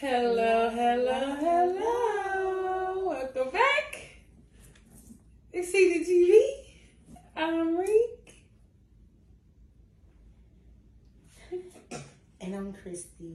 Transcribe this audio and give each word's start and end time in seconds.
Hello, 0.00 0.70
hello, 0.70 1.36
hello. 1.40 3.04
Welcome 3.08 3.50
back. 3.50 3.98
It's 5.52 5.72
CDTV. 5.72 6.38
I'm 7.36 7.76
Reek. 7.76 8.44
And 12.40 12.54
I'm 12.54 12.72
Christy 12.74 13.34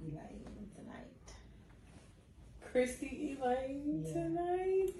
Elaine 0.00 0.70
tonight. 0.76 1.26
Christy 2.70 3.36
Elaine 3.42 4.04
Yeah. 4.06 4.12
tonight. 4.12 4.94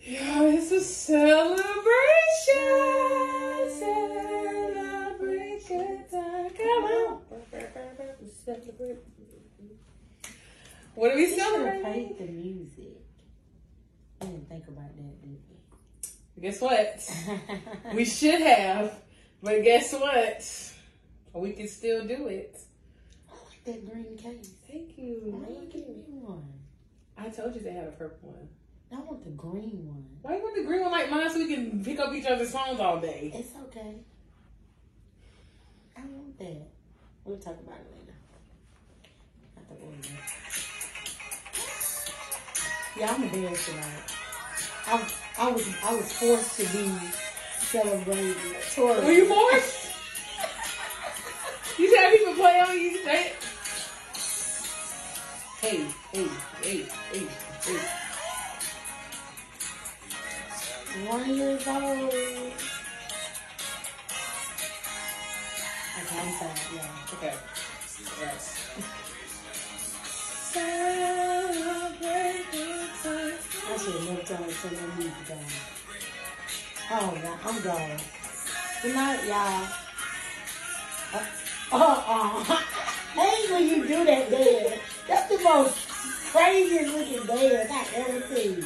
Yo, 0.00 0.48
it's 0.56 0.72
a 0.72 0.80
celebration. 0.80 1.66
Celebration 4.88 6.04
time. 6.10 6.50
Come 6.50 6.84
on. 6.84 7.20
Celebrate. 8.44 9.02
What 10.94 11.12
are 11.12 11.16
we 11.16 11.24
We 11.24 11.30
should 11.30 11.38
have 11.40 11.52
celebrating? 11.54 11.82
played 11.84 12.18
the 12.18 12.32
music. 12.32 12.96
I 14.20 14.24
didn't 14.24 14.48
think 14.48 14.66
about 14.68 14.96
that, 14.96 15.22
did 15.22 15.38
we? 16.36 16.42
Guess 16.42 16.60
what? 16.60 17.10
we? 17.94 18.04
Should 18.04 18.40
have, 18.40 18.94
but 19.42 19.62
guess 19.62 19.92
what? 19.92 20.72
We 21.34 21.52
can 21.52 21.68
still 21.68 22.06
do 22.06 22.28
it. 22.28 22.58
I 23.28 23.32
like 23.34 23.64
that 23.64 23.92
green 23.92 24.16
case. 24.16 24.50
Thank 24.70 24.96
you. 24.96 25.20
Why 25.24 25.48
you 25.54 25.66
give 25.70 25.86
me 25.88 26.04
one? 26.22 26.44
I 27.18 27.28
told 27.28 27.54
you 27.54 27.60
they 27.60 27.72
had 27.72 27.88
a 27.88 27.92
purple 27.92 28.30
one. 28.30 28.48
I 28.92 29.00
want 29.02 29.24
the 29.24 29.30
green 29.30 29.86
one. 29.86 30.06
Why 30.22 30.36
you 30.36 30.42
want 30.42 30.56
the 30.56 30.64
green 30.64 30.82
one 30.82 30.92
like 30.92 31.10
mine 31.10 31.28
so 31.30 31.38
we 31.38 31.54
can 31.54 31.84
pick 31.84 31.98
up 31.98 32.12
each 32.14 32.24
other's 32.26 32.50
songs 32.50 32.80
all 32.80 33.00
day? 33.00 33.32
It's 33.34 33.50
okay. 33.68 33.96
I 35.96 36.00
want 36.02 36.38
that. 36.38 36.68
We'll 37.24 37.38
talk 37.38 37.58
about 37.60 37.78
it 37.80 37.92
later. 37.98 38.05
The 39.68 39.74
order. 39.74 40.08
Yeah, 42.98 43.14
I'm 43.14 43.22
embarrassed 43.22 43.68
tonight. 43.68 44.02
I, 44.86 45.12
I 45.38 45.50
was 45.50 45.68
I 45.84 45.94
was 45.94 46.12
forced 46.12 46.56
to 46.58 46.62
be 46.76 46.92
celebrating 47.58 48.34
Taurus. 48.74 49.04
Were 49.04 49.12
you 49.12 49.26
forced? 49.26 49.86
you 51.78 51.96
have 51.96 52.12
people 52.12 52.34
play 52.34 52.60
on 52.60 52.78
you. 52.78 53.06
Right? 53.06 53.34
Hey, 55.60 55.84
hey, 56.12 56.28
hey, 56.62 56.86
hey, 57.12 57.26
hey. 57.64 57.80
One 61.08 61.34
years 61.34 61.66
old. 61.66 62.12
Okay, 65.98 66.18
I'm 66.20 66.32
sorry, 66.38 66.52
yeah. 66.74 67.14
Okay. 67.14 67.34
Yes. 68.20 69.02
I 70.58 70.62
should 73.78 73.92
have 73.92 74.08
never 74.08 74.22
told 74.22 74.40
her 74.40 74.46
to 74.46 74.68
that 74.74 74.88
music 74.96 75.26
down. 75.28 75.38
Oh, 76.90 77.10
God, 77.22 77.38
I'm 77.44 77.60
gone. 77.62 78.00
Good 78.82 78.94
night, 78.94 79.24
y'all. 79.26 79.68
Uh, 81.12 81.24
uh, 81.72 82.02
uh. 82.06 82.44
Hey, 83.12 83.52
when 83.52 83.64
you 83.66 83.86
do 83.86 84.04
that 84.06 84.30
dance, 84.30 84.80
that's 85.06 85.28
the 85.28 85.38
most 85.44 85.76
craziest 86.32 86.94
looking 86.94 87.26
dance 87.26 87.70
I've 87.70 87.92
ever 87.94 88.20
seen. 88.34 88.64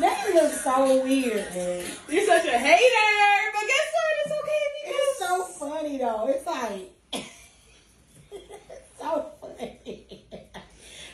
That 0.00 0.34
looks 0.34 0.60
so 0.62 1.02
weird, 1.02 1.46
man. 1.54 1.84
You're 2.08 2.26
such 2.26 2.44
a 2.46 2.58
hater, 2.58 3.50
but 3.54 3.66
guess 3.66 3.92
what? 3.94 4.18
It's 4.24 4.32
okay 4.42 4.60
if 4.66 4.72
you 4.84 4.92
It's 4.94 5.18
so 5.18 5.44
funny 5.44 5.96
though. 5.98 6.26
It's 6.28 6.46
like 6.46 6.92
so 8.98 9.08
funny. 9.40 10.17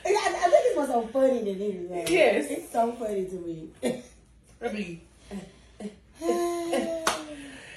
I, 0.07 0.11
I 0.11 0.49
think 0.49 0.63
it's 0.67 0.77
more 0.77 0.87
so 0.87 1.07
funny 1.09 1.39
than 1.39 1.49
anything. 1.63 2.07
Yes. 2.09 2.47
It's 2.51 2.71
so 2.73 2.93
funny 2.93 3.25
to 3.27 3.35
me. 3.37 3.69
I 4.63 4.73
mean, 4.73 5.01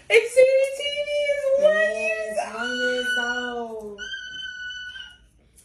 Exceeding 0.09 0.71
TV 0.79 1.09
is 1.33 1.63
one 1.63 1.91
years 1.97 2.37
one 2.53 2.77
years 2.77 3.07
old. 3.19 3.99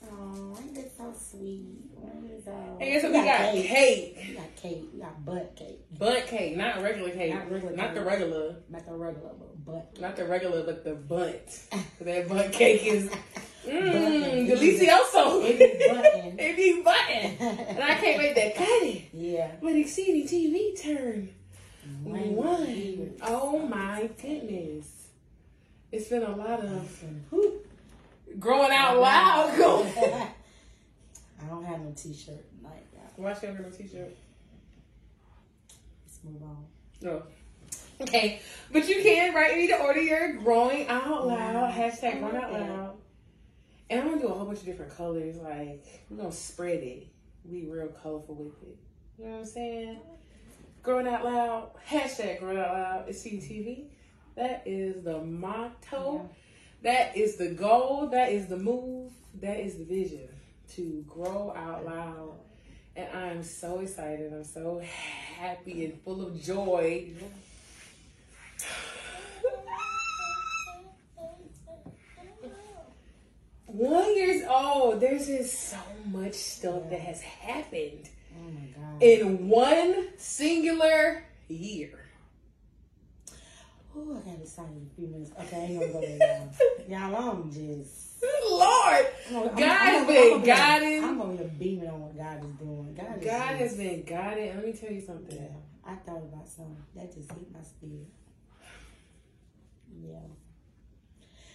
Oh, 0.04 0.58
ain't 0.60 0.74
that 0.74 0.90
so 0.96 1.14
sweet? 1.16 1.66
One 1.94 2.24
years 2.28 2.42
old. 2.48 2.80
And 2.80 2.90
guess 2.92 3.02
what? 3.04 3.12
We 3.12 3.18
got 3.18 3.52
cake. 3.52 4.18
We 4.28 4.34
got 4.34 4.56
cake. 4.56 4.84
We 4.92 5.00
got 5.00 5.24
butt 5.24 5.54
cake. 5.56 5.78
Bundt 5.98 6.26
cake, 6.26 6.56
not 6.56 6.82
regular 6.82 7.10
cake. 7.10 7.32
Not 7.34 7.50
regular 7.52 7.76
Not 7.76 7.86
cake. 7.86 7.94
the 7.94 8.04
regular. 8.04 8.56
Not 8.68 8.84
the 8.86 8.92
regular, 8.94 9.30
but 9.38 9.64
butt. 9.64 10.00
Not 10.00 10.16
the 10.16 10.24
regular, 10.24 10.62
but 10.64 10.82
the 10.84 10.94
butt. 10.94 11.58
That 12.00 12.28
Bundt 12.28 12.52
cake 12.52 12.84
is 12.84 13.08
mmm, 13.64 14.48
delicioso. 14.48 15.44
It 15.44 15.58
be 15.58 15.88
button. 15.88 16.38
it 16.38 16.56
be 16.56 16.82
button. 16.82 17.48
And 17.68 17.82
I 17.82 17.94
can't 17.94 18.18
wait 18.18 18.34
to 18.34 18.52
cut 18.52 18.82
it. 18.82 19.02
Yeah. 19.12 19.52
But 19.62 19.76
Exceeding 19.76 20.26
TV 20.26 20.80
turn 20.80 21.28
One 22.02 22.34
one. 22.36 23.14
Oh 23.22 23.58
my 23.60 24.08
goodness. 24.20 24.88
It's 25.90 26.08
been 26.08 26.22
a 26.22 26.34
lot 26.34 26.60
of 26.60 27.04
Whew. 27.30 27.60
growing 28.38 28.72
out 28.72 28.98
loud. 28.98 29.50
I 31.42 31.46
don't 31.48 31.64
have 31.64 31.80
no 31.80 31.92
t-shirt 31.94 32.44
like 32.62 32.90
that. 32.92 33.12
Why 33.16 33.34
should 33.34 33.50
I 33.50 33.52
wear 33.52 33.62
no 33.62 33.70
t-shirt? 33.70 34.16
Let's 36.06 36.18
move 36.24 36.42
on. 36.42 36.64
No. 37.02 37.22
Okay, 38.00 38.40
but 38.72 38.88
you 38.88 39.02
can 39.02 39.34
write 39.34 39.56
me 39.56 39.68
to 39.68 39.78
order 39.78 40.00
your 40.00 40.32
growing 40.34 40.88
out 40.88 41.26
loud 41.26 41.72
hashtag 41.72 42.18
growing 42.20 42.36
out 42.36 42.52
loud, 42.52 42.96
and 43.92 44.00
I'm 44.00 44.08
gonna 44.08 44.22
do 44.22 44.28
a 44.28 44.32
whole 44.32 44.46
bunch 44.46 44.60
of 44.60 44.64
different 44.64 44.96
colors. 44.96 45.36
Like 45.36 45.84
we're 46.08 46.16
gonna 46.16 46.32
spread 46.32 46.82
it, 46.82 47.08
be 47.48 47.66
real 47.66 47.88
colorful 47.88 48.34
with 48.36 48.62
it. 48.62 48.78
You 49.18 49.26
know 49.26 49.32
what 49.32 49.38
I'm 49.40 49.44
saying? 49.44 49.98
Growing 50.82 51.06
out 51.06 51.24
loud 51.24 51.70
hashtag 51.88 52.40
growing 52.40 52.58
out 52.58 52.72
loud. 52.72 53.04
It's 53.08 53.22
CTV. 53.22 53.88
That 54.34 54.62
is 54.64 55.04
the 55.04 55.18
motto. 55.20 56.30
That 56.82 57.16
is 57.16 57.36
the 57.36 57.50
goal. 57.50 58.08
That 58.08 58.32
is 58.32 58.46
the 58.46 58.56
move. 58.56 59.12
That 59.40 59.60
is 59.60 59.76
the 59.76 59.84
vision 59.84 60.28
to 60.74 61.04
grow 61.06 61.52
out 61.54 61.84
loud. 61.84 62.38
And 62.96 63.08
I'm 63.14 63.42
so 63.42 63.80
excited. 63.80 64.32
I'm 64.32 64.44
so 64.44 64.82
happy 65.38 65.84
and 65.84 66.00
full 66.02 66.26
of 66.26 66.40
joy. 66.42 67.10
One 73.72 74.14
years 74.14 74.42
old, 74.46 75.00
there's 75.00 75.26
just 75.28 75.70
so 75.70 75.78
much 76.10 76.34
stuff 76.34 76.90
that 76.90 77.00
has 77.00 77.22
happened 77.22 78.10
Oh 78.38 78.50
my 78.50 78.66
god. 78.66 79.02
in 79.02 79.48
one 79.48 80.08
singular 80.18 81.24
year. 81.48 81.98
Ooh, 83.96 84.14
I 84.14 84.28
gotta 84.28 84.42
excited 84.42 84.76
in 84.76 84.90
a 84.90 84.94
few 84.94 85.06
minutes. 85.08 85.30
Okay, 85.40 85.56
I 85.56 85.60
ain't 85.60 85.80
gonna 85.80 85.92
go 85.92 86.00
there, 86.02 86.50
y'all. 86.88 87.10
Y'all, 87.12 87.30
I'm 87.30 87.50
just. 87.50 88.22
Lord, 88.50 89.06
I'm, 89.30 89.36
I'm, 89.36 89.56
God's 89.56 90.00
I'm, 90.00 90.06
been 90.06 90.32
I'm, 90.34 90.42
guiding. 90.44 91.04
I'm 91.04 91.20
over 91.22 91.36
here 91.36 91.50
beaming 91.58 91.88
on 91.88 92.00
what 92.02 92.16
God 92.16 92.44
is 92.44 92.50
doing. 92.56 92.94
God, 92.94 93.18
is 93.18 93.24
God 93.24 93.56
has 93.56 93.76
been 93.76 94.02
guided. 94.02 94.54
Let 94.54 94.66
me 94.66 94.72
tell 94.74 94.92
you 94.92 95.00
something. 95.00 95.34
Yeah, 95.34 95.90
I 95.90 95.94
thought 95.96 96.22
about 96.22 96.46
something 96.46 96.76
that 96.94 97.14
just 97.14 97.30
hit 97.32 97.50
my 97.52 97.62
spirit. 97.62 98.06
Yeah. 99.98 100.18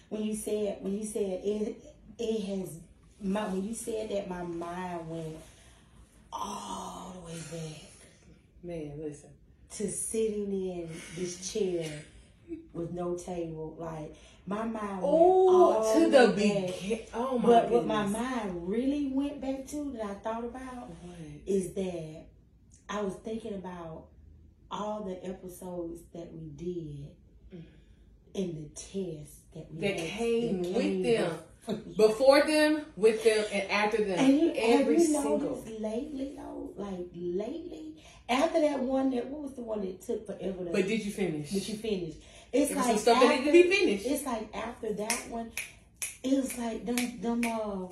When 0.09 0.23
you 0.23 0.35
said 0.35 0.77
when 0.81 0.97
you 0.97 1.06
said 1.06 1.41
it 1.44 1.97
it 2.19 2.44
has 2.45 2.79
my 3.22 3.47
when 3.47 3.63
you 3.63 3.73
said 3.73 4.09
that 4.11 4.29
my 4.29 4.44
mind 4.44 5.09
went 5.09 5.38
all 6.31 7.13
the 7.16 7.25
way 7.33 7.39
back 7.51 7.81
Man, 8.63 8.91
listen. 8.97 9.29
to 9.72 9.89
sitting 9.91 10.51
in 10.51 10.89
this 11.16 11.51
chair 11.53 11.89
with 12.73 12.91
no 12.91 13.16
table. 13.16 13.75
Like 13.79 14.16
my 14.45 14.63
mind 14.63 14.75
went 15.01 15.03
Oh, 15.03 15.73
all 15.73 15.94
to 15.94 16.09
the 16.09 16.27
beginning. 16.35 17.00
Oh 17.13 17.38
my 17.38 17.47
But 17.47 17.69
what 17.69 17.85
my 17.88 18.06
mind 18.06 18.67
really 18.67 19.07
went 19.13 19.41
back 19.41 19.68
to 19.68 19.92
that 19.94 20.06
I 20.06 20.13
thought 20.15 20.44
about 20.45 20.89
What? 20.89 21.18
is 21.45 21.74
that 21.74 22.25
I 22.89 23.01
was 23.01 23.15
thinking 23.15 23.53
about 23.53 24.06
all 24.71 25.03
the 25.03 25.25
episodes 25.25 26.01
that 26.13 26.31
we 26.33 26.50
did 26.50 27.07
mm. 27.56 27.63
and 28.36 28.65
the 28.65 28.69
tests 28.69 29.39
that 29.53 29.68
we 29.74 29.81
That 29.81 29.97
came 29.97 30.63
that 30.63 30.69
with 30.74 30.81
came 30.81 31.03
them. 31.03 31.31
Before- 31.98 32.42
them, 32.46 32.86
with 32.96 33.24
them, 33.24 33.46
and 33.52 33.72
after 33.72 34.04
them. 34.04 34.19
And 34.19 34.40
you, 34.40 34.54
Every 34.56 34.96
have 34.96 35.04
you 35.04 35.14
single. 35.22 35.66
lately 35.80 36.34
though, 36.38 36.72
like 36.75 37.08
lately, 37.16 37.96
after 38.30 38.60
that 38.62 38.80
one 38.81 39.10
that 39.12 39.28
what 39.28 39.42
was 39.44 39.54
the 39.54 39.62
one 39.62 39.81
that 39.81 40.02
took 40.02 40.25
forever 40.25 40.66
to 40.66 40.72
But 40.72 40.88
did 40.88 41.04
you 41.06 41.12
finish? 41.12 41.50
Did 41.52 41.68
you 41.68 41.75
finish? 41.78 42.16
It's 42.54 42.69
There 42.74 42.78
like 42.84 43.00
stuff 43.00 43.19
that 43.22 43.31
after, 43.31 43.46
needed 43.52 43.64
to 43.64 43.69
be 43.69 43.75
finished. 43.75 44.06
It's 44.06 44.25
like 44.25 44.56
after 44.56 44.94
that 44.94 45.28
one, 45.30 45.52
it 46.24 46.34
was 46.42 46.58
like 46.58 46.86
them 46.86 47.19
them 47.22 47.46
uh 47.46 47.88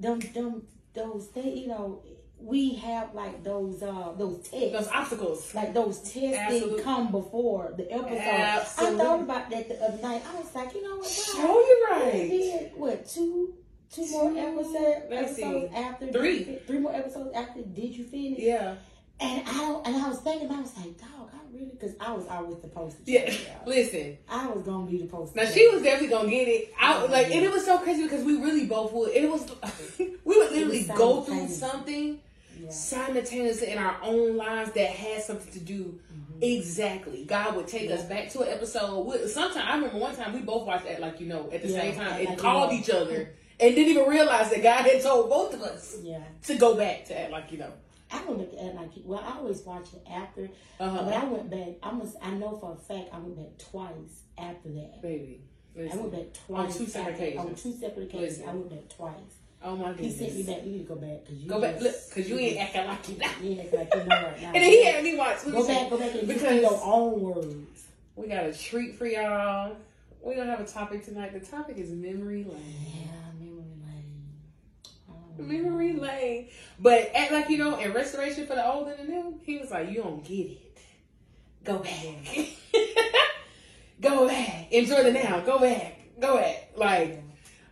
them 0.00 0.20
them 0.34 0.66
those 0.94 1.26
things 1.28 1.58
you 1.60 1.68
know 1.68 2.02
we 2.40 2.74
have 2.74 3.14
like 3.14 3.42
those 3.42 3.82
uh 3.82 4.12
those 4.16 4.48
tests 4.48 4.72
Those 4.72 4.88
obstacles. 4.88 5.54
like 5.54 5.74
those 5.74 5.98
tests 6.00 6.50
didn't 6.50 6.82
come 6.82 7.10
before 7.10 7.74
the 7.76 7.90
episode. 7.92 8.16
Absolute. 8.18 9.00
I 9.00 9.04
thought 9.04 9.20
about 9.22 9.50
that 9.50 9.68
the 9.68 9.82
other 9.84 10.02
night. 10.02 10.22
I 10.28 10.38
was 10.38 10.54
like, 10.54 10.74
you 10.74 10.82
know 10.82 10.96
what? 10.98 11.08
Show 11.08 11.58
you 11.60 11.86
right. 11.90 12.12
did 12.30 12.72
what 12.76 13.08
two 13.08 13.54
two 13.92 14.06
more 14.10 14.36
episodes, 14.38 15.06
Let's 15.10 15.36
see. 15.36 15.66
after 15.74 16.12
Three. 16.12 16.44
Did 16.44 16.66
three 16.66 16.78
more 16.78 16.94
episodes 16.94 17.30
after 17.34 17.62
Did 17.62 17.96
You 17.96 18.04
Finish? 18.04 18.38
Yeah. 18.38 18.76
And 19.20 19.42
I 19.48 19.82
and 19.84 19.96
I 19.96 20.08
was 20.08 20.20
thinking, 20.20 20.48
I 20.50 20.60
was 20.60 20.76
like, 20.76 20.96
dog, 20.96 21.30
I 21.34 21.38
really, 21.52 21.70
because 21.72 21.96
I 21.98 22.12
was 22.12 22.24
always 22.28 22.58
the 22.58 22.68
poster. 22.68 23.02
Yeah. 23.04 23.34
Listen. 23.66 24.16
I 24.28 24.46
was 24.46 24.62
gonna 24.62 24.88
be 24.88 24.98
the 24.98 25.06
poster. 25.08 25.40
Now 25.42 25.50
she 25.50 25.66
was 25.68 25.82
definitely 25.82 26.14
gonna 26.16 26.30
get 26.30 26.46
it. 26.46 26.72
I 26.78 27.04
like, 27.06 27.34
and 27.34 27.44
it 27.44 27.50
was 27.50 27.64
so 27.64 27.78
crazy 27.78 28.04
because 28.04 28.22
we 28.24 28.36
really 28.36 28.66
both 28.66 28.92
would. 28.92 29.10
It 29.10 29.28
was 29.28 29.44
we 29.98 30.16
would 30.24 30.52
literally 30.52 30.84
go 30.84 31.22
through 31.22 31.48
something 31.48 32.20
Yeah. 32.60 32.70
simultaneously 32.70 33.68
in 33.70 33.78
our 33.78 33.96
own 34.02 34.36
lives 34.36 34.72
that 34.72 34.90
had 34.90 35.22
something 35.22 35.52
to 35.52 35.60
do. 35.60 36.00
Mm-hmm. 36.12 36.42
Exactly. 36.42 37.24
God 37.24 37.56
would 37.56 37.66
take 37.68 37.90
us 37.90 38.02
back 38.04 38.30
to 38.30 38.40
an 38.42 38.48
episode. 38.48 39.28
Sometimes 39.28 39.56
I 39.56 39.74
remember 39.76 39.98
one 39.98 40.14
time 40.16 40.32
we 40.34 40.40
both 40.40 40.66
watched 40.66 40.84
that, 40.86 41.00
like 41.00 41.20
you 41.20 41.26
know, 41.26 41.48
at 41.52 41.62
the 41.62 41.68
Yeah, 41.68 41.80
same 41.80 41.94
time, 41.96 42.26
and 42.26 42.38
called 42.38 42.72
each 42.72 42.90
other, 42.90 43.34
and 43.60 43.74
didn't 43.74 43.90
even 43.90 44.08
realize 44.08 44.50
that 44.50 44.62
God 44.62 44.82
had 44.86 45.02
told 45.02 45.28
both 45.30 45.54
of 45.54 45.62
us 45.62 45.96
Yeah. 46.02 46.22
to 46.44 46.54
go 46.56 46.74
back 46.76 47.04
to 47.06 47.18
act 47.20 47.32
like 47.32 47.50
you 47.52 47.58
know. 47.58 47.72
I 48.10 48.22
don't 48.24 48.38
look 48.38 48.52
at 48.54 48.74
like 48.74 48.90
well, 49.04 49.20
I 49.22 49.36
always 49.38 49.60
watch 49.62 49.92
it 49.92 50.02
after, 50.10 50.48
Uh-huh. 50.80 51.02
but 51.04 51.12
I 51.12 51.24
went 51.24 51.50
back. 51.50 51.68
I 51.82 51.90
must. 51.92 52.16
I 52.22 52.30
know 52.30 52.56
for 52.56 52.72
a 52.72 52.76
fact 52.76 53.10
I 53.12 53.18
went 53.18 53.36
back 53.36 53.58
twice 53.70 54.22
after 54.38 54.68
that. 54.70 55.02
Baby, 55.02 55.42
I 55.76 55.94
went 55.96 56.12
back 56.12 56.32
twice. 56.46 56.72
on 56.72 56.78
two 56.78 56.86
separate 56.90 57.20
after- 57.36 57.38
On 57.40 57.54
two 57.54 57.72
separate 57.72 58.04
occasions, 58.04 58.38
Listen. 58.38 58.48
I 58.48 58.52
went 58.54 58.70
back 58.70 58.88
twice. 58.88 59.34
Oh 59.62 59.76
my 59.76 59.92
He 59.94 60.10
sent 60.10 60.34
me 60.34 60.42
back. 60.42 60.64
You 60.64 60.72
need 60.72 60.86
to 60.88 60.94
go 60.94 61.00
back 61.00 61.24
because 61.24 61.38
you 61.42 61.48
Go 61.48 61.60
back, 61.60 61.80
look, 61.80 61.94
because 62.08 62.28
you 62.28 62.38
ain't 62.38 62.58
acting 62.60 62.86
like 62.86 63.08
you 63.08 63.50
ain't 63.50 63.72
like 63.74 63.94
you 63.94 64.00
know 64.04 64.06
right 64.16 64.42
now. 64.42 64.48
And 64.54 64.62
then 64.62 64.70
he 64.70 64.84
had 64.84 65.04
me 65.04 65.16
watch. 65.16 65.44
Go 65.44 65.66
back, 65.66 65.90
go 65.90 65.98
back 65.98 66.14
and 66.14 66.26
Because- 66.28 66.42
because 66.42 66.60
your 66.62 66.80
own 66.84 67.20
words. 67.20 67.84
We 68.16 68.26
got 68.28 68.44
a 68.46 68.52
treat 68.52 68.96
for 68.96 69.06
y'all. 69.06 69.76
We 70.20 70.34
don't 70.34 70.48
have 70.48 70.60
a 70.60 70.64
topic 70.66 71.04
tonight. 71.04 71.32
The 71.32 71.40
topic 71.40 71.78
is 71.78 71.90
memory 71.90 72.42
lane. 72.44 72.74
Yeah, 72.92 73.06
memory 73.38 73.62
lane. 73.86 74.26
Oh, 75.08 75.42
Memory 75.42 75.92
lane. 75.94 76.48
But 76.80 77.12
act 77.14 77.30
like 77.30 77.48
you 77.48 77.58
know, 77.58 77.78
in 77.78 77.92
restoration 77.92 78.46
for 78.46 78.56
the 78.56 78.66
old 78.66 78.88
and 78.88 78.98
the 78.98 79.04
new, 79.12 79.40
he 79.44 79.58
was 79.58 79.70
like, 79.70 79.90
"You 79.90 80.02
don't 80.02 80.24
get 80.24 80.50
it. 80.50 80.78
Go 81.62 81.78
back. 81.78 82.48
Go 84.00 84.26
back. 84.26 84.72
Enjoy 84.72 85.02
the 85.04 85.12
now. 85.12 85.40
Go 85.40 85.58
back. 85.60 85.98
Go 86.20 86.36
back." 86.36 86.70
Like, 86.76 87.22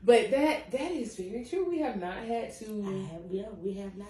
but 0.06 0.30
that 0.30 0.70
that 0.70 0.90
is 0.92 1.16
very 1.16 1.44
true. 1.44 1.68
We 1.68 1.78
have 1.80 1.96
not 1.96 2.16
had 2.18 2.56
to. 2.60 2.64
I 2.86 3.12
have, 3.12 3.22
yeah, 3.30 3.48
we 3.62 3.72
have 3.74 3.94
not 3.96 4.08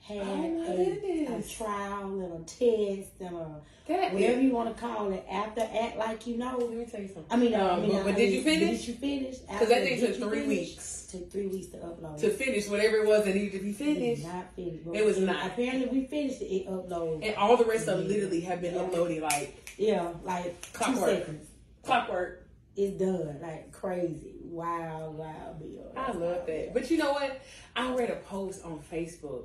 had 0.00 0.18
Oh, 0.18 0.64
a, 0.68 1.38
a 1.38 1.42
trial 1.42 2.20
and 2.20 2.32
a 2.32 2.44
test 2.44 3.10
and 3.20 3.36
a 3.36 3.60
That 3.88 4.12
whatever 4.12 4.38
is, 4.38 4.42
you 4.42 4.50
want 4.52 4.74
to 4.74 4.80
call 4.80 5.12
it 5.12 5.24
after 5.30 5.60
act 5.60 5.96
like 5.96 6.26
you 6.26 6.36
know. 6.38 6.58
let 6.58 6.70
me 6.70 6.84
tell 6.84 7.00
you 7.00 7.06
something. 7.08 7.24
I 7.30 7.36
mean, 7.36 7.54
Um, 7.54 7.62
I 7.70 7.80
mean, 7.80 7.92
but, 8.02 8.06
I 8.08 8.12
did 8.12 8.32
you 8.32 8.42
finish? 8.42 8.80
Did 8.80 8.88
you 8.88 8.94
finish? 8.94 9.36
Because 9.38 9.68
that 9.68 9.82
thing 9.84 10.00
took 10.00 10.16
three 10.16 10.46
weeks 10.46 11.06
Took 11.12 11.30
three 11.30 11.46
weeks 11.46 11.66
to 11.68 11.76
upload. 11.78 12.18
to 12.20 12.30
finish 12.30 12.68
whatever 12.68 12.96
it 12.96 13.06
was 13.06 13.24
that 13.24 13.34
needed 13.34 13.52
to 13.52 13.64
be 13.64 13.72
finished. 13.72 14.22
did 14.22 14.28
not 14.32 14.54
finish. 14.56 14.80
But 14.84 14.96
It 14.96 15.04
was 15.04 15.18
it- 15.18 15.24
not. 15.26 15.46
Apparently, 15.46 15.86
we 15.86 16.06
finished 16.06 16.42
it. 16.42 16.46
It 16.46 16.66
uploaded. 16.68 17.24
And 17.26 17.36
all 17.36 17.56
the 17.56 17.64
rest 17.64 17.86
of 17.88 17.98
them 17.98 18.08
literally 18.08 18.40
have 18.40 18.60
been 18.60 18.74
Yeah. 18.74 18.80
uploaded 18.82 19.20
like 19.22 19.72
yeah, 19.78 20.12
like 20.24 20.60
Clockwork. 20.72 21.10
seconds. 21.10 21.48
clockwork. 21.84 22.46
It's 22.76 22.98
done. 22.98 23.38
Like 23.40 23.70
crazy. 23.72 24.41
Wow, 24.52 25.14
wow, 25.16 25.56
Bill. 25.58 25.92
I 25.96 26.12
love 26.12 26.46
that. 26.46 26.74
But 26.74 26.90
you 26.90 26.98
know 26.98 27.12
what? 27.12 27.40
I 27.74 27.94
read 27.94 28.10
a 28.10 28.16
post 28.16 28.62
on 28.66 28.80
Facebook 28.92 29.44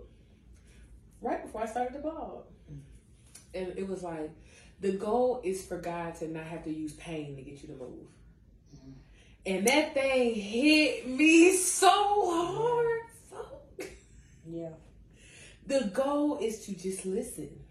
right 1.22 1.42
before 1.42 1.64
I 1.64 1.66
started 1.66 1.96
the 1.96 2.00
blog. 2.00 2.44
And 3.54 3.74
it 3.78 3.88
was 3.88 4.04
like, 4.04 4.30
the 4.82 4.92
goal 4.92 5.40
is 5.46 5.66
for 5.66 5.78
God 5.78 6.16
to 6.16 6.28
not 6.28 6.44
have 6.44 6.66
to 6.66 6.74
use 6.74 6.92
pain 6.94 7.38
to 7.38 7.42
get 7.42 7.62
you 7.62 7.70
to 7.70 7.76
move. 7.76 8.08
And 9.46 9.66
that 9.66 9.94
thing 9.94 10.36
hit 10.36 11.08
me 11.08 11.56
so 11.56 11.90
hard. 11.90 13.00
So 13.30 13.88
Yeah. 14.46 14.72
the 15.66 15.86
goal 15.94 16.38
is 16.40 16.66
to 16.66 16.76
just 16.76 17.06
listen 17.06 17.62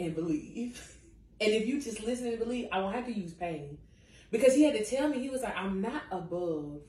and 0.00 0.16
believe. 0.16 0.98
And 1.40 1.52
if 1.52 1.68
you 1.68 1.80
just 1.80 2.02
listen 2.02 2.26
and 2.26 2.38
believe, 2.40 2.68
I 2.72 2.80
won't 2.80 2.96
have 2.96 3.06
to 3.06 3.12
use 3.12 3.34
pain. 3.34 3.78
Because 4.34 4.52
he 4.52 4.64
had 4.64 4.74
to 4.74 4.84
tell 4.84 5.06
me, 5.06 5.20
he 5.20 5.30
was 5.30 5.42
like, 5.42 5.56
I'm 5.56 5.80
not 5.80 6.02
above 6.10 6.80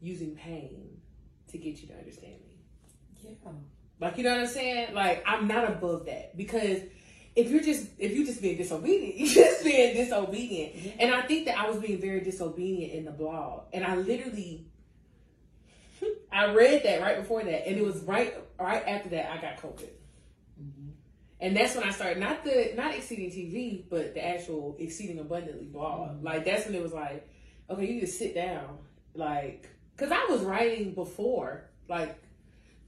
using 0.00 0.34
pain 0.34 1.00
to 1.52 1.56
get 1.56 1.80
you 1.80 1.86
to 1.86 1.94
understand 1.94 2.40
me. 2.44 2.58
Yeah. 3.22 3.52
Like 4.00 4.18
you 4.18 4.24
know 4.24 4.30
what 4.30 4.40
I'm 4.40 4.46
saying? 4.48 4.92
Like 4.92 5.22
I'm 5.24 5.46
not 5.46 5.68
above 5.68 6.06
that. 6.06 6.36
Because 6.36 6.80
if 7.36 7.50
you're 7.50 7.62
just 7.62 7.86
if 7.98 8.16
you're 8.16 8.26
just 8.26 8.42
being 8.42 8.56
disobedient, 8.56 9.14
you're 9.16 9.28
just 9.28 9.62
being 9.62 9.94
disobedient. 9.94 10.96
And 10.98 11.14
I 11.14 11.22
think 11.22 11.46
that 11.46 11.56
I 11.56 11.70
was 11.70 11.78
being 11.78 12.00
very 12.00 12.20
disobedient 12.20 12.94
in 12.94 13.04
the 13.04 13.12
blog. 13.12 13.66
And 13.72 13.84
I 13.84 13.94
literally 13.94 14.66
I 16.32 16.52
read 16.52 16.82
that 16.82 17.00
right 17.00 17.16
before 17.16 17.44
that. 17.44 17.68
And 17.68 17.78
it 17.78 17.84
was 17.84 18.02
right 18.02 18.34
right 18.58 18.82
after 18.88 19.10
that 19.10 19.30
I 19.30 19.40
got 19.40 19.62
COVID. 19.62 19.88
And 21.42 21.56
that's 21.56 21.74
when 21.74 21.82
I 21.84 21.90
started 21.90 22.18
not 22.18 22.44
the 22.44 22.72
not 22.76 22.94
exceeding 22.94 23.28
TV, 23.30 23.82
but 23.90 24.14
the 24.14 24.24
actual 24.24 24.76
exceeding 24.78 25.18
abundantly 25.18 25.66
blog. 25.66 26.20
Mhm. 26.20 26.24
Like 26.24 26.44
that's 26.44 26.64
when 26.66 26.74
it 26.76 26.82
was 26.82 26.92
like, 26.92 27.28
okay, 27.68 27.84
you 27.84 28.00
just 28.00 28.16
sit 28.18 28.32
down, 28.34 28.78
like, 29.14 29.68
because 29.96 30.12
I 30.12 30.24
was 30.30 30.40
writing 30.42 30.94
before, 30.94 31.68
like 31.88 32.16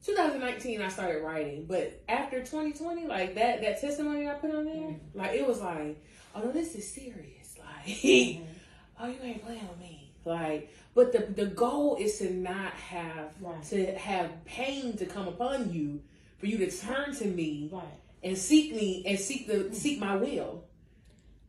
2019, 0.06 0.82
I 0.82 0.88
started 0.88 1.22
writing, 1.22 1.66
but 1.66 2.00
after 2.08 2.40
2020, 2.40 3.06
like 3.06 3.34
that 3.34 3.60
that 3.62 3.80
testimony 3.80 4.28
I 4.28 4.34
put 4.34 4.54
on 4.54 4.66
there, 4.66 4.74
Mhm. 4.74 4.98
like 5.14 5.32
it 5.32 5.46
was 5.46 5.60
like, 5.60 6.00
oh 6.34 6.40
no, 6.42 6.52
this 6.52 6.74
is 6.76 6.86
serious, 6.90 7.56
like, 7.58 7.86
Mhm. 7.96 8.44
oh 9.00 9.06
you 9.08 9.16
ain't 9.22 9.44
playing 9.44 9.66
with 9.68 9.80
me, 9.80 10.12
like. 10.24 10.70
But 10.94 11.10
the 11.12 11.20
the 11.42 11.46
goal 11.46 11.96
is 11.96 12.18
to 12.18 12.32
not 12.32 12.72
have 12.74 13.34
Right. 13.40 13.62
to 13.64 13.86
have 13.98 14.44
pain 14.44 14.96
to 14.98 15.06
come 15.06 15.26
upon 15.26 15.72
you, 15.72 16.02
for 16.38 16.46
you 16.46 16.58
to 16.58 16.70
turn 16.70 17.12
to 17.16 17.24
me 17.26 17.68
Right. 17.72 17.82
And 18.24 18.36
seek 18.36 18.74
me 18.74 19.04
and 19.06 19.18
seek 19.18 19.46
the 19.46 19.68
seek 19.74 20.00
my 20.00 20.16
will. 20.16 20.64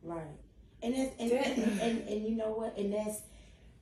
Right. 0.02 0.22
And 0.82 0.94
that's 0.94 1.14
and, 1.18 1.30
That- 1.32 1.46
and, 1.58 1.80
and, 1.80 2.08
and 2.08 2.24
you 2.28 2.36
know 2.36 2.50
what? 2.52 2.76
And 2.76 2.92
that's 2.92 3.20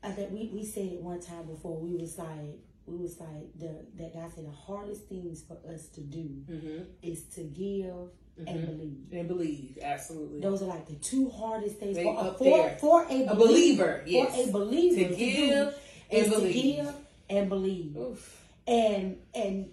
I 0.02 0.10
think 0.10 0.30
we, 0.32 0.50
we 0.52 0.64
said 0.64 0.84
it 0.86 1.00
one 1.02 1.20
time 1.20 1.44
before. 1.46 1.78
We 1.78 1.94
was 1.96 2.16
like 2.18 2.58
we 2.86 2.96
was 2.98 3.18
like 3.18 3.58
the 3.58 3.84
that 3.96 4.14
God 4.14 4.30
said 4.34 4.46
the 4.46 4.50
hardest 4.52 5.02
things 5.08 5.42
for 5.42 5.56
us 5.72 5.88
to 5.88 6.00
do 6.00 6.28
Mm-hmm. 6.50 6.82
is 7.02 7.22
to 7.34 7.42
give 7.42 8.10
and 8.36 8.48
Mhm. 8.48 8.66
believe. 8.66 9.06
And 9.12 9.28
believe, 9.28 9.78
absolutely. 9.82 10.40
Those 10.40 10.60
are 10.62 10.66
like 10.66 10.86
the 10.86 10.96
two 10.96 11.30
hardest 11.30 11.76
things 11.76 11.96
They 11.96 12.02
for, 12.04 12.18
up 12.18 12.36
for, 12.38 12.68
for 12.80 13.06
a, 13.08 13.26
A 13.26 13.34
believer, 13.36 14.02
yes. 14.06 14.34
For 14.34 14.48
a 14.48 14.52
believer 14.52 15.08
To 15.08 15.14
give 15.14 15.74
and 16.10 16.22
is 16.22 16.24
to 16.26 16.30
believe. 16.38 16.54
give 16.76 16.94
and 17.30 17.48
believe. 17.48 17.96
Oof. 17.96 18.40
and 18.66 19.18
and 19.34 19.70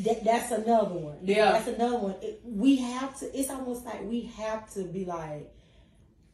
that, 0.00 0.24
that's 0.24 0.52
another 0.52 0.94
one. 0.94 1.18
Yeah. 1.22 1.52
that's 1.52 1.68
another 1.68 1.98
one. 1.98 2.14
It, 2.22 2.40
we 2.44 2.76
have 2.76 3.18
to. 3.20 3.38
It's 3.38 3.50
almost 3.50 3.84
like 3.84 4.02
we 4.04 4.22
have 4.36 4.72
to 4.74 4.84
be 4.84 5.04
like, 5.04 5.52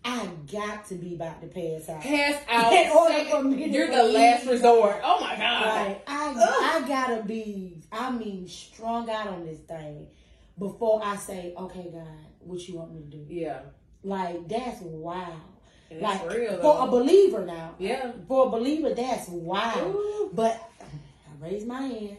I 0.04 0.28
got 0.50 0.86
to 0.86 0.94
be 0.94 1.14
about 1.14 1.40
to 1.40 1.48
pass 1.48 1.88
out. 1.88 2.02
Pass 2.02 2.42
out. 2.48 2.72
In 2.72 2.90
order 2.90 3.25
for 3.25 3.42
me 3.42 3.68
You're 3.68 3.90
the 3.90 4.04
last 4.04 4.46
resort. 4.46 5.00
Oh 5.02 5.20
my 5.20 5.36
god. 5.36 5.86
Like 5.86 6.02
I, 6.06 6.28
Ugh. 6.30 6.84
I 6.84 6.88
gotta 6.88 7.22
be. 7.22 7.82
I 7.90 8.10
mean, 8.10 8.46
strung 8.46 9.10
out 9.10 9.28
on 9.28 9.44
this 9.44 9.58
thing 9.60 10.06
before 10.58 11.00
I 11.04 11.16
say, 11.16 11.54
okay, 11.56 11.90
God, 11.92 12.06
what 12.40 12.66
you 12.68 12.76
want 12.76 12.94
me 12.94 13.00
to 13.00 13.16
do? 13.16 13.25
Yeah. 13.28 13.60
Like 14.02 14.46
that's 14.48 14.80
wow. 14.82 15.40
And 15.90 16.00
like 16.00 16.30
real 16.30 16.60
for 16.60 16.86
a 16.86 16.90
believer 16.90 17.44
now. 17.44 17.75
Yeah. 17.78 18.12
For 18.28 18.46
a 18.46 18.50
believer, 18.50 18.94
that's 18.94 19.28
wow. 19.28 19.88
Ooh. 19.88 20.30
But 20.32 20.70
I 20.84 21.44
raised 21.44 21.66
my 21.66 21.82
hand. 21.82 22.18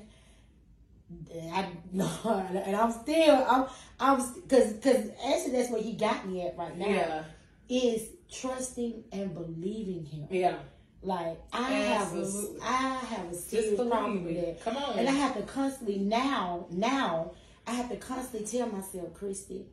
And 1.33 1.51
I 1.53 1.69
and 2.65 2.75
I'm 2.75 2.91
still 2.91 3.45
I'm 3.49 3.65
I'm 3.99 4.17
because 4.41 4.73
because 4.73 5.09
actually 5.25 5.51
that's 5.53 5.71
where 5.71 5.81
he 5.81 5.93
got 5.93 6.27
me 6.27 6.45
at 6.45 6.57
right 6.57 6.77
now 6.77 6.85
Yeah. 6.87 7.23
is 7.69 8.09
trusting 8.31 9.03
and 9.11 9.33
believing 9.33 10.05
him. 10.05 10.27
Yeah. 10.29 10.55
Like 11.01 11.39
I 11.53 11.69
have 11.71 12.07
Absolutely. 12.13 12.59
a 12.59 12.63
I 12.63 12.77
have 12.97 13.31
a 13.31 13.35
serious 13.35 13.75
problem 13.79 14.25
with 14.25 14.35
that, 14.35 14.63
Come 14.63 14.77
on. 14.77 14.99
and 14.99 15.07
I 15.07 15.11
have 15.11 15.35
to 15.35 15.43
constantly 15.43 15.99
now 15.99 16.65
now 16.71 17.31
I 17.65 17.71
have 17.71 17.89
to 17.89 17.97
constantly 17.97 18.47
tell 18.47 18.67
myself, 18.69 19.13
Christy, 19.13 19.65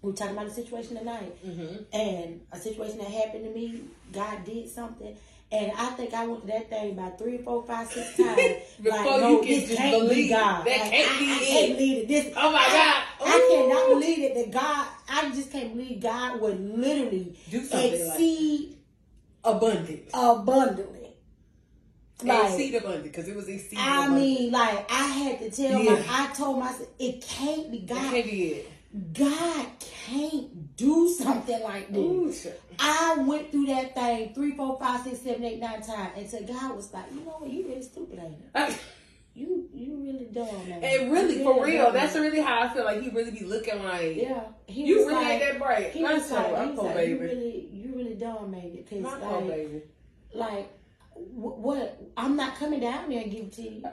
we're 0.00 0.12
talking 0.12 0.34
about 0.34 0.46
a 0.46 0.50
situation 0.50 0.96
tonight 0.96 1.36
mm-hmm. 1.46 1.82
and 1.92 2.40
a 2.52 2.58
situation 2.58 2.98
that 2.98 3.08
happened 3.08 3.44
to 3.44 3.50
me, 3.50 3.82
God 4.12 4.44
did 4.44 4.68
something. 4.68 5.16
And 5.50 5.72
I 5.78 5.86
think 5.90 6.12
I 6.12 6.26
went 6.26 6.42
to 6.42 6.46
that 6.48 6.68
thing 6.68 6.92
about 6.92 7.18
three, 7.18 7.38
four, 7.38 7.62
five, 7.64 7.88
six 7.88 8.16
times. 8.18 8.38
Before 8.82 9.18
like, 9.18 9.30
you 9.30 9.38
can 9.38 9.48
this 9.48 9.64
just 9.68 9.76
can't 9.78 9.98
believe. 10.02 10.16
be 10.24 10.28
God. 10.28 10.66
That 10.66 10.80
Like, 10.82 10.90
can't 10.90 11.10
I, 11.10 11.18
be 11.18 11.30
I 11.30 11.36
it. 11.36 11.46
can't 11.48 11.72
believe 11.78 11.98
it. 11.98 12.08
This, 12.08 12.34
Oh 12.36 12.52
my 12.52 12.58
I, 12.58 13.04
God. 13.18 13.28
I 13.30 13.66
cannot 13.68 13.88
believe 14.00 14.18
it 14.18 14.34
that 14.34 14.50
God, 14.50 14.86
I 15.08 15.30
just 15.34 15.50
can't 15.50 15.72
believe 15.74 16.00
God 16.02 16.40
would 16.42 16.60
literally 16.78 17.38
Do 17.50 17.64
something 17.64 17.90
like 17.92 17.92
exceed 18.10 18.76
abundant. 19.42 20.02
abundantly. 20.12 20.94
Like, 22.22 22.50
exceed 22.50 22.74
abundant 22.74 23.04
because 23.04 23.28
it 23.28 23.34
was 23.36 23.48
exceed 23.48 23.78
I 23.78 24.04
abundant. 24.06 24.20
mean, 24.22 24.50
like, 24.52 24.90
I 24.90 25.06
had 25.06 25.38
to 25.38 25.50
tell 25.50 25.82
Yeah. 25.82 25.94
my, 25.94 26.04
I 26.10 26.32
told 26.34 26.58
myself, 26.58 26.88
it 26.98 27.22
can't 27.22 27.70
be 27.70 27.78
God. 27.78 28.10
can't 28.10 28.24
be 28.26 28.44
it. 28.48 28.70
God 29.14 29.66
can't 30.06 30.76
do 30.76 31.08
something 31.08 31.62
like 31.62 31.88
this. 31.92 31.96
Ooh. 31.96 32.52
I 32.78 33.16
went 33.18 33.50
through 33.50 33.66
that 33.66 33.94
thing 33.94 34.32
three, 34.34 34.52
four, 34.52 34.78
five, 34.78 35.02
six, 35.02 35.20
seven, 35.20 35.44
eight, 35.44 35.58
nine 35.60 35.82
times, 35.82 36.12
and 36.16 36.28
so 36.28 36.42
God 36.44 36.76
was 36.76 36.92
like, 36.92 37.06
you 37.12 37.20
know 37.20 37.36
what, 37.38 37.50
you 37.50 37.66
really 37.68 37.82
stupid, 37.82 38.18
ain't 38.18 38.38
you? 38.38 38.44
Uh, 38.54 38.72
You 39.34 39.68
you 39.72 39.96
really 40.02 40.26
dumb, 40.32 40.68
man. 40.68 40.82
And 40.82 41.12
really, 41.12 41.44
for 41.44 41.64
real, 41.64 41.84
dumb. 41.86 41.94
that's 41.94 42.14
really 42.16 42.40
how 42.40 42.62
I 42.62 42.68
feel 42.74 42.84
like 42.84 43.00
he 43.02 43.08
really 43.10 43.30
be 43.30 43.44
looking 43.44 43.84
like, 43.84 44.16
yeah. 44.16 44.42
He 44.66 44.84
you 44.86 45.06
really 45.06 45.14
like, 45.14 45.26
ain't 45.28 45.42
that 45.42 45.58
bright. 45.60 45.90
He 45.92 46.02
was 46.02 46.30
like, 46.32 46.46
I'm 46.54 46.68
was 46.70 46.76
poor 46.76 46.84
like 46.86 46.94
baby. 46.96 47.10
you 47.12 47.18
really, 47.20 47.68
you 47.72 47.92
really 47.94 48.14
dumb, 48.14 48.50
baby. 48.50 48.84
Cause 48.90 49.00
My 49.00 49.18
poor 49.18 49.40
like, 49.42 49.48
baby. 49.48 49.82
like, 50.34 50.72
wh- 51.14 51.58
what? 51.66 52.00
I'm 52.16 52.34
not 52.34 52.56
coming 52.56 52.80
down 52.80 53.08
there 53.10 53.22
and 53.22 53.30
give 53.30 53.44
it 53.44 53.52
to 53.52 53.62
you. 53.62 53.84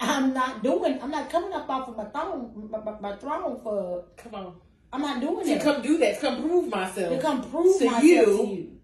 I'm 0.00 0.32
not 0.34 0.62
doing. 0.64 0.98
I'm 1.00 1.10
not 1.12 1.30
coming 1.30 1.52
up 1.52 1.68
off 1.70 1.88
of 1.88 1.96
my 1.96 2.06
throne, 2.06 2.68
my, 2.72 2.78
my, 2.80 2.98
my 3.00 3.16
throne 3.16 3.60
for. 3.62 4.04
Come 4.16 4.34
on. 4.34 4.54
I'm 4.92 5.02
not 5.02 5.20
doing 5.20 5.44
To 5.46 5.54
that. 5.54 5.62
come 5.62 5.82
do 5.82 5.98
that, 5.98 6.14
to 6.16 6.20
come 6.20 6.42
prove 6.42 6.68
myself. 6.68 7.14
to 7.14 7.20
come 7.20 7.42
prove 7.50 7.78
to 7.78 7.84
myself 7.86 8.04
you. 8.04 8.24
to 8.26 8.46
you. 8.46 8.76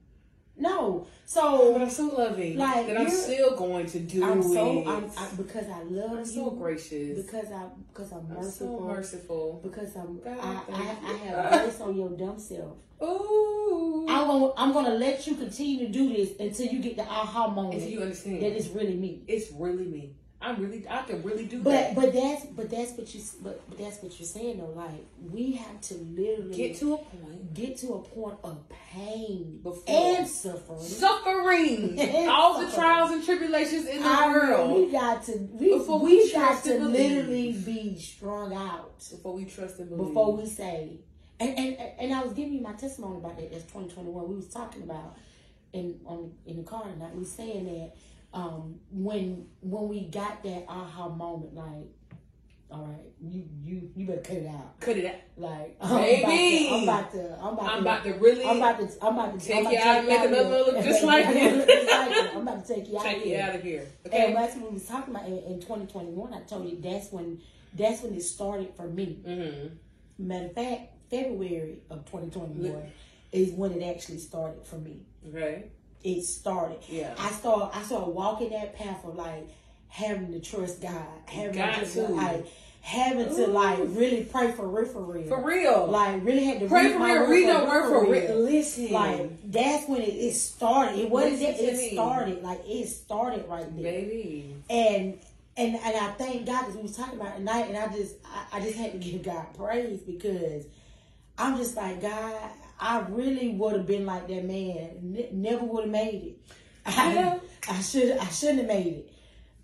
No. 0.58 1.06
So, 1.26 1.72
But 1.72 1.82
I'm 1.82 1.90
so 1.90 2.06
loving 2.06 2.56
Like, 2.56 2.86
that 2.86 2.96
I'm 2.98 3.10
still 3.10 3.56
going 3.56 3.84
to 3.86 3.98
do 3.98 4.24
I'm 4.24 4.40
so 4.42 4.78
it. 4.82 4.86
I'm, 4.86 5.10
I, 5.18 5.28
because 5.36 5.68
I 5.68 5.82
love 5.82 6.12
I'm 6.12 6.18
you. 6.20 6.24
so 6.24 6.50
gracious. 6.50 7.26
Because 7.26 7.50
I 7.52 7.64
because 7.92 8.12
I'm 8.12 8.26
I'm 8.30 8.36
merciful. 8.36 8.78
so 8.78 8.84
merciful. 8.86 9.60
Because 9.62 9.96
I'm 9.96 10.20
God, 10.20 10.38
I, 10.40 10.62
I. 10.72 11.12
I 11.12 11.16
have 11.16 11.62
grace 11.64 11.80
on 11.80 11.96
your 11.96 12.10
dumb 12.10 12.38
self. 12.38 12.76
Ooh. 13.02 14.06
I'm 14.08 14.26
gonna 14.28 14.52
I'm 14.56 14.72
gonna 14.72 14.94
let 14.94 15.26
you 15.26 15.34
continue 15.34 15.86
to 15.86 15.92
do 15.92 16.08
this 16.14 16.30
until 16.38 16.66
you 16.72 16.78
get 16.80 16.96
the 16.96 17.02
aha 17.02 17.48
moment 17.48 17.74
Until 17.74 17.90
you 17.90 18.00
understand. 18.02 18.40
that 18.42 18.52
it's 18.56 18.68
really 18.68 18.94
me. 18.96 19.24
it's 19.26 19.50
really 19.52 19.84
me. 19.84 20.14
I'm 20.40 20.60
really, 20.60 20.84
I 20.88 21.02
can 21.02 21.22
really 21.22 21.46
do 21.46 21.62
But 21.62 21.70
that. 21.70 21.94
but 21.94 22.12
that's 22.12 22.44
but 22.46 22.70
that's 22.70 22.92
what 22.92 23.12
you 23.14 23.22
but, 23.42 23.68
but 23.70 23.78
that's 23.78 24.02
what 24.02 24.18
you're 24.20 24.26
saying 24.28 24.58
though. 24.58 24.66
Like 24.76 25.04
we 25.30 25.52
have 25.52 25.80
to 25.82 25.94
literally 25.94 26.54
Get 26.54 26.76
to 26.80 26.94
a 26.94 26.98
point. 26.98 27.54
get 27.54 27.78
to 27.78 27.94
a 27.94 28.02
point 28.02 28.38
of 28.44 28.62
pain 28.68 29.60
Before. 29.62 29.82
and 29.88 30.28
suffering. 30.28 30.80
Suffering. 30.80 32.28
All 32.28 32.60
the 32.60 32.70
trials 32.72 33.12
and 33.12 33.24
tribulations 33.24 33.86
in 33.86 34.02
the 34.02 34.08
I 34.08 34.26
mean, 34.26 34.32
world. 34.34 34.76
we 34.86 34.92
got 34.92 35.22
to 35.24 35.32
we, 35.52 35.78
Before 35.78 36.00
we, 36.00 36.16
we 36.16 36.32
got 36.32 36.62
to 36.64 36.78
literally 36.80 37.52
be 37.52 37.98
strung 37.98 38.54
out 38.54 38.98
Before 39.10 39.34
we 39.34 39.46
trust 39.46 39.78
and 39.78 39.88
believe. 39.88 40.08
before 40.08 40.36
we 40.36 40.46
say. 40.46 40.98
And, 41.40 41.58
and 41.58 41.76
and 41.98 42.14
I 42.14 42.22
was 42.22 42.32
giving 42.34 42.54
you 42.54 42.60
my 42.62 42.72
testimony 42.72 43.18
about 43.18 43.36
that. 43.38 43.50
That's 43.50 43.64
2021. 43.64 44.28
We 44.28 44.36
was 44.36 44.48
talking 44.48 44.82
about 44.82 45.16
in 45.72 45.98
on 46.06 46.32
in 46.46 46.56
the 46.58 46.62
car 46.62 46.84
tonight. 46.84 47.12
We 47.14 47.20
was 47.20 47.32
saying 47.32 47.64
that 47.66 47.92
um, 48.32 48.76
when 48.90 49.46
when 49.60 49.88
we 49.88 50.02
got 50.08 50.42
that 50.42 50.64
aha 50.68 51.08
moment, 51.08 51.54
like, 51.54 51.86
all 52.70 52.84
right, 52.86 53.06
you 53.22 53.44
you 53.62 53.90
you 53.94 54.06
better 54.06 54.20
cut 54.20 54.36
it 54.36 54.46
out. 54.46 54.80
Cut 54.80 54.96
it 54.96 55.06
out. 55.06 55.14
Like, 55.36 55.78
Baby. 56.26 56.68
I'm 56.72 56.82
about 56.82 57.12
to, 57.12 57.38
I'm 57.40 57.54
about 57.54 57.66
to, 57.66 57.72
I'm 57.72 57.80
about 57.80 58.04
to 58.04 58.12
really 58.14 58.44
I'm 58.44 58.56
about 58.58 58.78
to, 58.78 59.04
I'm 59.04 59.18
about 59.18 59.38
to 59.38 59.46
Take 59.46 59.56
I'm 59.56 59.60
about 59.62 59.72
you 59.72 59.78
to 59.78 59.86
out 59.88 59.98
and 59.98 60.06
make 60.08 60.20
of 60.20 60.32
another 60.32 60.82
just 60.82 61.04
like 61.04 61.26
you. 61.34 61.40
You. 61.40 62.30
I'm 62.34 62.42
about 62.48 62.66
to 62.66 62.74
take 62.74 62.88
you 62.88 62.98
out. 62.98 63.04
take 63.04 63.16
of 63.18 63.22
you 63.26 63.34
here. 63.34 63.42
out 63.42 63.54
of 63.54 63.62
here. 63.62 63.86
And 64.04 64.14
Okay. 64.14 64.32
that's 64.34 64.56
what 64.56 64.68
we 64.70 64.74
was 64.74 64.86
talking 64.86 65.14
about 65.14 65.26
in, 65.26 65.38
in 65.38 65.60
2021. 65.60 66.34
I 66.34 66.40
told 66.40 66.68
you 66.68 66.78
that's 66.80 67.10
when 67.12 67.40
that's 67.74 68.02
when 68.02 68.14
it 68.14 68.22
started 68.22 68.74
for 68.76 68.86
me. 68.88 69.20
Mm-hmm. 69.26 70.26
Matter 70.26 70.46
of 70.46 70.54
fact, 70.54 70.82
February 71.10 71.78
of 71.90 72.04
2021 72.06 72.90
is 73.32 73.50
when 73.52 73.72
it 73.72 73.84
actually 73.84 74.18
started 74.18 74.64
for 74.64 74.76
me. 74.76 75.02
Okay. 75.28 75.66
It 76.06 76.22
started. 76.22 76.78
Yeah. 76.88 77.14
I 77.18 77.30
started 77.30 77.76
I 77.76 77.82
started 77.82 78.10
walking 78.10 78.50
that 78.50 78.76
path 78.76 79.04
of 79.04 79.16
like 79.16 79.48
having 79.88 80.32
to 80.32 80.40
trust 80.40 80.80
God, 80.80 80.92
having 81.26 81.52
Got 81.56 81.84
to, 81.84 81.86
to. 81.86 82.02
like 82.12 82.46
having 82.80 83.26
to 83.34 83.46
like 83.48 83.80
really 83.80 84.22
pray 84.24 84.52
for 84.52 84.68
real, 84.68 84.86
for 84.86 85.02
real. 85.02 85.26
For 85.26 85.42
real. 85.42 85.86
Like 85.88 86.24
really 86.24 86.44
had 86.44 86.60
to 86.60 86.68
Pray 86.68 86.84
read 86.84 86.92
for 86.92 86.98
my 87.00 87.12
real. 87.14 87.28
Read 87.28 87.46
your 87.48 87.66
word 87.66 87.88
for 87.88 88.10
real. 88.12 88.38
Listen. 88.40 88.92
Like 88.92 89.50
that's 89.50 89.88
when 89.88 90.02
it, 90.02 90.10
it 90.10 90.34
started. 90.34 90.98
It 91.00 91.10
wasn't 91.10 91.40
that 91.40 91.58
it 91.60 91.76
me. 91.76 91.92
started. 91.94 92.42
Like 92.42 92.60
it 92.64 92.86
started 92.86 93.44
right 93.48 93.66
there 93.74 93.92
baby. 93.92 94.54
and 94.70 95.18
and 95.56 95.74
and 95.74 95.96
I 95.96 96.10
thank 96.12 96.46
God 96.46 96.60
because 96.60 96.76
we 96.76 96.82
was 96.82 96.96
talking 96.96 97.18
about 97.18 97.34
it 97.34 97.38
tonight, 97.38 97.66
and 97.68 97.76
I 97.76 97.88
just 97.88 98.14
I, 98.24 98.58
I 98.58 98.60
just 98.60 98.76
had 98.76 98.92
to 98.92 98.98
give 98.98 99.24
God 99.24 99.46
praise 99.56 100.00
because 100.02 100.66
I'm 101.36 101.56
just 101.56 101.76
like 101.76 102.00
God. 102.00 102.50
I 102.78 103.00
really 103.08 103.48
would 103.50 103.72
have 103.74 103.86
been 103.86 104.04
like 104.06 104.28
that 104.28 104.44
man. 104.44 105.14
N- 105.16 105.28
never 105.32 105.64
would 105.64 105.84
have 105.84 105.90
made 105.92 106.22
it. 106.24 106.38
Yeah. 106.86 106.92
I, 106.96 107.16
uh-huh. 107.16 107.38
I 107.72 107.80
should 107.80 108.16
I 108.18 108.26
shouldn't 108.26 108.58
have 108.58 108.68
made 108.68 108.86
it. 108.86 109.12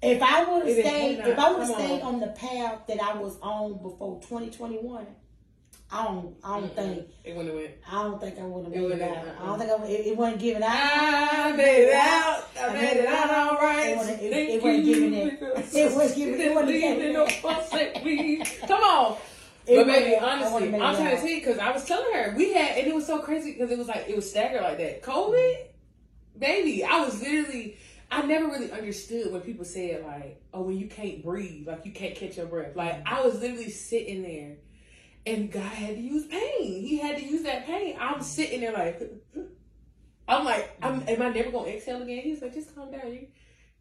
If 0.03 0.21
I 0.21 0.43
would 0.45 0.67
have 0.67 0.77
stayed, 0.77 1.19
if 1.21 1.39
I 1.39 1.51
would 1.53 1.61
have 1.61 1.77
stayed 1.77 2.01
on. 2.03 2.15
on 2.15 2.21
the 2.21 2.27
path 2.29 2.81
that 2.89 3.01
I 3.01 3.15
was 3.15 3.39
on 3.41 3.75
before 3.81 4.21
2021, 4.23 5.07
I 5.93 6.05
don't 6.05 6.35
I 6.43 6.59
don't 6.59 6.75
think 6.75 7.07
It 7.23 7.37
wouldn't 7.37 7.55
have 7.55 7.63
went. 7.63 7.75
I 7.89 8.03
don't 8.03 8.21
think 8.21 8.39
I 8.39 8.43
would 8.43 8.65
have 8.65 8.75
made 8.75 8.91
it 8.91 9.03
out. 9.03 9.11
I 9.11 9.25
don't 9.25 9.49
uh-uh. 9.49 9.59
think 9.59 9.71
I 9.71 9.75
would, 9.77 9.91
it, 9.91 10.07
it 10.07 10.17
wasn't 10.17 10.41
given 10.41 10.63
out. 10.65 10.71
I 10.73 11.53
made 11.53 11.85
it 11.85 11.95
out. 11.95 12.49
I 12.61 12.73
made 12.73 12.97
it 12.97 13.07
out 13.07 13.31
all 13.31 13.57
right. 13.59 13.91
It 13.91 13.97
wasn't- 13.99 14.23
it- 14.23 14.33
it 14.33 14.63
wasn't 14.63 14.85
giving 14.87 15.15
it. 15.15 15.43
It 15.43 15.95
wasn't 15.95 16.17
giving- 16.17 16.41
it 16.41 16.55
wasn't 16.55 16.81
giving 16.81 17.13
no 17.13 17.25
it. 17.25 17.33
fuss 17.33 17.73
me. 18.05 18.43
Come 18.67 18.81
on. 18.83 19.17
But 19.67 19.87
baby, 19.87 20.17
honestly, 20.17 20.75
I'm 20.75 20.97
trying 20.97 21.17
to 21.17 21.17
tell 21.17 21.29
you 21.29 21.39
because 21.39 21.59
I 21.59 21.71
was 21.71 21.85
telling 21.85 22.13
her 22.15 22.35
we 22.37 22.53
had, 22.53 22.79
and 22.79 22.87
it 22.89 22.95
was 22.95 23.07
so 23.07 23.21
crazy 23.21 23.53
because 23.53 23.71
it 23.71 23.79
was 23.79 23.89
like 23.89 24.07
it 24.09 24.17
was 24.17 24.29
staggered 24.29 24.63
like 24.63 24.79
that. 24.79 25.03
COVID, 25.03 25.57
baby, 26.39 26.85
I 26.85 27.01
was 27.01 27.21
literally. 27.21 27.77
I 28.11 28.21
never 28.27 28.49
really 28.49 28.71
understood 28.71 29.33
when 29.33 29.41
people 29.41 29.65
said 29.65 30.05
like, 30.05 30.43
"Oh, 30.53 30.63
when 30.63 30.77
you 30.77 30.87
can't 30.87 31.25
breathe, 31.25 31.67
like 31.67 31.87
you 31.87 31.93
can't 31.93 32.15
catch 32.15 32.37
your 32.37 32.47
breath." 32.47 32.77
Like 32.77 33.03
I 33.07 33.23
was 33.23 33.41
literally 33.41 33.71
sitting 33.71 34.23
there, 34.23 34.57
and 35.25 35.51
God 35.51 35.63
had 35.63 35.97
to 35.97 36.01
use 36.01 36.27
pain. 36.27 36.83
He 36.83 36.99
had 36.99 37.17
to 37.19 37.25
use 37.25 37.43
that 37.43 37.67
pain. 37.67 37.97
I'm 38.01 38.23
sitting 38.23 38.61
there 38.61 38.73
like, 38.73 39.01
I'm 40.29 40.45
like, 40.45 40.77
I'm, 40.83 41.05
am 41.09 41.23
I 41.23 41.29
never 41.31 41.51
gonna 41.51 41.69
exhale 41.69 42.03
again? 42.03 42.23
He's 42.23 42.43
like, 42.43 42.55
just 42.55 42.75
calm 42.75 42.91
down. 42.91 43.13
You, 43.13 43.27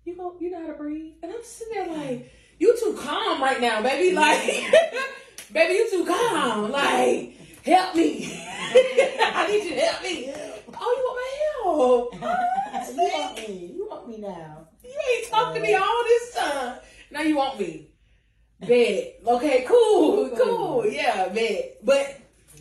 you 0.05 0.15
go, 0.15 0.35
you 0.39 0.51
know 0.51 0.61
how 0.61 0.67
to 0.67 0.73
breathe. 0.73 1.13
And 1.23 1.31
I'm 1.31 1.43
sitting 1.43 1.73
there 1.73 1.87
like, 1.87 2.31
you 2.59 2.77
too 2.79 2.97
calm 3.01 3.41
right 3.41 3.59
now, 3.59 3.81
baby. 3.81 4.15
Like, 4.21 4.63
baby, 5.53 5.73
you 5.73 5.89
too 5.89 6.05
calm. 6.05 6.71
Like, 6.71 7.37
help 7.65 7.95
me. 7.95 8.25
I 8.73 9.47
need 9.49 9.63
you 9.63 9.75
to 9.75 9.81
help 9.81 10.03
me. 10.03 10.33
Oh, 10.79 10.91
you 10.97 11.03
want 11.05 11.17
my 11.17 11.31
help? 11.63 12.09
Oh, 12.21 12.91
you 12.95 12.97
want 12.97 13.35
me? 13.37 13.73
You 13.75 13.87
want 13.89 14.07
me 14.09 14.17
now? 14.17 14.67
you 14.83 14.89
ain't 15.17 15.27
talked 15.29 15.55
to 15.55 15.61
me 15.61 15.73
all 15.75 16.03
this 16.03 16.35
time. 16.35 16.79
Now 17.11 17.21
you 17.21 17.35
want 17.37 17.59
me. 17.59 17.87
Bet. 18.59 19.19
Okay, 19.25 19.65
cool, 19.67 20.29
cool. 20.29 20.85
Yeah, 20.85 21.29
bet. 21.29 21.77
But 21.83 22.19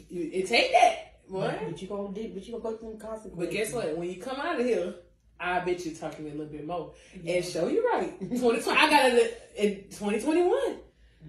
you- 0.09 0.31
it 0.33 0.47
take 0.47 0.73
that, 0.73 1.29
boy. 1.29 1.55
But 1.69 1.81
you 1.83 1.89
gonna 1.89 2.13
do? 2.15 2.31
But 2.35 2.47
you 2.47 2.53
gonna 2.53 2.63
go 2.63 2.77
through 2.77 2.93
the 2.93 3.05
consequences? 3.05 3.39
But 3.39 3.51
guess 3.51 3.73
what? 3.73 3.97
When 3.97 4.09
you 4.09 4.21
come 4.21 4.41
out 4.41 4.59
of 4.59 4.67
here, 4.67 4.95
I 5.39 5.61
bet 5.61 5.85
you 5.85 5.95
talk 5.95 6.17
to 6.17 6.23
a 6.23 6.25
little 6.25 6.47
bit 6.47 6.67
more 6.67 6.93
and 7.27 7.45
show 7.45 7.69
you 7.69 7.87
right. 7.93 8.19
2020, 8.19 8.79
I 8.79 8.91
got 8.91 9.11
it 9.13 9.51
in 9.57 9.75
2021. 9.91 10.79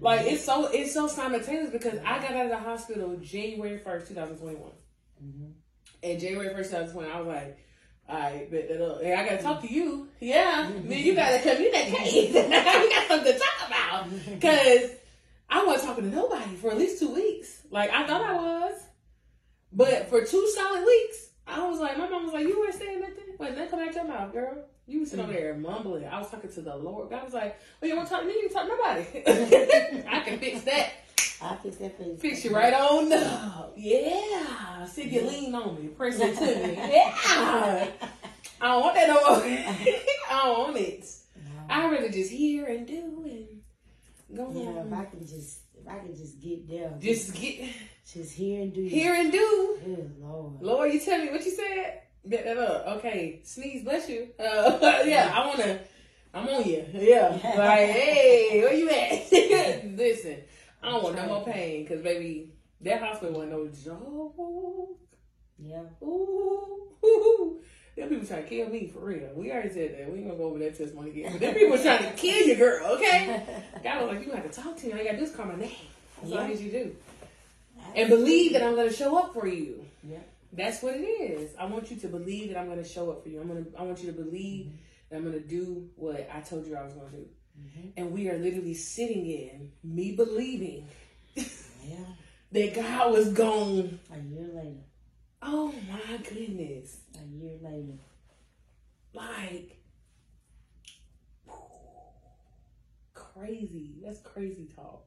Like 0.00 0.26
it's 0.26 0.44
so 0.44 0.66
it's 0.66 0.92
so 0.94 1.06
simultaneous 1.06 1.70
because 1.70 1.98
I 2.04 2.18
got 2.18 2.32
out 2.32 2.44
of 2.46 2.50
the 2.50 2.58
hospital 2.58 3.16
January 3.20 3.78
1st, 3.78 4.08
2021. 4.08 4.70
Mhm. 5.22 5.52
And 6.02 6.20
January 6.20 6.48
1st, 6.54 6.70
2020, 6.70 7.10
I 7.10 7.18
was 7.20 7.28
like, 7.28 7.58
all 8.08 8.18
right, 8.18 8.42
up. 8.80 9.02
Hey, 9.02 9.14
I 9.14 9.24
gotta 9.28 9.42
talk 9.42 9.62
to 9.62 9.72
you. 9.72 10.08
Yeah, 10.20 10.70
then 10.84 10.98
you 10.98 11.14
gotta 11.14 11.38
communicate. 11.38 12.32
we 12.32 12.32
got 12.50 13.08
something 13.08 13.32
to 13.32 13.38
talk 13.38 13.68
about. 13.68 14.08
Cause 14.40 14.90
I 15.48 15.64
wasn't 15.64 15.88
talking 15.88 16.10
to 16.10 16.16
nobody 16.16 16.56
for 16.56 16.70
at 16.72 16.78
least 16.78 16.98
two 16.98 17.14
weeks. 17.14 17.62
Like 17.70 17.90
I 17.90 18.06
thought 18.06 18.22
I 18.22 18.34
was. 18.34 18.80
But 19.72 20.08
for 20.08 20.24
two 20.24 20.46
solid 20.54 20.84
weeks, 20.84 21.28
I 21.46 21.66
was 21.68 21.78
like, 21.80 21.96
my 21.96 22.08
mom 22.08 22.24
was 22.24 22.34
like, 22.34 22.46
you 22.46 22.58
weren't 22.58 22.74
saying 22.74 23.00
nothing? 23.00 23.36
Wait, 23.38 23.50
nothing 23.56 23.68
come 23.70 23.80
out 23.80 23.94
your 23.94 24.04
mouth, 24.04 24.32
girl. 24.32 24.64
You 24.92 25.00
was 25.00 25.10
sitting 25.10 25.24
over 25.24 25.32
there 25.32 25.54
mumbling. 25.54 26.04
I 26.06 26.18
was 26.18 26.30
talking 26.30 26.52
to 26.52 26.60
the 26.60 26.76
Lord. 26.76 27.08
God 27.08 27.24
was 27.24 27.32
like, 27.32 27.58
well, 27.80 27.88
you 27.88 27.96
want 27.96 28.08
to 28.08 28.14
talk 28.14 28.22
to 28.22 28.28
me? 28.28 28.34
You 28.34 28.48
can 28.48 28.52
talk 28.52 28.62
to 28.64 28.68
nobody. 28.68 30.04
I 30.08 30.20
can 30.20 30.38
fix 30.38 30.62
that. 30.64 30.90
I 31.40 31.56
can 31.56 31.58
fix 31.72 31.76
that 31.78 31.98
face. 31.98 32.20
Fix 32.20 32.44
you 32.44 32.54
right 32.54 32.74
on 32.74 33.10
up. 33.12 33.72
Yeah. 33.76 34.84
See 34.84 35.04
if 35.04 35.12
you 35.12 35.22
lean 35.22 35.54
on 35.54 35.80
me. 35.82 35.88
Press 35.88 36.18
it 36.20 36.36
to 36.36 36.66
me. 36.68 36.74
Yeah. 36.74 37.16
I 38.60 38.68
don't 38.68 38.80
want 38.82 38.94
that 38.94 39.08
no 39.08 39.14
more. 39.14 39.42
I 39.44 40.40
don't 40.44 40.58
want 40.58 40.76
it. 40.76 41.06
I'd 41.70 41.90
rather 41.90 42.10
just 42.10 42.30
hear 42.30 42.66
and 42.66 42.86
do 42.86 43.24
and 43.24 44.36
go 44.36 44.50
Yeah, 44.54 44.82
if. 44.84 44.92
I 44.92 45.04
can 45.06 45.26
just, 45.26 45.60
if 45.74 45.88
I 45.88 45.98
can 46.00 46.14
just 46.14 46.38
get 46.40 46.68
there, 46.68 46.92
Just 47.00 47.34
get 47.34 47.70
just 48.12 48.34
hear 48.34 48.60
and 48.62 48.74
do. 48.74 48.82
hear 48.82 49.14
and 49.14 49.32
do. 49.32 49.78
Good 49.82 50.16
Lord. 50.20 50.60
Lord, 50.60 50.92
you 50.92 51.00
tell 51.00 51.18
me 51.18 51.30
what 51.30 51.44
you 51.44 51.50
said. 51.50 52.02
Bet 52.24 52.44
that 52.44 52.56
up. 52.58 52.86
Okay. 52.98 53.40
Sneeze, 53.44 53.82
bless 53.84 54.08
you. 54.08 54.28
Uh, 54.38 54.78
yeah, 55.04 55.32
I 55.34 55.46
wanna. 55.46 55.80
I'm 56.34 56.48
on 56.48 56.64
you. 56.66 56.84
Yeah. 56.94 57.28
Like, 57.56 57.88
hey, 57.90 58.60
where 58.62 58.72
you 58.74 58.88
at? 58.88 59.84
Listen, 59.96 60.36
I 60.82 60.90
don't 60.90 61.02
want 61.02 61.16
no 61.16 61.26
more 61.26 61.44
pain 61.44 61.82
because 61.84 62.00
baby, 62.02 62.52
that 62.80 63.00
hospital 63.02 63.34
wasn't 63.34 63.52
no 63.52 63.68
joke. 63.68 64.98
Yeah. 65.58 65.82
Ooh, 66.02 66.88
ooh. 67.04 67.60
Them 67.96 68.08
people 68.08 68.26
trying 68.26 68.44
to 68.44 68.48
kill 68.48 68.68
me 68.70 68.86
for 68.88 69.00
real. 69.00 69.28
We 69.34 69.52
already 69.52 69.68
said 69.68 69.94
that. 69.98 70.10
We 70.10 70.20
ain't 70.20 70.26
gonna 70.28 70.38
go 70.38 70.44
over 70.46 70.58
that 70.60 70.78
testimony 70.78 71.10
again. 71.10 71.32
But 71.32 71.40
them 71.42 71.54
people 71.54 71.76
trying 71.76 71.98
to 72.04 72.10
kill 72.12 72.46
you, 72.48 72.56
girl. 72.56 72.86
Okay. 72.96 73.42
God 73.84 74.02
was 74.02 74.10
like, 74.12 74.20
you 74.20 74.26
gonna 74.32 74.40
have 74.40 74.50
to 74.50 74.62
talk 74.62 74.76
to 74.78 74.86
me. 74.86 74.92
All 74.94 74.98
you 74.98 75.04
gotta 75.04 75.18
do 75.18 75.24
is 75.24 75.30
call 75.32 75.44
my 75.44 75.56
name. 75.56 75.70
That's 76.22 76.32
all 76.32 76.38
I 76.38 76.42
Yeah. 76.42 76.48
need 76.54 76.60
you 76.60 76.70
to 76.70 76.84
do. 76.84 76.96
and 77.94 78.08
believe 78.08 78.52
that 78.54 78.62
I'm 78.62 78.76
going 78.76 78.88
to 78.88 78.94
show 78.94 79.18
up 79.18 79.34
for 79.34 79.46
you. 79.46 79.84
That's 80.52 80.82
what 80.82 80.94
it 80.94 81.00
is. 81.04 81.54
I 81.58 81.64
want 81.64 81.90
you 81.90 81.96
to 81.98 82.08
believe 82.08 82.50
that 82.50 82.58
I'm 82.58 82.66
going 82.66 82.82
to 82.82 82.88
show 82.88 83.10
up 83.10 83.22
for 83.22 83.28
you. 83.30 83.40
I'm 83.40 83.48
going 83.48 83.64
to. 83.64 83.70
I 83.78 83.82
want 83.82 84.00
you 84.00 84.12
to 84.12 84.12
believe 84.12 84.66
Mm-hmm. 84.66 84.76
that 85.10 85.16
I'm 85.16 85.22
going 85.22 85.42
to 85.42 85.48
do 85.48 85.88
what 85.96 86.28
I 86.32 86.40
told 86.40 86.66
you 86.66 86.76
I 86.76 86.84
was 86.84 86.92
going 86.94 87.10
to 87.10 87.16
do. 87.16 87.26
Mm-hmm. 87.60 87.88
And 87.96 88.12
we 88.12 88.28
are 88.30 88.38
literally 88.38 88.74
sitting 88.74 89.26
in 89.26 89.72
me 89.82 90.12
believing 90.12 90.86
Yeah. 91.34 91.96
that 92.52 92.74
God 92.74 93.12
was 93.12 93.32
gone. 93.32 93.98
A 94.12 94.18
year 94.18 94.48
later. 94.54 94.84
Oh 95.42 95.74
my 95.90 96.16
goodness! 96.18 96.98
A 97.20 97.24
year 97.26 97.56
later. 97.60 97.98
Like 99.12 99.78
crazy. 103.14 103.94
That's 104.04 104.20
crazy 104.20 104.68
talk. 104.74 105.04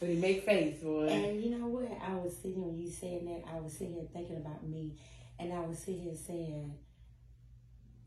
But 0.00 0.08
it 0.08 0.18
make 0.18 0.44
faith, 0.46 0.82
boy. 0.82 1.08
And 1.08 1.42
you 1.42 1.50
know 1.58 1.66
what? 1.66 1.90
I 2.02 2.14
was 2.14 2.34
sitting 2.34 2.64
when 2.64 2.78
you 2.78 2.90
saying 2.90 3.26
that, 3.26 3.52
I 3.54 3.60
was 3.60 3.74
sitting 3.74 3.92
here 3.92 4.08
thinking 4.12 4.38
about 4.38 4.66
me, 4.66 4.96
and 5.38 5.52
I 5.52 5.60
was 5.60 5.78
sitting 5.78 6.00
here 6.00 6.14
saying, 6.14 6.72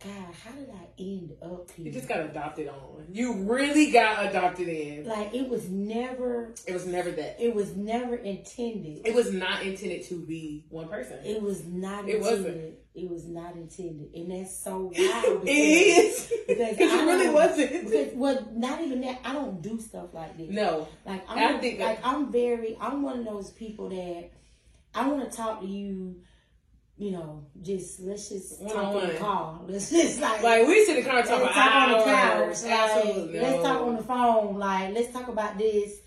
God, 0.03 0.35
how 0.43 0.51
did 0.51 0.69
I 0.69 0.87
end 0.99 1.31
up 1.41 1.71
here? 1.71 1.85
You 1.85 1.91
just 1.93 2.07
got 2.09 2.19
adopted 2.21 2.67
on. 2.67 3.05
You 3.11 3.33
really 3.43 3.91
got 3.91 4.25
adopted 4.25 4.67
in. 4.67 5.05
like 5.05 5.33
it 5.33 5.47
was 5.49 5.69
never, 5.69 6.53
It 6.67 6.73
was 6.73 6.85
never 6.85 7.09
that. 7.11 7.37
it 7.43 7.55
was 7.55 7.75
never 7.75 8.15
intended. 8.15 9.01
It 9.05 9.15
was 9.15 9.31
not 9.31 9.63
intended 9.63 10.03
to 10.09 10.19
be 10.25 10.65
one 10.69 10.87
person. 10.89 11.19
It 11.23 11.41
was 11.41 11.63
not 11.65 12.07
It 12.09 12.15
intended. 12.17 12.21
wasn't. 12.45 12.73
It 12.95 13.09
was 13.09 13.25
not 13.25 13.55
intended, 13.55 14.13
and 14.13 14.29
that's 14.31 14.55
so 14.55 14.91
wild. 14.97 15.47
It 15.47 15.49
is 15.49 16.31
because 16.47 16.77
because 16.77 16.91
it 17.01 17.05
really 17.05 17.29
wasn't. 17.29 17.85
Because, 17.85 18.13
well, 18.13 18.47
not 18.53 18.81
even 18.81 19.01
that. 19.01 19.19
I 19.23 19.33
don't 19.33 19.61
do 19.61 19.79
stuff 19.79 20.13
like 20.13 20.37
this. 20.37 20.49
No, 20.49 20.87
Like 21.05 21.27
I 21.29 21.45
I'm, 21.45 21.59
think 21.59 21.79
like 21.79 21.99
I'm 22.05 22.31
very. 22.31 22.77
I'm 22.79 23.01
one 23.01 23.19
of 23.19 23.25
those 23.25 23.51
people 23.51 23.89
that 23.89 24.29
I 24.93 25.07
want 25.07 25.31
to 25.31 25.35
talk 25.35 25.61
to 25.61 25.67
you. 25.67 26.17
You 27.03 27.11
know, 27.11 27.45
just 27.61 27.99
let's 27.99 28.29
just 28.29 28.61
talk 28.65 28.95
on 28.95 29.07
the 29.07 29.15
call. 29.15 29.65
Let's 29.67 29.89
just 29.89 30.21
like 30.21 30.41
like 30.41 30.65
we 30.65 30.85
sit 30.85 30.97
in 30.99 31.03
the 31.03 31.09
car 31.09 31.19
and 31.19 31.27
talk 31.27 31.41
let's 31.41 31.53
talk 31.53 31.73
on 31.75 31.91
the 31.91 32.03
couch. 32.05 32.63
Like, 32.63 32.71
Absolutely, 32.71 33.39
let's 33.41 33.63
talk 33.63 33.81
on 33.81 33.95
the 33.97 34.03
phone. 34.03 34.57
Like 34.57 34.93
let's 34.93 35.11
talk 35.11 35.27
about 35.27 35.57
this 35.57 35.99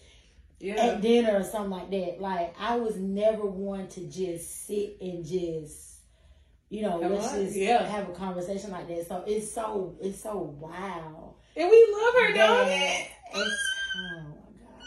Yeah, 0.58 0.76
at 0.76 1.02
dinner 1.02 1.36
or 1.40 1.42
something 1.42 1.70
like 1.70 1.90
that. 1.90 2.20
Like 2.22 2.54
I 2.58 2.76
was 2.76 2.96
never 2.96 3.44
one 3.44 3.88
to 3.88 4.00
just 4.08 4.66
sit 4.66 4.96
and 5.02 5.22
just. 5.26 5.82
You 6.70 6.82
know, 6.82 7.00
Have 7.02 7.10
let's 7.12 7.32
a- 7.34 7.44
just 7.44 7.56
yeah. 7.56 7.86
have 7.86 8.08
a 8.08 8.12
conversation 8.12 8.70
like 8.72 8.88
that. 8.88 9.06
So 9.06 9.22
it's 9.26 9.52
so 9.52 9.96
it's 10.00 10.22
so 10.22 10.56
wild. 10.58 11.34
and 11.56 11.70
we 11.70 11.88
love 11.92 12.14
her, 12.14 12.32
don't 12.34 12.68
it? 12.70 13.06
It's 13.34 13.60
oh 13.98 14.22
my 14.30 14.34
god, 14.64 14.82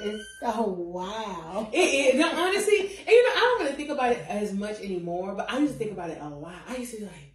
it's 0.00 0.24
so 0.40 0.62
wild. 0.62 1.68
It, 1.72 2.14
it, 2.14 2.16
no, 2.16 2.30
honestly, 2.30 2.78
and 2.80 3.08
you 3.08 3.24
know, 3.24 3.32
I 3.34 3.40
don't 3.40 3.64
really 3.64 3.76
think 3.76 3.90
about 3.90 4.12
it 4.12 4.24
as 4.28 4.52
much 4.52 4.80
anymore, 4.80 5.34
but 5.34 5.50
I 5.50 5.58
used 5.58 5.74
to 5.74 5.78
think 5.78 5.92
about 5.92 6.10
it 6.10 6.18
a 6.20 6.28
lot. 6.28 6.54
I 6.68 6.76
used 6.76 6.92
to 6.94 6.98
be 7.00 7.04
like, 7.04 7.34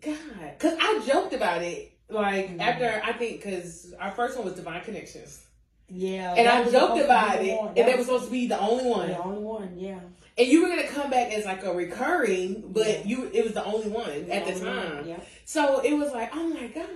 God, 0.00 0.52
because 0.58 0.76
I 0.80 1.02
joked 1.06 1.32
about 1.34 1.62
it, 1.62 1.92
like 2.08 2.50
Mhm. 2.50 2.60
after 2.60 3.00
I 3.04 3.12
think, 3.14 3.42
because 3.42 3.94
our 3.98 4.10
first 4.12 4.36
one 4.36 4.44
was 4.44 4.54
Divine 4.54 4.82
Connections, 4.82 5.44
Yeah, 5.88 6.34
and 6.34 6.46
I 6.48 6.70
joked 6.70 7.00
about 7.02 7.36
it, 7.42 7.46
the 7.50 7.56
one. 7.56 7.68
and 7.76 7.88
that 7.88 7.96
was 7.96 8.06
supposed 8.06 8.26
to 8.26 8.30
be 8.30 8.46
the 8.46 8.58
only 8.60 8.84
one, 8.84 9.08
the 9.08 9.18
only 9.22 9.42
one. 9.42 9.78
Yeah, 9.78 10.00
and 10.36 10.46
you 10.48 10.62
were 10.62 10.68
gonna 10.68 10.86
come 10.88 11.10
back 11.10 11.32
as 11.32 11.44
like 11.46 11.62
a 11.64 11.72
recurring, 11.72 12.64
but 12.66 12.86
Yeah. 12.86 13.02
you 13.04 13.30
it 13.32 13.44
was 13.44 13.54
the 13.54 13.64
only 13.64 13.88
one 13.88 14.10
at 14.30 14.44
the 14.44 14.52
only 14.54 14.66
one, 14.66 14.76
time. 14.76 15.08
Yeah, 15.08 15.20
So 15.44 15.80
it 15.80 15.94
was 15.94 16.12
like, 16.12 16.30
oh 16.34 16.48
my 16.48 16.66
god, 16.68 16.86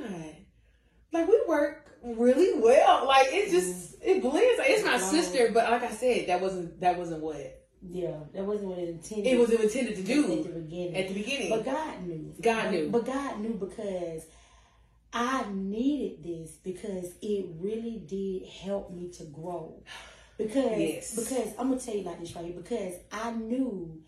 like 1.12 1.26
we 1.28 1.40
work 1.46 1.87
really 2.02 2.60
well. 2.60 3.06
Like 3.06 3.28
it 3.30 3.50
just 3.50 3.96
it 4.02 4.22
blends. 4.22 4.58
Like, 4.58 4.70
it's 4.70 4.84
my 4.84 4.98
sister, 4.98 5.50
but 5.52 5.70
like 5.70 5.82
I 5.82 5.90
said, 5.90 6.28
that 6.28 6.40
wasn't 6.40 6.80
that 6.80 6.98
wasn't 6.98 7.22
what 7.22 7.54
yeah. 7.80 8.16
That 8.34 8.44
wasn't 8.44 8.70
what 8.70 8.78
it 8.78 8.88
intended. 8.88 9.26
it 9.26 9.38
was 9.38 9.50
intended 9.50 9.96
to 9.96 10.02
do 10.02 10.24
at 10.24 10.42
the 10.44 10.60
beginning. 10.60 10.96
at 10.96 11.08
the 11.08 11.14
beginning. 11.14 11.50
But 11.50 11.64
God 11.64 12.06
knew. 12.06 12.34
God 12.42 12.70
knew. 12.72 12.88
But 12.90 13.06
God 13.06 13.40
knew 13.40 13.54
because 13.54 14.24
I 15.12 15.44
needed 15.52 16.22
this 16.24 16.50
because 16.56 17.12
it 17.22 17.46
really 17.58 18.02
did 18.06 18.46
help 18.48 18.90
me 18.92 19.08
to 19.10 19.24
grow. 19.24 19.82
Because 20.36 20.78
Yes. 20.78 21.14
because 21.16 21.52
I'm 21.58 21.68
gonna 21.68 21.80
tell 21.80 21.94
you 21.94 22.02
like 22.02 22.20
this 22.20 22.34
right 22.36 22.44
here, 22.44 22.54
because 22.54 22.94
I 23.12 23.32
knew 23.32 24.00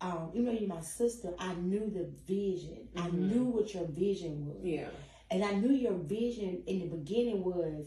um, 0.00 0.30
even 0.34 0.46
though 0.46 0.52
you're 0.52 0.68
my 0.68 0.82
sister, 0.82 1.32
I 1.38 1.54
knew 1.54 1.90
the 1.90 2.04
vision. 2.26 2.86
I 2.96 3.08
Mhm. 3.08 3.30
knew 3.30 3.44
what 3.44 3.72
your 3.72 3.84
vision 3.86 4.46
was. 4.46 4.58
yeah, 4.62 4.88
And 5.30 5.44
I 5.44 5.52
knew 5.52 5.72
your 5.72 5.94
vision 5.94 6.62
in 6.66 6.80
the 6.80 6.86
beginning 6.86 7.42
was 7.44 7.86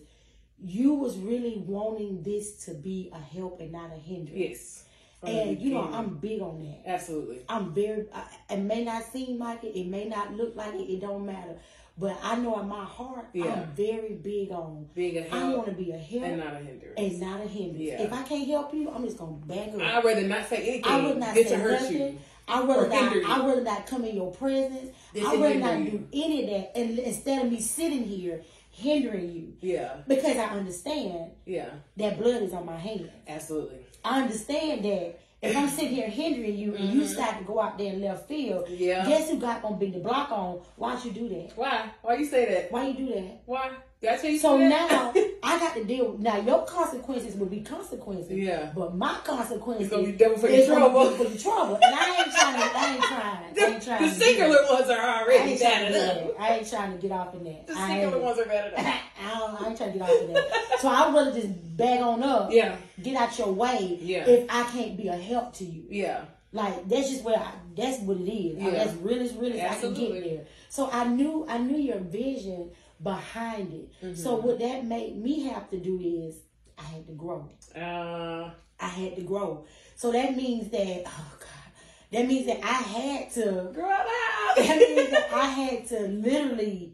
you 0.61 0.93
was 0.95 1.17
really 1.17 1.57
wanting 1.65 2.21
this 2.23 2.65
to 2.65 2.73
be 2.73 3.09
a 3.13 3.19
help 3.19 3.61
and 3.61 3.71
not 3.71 3.91
a 3.93 3.97
hindrance. 3.97 4.37
yes, 4.37 4.83
And 5.23 5.61
you 5.61 5.73
know. 5.73 5.89
I'm 5.93 6.15
big 6.17 6.41
on 6.41 6.59
that. 6.59 6.89
absolutely 6.91 7.39
I'm 7.47 7.73
very. 7.73 8.05
I, 8.13 8.25
it 8.53 8.57
may 8.59 8.83
not 8.83 9.03
seem 9.11 9.39
like 9.39 9.63
it. 9.63 9.77
It 9.79 9.87
may 9.87 10.05
not 10.05 10.33
look 10.35 10.55
like 10.57 10.73
it. 10.75 10.91
It 10.91 10.99
don't 10.99 11.25
matter. 11.25 11.55
But 11.97 12.17
I 12.23 12.35
know 12.37 12.59
in 12.61 12.67
my 12.69 12.83
heart, 12.85 13.27
Yeah. 13.33 13.45
I'm 13.53 13.71
very 13.75 14.13
big 14.13 14.51
on. 14.51 14.87
being 14.95 15.17
a 15.17 15.21
help 15.21 15.33
I 15.33 15.53
want 15.55 15.65
to 15.67 15.73
be 15.73 15.91
a 15.91 15.97
help 15.97 16.23
and 16.23 16.37
not 16.39 16.53
a 16.53 16.59
hindrance. 16.59 16.93
And 16.97 17.19
not 17.19 17.41
a 17.41 17.47
hindrance. 17.47 17.77
Yeah. 17.79 18.01
If 18.01 18.13
I 18.13 18.23
can't 18.23 18.47
help 18.47 18.73
you, 18.73 18.89
I'm 18.89 19.03
just 19.05 19.17
gonna 19.17 19.31
back 19.45 19.69
up. 19.73 19.81
I'd 19.81 20.03
rather 20.05 20.27
not 20.27 20.47
say 20.49 20.57
anything 20.57 20.91
I 20.91 21.05
would 21.05 21.17
not 21.17 21.35
than 21.35 21.43
say 21.45 21.49
to 21.51 21.57
hurt 21.57 21.81
nothing. 21.81 21.97
you. 21.97 22.19
I 22.49 22.63
rather 22.65 22.87
not. 22.89 23.13
I 23.39 23.45
rather 23.47 23.61
not 23.63 23.87
come 23.87 24.03
in 24.05 24.15
your 24.15 24.31
presence. 24.31 24.89
Than 25.13 25.25
I'd 25.25 25.41
rather 25.41 25.55
not 25.59 25.85
do 25.91 26.07
any 26.13 26.43
of 26.43 26.49
that. 26.49 26.77
And 26.77 26.99
instead 26.99 27.45
of 27.45 27.51
me 27.51 27.59
sitting 27.59 28.03
here 28.03 28.41
hindering 28.71 29.31
you, 29.31 29.53
Yeah, 29.61 29.97
because 30.07 30.37
I 30.37 30.45
understand 30.45 31.31
yeah, 31.45 31.69
that 31.97 32.17
blood 32.19 32.43
is 32.43 32.53
on 32.53 32.65
my 32.65 32.77
hands. 32.77 33.09
absolutely. 33.27 33.79
I 34.05 34.21
understand 34.21 34.85
that 34.85 35.19
if 35.41 35.55
I'm 35.57 35.67
sitting 35.69 35.95
here 35.95 36.07
hindering 36.09 36.57
you 36.57 36.75
and 36.75 36.93
you 36.93 37.05
start 37.07 37.37
to 37.39 37.43
go 37.43 37.59
out 37.61 37.77
there 37.77 37.93
in 37.93 38.01
left 38.01 38.27
field, 38.27 38.65
Mm-hmm. 38.65 38.75
Yeah. 38.83 39.05
guess 39.07 39.29
who 39.29 39.37
got 39.39 39.61
gonna 39.61 39.75
bring 39.77 39.91
the 39.93 39.99
block 39.99 40.31
on? 40.31 40.59
Why'd 40.77 41.03
you 41.03 41.11
do 41.11 41.27
that? 41.29 41.51
Why? 41.57 41.89
Why 42.01 42.15
you 42.15 42.25
say 42.25 42.45
that? 42.53 42.71
Why 42.71 42.87
you 42.87 42.93
do 42.93 43.13
that? 43.13 43.41
Why? 43.45 43.71
I 44.01 44.15
tell 44.15 44.29
you 44.29 44.39
So 44.39 44.57
now 44.57 45.13
I 45.43 45.59
got 45.59 45.73
to 45.75 45.83
deal. 45.83 46.17
Now 46.19 46.37
your 46.37 46.65
consequences 46.65 47.35
will 47.35 47.47
be 47.47 47.59
consequences. 47.61 48.31
Yeah. 48.31 48.71
But 48.73 48.95
my 48.95 49.17
consequences 49.25 49.87
It's 49.87 49.93
gonna 49.95 50.05
be 50.07 50.11
double 50.13 50.37
for 50.37 50.47
is 50.47 50.67
gonna 50.69 50.79
trouble. 50.85 51.09
be 51.09 51.15
for 51.17 51.23
your 51.29 51.37
trouble. 51.37 51.75
And 51.81 51.95
I 51.95 52.21
ain't 52.23 52.31
trying 52.33 52.55
to. 52.55 52.77
I 52.77 52.93
ain't 52.93 53.03
trying. 53.03 53.21
I 53.21 53.45
ain't 53.71 53.79
the, 53.79 53.85
trying. 53.85 54.01
the 54.03 54.09
singular 54.15 54.57
ones 54.71 54.89
are 54.89 55.19
already 55.23 55.59
bad 55.59 55.91
enough. 55.91 56.31
I 56.39 56.57
ain't 56.57 56.69
trying 56.69 56.91
to 56.93 56.97
get 56.97 57.11
off 57.11 57.33
in 57.35 57.43
that. 57.43 57.67
The 57.67 57.73
I 57.73 57.87
singular 57.87 58.19
ones 58.23 58.39
are 58.39 58.45
bad 58.45 58.73
enough. 58.73 58.85
I, 59.21 59.37
don't, 59.39 59.61
I 59.61 59.67
ain't 59.67 59.77
trying 59.77 59.91
to 59.93 59.99
get 59.99 60.09
off 60.09 60.21
in 60.21 60.33
that. 60.33 60.79
So 60.79 60.87
I'd 60.87 61.13
rather 61.13 61.33
just 61.33 61.77
bag 61.77 61.99
on 62.01 62.23
up. 62.23 62.51
Yeah, 62.51 62.77
Get 63.03 63.15
out 63.17 63.37
your 63.37 63.51
way. 63.51 63.97
Yeah. 64.01 64.25
If 64.27 64.45
I 64.49 64.63
can't 64.71 64.95
be 64.97 65.07
a 65.09 65.17
help 65.17 65.53
to 65.55 65.65
you. 65.65 65.83
yeah, 65.89 66.21
Like 66.53 66.87
that's 66.87 67.09
just 67.09 67.23
where 67.25 67.37
I, 67.37 67.51
that's 67.75 67.99
what 68.01 68.17
it 68.17 68.31
is. 68.31 68.57
Yeah. 68.63 68.71
that's 68.71 68.93
real 68.95 69.21
as 69.21 69.33
real 69.33 69.53
as 69.53 69.77
I 69.77 69.81
can 69.81 69.93
get 69.93 70.23
there. 70.23 70.45
So 70.69 70.89
I 70.89 71.05
knew 71.05 71.45
I 71.49 71.57
knew 71.57 71.77
your 71.77 71.99
vision 71.99 72.71
behind 73.01 73.73
it. 73.73 73.91
Mm-hmm. 74.03 74.15
So 74.21 74.35
what 74.35 74.59
that 74.59 74.85
made 74.85 75.17
me 75.21 75.43
have 75.45 75.69
to 75.71 75.77
do 75.77 75.99
is 75.99 76.35
I 76.77 76.83
had 76.83 77.07
to 77.07 77.13
grow. 77.13 77.49
uh, 77.75 78.51
I 78.79 78.87
had 78.87 79.15
to 79.17 79.21
grow. 79.23 79.65
So 79.95 80.11
that 80.11 80.35
means 80.35 80.69
that 80.71 81.03
oh 81.05 81.31
god, 81.39 81.71
that 82.11 82.27
means 82.27 82.45
that 82.47 82.59
I 82.63 82.73
had 82.73 83.31
to. 83.33 83.71
grow 83.73 83.89
up. 83.89 84.07
That 84.57 84.77
means 84.77 85.11
that 85.11 85.31
I 85.31 85.45
had 85.45 85.87
to 85.89 85.99
literally 86.07 86.93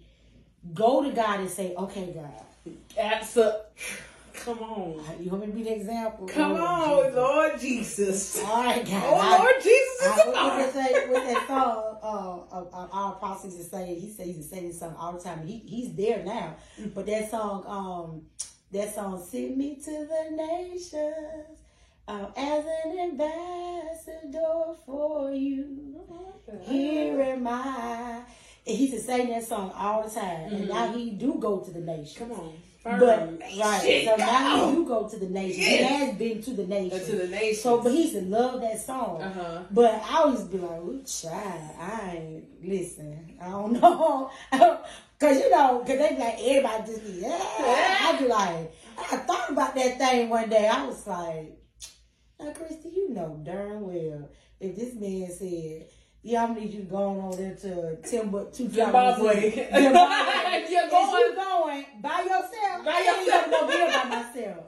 go 0.73 1.03
to 1.03 1.11
God 1.11 1.39
and 1.39 1.49
say, 1.49 1.73
"Okay, 1.75 2.11
God, 2.13 2.75
Absolutely. 2.97 3.61
Come 4.45 4.59
on. 4.59 5.01
you 5.19 5.31
want 5.31 5.41
me 5.41 5.47
to 5.47 5.53
be 5.53 5.63
the 5.63 5.73
example? 5.75 6.27
Come 6.27 6.53
Lord 6.53 6.61
on, 6.61 7.03
Jesus. 7.03 7.15
Lord 7.15 7.59
Jesus. 7.59 8.43
All 8.43 8.63
right, 8.63 8.85
God. 8.85 9.03
Oh, 9.05 9.15
I- 9.15 9.37
Lord 9.39 9.55
Jesus 9.63 10.01
I, 10.01 10.11
is 10.11 10.17
what, 10.17 10.27
a 10.27 10.29
what 10.29 10.33
God. 10.35 10.59
they 10.59 10.71
say, 10.93 11.07
what 11.09 11.23
that 11.33 11.47
song, 11.47 11.97
uh, 12.03 12.55
uh, 12.55 12.63
uh, 12.71 12.87
our 12.91 13.13
apostle 13.13 13.49
used 13.49 13.63
to 13.63 13.67
say, 13.75 13.95
he 13.99 14.11
said 14.11 14.27
he 14.27 14.33
used 14.33 14.49
to 14.49 14.55
say 14.55 14.67
this 14.67 14.79
song 14.79 14.95
all 14.99 15.13
the 15.13 15.19
time. 15.19 15.47
He, 15.47 15.57
he's 15.65 15.93
there 15.95 16.23
now. 16.23 16.55
But 16.93 17.07
that 17.07 17.31
song, 17.31 17.63
um, 17.65 18.21
that 18.71 18.93
song, 18.93 19.23
Send 19.27 19.57
Me 19.57 19.77
to 19.77 19.91
the 19.91 20.35
Nations 20.35 21.59
um, 22.07 22.27
as 22.37 22.65
an 22.85 22.99
ambassador 22.99 24.75
for 24.85 25.31
you. 25.31 25.99
Here 26.61 27.19
am 27.21 27.47
I. 27.47 28.21
And 28.67 28.77
he 28.77 28.85
used 28.87 28.93
to 28.95 29.01
sing 29.01 29.29
that 29.29 29.43
song 29.43 29.71
all 29.75 30.03
the 30.03 30.09
time. 30.13 30.53
And 30.53 30.69
now 30.69 30.91
he 30.91 31.11
do 31.11 31.35
go 31.39 31.59
to 31.59 31.71
the 31.71 31.79
nations. 31.79 32.17
Come 32.17 32.31
on. 32.31 32.53
But 32.85 33.41
right, 33.57 33.81
Shit, 33.81 34.05
so 34.05 34.15
now 34.15 34.57
go. 34.57 34.69
he 34.75 34.85
go 34.85 35.09
to 35.09 35.17
the 35.17 35.25
nations. 35.27 35.65
He 35.65 35.77
has 35.77 36.15
been 36.15 36.39
to 36.43 36.51
the 36.51 36.67
nation. 36.67 36.99
To 36.99 37.15
the 37.15 37.27
nation. 37.27 37.59
So, 37.59 37.81
but 37.81 37.91
he 37.91 38.03
used 38.03 38.13
to 38.13 38.21
love 38.21 38.61
that 38.61 38.79
song. 38.79 39.23
Uh-huh. 39.23 39.63
But 39.71 40.03
I 40.07 40.17
always 40.19 40.41
be 40.41 40.59
like, 40.59 40.81
"Ooh, 40.81 41.01
child, 41.03 41.71
I 41.79 42.11
ain't 42.15 42.63
listen. 42.63 43.39
I 43.41 43.49
don't 43.49 43.73
know, 43.81 44.29
cause 44.51 45.39
you 45.39 45.49
know, 45.49 45.79
cause 45.79 45.97
they 45.97 46.09
be 46.09 46.19
like 46.19 46.37
everybody 46.39 46.91
just 46.91 47.03
be 47.03 47.13
yeah. 47.21 47.97
I 48.01 48.17
be 48.19 48.27
like, 48.27 48.73
I 48.99 49.17
thought 49.17 49.49
about 49.49 49.73
that 49.73 49.97
thing 49.97 50.29
one 50.29 50.47
day. 50.47 50.67
I 50.67 50.85
was 50.85 51.07
like, 51.07 51.57
now, 52.39 52.51
Christy, 52.53 52.89
you 52.89 53.09
know 53.15 53.41
darn 53.43 53.81
well 53.81 54.29
if 54.59 54.75
this 54.75 54.93
man 54.93 55.31
said. 55.31 55.87
Yeah, 56.27 56.43
I'm 56.45 56.55
need 56.55 56.73
you 56.73 56.79
to 56.79 56.85
go 56.87 56.97
on 56.97 57.17
over 57.25 57.35
there 57.37 57.53
to 57.55 57.97
Timbuktu, 57.97 58.67
Zimbabwe. 58.67 59.51
Zimbabwe. 59.73 60.65
You're 60.71 60.89
going- 60.89 61.19
you 61.21 61.35
going 61.35 61.85
by 62.01 62.21
yourself? 62.21 62.83
By 62.83 62.91
I 62.91 63.15
ain't 63.17 63.27
yourself. 63.27 63.47
even 63.47 63.51
gonna 63.51 63.67
be 63.67 63.93
by 63.93 64.05
myself. 64.33 64.65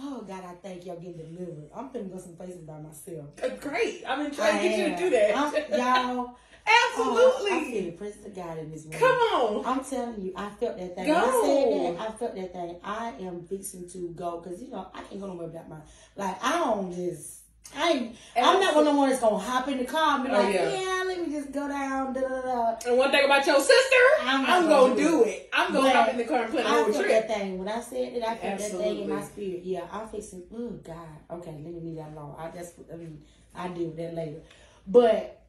Oh 0.00 0.24
God, 0.26 0.42
I 0.44 0.54
thank 0.60 0.84
y'all 0.84 0.96
getting 0.96 1.18
delivered. 1.18 1.70
I'm 1.72 1.88
finna 1.90 2.10
go 2.12 2.18
some 2.18 2.34
places 2.34 2.62
by 2.62 2.80
myself. 2.80 3.26
Uh, 3.40 3.48
Great. 3.60 4.02
I've 4.08 4.18
been 4.18 4.34
trying 4.34 4.60
to 4.60 4.68
get 4.68 4.78
you 4.78 4.96
to 4.96 4.96
do 4.96 5.10
that. 5.10 5.36
I'm, 5.36 5.54
y'all, 5.78 6.34
Absolutely. 6.90 7.50
oh, 7.52 7.60
I 7.60 7.70
feel 7.70 7.84
the 7.84 7.90
presence 7.92 8.26
of 8.26 8.34
God 8.34 8.58
in 8.58 8.70
this 8.72 8.82
room. 8.84 8.92
Come 8.94 9.08
on. 9.18 9.66
I'm 9.66 9.84
telling 9.84 10.20
you, 10.20 10.32
I 10.36 10.48
felt 10.50 10.78
that 10.78 10.96
thing. 10.96 11.06
Go. 11.06 11.12
When 11.14 11.22
I 11.22 11.44
said 11.44 11.96
that, 11.96 12.00
I 12.00 12.12
felt 12.18 12.34
that 12.34 12.52
thing. 12.52 12.76
I 12.82 13.14
am 13.20 13.44
fixing 13.46 13.88
to 13.90 14.08
go 14.16 14.40
because 14.40 14.60
you 14.60 14.70
know 14.70 14.88
I 14.92 15.02
can't 15.02 15.20
go 15.20 15.28
nowhere 15.28 15.46
without 15.46 15.68
my 15.68 15.76
like. 16.16 16.42
I 16.42 16.58
don't 16.58 16.92
just. 16.92 17.41
I 17.76 17.90
ain't, 17.92 18.16
I'm 18.36 18.60
not 18.60 18.74
one 18.74 18.86
of 18.86 18.92
the 18.92 18.98
ones 18.98 19.12
that's 19.12 19.22
gonna 19.22 19.38
hop 19.38 19.68
in 19.68 19.78
the 19.78 19.84
car 19.84 20.16
and 20.16 20.24
be 20.24 20.30
Oh, 20.30 20.34
like, 20.40 20.54
yeah. 20.54 20.70
yeah. 20.70 21.04
let 21.06 21.26
me 21.26 21.32
just 21.32 21.52
go 21.52 21.68
down. 21.68 22.12
Da, 22.12 22.20
da, 22.20 22.40
da. 22.42 22.76
And 22.86 22.98
one 22.98 23.10
thing 23.10 23.24
about 23.24 23.46
your 23.46 23.60
sister, 23.60 23.96
I'm 24.22 24.44
I'm, 24.44 24.68
gonna 24.68 24.68
gonna 24.68 24.96
do 24.96 25.08
do 25.08 25.24
it. 25.24 25.48
I'm 25.52 25.72
gonna 25.72 25.90
hop 25.90 26.08
in 26.10 26.18
the 26.18 26.24
car 26.24 26.44
and 26.44 26.54
a 26.54 26.60
I 26.66 26.82
whole 26.82 26.92
trip. 26.92 27.08
that 27.08 27.28
thing 27.28 27.58
when 27.58 27.68
I 27.68 27.80
said 27.80 28.12
it. 28.12 28.22
I 28.22 28.36
felt 28.36 28.58
that 28.58 28.70
thing 28.72 28.98
in 29.02 29.08
my 29.08 29.22
spirit. 29.22 29.60
Yeah, 29.64 29.86
I'm 29.90 30.08
fixing. 30.08 30.42
Oh 30.54 30.68
God. 30.84 30.96
Okay, 31.30 31.52
let 31.52 31.72
me 31.72 31.80
leave 31.80 31.96
that 31.96 32.12
alone. 32.12 32.34
I 32.38 32.50
just. 32.50 32.74
I 32.92 32.96
mean, 32.96 33.22
I 33.54 33.68
deal 33.68 33.86
with 33.88 33.96
that 33.96 34.14
later. 34.14 34.40
But 34.86 35.42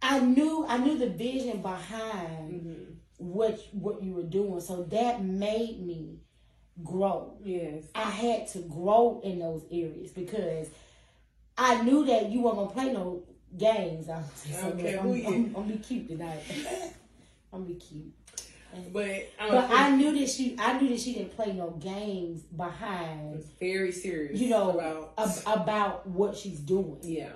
I 0.00 0.20
knew. 0.20 0.64
I 0.68 0.78
knew 0.78 0.96
the 0.98 1.08
vision 1.10 1.60
behind 1.62 2.52
Mhm. 2.52 2.94
what 3.18 3.60
what 3.72 4.02
you 4.02 4.14
were 4.14 4.22
doing. 4.22 4.60
So 4.60 4.82
that 4.84 5.22
made 5.22 5.84
me 5.84 6.20
grow. 6.82 7.34
Yes. 7.42 7.84
I 7.94 8.10
had 8.10 8.48
to 8.48 8.58
grow 8.60 9.20
in 9.24 9.38
those 9.40 9.62
areas 9.70 10.10
because 10.10 10.68
I 11.58 11.82
knew 11.82 12.04
that 12.06 12.30
you 12.30 12.42
weren't 12.42 12.56
gonna 12.56 12.70
play 12.70 12.92
no 12.92 13.22
games. 13.56 14.08
I'm, 14.08 14.24
Okay, 14.72 14.96
I'm, 14.98 15.06
I'm, 15.10 15.26
I'm, 15.26 15.52
gonna 15.54 15.66
be 15.72 15.78
cute 15.78 16.08
tonight. 16.08 16.42
I'm 17.52 17.62
gonna 17.62 17.64
be 17.64 17.74
cute. 17.74 18.12
But 18.92 19.30
I'm 19.40 19.50
But 19.52 19.70
I 19.70 19.96
knew 19.96 20.18
that 20.18 20.28
she, 20.28 20.54
I 20.58 20.78
knew 20.78 20.88
that 20.90 21.00
she 21.00 21.14
didn't 21.14 21.34
play 21.34 21.52
no 21.52 21.70
games 21.70 22.42
behind, 22.42 23.42
very 23.58 23.90
serious. 23.90 24.38
you 24.38 24.50
know, 24.50 24.70
about 24.70 25.14
ab- 25.46 25.60
about 25.62 26.06
what 26.06 26.36
she's 26.36 26.58
doing. 26.60 26.98
yeah, 27.02 27.30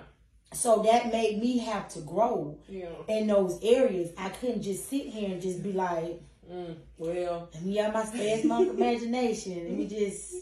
So 0.53 0.83
that 0.83 1.11
made 1.11 1.39
me 1.41 1.57
have 1.59 1.89
to 1.93 2.01
grow 2.01 2.59
yeah. 2.69 2.89
in 3.07 3.25
those 3.25 3.57
areas. 3.63 4.11
I 4.17 4.29
couldn't 4.29 4.61
just 4.61 4.87
sit 4.87 5.07
here 5.07 5.31
and 5.31 5.41
just 5.41 5.63
be 5.63 5.71
like, 5.73 6.21
Mm, 6.51 6.75
well, 6.97 7.49
Let 7.53 7.63
me 7.63 7.77
have 7.77 7.93
my 7.93 8.03
spasm 8.05 8.49
monk 8.49 8.69
imagination. 8.77 9.63
Let 9.69 9.77
me 9.77 9.87
just 9.87 10.33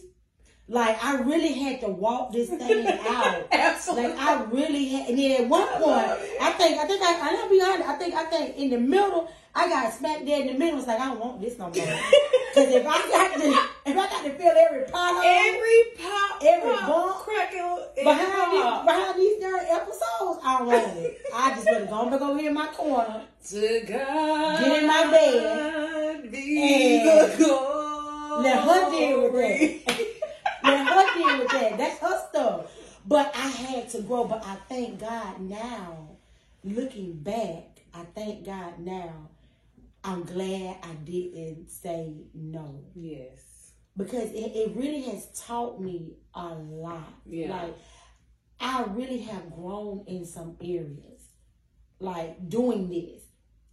like 0.69 1.03
I 1.03 1.19
really 1.21 1.53
had 1.53 1.81
to 1.81 1.87
walk 1.89 2.31
this 2.31 2.49
thing 2.49 2.87
out. 3.07 3.47
absolutely. 3.51 4.09
Like 4.13 4.19
I 4.19 4.43
really 4.45 4.85
had, 4.89 5.09
and 5.09 5.17
then 5.17 5.41
at 5.43 5.49
one 5.49 5.67
point, 5.67 6.07
I 6.41 6.51
think, 6.57 6.77
I 6.79 6.85
think, 6.85 7.01
I, 7.03 7.37
I'll 7.41 7.49
be 7.49 7.59
honest. 7.61 7.89
I 7.89 7.93
think, 7.95 8.13
I 8.13 8.23
think 8.25 8.55
in 8.55 8.69
the 8.69 8.77
middle, 8.77 9.29
I 9.55 9.67
got 9.67 9.91
smack 9.93 10.25
dead 10.25 10.41
in 10.45 10.53
the 10.53 10.59
middle. 10.59 10.77
It's 10.77 10.87
like 10.87 10.99
I 10.99 11.05
don't 11.07 11.19
want 11.19 11.41
this 11.41 11.57
no 11.57 11.65
more. 11.65 11.73
Because 11.73 12.73
if 12.73 12.85
I 12.87 12.99
got 13.09 13.33
to, 13.41 13.47
if 13.89 13.97
I 13.97 14.07
got 14.07 14.23
to 14.23 14.29
feel 14.31 14.53
every 14.55 14.83
pothole, 14.83 15.23
every 15.25 15.83
pop, 15.97 16.41
Every 16.45 16.71
pop, 16.71 16.87
bump 16.87 17.15
crackle, 17.17 17.87
behind 17.95 18.51
these, 18.53 18.61
pop. 18.61 18.85
behind 18.85 19.19
these 19.19 19.41
darn 19.41 19.65
episodes, 19.69 20.39
I 20.43 20.57
don't 20.59 20.67
want 20.67 20.97
it. 20.97 21.17
I 21.33 21.49
just 21.55 21.65
would 21.67 21.79
have 21.81 21.89
gone 21.89 22.11
back 22.11 22.21
over 22.21 22.39
here 22.39 22.49
in 22.49 22.53
my 22.53 22.67
corner. 22.67 23.21
To 23.49 23.81
God, 23.87 24.59
Get 24.59 24.81
in 24.83 24.87
my 24.87 25.03
bed 25.09 26.31
Be 26.31 26.61
and. 26.61 27.39
Let 28.41 28.59
her 28.63 28.89
deal 28.91 29.23
with 29.23 29.33
that. 29.33 30.05
Let 30.69 30.87
her 30.87 31.13
deal 31.17 31.39
with 31.39 31.51
that. 31.51 31.77
That's 31.77 31.99
her 31.99 32.27
stuff. 32.29 32.71
But 33.05 33.31
I 33.35 33.47
had 33.47 33.89
to 33.89 34.01
grow. 34.01 34.25
But 34.25 34.43
I 34.45 34.55
thank 34.67 34.99
God 34.99 35.41
now, 35.41 36.17
looking 36.63 37.13
back, 37.19 37.79
I 37.93 38.03
thank 38.15 38.45
God 38.45 38.79
now. 38.79 39.29
I'm 40.03 40.23
glad 40.23 40.77
I 40.83 40.93
didn't 41.03 41.69
say 41.69 42.13
no 42.33 42.85
Yes. 42.95 43.73
because 43.97 44.31
it, 44.31 44.55
it 44.55 44.75
really 44.75 45.01
has 45.01 45.27
taught 45.45 45.81
me 45.81 46.13
a 46.33 46.47
lot. 46.47 47.13
Yeah. 47.25 47.51
Like 47.51 47.75
I 48.61 48.83
really 48.83 49.19
have 49.19 49.51
grown 49.53 50.05
in 50.07 50.25
some 50.25 50.55
areas, 50.61 51.21
like 51.99 52.47
doing 52.49 52.89
this. 52.89 53.23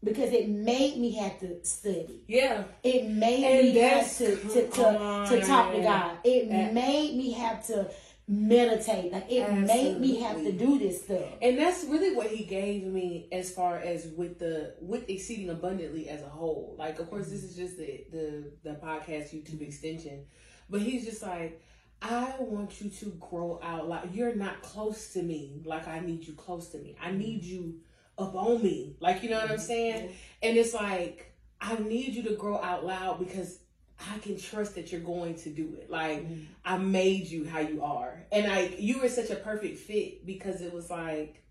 Because 0.06 0.32
it 0.32 0.48
made 0.48 0.96
me 0.98 1.10
have 1.16 1.38
to 1.40 1.62
study. 1.64 2.22
Yeah. 2.28 2.64
It 2.82 3.08
made 3.08 3.44
And 3.44 3.74
me 3.74 3.80
have 3.80 4.16
to 4.18 4.36
to, 4.36 4.38
to, 4.38 4.62
to 4.70 5.46
talk 5.46 5.72
to 5.74 5.80
God. 5.82 6.18
It 6.24 6.48
That- 6.48 6.72
made 6.72 7.16
me 7.16 7.32
have 7.32 7.66
to 7.66 7.90
meditate. 8.28 9.12
Like 9.12 9.30
it 9.30 9.48
made 9.52 10.00
me 10.00 10.20
have 10.20 10.36
to 10.38 10.52
do 10.52 10.78
this 10.78 11.02
stuff. 11.04 11.24
And 11.42 11.58
that's 11.58 11.84
really 11.84 12.14
what 12.14 12.28
he 12.28 12.44
gave 12.44 12.84
me 12.84 13.28
as 13.32 13.50
far 13.52 13.78
as 13.78 14.06
with 14.16 14.38
the 14.38 14.74
with 14.80 15.08
exceeding 15.08 15.50
abundantly 15.50 16.08
as 16.08 16.22
a 16.22 16.28
whole. 16.28 16.74
Like 16.78 16.98
of 16.98 17.08
course 17.10 17.28
this 17.28 17.42
is 17.44 17.54
just 17.56 17.76
the 17.76 18.04
the, 18.10 18.52
the 18.64 18.70
podcast 18.76 19.32
YouTube 19.34 19.60
extension. 19.60 20.24
But 20.68 20.80
he's 20.82 21.04
just 21.04 21.22
like, 21.22 21.62
I 22.02 22.34
want 22.40 22.80
you 22.80 22.90
to 22.90 23.06
grow 23.20 23.60
out 23.62 23.88
like 23.88 24.04
you're 24.12 24.34
not 24.34 24.60
close 24.62 25.12
to 25.12 25.22
me 25.22 25.62
like 25.64 25.86
I 25.86 26.00
need 26.00 26.26
you 26.26 26.34
close 26.34 26.68
to 26.70 26.78
me. 26.78 26.96
I 27.00 27.12
need 27.12 27.44
you 27.44 27.76
up 28.18 28.34
on 28.34 28.62
me. 28.62 28.96
Like 29.00 29.22
you 29.22 29.30
know 29.30 29.36
what 29.36 29.50
I'm 29.50 29.56
mm-hmm. 29.56 29.66
saying? 29.66 30.10
And 30.42 30.56
it's 30.56 30.74
like 30.74 31.32
I 31.60 31.76
need 31.76 32.14
you 32.14 32.22
to 32.24 32.34
grow 32.34 32.60
out 32.60 32.84
loud 32.84 33.18
because 33.18 33.58
I 33.98 34.18
can 34.18 34.38
trust 34.38 34.74
that 34.74 34.92
you're 34.92 35.00
going 35.00 35.36
to 35.36 35.50
do 35.50 35.74
it. 35.80 35.90
Like 35.90 36.22
mm-hmm. 36.22 36.44
I 36.64 36.78
made 36.78 37.26
you 37.26 37.46
how 37.46 37.60
you 37.60 37.82
are. 37.82 38.24
And 38.30 38.46
like 38.46 38.80
you 38.80 39.00
were 39.00 39.08
such 39.08 39.30
a 39.30 39.36
perfect 39.36 39.78
fit 39.78 40.26
because 40.26 40.60
it 40.60 40.72
was 40.72 40.90
like 40.90 41.42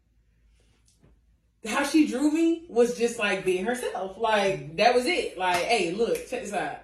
how 1.65 1.84
she 1.84 2.08
drew 2.08 2.32
me 2.32 2.65
was 2.69 2.97
just 2.97 3.17
like 3.17 3.45
being 3.45 3.65
herself. 3.65 4.17
Like 4.17 4.60
mm-hmm. 4.60 4.75
that 4.78 4.93
was 4.93 5.06
it. 5.06 5.38
Like, 5.38 5.63
hey, 5.63 5.91
look, 5.93 6.15
check 6.30 6.43
this 6.43 6.54
out. 6.54 6.80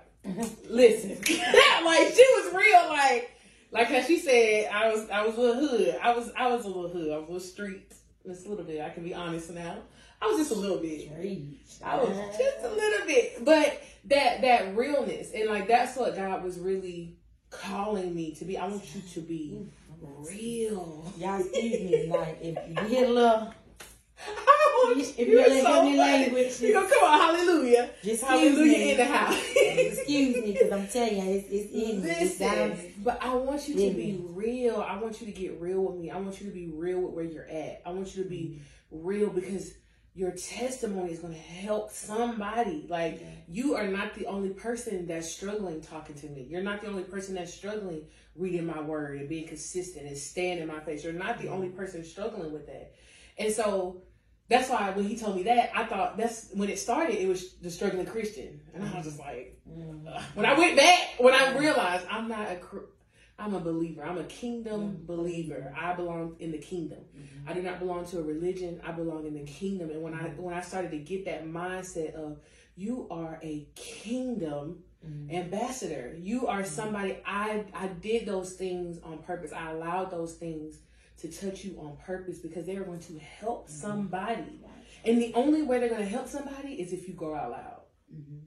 Listen. 0.69 1.11
like 1.85 2.07
she 2.13 2.25
was 2.35 2.53
real 2.53 2.89
like 2.89 3.31
like 3.71 3.87
how 3.87 4.01
she 4.01 4.19
said 4.19 4.69
I 4.71 4.89
was 4.89 5.09
I 5.09 5.25
was 5.25 5.37
a 5.37 5.41
little 5.41 5.67
hood. 5.67 5.99
I 6.01 6.13
was 6.15 6.31
I 6.35 6.47
was 6.47 6.65
a 6.65 6.67
little 6.67 6.89
hood. 6.89 7.11
I 7.11 7.17
was 7.17 7.29
a 7.29 7.31
little 7.31 7.39
street. 7.39 7.93
Just 8.25 8.45
a 8.45 8.49
little 8.49 8.65
bit. 8.65 8.81
I 8.81 8.89
can 8.89 9.03
be 9.03 9.13
honest 9.13 9.51
now. 9.51 9.77
I 10.21 10.27
was 10.27 10.37
just 10.37 10.51
a 10.51 10.55
little 10.55 10.77
bit. 10.77 11.09
I 11.83 11.97
was 11.97 12.09
just 12.37 12.63
a 12.63 12.69
little 12.69 13.07
bit, 13.07 13.43
but 13.43 13.81
that 14.05 14.41
that 14.41 14.75
realness 14.75 15.31
and 15.33 15.49
like 15.49 15.67
that's 15.67 15.97
what 15.97 16.15
God 16.15 16.43
was 16.43 16.59
really 16.59 17.17
calling 17.49 18.13
me 18.13 18.33
to 18.35 18.45
be. 18.45 18.57
I 18.57 18.67
want 18.67 18.83
you 18.95 19.01
to 19.01 19.21
be 19.21 19.67
real. 20.01 21.11
Y'all 21.17 21.39
excuse 21.39 21.81
me. 21.81 22.07
Like 22.07 22.37
if 22.41 22.57
you 22.67 22.83
hear 22.87 23.05
a 23.05 23.09
little, 23.09 23.53
If 24.93 25.19
you 25.19 25.25
you 25.25 25.39
are 25.39 25.43
really 25.43 25.61
so 25.61 25.67
give 25.67 25.91
me 25.91 25.97
funny. 25.97 25.97
language, 25.97 26.61
you 26.61 26.73
know, 26.73 26.87
come 26.87 27.03
on, 27.03 27.19
hallelujah, 27.19 27.89
just 28.03 28.23
hallelujah 28.23 28.77
me. 28.77 28.91
in 28.91 28.97
the 28.97 29.05
house. 29.05 29.41
excuse 29.55 30.35
me, 30.35 30.53
because 30.53 30.71
I'm 30.71 30.87
telling 30.87 31.17
you, 31.17 31.33
it's, 31.35 31.47
it's 31.49 31.71
in 31.71 32.03
me. 32.03 32.09
It's 32.09 32.97
but 33.03 33.21
I 33.21 33.33
want 33.33 33.67
you 33.67 33.75
to 33.75 33.95
be 33.95 34.21
real. 34.29 34.85
I 34.87 34.97
want 34.97 35.21
you 35.21 35.27
to 35.27 35.33
get 35.33 35.59
real 35.59 35.81
with 35.81 35.95
me. 35.97 36.09
I 36.09 36.17
want 36.17 36.39
you 36.41 36.47
to 36.47 36.53
be 36.53 36.67
real 36.67 36.99
with 36.99 37.13
where 37.13 37.25
you're 37.25 37.47
at. 37.47 37.81
I 37.85 37.91
want 37.91 38.15
you 38.15 38.23
to 38.23 38.29
be 38.29 38.61
mm-hmm. 38.93 39.07
real 39.07 39.29
because 39.29 39.73
your 40.13 40.31
testimony 40.31 41.13
is 41.13 41.19
going 41.19 41.33
to 41.33 41.39
help 41.39 41.91
somebody. 41.91 42.85
Like 42.89 43.25
you 43.47 43.75
are 43.75 43.87
not 43.87 44.13
the 44.15 44.25
only 44.25 44.49
person 44.49 45.07
that's 45.07 45.29
struggling 45.29 45.81
talking 45.81 46.15
to 46.15 46.27
me. 46.27 46.47
You're 46.49 46.63
not 46.63 46.81
the 46.81 46.87
only 46.87 47.03
person 47.03 47.35
that's 47.35 47.53
struggling 47.53 48.03
reading 48.35 48.65
my 48.65 48.81
word 48.81 49.19
and 49.19 49.29
being 49.29 49.47
consistent 49.47 50.07
and 50.07 50.17
staying 50.17 50.59
in 50.59 50.67
my 50.67 50.79
face. 50.81 51.03
You're 51.03 51.13
not 51.13 51.37
the 51.37 51.45
mm-hmm. 51.45 51.53
only 51.53 51.69
person 51.69 52.03
struggling 52.03 52.51
with 52.51 52.67
that. 52.67 52.93
And 53.37 53.53
so 53.53 54.01
that's 54.51 54.69
why 54.69 54.91
when 54.91 55.05
he 55.05 55.17
told 55.17 55.35
me 55.37 55.43
that, 55.43 55.71
I 55.75 55.85
thought 55.85 56.17
that's 56.17 56.49
when 56.53 56.69
it 56.69 56.77
started. 56.77 57.15
It 57.15 57.27
was 57.27 57.55
the 57.55 57.71
struggling 57.71 58.05
Christian, 58.05 58.59
and 58.73 58.83
I 58.83 58.95
was 58.95 59.05
just 59.05 59.19
like, 59.19 59.59
ugh. 59.67 60.21
when 60.35 60.45
I 60.45 60.57
went 60.57 60.75
back, 60.75 61.15
when 61.17 61.33
I 61.33 61.57
realized 61.57 62.05
I'm 62.09 62.27
not 62.27 62.47
a, 62.47 62.59
I'm 63.39 63.55
a 63.55 63.59
believer. 63.59 64.03
I'm 64.03 64.17
a 64.17 64.25
kingdom 64.25 64.81
mm-hmm. 64.81 65.05
believer. 65.05 65.73
I 65.75 65.93
belong 65.93 66.35
in 66.39 66.51
the 66.51 66.57
kingdom. 66.59 66.99
Mm-hmm. 67.17 67.49
I 67.49 67.53
do 67.53 67.61
not 67.61 67.79
belong 67.79 68.05
to 68.07 68.19
a 68.19 68.23
religion. 68.23 68.81
I 68.85 68.91
belong 68.91 69.25
in 69.25 69.33
the 69.33 69.45
kingdom. 69.45 69.89
And 69.89 70.01
when 70.03 70.13
I 70.13 70.29
when 70.37 70.53
I 70.53 70.61
started 70.61 70.91
to 70.91 70.97
get 70.97 71.25
that 71.25 71.45
mindset 71.45 72.13
of 72.13 72.37
you 72.75 73.07
are 73.09 73.39
a 73.41 73.67
kingdom 73.75 74.83
ambassador. 75.31 76.15
You 76.19 76.47
are 76.47 76.63
somebody 76.63 77.17
I 77.25 77.65
I 77.73 77.87
did 77.87 78.25
those 78.25 78.53
things 78.53 78.99
on 79.03 79.19
purpose. 79.19 79.51
I 79.51 79.71
allowed 79.71 80.11
those 80.11 80.35
things 80.35 80.77
to 81.21 81.31
touch 81.31 81.63
you 81.63 81.79
on 81.79 81.97
purpose 82.05 82.39
because 82.39 82.65
they 82.65 82.75
are 82.75 82.83
going 82.83 82.99
to 83.01 83.19
help 83.19 83.67
mm-hmm. 83.67 83.73
somebody. 83.73 84.61
And 85.05 85.21
the 85.21 85.33
only 85.33 85.63
way 85.63 85.79
they're 85.79 85.89
going 85.89 86.01
to 86.01 86.07
help 86.07 86.27
somebody 86.27 86.73
is 86.73 86.93
if 86.93 87.07
you 87.07 87.13
go 87.13 87.35
out 87.35 87.51
loud. 87.51 87.81
Mm-hmm. 88.13 88.37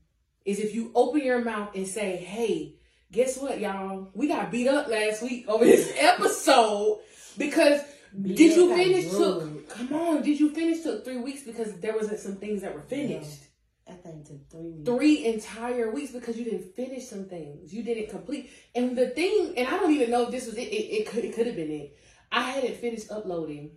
Is 0.44 0.60
if 0.60 0.74
you 0.74 0.92
open 0.94 1.22
your 1.22 1.42
mouth 1.42 1.74
and 1.74 1.88
say, 1.88 2.16
"Hey, 2.16 2.76
guess 3.10 3.38
what, 3.38 3.60
y'all? 3.60 4.10
We 4.12 4.28
got 4.28 4.50
beat 4.50 4.68
up 4.68 4.88
last 4.88 5.22
week 5.22 5.48
over 5.48 5.64
this 5.64 5.90
episode 5.98 7.00
because 7.38 7.80
Beat 8.20 8.37
did 8.37 8.54
you 8.54 8.74
finish 8.74 9.10
took 9.10 9.68
come 9.70 9.92
on, 9.94 10.22
did 10.22 10.38
you 10.38 10.50
finish 10.50 10.82
took 10.82 11.02
3 11.02 11.16
weeks 11.16 11.44
because 11.44 11.80
there 11.80 11.94
wasn't 11.94 12.20
some 12.20 12.37
things 12.37 12.60
that 12.60 12.74
were 12.74 12.82
finished." 12.82 13.44
I 13.87 13.92
think 13.92 14.26
to 14.28 14.40
three 14.50 14.70
weeks. 14.70 14.87
three 14.87 15.26
entire 15.26 15.90
weeks 15.90 16.12
because 16.12 16.38
you 16.38 16.44
didn't 16.44 16.74
finish 16.74 17.06
some 17.06 17.26
things. 17.26 17.72
You 17.72 17.82
didn't 17.82 18.08
complete. 18.08 18.50
And 18.74 18.96
the 18.96 19.10
thing, 19.10 19.54
and 19.58 19.68
I 19.68 19.72
don't 19.72 19.92
even 19.92 20.10
know 20.10 20.22
if 20.22 20.30
this 20.30 20.46
was 20.46 20.56
it. 20.56 20.68
It, 20.68 21.02
it 21.02 21.06
could 21.06 21.24
it 21.24 21.34
could 21.34 21.46
have 21.46 21.56
been 21.56 21.70
it. 21.70 21.96
I 22.34 22.40
hadn't 22.50 22.76
finished 22.76 23.12
uploading 23.12 23.70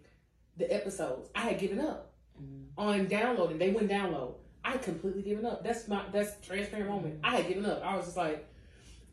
the 0.57 0.73
episodes. 0.73 1.29
I 1.35 1.41
had 1.41 1.59
given 1.59 1.79
up 1.79 2.11
mm. 2.41 2.65
on 2.75 3.07
downloading. 3.07 3.59
They 3.59 3.69
wouldn't 3.69 3.91
download. 3.91 4.33
I 4.65 4.71
had 4.71 4.81
completely 4.81 5.21
given 5.21 5.45
up. 5.45 5.63
That's 5.63 5.87
my 5.87 6.03
that's 6.11 6.45
transparent 6.45 6.89
moment. 6.89 7.19
I 7.23 7.35
had 7.35 7.47
given 7.47 7.67
up. 7.67 7.83
I 7.85 7.95
was 7.95 8.05
just 8.05 8.17
like, 8.17 8.45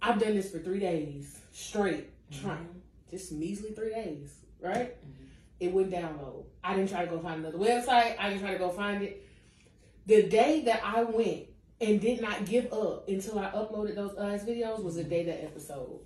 I've 0.00 0.18
done 0.18 0.34
this 0.34 0.50
for 0.50 0.58
three 0.58 0.80
days 0.80 1.38
straight, 1.52 2.10
Mm-hmm. 2.32 2.46
trying 2.46 2.82
just 3.10 3.32
measly 3.32 3.72
three 3.72 3.90
days, 3.90 4.34
right? 4.60 4.96
Mm-hmm. 4.96 5.24
It 5.60 5.72
wouldn't 5.72 5.94
download. 5.94 6.44
I 6.64 6.74
didn't 6.74 6.88
try 6.88 7.04
to 7.04 7.10
go 7.10 7.20
find 7.20 7.44
another 7.44 7.58
website. 7.58 8.16
I 8.18 8.30
didn't 8.30 8.40
try 8.40 8.52
to 8.52 8.58
go 8.58 8.70
find 8.70 9.02
it. 9.02 9.28
The 10.06 10.22
day 10.22 10.62
that 10.62 10.80
I 10.82 11.04
went 11.04 11.44
and 11.82 12.00
did 12.00 12.22
not 12.22 12.46
give 12.46 12.72
up 12.72 13.08
until 13.08 13.38
I 13.38 13.50
uploaded 13.50 13.94
those 13.94 14.16
us 14.16 14.42
videos 14.42 14.82
was 14.82 14.94
the 14.94 15.02
mm-hmm. 15.02 15.10
day 15.10 15.24
that 15.26 15.44
episode 15.44 16.00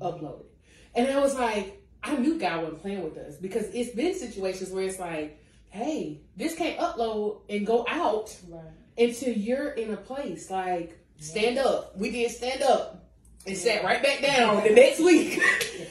uploaded. 0.00 0.46
And 0.94 1.06
I 1.08 1.20
was 1.20 1.34
like, 1.34 1.79
I 2.02 2.16
knew 2.16 2.38
God 2.38 2.62
wasn't 2.62 2.82
playing 2.82 3.02
with 3.04 3.16
us 3.18 3.36
because 3.36 3.66
it's 3.74 3.94
been 3.94 4.14
situations 4.14 4.70
where 4.70 4.84
it's 4.84 4.98
like, 4.98 5.38
hey, 5.68 6.20
this 6.36 6.54
can't 6.56 6.78
upload 6.78 7.42
and 7.48 7.66
go 7.66 7.84
out 7.88 8.34
Right. 8.48 8.62
until 8.98 9.32
you're 9.34 9.70
in 9.70 9.92
a 9.92 9.96
place 9.96 10.50
like 10.50 10.98
stand 11.18 11.58
up. 11.58 11.96
We 11.96 12.10
did 12.10 12.30
stand 12.30 12.62
up 12.62 13.04
and 13.46 13.56
sat 13.56 13.84
right 13.84 14.02
back 14.02 14.22
down 14.22 14.62
the 14.64 14.70
next 14.70 15.00
week. 15.00 15.38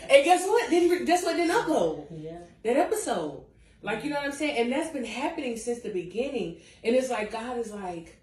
and 0.09 0.23
guess 0.25 0.45
what? 0.47 0.69
Didn't 0.69 1.05
guess 1.05 1.23
what 1.23 1.35
didn't 1.35 1.55
upload? 1.55 2.05
Yeah. 2.11 2.39
That 2.63 2.77
episode. 2.77 3.43
Like 3.81 4.03
you 4.03 4.09
know 4.09 4.17
what 4.17 4.25
I'm 4.25 4.31
saying? 4.31 4.57
And 4.57 4.71
that's 4.73 4.89
been 4.91 5.05
happening 5.05 5.55
since 5.57 5.79
the 5.81 5.89
beginning. 5.93 6.57
And 6.83 6.95
it's 6.95 7.09
like 7.09 7.31
God 7.31 7.57
is 7.59 7.71
like, 7.71 8.17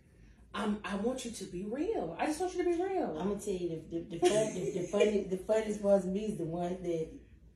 I'm, 0.55 0.79
I 0.85 0.97
want 0.97 1.25
you 1.25 1.31
to 1.31 1.45
be 1.45 1.65
real. 1.65 2.17
I 2.19 2.27
just 2.27 2.41
want 2.41 2.55
you 2.55 2.65
to 2.65 2.71
be 2.71 2.83
real. 2.83 3.17
I'm 3.19 3.29
gonna 3.29 3.41
tell 3.41 3.55
you 3.55 3.81
the 3.91 3.99
the, 4.01 4.19
the, 4.19 4.29
fun, 4.29 4.55
the, 4.55 4.71
the 4.81 4.87
funny 4.89 5.23
the 5.31 5.37
funniest 5.39 5.81
was 5.83 6.05
me 6.05 6.27
is 6.27 6.37
the 6.39 6.45
one 6.45 6.77
that 6.83 7.09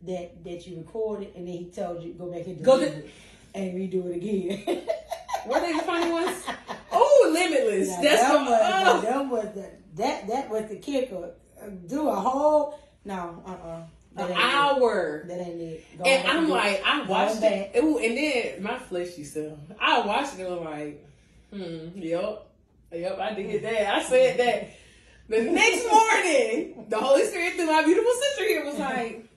that 0.03 0.45
that 0.45 0.67
you 0.67 0.79
recorded 0.79 1.33
and 1.37 1.47
then 1.47 1.55
he 1.55 1.71
told 1.71 2.03
you 2.03 2.15
go 2.15 2.31
back 2.31 2.47
and 2.47 2.65
Go 2.65 2.81
it 2.81 3.11
and 3.55 3.75
redo 3.75 4.07
it 4.07 4.17
again. 4.17 4.87
Were 5.47 5.61
they 5.61 5.73
the 5.73 5.83
funny 5.83 6.11
ones? 6.11 6.45
Oh, 6.93 7.31
limitless. 7.33 7.89
Now, 7.89 8.03
that's 8.03 8.23
that 8.23 8.47
was, 8.47 8.61
oh. 8.63 9.01
that 9.01 9.29
was 9.29 9.55
the 9.55 9.71
that 9.97 10.29
that 10.29 10.51
was 10.51 10.69
the 10.69 10.77
kicker. 10.77 11.31
Uh, 11.61 11.67
Do 11.87 12.09
a 12.09 12.15
whole 12.15 12.79
no, 13.05 13.43
uh, 13.47 13.51
uh 13.51 13.83
An 14.17 14.33
hour. 14.33 15.25
That 15.27 15.41
ain't 15.41 15.61
it. 15.61 15.99
Go 15.99 16.05
And 16.05 16.29
I'm 16.29 16.49
like, 16.49 16.83
I 16.85 17.03
watched 17.07 17.43
it. 17.43 17.77
Ooh, 17.77 17.99
and 17.99 18.17
then 18.17 18.63
my 18.63 18.79
fleshy 18.79 19.25
self. 19.25 19.59
I 19.81 20.01
watched 20.01 20.39
it 20.39 20.47
and 20.47 20.57
was 20.57 20.65
like, 20.65 21.07
hmm, 21.51 21.99
yep. 21.99 22.47
Yep, 22.93 23.19
I 23.19 23.35
did 23.35 23.63
that. 23.63 23.95
I 23.95 24.03
said 24.03 24.39
that. 24.39 24.71
The 25.29 25.43
next 25.49 25.89
morning, 25.89 26.87
the 26.89 26.99
Holy 26.99 27.25
Spirit 27.25 27.55
through 27.55 27.67
my 27.67 27.85
beautiful 27.85 28.11
sister 28.21 28.49
here 28.49 28.65
was 28.65 28.79
like, 28.79 29.30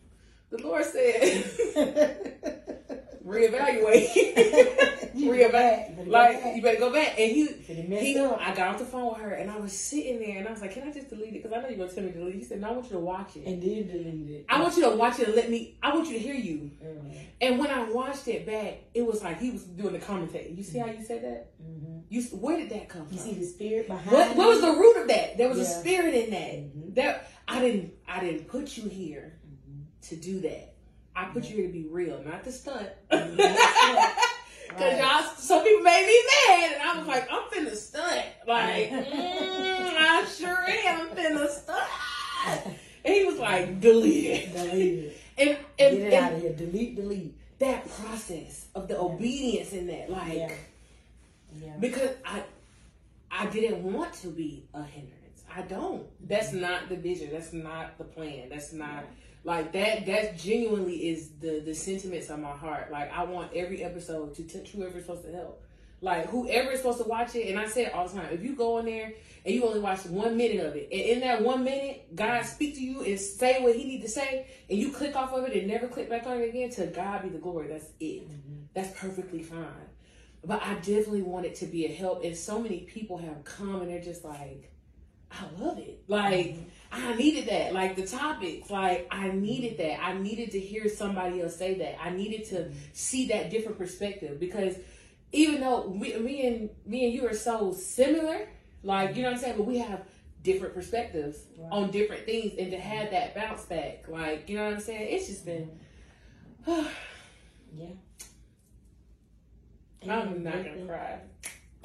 the 0.57 0.63
Lord 0.63 0.85
said, 0.85 1.43
reevaluate. 3.25 5.09
Reevaluate. 5.13 6.07
Like, 6.07 6.55
you 6.55 6.61
better 6.61 6.79
go 6.79 6.91
back. 6.91 7.19
And 7.19 7.31
he, 7.31 7.45
he 7.47 8.17
up. 8.19 8.39
I 8.41 8.53
got 8.53 8.69
off 8.73 8.79
the 8.79 8.85
phone 8.85 9.13
with 9.13 9.21
her 9.21 9.31
and 9.31 9.49
I 9.49 9.57
was 9.57 9.71
sitting 9.71 10.19
there 10.19 10.37
and 10.39 10.47
I 10.47 10.51
was 10.51 10.61
like, 10.61 10.73
can 10.73 10.87
I 10.87 10.91
just 10.91 11.09
delete 11.09 11.29
it? 11.35 11.43
Because 11.43 11.53
I 11.53 11.61
know 11.61 11.69
you're 11.69 11.77
going 11.77 11.89
to 11.89 11.95
tell 11.95 12.03
me 12.03 12.11
to 12.11 12.17
delete 12.19 12.35
it. 12.35 12.39
He 12.39 12.43
said, 12.43 12.61
no, 12.61 12.69
I 12.69 12.71
want 12.73 12.85
you 12.85 12.91
to 12.93 12.99
watch 12.99 13.35
it. 13.35 13.45
and 13.45 13.61
then 13.61 13.87
delete 13.87 14.29
it. 14.31 14.45
I 14.49 14.61
want 14.61 14.75
you 14.75 14.83
to 14.89 14.95
watch 14.95 15.19
it 15.19 15.27
and 15.27 15.35
let 15.35 15.49
me, 15.49 15.77
I 15.81 15.93
want 15.93 16.07
you 16.07 16.13
to 16.13 16.19
hear 16.19 16.35
you. 16.35 16.71
Mhm. 16.83 17.17
And 17.41 17.59
when 17.59 17.69
I 17.69 17.89
watched 17.91 18.27
it 18.27 18.45
back, 18.45 18.79
it 18.93 19.05
was 19.05 19.23
like 19.23 19.39
he 19.39 19.51
was 19.51 19.63
doing 19.63 19.93
the 19.93 19.99
commentary. 19.99 20.51
You 20.51 20.63
see 20.63 20.79
how 20.79 20.87
you 20.87 21.03
said 21.03 21.23
that? 21.23 21.51
Mhm. 21.61 22.01
You 22.09 22.21
where 22.37 22.57
did 22.57 22.69
that 22.69 22.89
come 22.89 23.05
from? 23.07 23.17
You 23.17 23.23
see 23.23 23.33
the 23.33 23.45
spirit 23.45 23.87
behind 23.87 24.11
what 24.11 24.35
what 24.35 24.47
was 24.49 24.61
the 24.61 24.71
root 24.71 24.97
of 25.01 25.07
that? 25.09 25.37
There 25.37 25.49
was 25.49 25.59
a 25.59 25.65
spirit 25.65 26.13
in 26.13 26.29
that. 26.31 26.53
Mhm. 26.53 26.95
That 26.95 27.29
I 27.47 27.59
didn't 27.59 27.93
I 28.07 28.19
didn't 28.21 28.47
put 28.47 28.77
you 28.77 28.87
here. 28.87 29.33
To 30.09 30.15
do 30.15 30.39
that. 30.41 30.73
I 31.15 31.25
put 31.25 31.45
you 31.49 31.55
here 31.57 31.67
to 31.67 31.73
be 31.73 31.85
real, 31.89 32.21
not 32.25 32.43
to 32.45 32.51
stunt. 32.51 32.89
Mhm. 33.11 33.37
Right. 33.37 34.79
Cause 34.79 34.97
y'all, 34.97 35.35
some 35.37 35.63
people 35.63 35.83
made 35.83 36.07
me 36.07 36.19
mad, 36.49 36.71
and 36.73 36.81
I 36.81 36.97
was 36.97 37.07
like, 37.07 37.27
I'm 37.29 37.43
finna 37.51 37.75
stunt. 37.75 38.25
Like, 38.47 38.89
mm, 38.91 39.93
I 39.95 40.25
sure 40.25 40.65
am 40.67 41.09
finna 41.09 41.47
stunt. 41.47 42.75
And 43.05 43.13
he 43.13 43.23
was 43.25 43.37
like, 43.37 43.79
delete 43.79 44.25
it. 44.25 44.53
Delete 44.53 44.99
it. 44.99 45.17
And 45.37 45.57
Get 45.77 45.93
it 45.93 46.01
and 46.05 46.13
out 46.13 46.33
of 46.33 46.41
here. 46.41 46.53
Delete, 46.53 46.95
delete. 46.95 47.35
that 47.59 47.87
process 47.89 48.67
of 48.75 48.87
the 48.87 48.99
obedience 48.99 49.73
in 49.73 49.87
that, 49.87 50.09
like. 50.09 50.33
Yeah. 50.33 50.51
Yeah. 51.61 51.73
because 51.79 52.09
I 52.25 52.41
I 53.29 53.45
didn't 53.47 53.83
want 53.83 54.13
to 54.21 54.27
be 54.29 54.63
a 54.73 54.83
hindrance. 54.83 55.43
I 55.55 55.61
don't. 55.63 56.05
That's 56.27 56.51
not 56.53 56.89
the 56.89 56.95
vision. 56.95 57.29
That's 57.31 57.53
not 57.53 57.97
the 57.99 58.03
plan. 58.05 58.49
That's 58.49 58.73
not 58.73 59.03
like 59.43 59.71
that. 59.73 60.05
That 60.05 60.37
genuinely 60.37 61.09
is 61.09 61.29
the 61.39 61.59
the 61.59 61.73
sentiments 61.73 62.29
of 62.29 62.39
my 62.39 62.51
heart. 62.51 62.91
Like 62.91 63.11
I 63.11 63.23
want 63.23 63.53
every 63.53 63.83
episode 63.83 64.35
to 64.35 64.43
touch 64.43 64.69
whoever's 64.69 65.03
supposed 65.05 65.25
to 65.25 65.31
help. 65.31 65.63
Like 66.01 66.27
whoever 66.27 66.71
is 66.71 66.79
supposed 66.79 67.01
to 67.01 67.07
watch 67.07 67.35
it, 67.35 67.49
and 67.49 67.59
I 67.59 67.67
say 67.67 67.85
it 67.85 67.93
all 67.93 68.07
the 68.07 68.19
time. 68.19 68.29
If 68.31 68.43
you 68.43 68.55
go 68.55 68.77
in 68.79 68.85
there 68.85 69.13
and 69.45 69.55
you 69.55 69.65
only 69.65 69.79
watch 69.79 70.05
one 70.05 70.35
minute 70.35 70.65
of 70.65 70.75
it, 70.75 70.89
and 70.91 71.01
in 71.01 71.19
that 71.21 71.41
one 71.41 71.63
minute, 71.63 72.13
God 72.13 72.43
speak 72.43 72.75
to 72.75 72.81
you 72.81 73.03
and 73.03 73.19
say 73.19 73.61
what 73.63 73.75
He 73.75 73.85
need 73.85 74.01
to 74.01 74.09
say, 74.09 74.47
and 74.69 74.77
you 74.77 74.91
click 74.91 75.15
off 75.15 75.33
of 75.33 75.45
it 75.45 75.53
and 75.53 75.67
never 75.67 75.87
click 75.87 76.09
back 76.09 76.25
on 76.27 76.41
it 76.41 76.49
again. 76.49 76.69
To 76.71 76.87
God 76.87 77.23
be 77.23 77.29
the 77.29 77.37
glory. 77.37 77.69
That's 77.69 77.87
it. 77.99 78.29
Mm-hmm. 78.29 78.63
That's 78.73 78.99
perfectly 78.99 79.43
fine. 79.43 79.65
But 80.45 80.61
I 80.61 80.73
definitely 80.75 81.21
want 81.21 81.45
it 81.45 81.55
to 81.55 81.65
be 81.65 81.85
a 81.85 81.93
help. 81.93 82.23
And 82.23 82.35
so 82.35 82.59
many 82.59 82.79
people 82.79 83.17
have 83.17 83.45
come 83.45 83.81
and 83.81 83.89
they're 83.89 84.01
just 84.01 84.25
like, 84.25 84.72
I 85.33 85.61
love 85.61 85.79
it. 85.79 86.03
Like, 86.07 86.57
I 86.91 87.15
needed 87.15 87.47
that. 87.47 87.73
Like, 87.73 87.95
the 87.95 88.05
topics, 88.05 88.69
like, 88.69 89.07
I 89.09 89.29
needed 89.31 89.77
that. 89.79 90.03
I 90.03 90.13
needed 90.13 90.51
to 90.51 90.59
hear 90.59 90.87
somebody 90.87 91.41
else 91.41 91.55
say 91.55 91.73
that. 91.75 91.99
I 92.01 92.11
needed 92.11 92.45
to 92.49 92.71
see 92.93 93.27
that 93.29 93.49
different 93.49 93.77
perspective 93.79 94.39
because 94.39 94.75
even 95.31 95.61
though 95.61 95.87
we, 95.87 96.15
me 96.17 96.45
and 96.45 96.69
me 96.85 97.05
and 97.05 97.13
you 97.13 97.27
are 97.27 97.33
so 97.33 97.73
similar, 97.73 98.47
like, 98.83 99.15
you 99.15 99.23
know 99.23 99.29
what 99.29 99.37
I'm 99.37 99.41
saying? 99.41 99.57
But 99.57 99.65
we 99.65 99.79
have 99.79 100.01
different 100.43 100.75
perspectives 100.75 101.39
Right. 101.57 101.69
on 101.71 101.89
different 101.89 102.25
things 102.25 102.53
and 102.59 102.69
to 102.71 102.77
have 102.79 103.09
that 103.11 103.33
bounce 103.33 103.63
back, 103.65 104.05
like, 104.07 104.47
you 104.49 104.57
know 104.57 104.65
what 104.65 104.73
I'm 104.75 104.79
saying? 104.81 105.07
It's 105.15 105.27
just 105.27 105.45
been. 105.45 105.71
Yeah. 107.75 107.87
I'm 110.07 110.43
not 110.43 110.53
gonna 110.63 110.85
cry. 110.85 111.19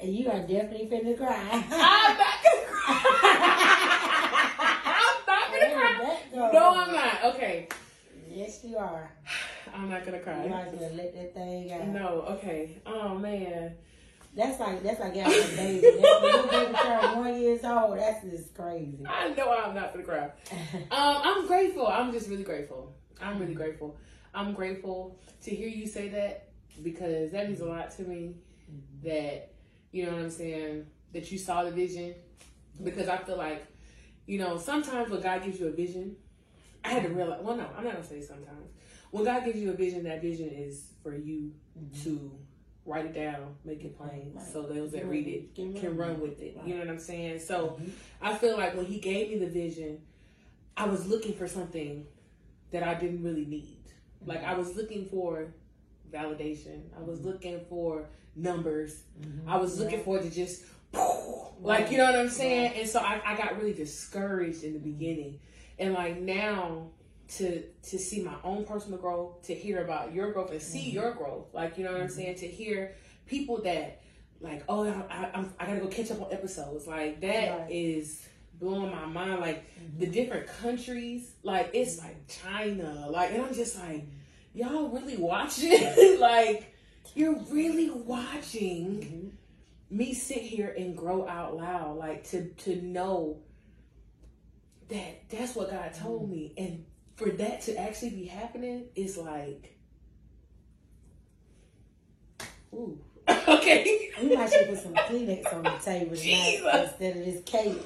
And 0.01 0.15
you 0.15 0.29
are 0.29 0.39
definitely 0.39 0.87
finna 0.87 1.17
cry. 1.17 1.49
I'm 1.51 2.17
not 2.17 2.37
gonna 2.43 2.65
cry. 2.67 2.99
I'm 4.85 5.17
not 5.27 5.51
gonna 5.51 5.73
cry. 5.73 6.19
No, 6.53 6.73
I'm 6.75 6.93
not. 6.93 7.35
Okay, 7.35 7.67
Yes, 8.29 8.63
you 8.63 8.77
are. 8.77 9.11
I'm 9.73 9.89
not 9.89 10.05
gonna 10.05 10.19
cry. 10.19 10.43
You 10.43 10.49
cry. 10.49 10.63
might 10.63 10.67
as 10.73 10.79
well 10.79 10.93
let 10.93 11.13
that 11.15 11.33
thing 11.33 11.71
out. 11.73 11.87
No, 11.87 12.07
okay. 12.29 12.81
Oh 12.85 13.15
man. 13.17 13.73
That's 14.35 14.59
like 14.59 14.83
that's 14.83 14.99
like 14.99 15.15
having 15.15 15.33
a 15.37 15.55
baby. 15.57 15.99
That's 16.01 16.47
baby 16.51 16.73
turn 16.75 17.17
one 17.17 17.41
years 17.41 17.63
old. 17.63 17.97
That's 17.97 18.23
just 18.23 18.55
crazy. 18.55 19.03
I 19.07 19.29
know 19.33 19.51
I'm 19.51 19.73
not 19.75 19.91
gonna 19.91 20.05
cry. 20.05 20.29
Um, 20.91 20.91
I'm 20.91 21.47
grateful. 21.47 21.87
I'm 21.87 22.11
just 22.11 22.29
really 22.29 22.43
grateful. 22.43 22.93
I'm 23.19 23.39
really 23.39 23.55
grateful. 23.55 23.97
I'm 24.33 24.53
grateful 24.53 25.17
to 25.43 25.51
hear 25.51 25.67
you 25.67 25.87
say 25.87 26.09
that 26.09 26.49
because 26.83 27.31
that 27.31 27.47
means 27.47 27.59
a 27.59 27.65
lot 27.65 27.91
to 27.97 28.03
me. 28.03 28.35
That 29.03 29.51
you 29.91 30.05
know 30.05 30.11
what 30.13 30.21
I'm 30.21 30.29
saying. 30.29 30.85
That 31.13 31.31
you 31.31 31.37
saw 31.37 31.63
the 31.63 31.71
vision 31.71 32.13
because 32.83 33.07
I 33.07 33.17
feel 33.17 33.37
like 33.37 33.65
you 34.27 34.37
know 34.37 34.57
sometimes 34.57 35.09
when 35.09 35.21
God 35.21 35.43
gives 35.43 35.59
you 35.59 35.67
a 35.67 35.71
vision, 35.71 36.15
I 36.83 36.89
had 36.89 37.03
to 37.03 37.09
realize. 37.09 37.39
Well, 37.43 37.55
no, 37.57 37.67
I'm 37.77 37.83
not 37.83 37.93
gonna 37.93 38.05
say 38.05 38.21
sometimes. 38.21 38.69
When 39.11 39.23
God 39.25 39.43
gives 39.45 39.59
you 39.59 39.71
a 39.71 39.73
vision, 39.73 40.03
that 40.03 40.21
vision 40.21 40.49
is 40.49 40.91
for 41.01 41.15
you 41.15 41.51
to 42.03 42.31
write 42.85 43.05
it 43.05 43.13
down, 43.13 43.55
make 43.65 43.83
it 43.83 43.97
plain, 43.97 44.33
Right. 44.35 44.45
so 44.45 44.63
those 44.63 44.91
that 44.91 45.07
read 45.07 45.27
it 45.27 45.55
Can 45.55 45.73
can 45.73 45.97
run 45.97 46.11
run 46.11 46.21
with 46.21 46.39
it. 46.41 46.55
Right. 46.57 46.67
You 46.67 46.73
know 46.75 46.81
what 46.81 46.89
I'm 46.89 46.99
saying? 46.99 47.39
So 47.39 47.77
Mhm. 47.79 47.89
I 48.21 48.35
feel 48.37 48.55
like 48.57 48.75
when 48.75 48.85
he 48.85 48.99
gave 48.99 49.29
me 49.29 49.37
the 49.37 49.47
vision, 49.51 50.01
I 50.77 50.87
was 50.87 51.07
looking 51.07 51.33
for 51.33 51.47
something 51.47 52.05
that 52.71 52.83
I 52.83 52.93
didn't 52.93 53.23
really 53.23 53.45
need. 53.45 53.77
Like 54.25 54.43
I 54.43 54.55
was 54.55 54.75
looking 54.75 55.05
for 55.05 55.53
validation. 56.11 56.81
I 56.97 57.01
was 57.01 57.21
looking 57.23 57.59
for 57.65 58.09
numbers. 58.41 59.03
Mm-hmm. 59.21 59.49
I 59.49 59.57
was 59.57 59.79
looking 59.79 59.99
Yeah. 59.99 60.05
for 60.05 60.17
it 60.17 60.23
to 60.23 60.29
just 60.29 60.63
like 61.61 61.91
you 61.91 61.97
know 61.97 62.05
what 62.05 62.15
I'm 62.15 62.29
saying? 62.29 62.73
And 62.75 62.87
so 62.89 62.99
I, 62.99 63.21
I 63.25 63.35
got 63.35 63.57
really 63.57 63.73
discouraged 63.73 64.63
in 64.63 64.73
the 64.73 64.79
mm-hmm. 64.79 64.91
beginning. 64.91 65.39
And 65.77 65.93
like 65.93 66.19
now 66.19 66.91
to 67.37 67.61
to 67.61 67.99
see 67.99 68.23
my 68.23 68.35
own 68.43 68.65
personal 68.65 68.97
growth, 68.97 69.43
to 69.43 69.53
hear 69.53 69.83
about 69.83 70.13
your 70.13 70.31
growth 70.31 70.51
and 70.51 70.61
see 70.61 70.87
mm-hmm. 70.87 70.95
your 70.95 71.13
growth. 71.13 71.53
Like 71.53 71.77
you 71.77 71.83
know 71.83 71.91
what 71.91 72.01
I'm 72.01 72.09
saying? 72.09 72.35
To 72.35 72.47
hear 72.47 72.95
people 73.25 73.61
that 73.63 74.01
like, 74.41 74.63
oh, 74.69 74.87
I, 74.87 75.13
I, 75.13 75.31
I'm, 75.33 75.53
gotta 75.59 75.79
go 75.79 75.87
catch 75.87 76.11
up 76.11 76.21
on 76.21 76.31
episodes. 76.31 76.87
Like 76.87 77.21
that 77.21 77.71
is 77.71 78.21
Right. 78.61 78.69
blowing 78.71 78.91
my 78.91 79.05
mind. 79.05 79.41
Like 79.41 79.65
the 79.97 80.07
different 80.07 80.47
countries, 80.61 81.31
like 81.43 81.71
it's 81.73 81.99
like 81.99 82.27
China, 82.27 83.07
like, 83.09 83.31
and 83.31 83.43
I'm 83.43 83.53
just 83.53 83.77
like, 83.77 84.05
y'all 84.53 84.89
really 84.89 85.17
watching? 85.17 86.17
like, 86.19 86.73
you're 87.15 87.39
really 87.49 87.89
watching 87.89 89.01
mm-hmm. 89.01 89.97
me 89.97 90.13
sit 90.13 90.41
here 90.41 90.73
and 90.77 90.95
grow 90.95 91.27
out 91.27 91.55
loud, 91.55 91.97
like 91.97 92.23
to 92.29 92.49
to 92.49 92.81
know 92.81 93.39
that 94.89 95.29
that's 95.29 95.55
what 95.55 95.71
God 95.71 95.93
told 95.93 96.23
mm-hmm. 96.23 96.31
me, 96.31 96.53
and 96.57 96.85
for 97.15 97.29
that 97.29 97.61
to 97.61 97.75
actually 97.77 98.11
be 98.11 98.25
happening 98.25 98.85
is 98.95 99.17
like, 99.17 99.77
ooh, 102.73 102.99
okay. 103.29 104.09
We 104.21 104.35
might 104.35 104.51
should 104.51 104.67
put 104.67 104.79
some 104.79 104.93
Kleenex 104.93 105.53
on 105.53 105.63
the 105.63 105.69
table 105.83 106.15
tonight 106.15 106.61
instead 106.83 107.17
of 107.17 107.25
this 107.25 107.43
cake. 107.45 107.81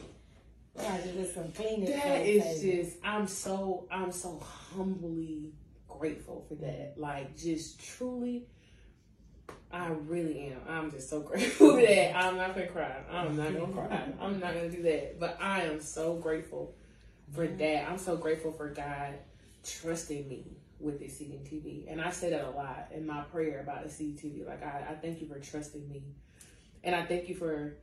Right, 0.75 1.03
just 1.03 1.15
put 1.15 1.33
some 1.33 1.51
cleaning. 1.51 1.91
That 1.91 2.25
is 2.25 2.61
just 2.61 2.97
I'm 3.03 3.27
so 3.27 3.87
I'm 3.91 4.11
so 4.11 4.39
humbly 4.39 5.53
grateful 5.87 6.45
for 6.47 6.55
that. 6.55 6.95
Like 6.97 7.37
just 7.37 7.79
truly 7.97 8.47
I 9.73 9.87
really 10.07 10.39
am. 10.51 10.61
I'm 10.69 10.91
just 10.91 11.09
so 11.09 11.19
grateful 11.21 11.71
for 11.71 11.81
that. 11.81 12.15
I'm 12.15 12.37
not 12.37 12.53
gonna 12.53 12.67
cry. 12.67 12.95
I'm 13.11 13.35
not 13.35 13.53
gonna 13.53 13.73
cry. 13.73 14.13
I'm 14.21 14.39
not 14.39 14.53
gonna 14.53 14.69
do 14.69 14.83
that. 14.83 15.19
But 15.19 15.37
I 15.41 15.63
am 15.63 15.81
so 15.81 16.13
grateful 16.13 16.75
for 17.33 17.47
that. 17.47 17.89
I'm 17.89 17.97
so 17.97 18.15
grateful 18.15 18.51
for 18.51 18.69
God 18.69 19.15
trusting 19.63 20.29
me 20.29 20.45
with 20.79 20.99
this 20.99 21.19
CTV. 21.19 21.85
And 21.91 21.99
I 21.99 22.11
say 22.11 22.29
that 22.29 22.45
a 22.45 22.51
lot 22.51 22.89
in 22.93 23.07
my 23.07 23.21
prayer 23.21 23.61
about 23.61 23.83
the 23.83 23.89
CTV. 23.89 24.45
Like 24.45 24.63
I, 24.63 24.91
I 24.91 24.93
thank 24.93 25.19
you 25.21 25.27
for 25.27 25.39
trusting 25.39 25.89
me. 25.89 26.03
And 26.83 26.93
I 26.95 27.03
thank 27.03 27.27
you 27.27 27.35
for 27.35 27.75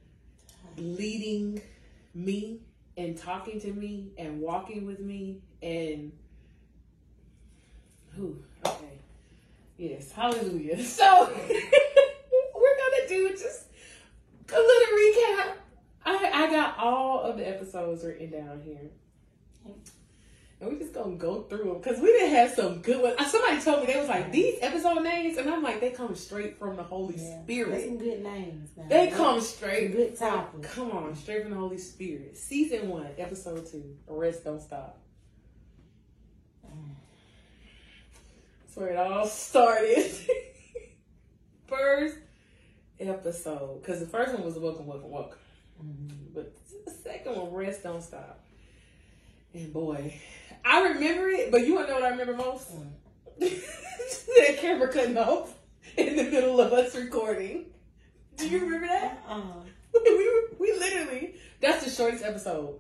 leading 0.76 1.60
me 2.14 2.60
and 2.96 3.16
talking 3.16 3.60
to 3.62 3.72
me 3.72 4.12
and 4.16 4.40
walking 4.40 4.86
with 4.86 5.00
me 5.00 5.40
and 5.62 6.12
who 8.14 8.36
okay 8.66 8.98
yes 9.80 10.12
hallelujah 10.12 10.82
so 10.84 11.30
we're 11.48 12.76
gonna 12.76 13.08
do 13.08 13.30
just 13.30 13.64
a 14.52 14.56
little 14.56 14.98
recap 14.98 15.52
i 16.04 16.30
i 16.34 16.50
got 16.50 16.76
all 16.78 17.20
of 17.22 17.36
the 17.38 17.48
episodes 17.48 18.04
written 18.04 18.30
down 18.30 18.60
here 18.64 18.90
and 20.60 20.68
we're 20.70 20.78
just 20.78 20.92
gonna 20.92 21.16
go 21.16 21.42
through 21.44 21.64
them 21.64 21.78
because 21.78 21.98
we 22.00 22.08
didn't 22.08 22.34
have 22.36 22.50
some 22.50 22.82
good 22.82 23.00
ones. 23.02 23.30
Somebody 23.30 23.62
told 23.62 23.80
me 23.80 23.86
they 23.86 23.98
was 23.98 24.10
like 24.10 24.30
these 24.30 24.58
episode 24.60 25.02
names, 25.02 25.38
and 25.38 25.48
I'm 25.48 25.62
like 25.62 25.80
they 25.80 25.90
come 25.90 26.14
straight 26.14 26.58
from 26.58 26.76
the 26.76 26.82
Holy 26.82 27.14
Yeah. 27.16 27.42
Spirit. 27.42 27.82
Some 27.86 27.96
good 27.96 28.22
names. 28.22 28.68
Now. 28.76 28.84
They 28.86 29.08
Some 29.08 29.16
come 29.16 29.40
straight. 29.40 29.92
good 29.92 30.18
topics. 30.18 30.74
Come 30.74 30.90
on, 30.90 31.16
straight 31.16 31.42
from 31.44 31.52
the 31.52 31.56
Holy 31.56 31.78
Spirit. 31.78 32.36
Season 32.36 32.90
one, 32.90 33.06
episode 33.16 33.66
two. 33.70 33.96
Arrest 34.06 34.44
don't 34.44 34.60
stop. 34.60 34.98
That's 38.70 38.78
where 38.78 38.90
it 38.90 38.98
all 38.98 39.26
started. 39.26 40.12
first 41.66 42.18
episode, 43.00 43.82
because 43.82 43.98
the 43.98 44.06
first 44.06 44.32
one 44.32 44.44
was 44.44 44.56
welcome, 44.60 44.86
welcome, 44.86 45.10
welcome. 45.10 45.38
Mhm. 45.82 46.32
But 46.32 46.54
the 46.86 46.92
second 46.92 47.34
one, 47.34 47.52
rest 47.52 47.82
don't 47.82 48.00
stop. 48.00 48.44
And 49.54 49.72
boy, 49.72 50.14
I 50.64 50.82
remember 50.86 51.30
it, 51.30 51.50
but 51.50 51.66
you 51.66 51.74
want 51.74 51.88
to 51.88 51.94
know 51.94 52.00
what 52.00 52.06
I 52.06 52.10
remember 52.10 52.34
most? 52.36 52.70
that 53.40 54.58
camera 54.60 54.86
cutting 54.92 55.18
off 55.18 55.52
in 55.96 56.14
the 56.14 56.30
middle 56.30 56.60
of 56.60 56.72
us 56.72 56.94
recording. 56.94 57.64
Do 58.36 58.48
you 58.48 58.60
remember 58.60 58.86
that? 58.86 59.24
Uh-uh. 59.28 59.64
we, 59.94 60.00
we, 60.60 60.70
we 60.72 60.78
literally, 60.78 61.34
that's 61.60 61.84
the 61.84 61.90
shortest 61.90 62.24
episode. 62.24 62.78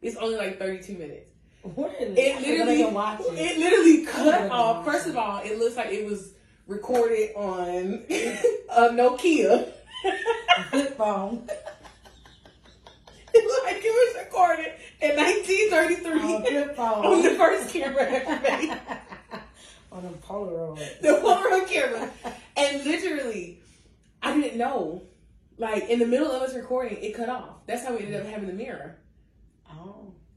It's 0.00 0.16
only 0.16 0.38
like 0.38 0.58
32 0.58 0.94
minutes. 0.94 1.35
What 1.74 1.94
is 2.00 2.16
It 2.16 2.40
literally, 2.40 2.82
it. 2.82 3.38
it 3.38 3.58
literally 3.58 4.04
cut 4.06 4.48
oh 4.50 4.54
off. 4.54 4.84
watch 4.86 4.94
First 4.94 5.06
of 5.08 5.16
all, 5.16 5.40
it 5.44 5.58
looks 5.58 5.76
like 5.76 5.88
it 5.90 6.06
was 6.08 6.32
recorded 6.66 7.34
on 7.34 8.04
a 8.08 8.88
Nokia. 8.90 9.72
Flip 10.70 10.96
phone. 10.96 11.48
It 13.34 13.44
looked 13.44 13.64
like 13.66 13.76
it 13.84 14.16
was 14.16 14.24
recorded 14.24 14.72
in 15.00 15.16
1933 15.16 16.34
On 16.34 16.42
flip 16.42 16.76
phone. 16.76 17.04
on 17.06 17.22
the 17.22 17.30
first 17.34 17.72
camera 17.72 18.02
ever 18.02 18.40
made. 18.42 18.78
On 19.92 20.04
a 20.04 20.08
Polaroid. 20.26 21.00
the 21.00 21.08
Polaroid 21.08 21.66
camera. 21.68 22.10
And 22.56 22.84
literally, 22.84 23.60
I 24.22 24.34
didn't 24.38 24.58
know. 24.58 25.02
Like 25.58 25.88
in 25.88 25.98
the 25.98 26.06
middle 26.06 26.30
of 26.30 26.42
us 26.42 26.54
recording, 26.54 26.98
it 27.02 27.14
cut 27.14 27.28
off. 27.30 27.66
That's 27.66 27.82
how 27.84 27.92
we 27.96 28.00
ended 28.04 28.20
up 28.20 28.26
having 28.26 28.46
the 28.46 28.52
mirror. 28.54 28.96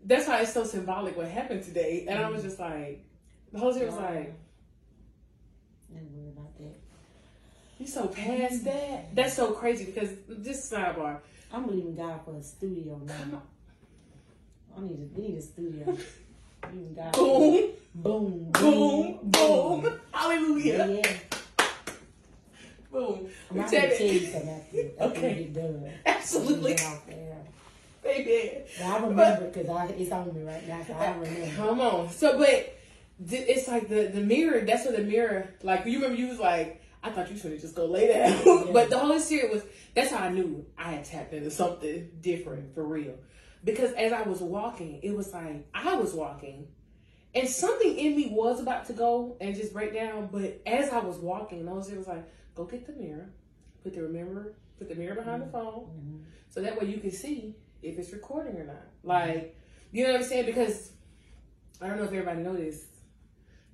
That's 0.09 0.27
why 0.27 0.41
it's 0.41 0.51
so 0.53 0.63
symbolic 0.63 1.15
what 1.15 1.27
happened 1.27 1.61
today. 1.63 2.05
And 2.09 2.17
I 2.17 2.29
was 2.29 2.41
just 2.41 2.57
like, 2.59 3.05
the 3.53 3.59
whole 3.59 3.69
was 3.69 3.77
like, 3.77 4.33
Never 5.91 6.05
worry 6.15 6.29
about 6.35 6.57
that. 6.57 6.75
you 7.77 7.85
so 7.85 8.07
past 8.07 8.63
that? 8.63 9.15
That's 9.15 9.35
so 9.35 9.51
crazy 9.51 9.85
because 9.85 10.09
just 10.43 10.71
sidebar. 10.73 11.19
I'm 11.53 11.67
believing 11.67 11.95
God 11.95 12.21
for 12.25 12.35
a 12.35 12.41
studio 12.41 12.99
now. 13.05 13.43
I 14.75 14.81
need 14.81 14.99
a, 14.99 15.19
we 15.19 15.27
need 15.27 15.37
a 15.37 15.41
studio. 15.43 15.85
Believing 16.61 16.93
God. 16.95 17.13
Boom, 17.13 17.69
Boom. 17.95 18.51
boom, 18.51 19.19
boom. 19.23 19.99
Hallelujah. 20.11 21.01
yeah. 21.03 21.17
Boom. 22.91 23.27
I'm 23.51 23.57
not 23.57 23.71
gonna 23.71 23.95
tell 23.95 24.07
you 24.07 24.19
something 24.21 24.49
after, 24.49 24.77
after 24.99 25.17
Okay. 25.19 25.35
we 25.35 25.43
get 25.45 25.53
done. 25.53 25.89
Absolutely. 26.05 26.71
Get 26.75 26.85
off 26.85 27.05
there. 27.07 27.37
Baby. 28.03 28.63
But 28.77 28.85
I 28.85 28.99
remember 28.99 29.45
because 29.51 29.69
I 29.69 29.85
it's 29.87 30.11
on 30.11 30.33
me 30.33 30.43
right 30.43 30.67
now. 30.67 30.81
So 30.87 30.93
I 30.93 31.11
remember. 31.11 31.55
Come 31.55 31.81
on. 31.81 32.09
So, 32.09 32.37
but 32.37 32.75
it's 33.27 33.67
like 33.67 33.89
the 33.89 34.07
the 34.13 34.21
mirror. 34.21 34.61
That's 34.61 34.85
what 34.85 34.95
the 34.95 35.03
mirror. 35.03 35.49
Like 35.63 35.85
you 35.85 35.95
remember, 36.01 36.15
you 36.17 36.27
was 36.27 36.39
like, 36.39 36.81
I 37.03 37.09
thought 37.09 37.29
you 37.29 37.37
should 37.37 37.51
have 37.51 37.61
just 37.61 37.75
go 37.75 37.85
lay 37.85 38.07
down. 38.07 38.37
Yeah. 38.45 38.65
but 38.73 38.89
the 38.89 38.97
Holy 38.97 39.19
Spirit 39.19 39.51
was. 39.51 39.63
That's 39.95 40.11
how 40.11 40.23
I 40.25 40.29
knew 40.29 40.65
I 40.77 40.91
had 40.91 41.05
tapped 41.05 41.33
into 41.33 41.51
something 41.51 42.09
different 42.21 42.73
for 42.73 42.83
real. 42.85 43.15
Because 43.63 43.91
as 43.93 44.13
I 44.13 44.21
was 44.21 44.39
walking, 44.39 44.99
it 45.03 45.15
was 45.15 45.33
like 45.33 45.67
I 45.73 45.95
was 45.95 46.13
walking, 46.13 46.67
and 47.35 47.47
something 47.49 47.97
in 47.97 48.15
me 48.15 48.29
was 48.31 48.61
about 48.61 48.85
to 48.87 48.93
go 48.93 49.35
and 49.41 49.55
just 49.55 49.73
break 49.73 49.93
down. 49.93 50.29
But 50.31 50.61
as 50.65 50.89
I 50.89 50.99
was 50.99 51.17
walking, 51.17 51.65
the 51.65 51.71
Holy 51.71 51.83
Spirit 51.83 51.99
was 51.99 52.07
like, 52.07 52.29
"Go 52.55 52.63
get 52.63 52.87
the 52.87 52.93
mirror. 52.93 53.29
Put 53.83 53.95
the 53.95 54.03
remember. 54.03 54.53
Put 54.77 54.87
the 54.87 54.95
mirror 54.95 55.15
behind 55.15 55.41
the 55.41 55.47
phone." 55.47 55.89
Mhm. 55.99 56.23
so 56.49 56.61
that 56.61 56.79
way 56.79 56.87
you 56.87 56.99
can 56.99 57.11
see 57.11 57.53
if 57.81 57.97
it's 57.97 58.11
recording 58.11 58.57
or 58.57 58.65
not. 58.65 58.87
Like, 59.03 59.55
you 59.91 60.03
know 60.03 60.11
what 60.11 60.21
I'm 60.21 60.27
saying? 60.27 60.45
Because 60.45 60.91
I 61.81 61.87
don't 61.87 61.97
know 61.97 62.03
if 62.03 62.09
everybody 62.09 62.41
noticed, 62.41 62.85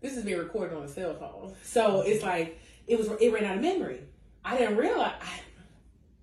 this. 0.02 0.18
Is 0.18 0.24
being 0.24 0.38
recorded 0.38 0.78
on 0.78 0.84
a 0.84 0.88
cell 0.88 1.15
phone, 1.15 1.56
so 1.63 2.02
it's 2.02 2.24
like 2.24 2.60
it 2.86 2.98
was. 2.98 3.10
It 3.20 3.34
ran 3.34 3.46
out 3.46 3.56
of 3.56 3.62
memory. 3.62 4.02
I 4.44 4.58
didn't 4.58 4.78
realize. 4.78 5.15
I, 5.20 5.39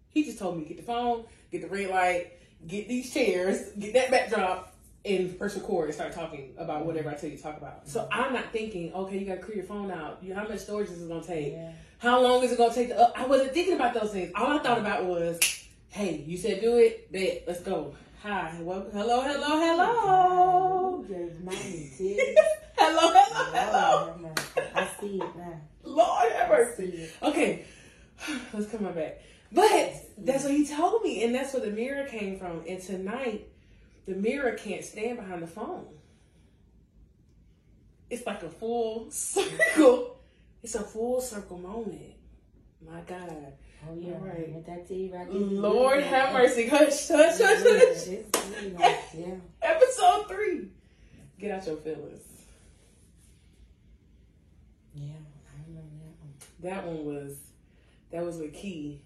he 0.08 0.24
just 0.24 0.38
told 0.38 0.58
me 0.58 0.64
get 0.64 0.76
the 0.76 0.82
phone, 0.82 1.24
get 1.50 1.62
the 1.62 1.68
red 1.68 1.90
light, 1.90 2.32
get 2.66 2.88
these 2.88 3.12
chairs, 3.12 3.70
get 3.78 3.94
that 3.94 4.10
backdrop, 4.10 4.72
and 5.04 5.36
press 5.38 5.56
record 5.56 5.86
and 5.86 5.94
start 5.94 6.12
talking 6.12 6.54
about 6.56 6.78
mm-hmm. 6.78 6.86
whatever 6.86 7.10
I 7.10 7.14
tell 7.14 7.30
you 7.30 7.36
to 7.36 7.42
talk 7.42 7.56
about. 7.56 7.88
So 7.88 8.00
mm-hmm. 8.00 8.20
I'm 8.20 8.32
not 8.32 8.52
thinking, 8.52 8.92
okay, 8.92 9.18
you 9.18 9.26
got 9.26 9.36
to 9.36 9.40
clear 9.40 9.56
your 9.56 9.66
phone 9.66 9.90
out. 9.90 10.18
You, 10.22 10.34
how 10.34 10.46
much 10.46 10.60
storage 10.60 10.90
is 10.90 11.02
it 11.02 11.08
gonna 11.08 11.24
take? 11.24 11.52
Yeah. 11.52 11.72
How 11.98 12.22
long 12.22 12.44
is 12.44 12.52
it 12.52 12.58
gonna 12.58 12.74
take 12.74 12.88
to 12.88 13.00
up? 13.00 13.12
I 13.16 13.26
wasn't 13.26 13.52
thinking 13.52 13.74
about 13.74 13.94
those 13.94 14.12
things. 14.12 14.32
All 14.34 14.46
I 14.46 14.58
thought 14.58 14.78
mm-hmm. 14.78 14.86
about 14.86 15.06
was, 15.06 15.40
hey, 15.92 16.24
you 16.26 16.38
said 16.38 16.60
do 16.62 16.76
it, 16.78 17.12
bet, 17.12 17.44
let's 17.46 17.60
go. 17.60 17.94
Hi, 18.22 18.56
well, 18.60 18.86
hello, 18.92 19.20
hello, 19.20 19.58
hello. 19.58 21.04
Hello, 21.04 21.04
hello, 22.78 23.12
hello. 23.52 24.06
Lord 24.06 24.08
have 24.08 24.20
mercy. 24.20 24.70
I 24.74 24.88
see 25.00 25.16
it 25.16 25.36
now. 25.36 25.60
Lord 25.84 26.32
have 26.32 26.50
I 26.50 26.56
mercy. 26.56 26.90
see 26.90 26.96
it. 26.96 27.12
Okay, 27.22 27.64
let's 28.54 28.70
come 28.70 28.86
on 28.86 28.94
back. 28.94 29.20
But 29.52 29.92
that's 30.16 30.44
what 30.44 30.52
he 30.52 30.66
told 30.66 31.02
me, 31.02 31.24
and 31.24 31.34
that's 31.34 31.52
where 31.52 31.62
the 31.62 31.70
mirror 31.70 32.06
came 32.06 32.38
from. 32.38 32.62
And 32.66 32.80
tonight, 32.80 33.48
the 34.06 34.14
mirror 34.14 34.52
can't 34.52 34.82
stand 34.82 35.18
behind 35.18 35.42
the 35.42 35.46
phone. 35.46 35.84
It's 38.08 38.24
like 38.26 38.42
a 38.42 38.48
full 38.48 39.10
circle. 39.10 40.16
It's 40.62 40.74
a 40.74 40.82
full 40.82 41.20
circle 41.20 41.58
moment. 41.58 42.14
My 42.80 43.00
God. 43.02 43.52
Oh 43.88 43.96
yeah, 43.98 44.14
right. 44.20 44.64
That 44.66 44.90
you 44.90 45.10
right? 45.14 45.30
Lord 45.32 46.02
have 46.04 46.32
mercy. 46.32 46.68
Hush, 46.68 47.08
hush, 47.08 47.38
hush, 47.38 47.62
hush. 47.62 49.14
yeah. 49.14 49.34
Episode 49.60 50.28
three. 50.28 50.68
Get 51.38 51.50
out 51.50 51.66
your 51.66 51.76
feelings. 51.76 52.22
Yeah, 54.94 55.04
I 55.48 55.68
remember 55.68 55.90
that 56.00 56.14
one. 56.20 56.34
That 56.60 56.86
one 56.86 57.04
was, 57.06 57.36
that 58.12 58.24
was 58.24 58.38
the 58.38 58.48
key. 58.48 59.00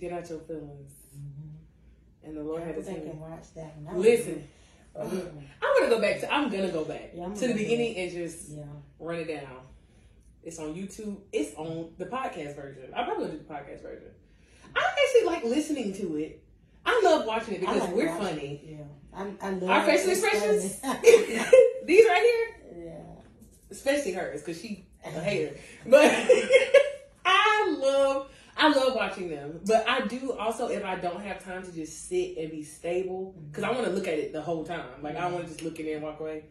Get 0.00 0.12
out 0.12 0.28
your 0.30 0.38
feelings. 0.40 0.92
Mm-hmm. 1.14 2.28
And 2.28 2.36
the 2.36 2.42
Lord 2.42 2.62
I 2.62 2.66
had 2.66 2.76
to 2.76 2.82
think 2.82 2.98
tell 2.98 3.04
I 3.04 3.06
me. 3.06 3.10
can 3.12 3.20
watch 3.20 3.54
that 3.56 3.76
one. 3.78 4.00
Listen. 4.00 4.48
Oh, 4.96 5.04
yeah. 5.12 5.20
I'm 5.62 5.78
gonna 5.80 5.90
go 5.94 6.00
back 6.00 6.20
to. 6.20 6.32
I'm 6.32 6.50
gonna 6.50 6.70
go 6.72 6.84
back 6.84 7.10
Yeah, 7.14 7.28
to 7.32 7.48
the 7.48 7.54
beginning 7.54 7.96
and 7.96 8.10
just 8.10 8.48
Yeah. 8.50 8.62
run 8.98 9.16
it 9.20 9.28
down. 9.28 9.58
It's 10.48 10.58
on 10.58 10.74
YouTube. 10.74 11.18
It's 11.30 11.54
on 11.56 11.90
the 11.98 12.06
podcast 12.06 12.56
version. 12.56 12.84
I 12.96 13.04
probably 13.04 13.32
do 13.32 13.36
the 13.36 13.44
podcast 13.44 13.82
version. 13.82 14.08
I 14.74 14.80
actually 14.80 15.26
like 15.26 15.44
listening 15.44 15.92
to 15.92 16.16
it. 16.16 16.42
I 16.86 16.98
love 17.04 17.26
watching 17.26 17.56
it 17.56 17.60
because 17.60 17.80
like 17.80 17.94
we're 17.94 18.08
watching 18.08 18.36
funny. 18.36 18.62
it, 18.64 18.78
Yeah. 18.78 18.84
I, 19.14 19.46
I 19.46 19.50
love 19.50 19.68
Our 19.68 19.84
facial 19.84 20.10
expressions, 20.10 20.80
these 21.84 22.06
right 22.08 22.22
here, 22.22 22.86
yeah. 22.86 22.92
especially 23.70 24.12
hers 24.12 24.40
because 24.40 24.58
she 24.58 24.86
a 25.04 25.10
hater. 25.20 25.54
But 25.86 26.12
I 27.26 27.76
love 27.78 28.30
I 28.56 28.68
love 28.68 28.94
watching 28.94 29.28
them. 29.28 29.60
But 29.66 29.86
I 29.86 30.06
do 30.06 30.32
also 30.32 30.68
if 30.68 30.82
I 30.82 30.96
don't 30.96 31.20
have 31.20 31.44
time 31.44 31.62
to 31.62 31.72
just 31.72 32.08
sit 32.08 32.38
and 32.38 32.50
be 32.50 32.62
stable 32.62 33.34
because 33.50 33.64
I 33.64 33.66
mm-hmm. 33.66 33.76
want 33.76 33.88
to 33.88 33.94
look 33.94 34.08
at 34.08 34.14
it 34.14 34.32
the 34.32 34.40
whole 34.40 34.64
time. 34.64 35.02
Like 35.02 35.16
I 35.16 35.26
want 35.26 35.34
to 35.34 35.40
mm-hmm. 35.40 35.48
just 35.48 35.62
look 35.62 35.78
in 35.78 35.84
there 35.84 35.96
and 35.96 36.04
walk 36.04 36.20
away. 36.20 36.44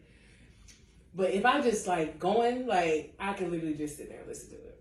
But 1.18 1.32
if 1.32 1.44
I 1.44 1.60
just 1.60 1.88
like 1.88 2.20
going, 2.20 2.68
like 2.68 3.12
I 3.18 3.32
can 3.32 3.50
literally 3.50 3.74
just 3.74 3.96
sit 3.96 4.08
there 4.08 4.20
and 4.20 4.28
listen 4.28 4.50
to 4.50 4.54
it. 4.54 4.80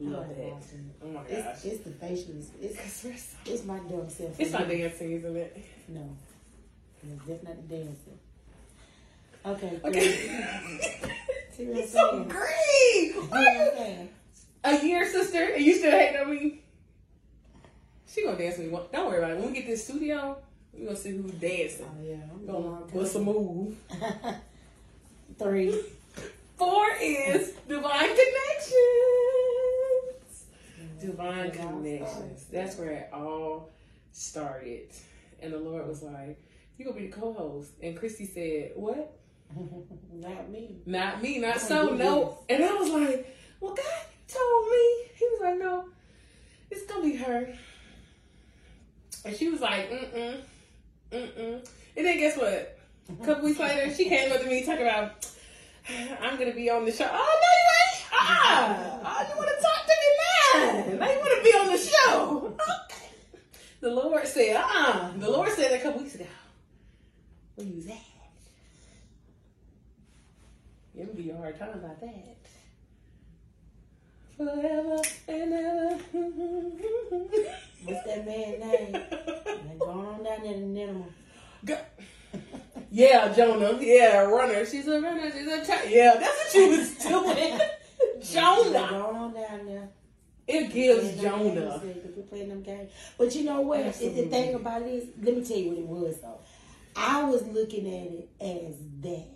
I 0.00 0.02
Love 0.10 0.26
like 0.26 0.36
that. 0.36 0.52
watching 0.52 0.90
it. 0.90 1.04
Oh 1.04 1.06
my 1.06 1.22
gosh. 1.22 1.30
It's, 1.30 1.64
it's 1.64 1.84
the 1.84 1.90
facial. 1.90 2.34
It's, 2.60 2.92
so- 2.92 3.08
it's 3.52 3.64
my 3.64 3.78
dumb 3.78 4.08
self. 4.10 4.38
It's 4.40 4.52
my 4.52 4.64
dancing, 4.64 5.12
isn't 5.12 5.36
it? 5.36 5.64
No. 5.86 6.16
It's 7.04 7.24
definitely 7.24 7.62
dancing. 7.68 8.18
Okay. 9.46 9.80
Okay. 9.84 10.10
See 11.56 11.62
It's 11.62 11.92
so 11.92 12.10
saying? 12.10 12.28
great. 12.28 13.12
See 13.12 13.12
what 13.20 13.38
I'm 13.38 13.76
saying? 13.76 14.08
A 14.64 14.84
year, 14.84 15.08
sister, 15.08 15.44
and 15.54 15.64
you 15.64 15.74
still 15.76 15.92
hating 15.92 16.20
on 16.22 16.30
me? 16.32 16.60
She 18.12 18.24
gonna 18.24 18.36
dance 18.36 18.58
with 18.58 18.72
me. 18.72 18.78
Don't 18.92 19.06
worry 19.06 19.18
about 19.18 19.30
it. 19.30 19.36
When 19.38 19.46
we 19.52 19.52
get 19.54 19.66
this 19.68 19.84
studio, 19.84 20.36
we 20.74 20.84
gonna 20.86 20.96
see 20.96 21.10
who's 21.16 21.30
dancing. 21.30 21.86
Oh 21.88 22.04
yeah. 22.04 22.16
I'm 22.32 22.44
gonna 22.46 22.62
going 22.62 22.90
bust 22.92 23.14
a 23.14 23.18
move. 23.20 23.76
Three. 25.38 25.80
Four 26.56 26.86
is 27.00 27.52
divine 27.68 28.08
connections. 28.08 28.76
Divine 31.00 31.46
It 31.46 31.52
connections. 31.52 32.46
That's 32.50 32.78
where 32.78 32.92
it 32.92 33.10
all 33.12 33.70
started. 34.12 34.88
And 35.42 35.52
the 35.52 35.58
Lord 35.58 35.86
was 35.86 36.02
like, 36.02 36.40
You're 36.78 36.88
gonna 36.88 37.00
be 37.00 37.06
the 37.08 37.12
co-host?" 37.12 37.72
And 37.82 37.96
Christy 37.98 38.26
said, 38.26 38.72
"What? 38.74 39.18
Not 40.12 40.50
me. 40.50 40.76
Not 40.86 41.22
me. 41.22 41.38
Not 41.38 41.60
so. 41.60 41.94
No." 41.94 42.38
And 42.48 42.62
I 42.64 42.74
was 42.74 42.90
like, 42.90 43.36
"Well, 43.60 43.74
God 43.74 44.06
told 44.28 44.70
me." 44.70 45.04
He 45.14 45.24
was 45.24 45.40
like, 45.42 45.58
"No, 45.58 45.88
it's 46.70 46.84
gonna 46.84 47.02
be 47.04 47.16
her." 47.16 47.54
And 49.24 49.36
she 49.36 49.48
was 49.48 49.60
like, 49.60 49.90
"Mm 49.90 50.12
mm, 50.12 50.40
mm 51.12 51.32
mm." 51.38 51.68
And 51.96 52.06
then 52.06 52.18
guess 52.18 52.36
what? 52.36 52.75
A 53.08 53.24
couple 53.24 53.44
weeks 53.44 53.58
later, 53.60 53.94
she 53.94 54.08
came 54.08 54.32
up 54.32 54.40
to 54.40 54.46
me 54.46 54.64
talking 54.64 54.82
about, 54.86 55.26
"I'm 56.20 56.38
gonna 56.38 56.52
be 56.54 56.68
on 56.70 56.84
the 56.84 56.92
show." 56.92 57.08
Oh 57.10 57.40
no, 57.42 57.50
you 57.60 57.70
ain't. 57.82 58.04
Ah, 58.12 59.00
oh, 59.04 59.28
you 59.28 59.36
want 59.36 59.50
to 59.50 59.62
talk 59.62 59.86
to 59.86 59.94
me 60.02 60.08
now? 60.20 61.06
Now 61.06 61.12
you 61.12 61.18
want 61.20 61.34
to 61.36 61.42
be 61.44 61.50
on 61.56 61.66
the 61.72 61.78
show? 61.78 62.54
Okay. 62.84 63.10
The 63.80 63.90
Lord 63.90 64.26
said, 64.26 64.56
"Uh." 64.56 65.10
The 65.18 65.30
Lord 65.30 65.50
said 65.52 65.72
a 65.72 65.78
couple 65.82 66.02
weeks 66.02 66.14
ago, 66.16 66.26
"Where 67.54 67.66
you 67.66 67.76
was 67.76 67.86
at?" 67.86 67.94
It 70.98 71.06
would 71.06 71.16
be 71.16 71.30
a 71.30 71.36
hard 71.36 71.58
time 71.58 71.74
about 71.74 72.00
that. 72.00 72.36
Forever 74.36 75.02
and 75.28 75.52
ever. 75.52 75.94
What's 77.84 78.04
that 78.06 78.26
man's 78.26 78.60
name? 78.60 78.92
Going 79.78 80.06
on 80.06 80.24
down 80.24 80.42
there 80.42 80.52
to 80.54 80.60
Nineveh. 80.60 81.04
Go- 81.64 81.78
yeah, 82.90 83.32
Jonah. 83.32 83.78
Yeah, 83.80 84.22
runner. 84.22 84.64
She's 84.66 84.86
a 84.86 85.00
runner. 85.00 85.30
She's 85.30 85.46
a 85.46 85.64
t- 85.64 85.94
yeah. 85.94 86.16
That's 86.18 86.38
what 86.38 86.52
she 86.52 86.68
was 86.68 86.94
doing. 87.04 87.60
Jonah. 88.22 88.88
going 88.90 89.16
on 89.16 89.34
down 89.34 89.66
there. 89.66 89.88
It 90.46 90.72
gives 90.72 91.20
Jonah. 91.20 91.80
games, 91.82 92.02
They 92.04 92.10
be 92.10 92.22
playing 92.22 92.48
them 92.48 92.62
games. 92.62 92.90
But 93.18 93.34
you 93.34 93.44
know 93.44 93.62
what? 93.62 93.80
It's 93.80 93.98
the 93.98 94.26
thing 94.26 94.54
about 94.54 94.82
it 94.82 94.88
is, 94.88 95.08
let 95.20 95.36
me 95.36 95.44
tell 95.44 95.56
you 95.56 95.70
what 95.70 95.78
it 95.78 95.86
was 95.86 96.18
though. 96.20 96.38
I 96.94 97.24
was 97.24 97.46
looking 97.48 97.86
at 97.86 98.12
it 98.12 98.28
as 98.40 98.76
that. 99.02 99.26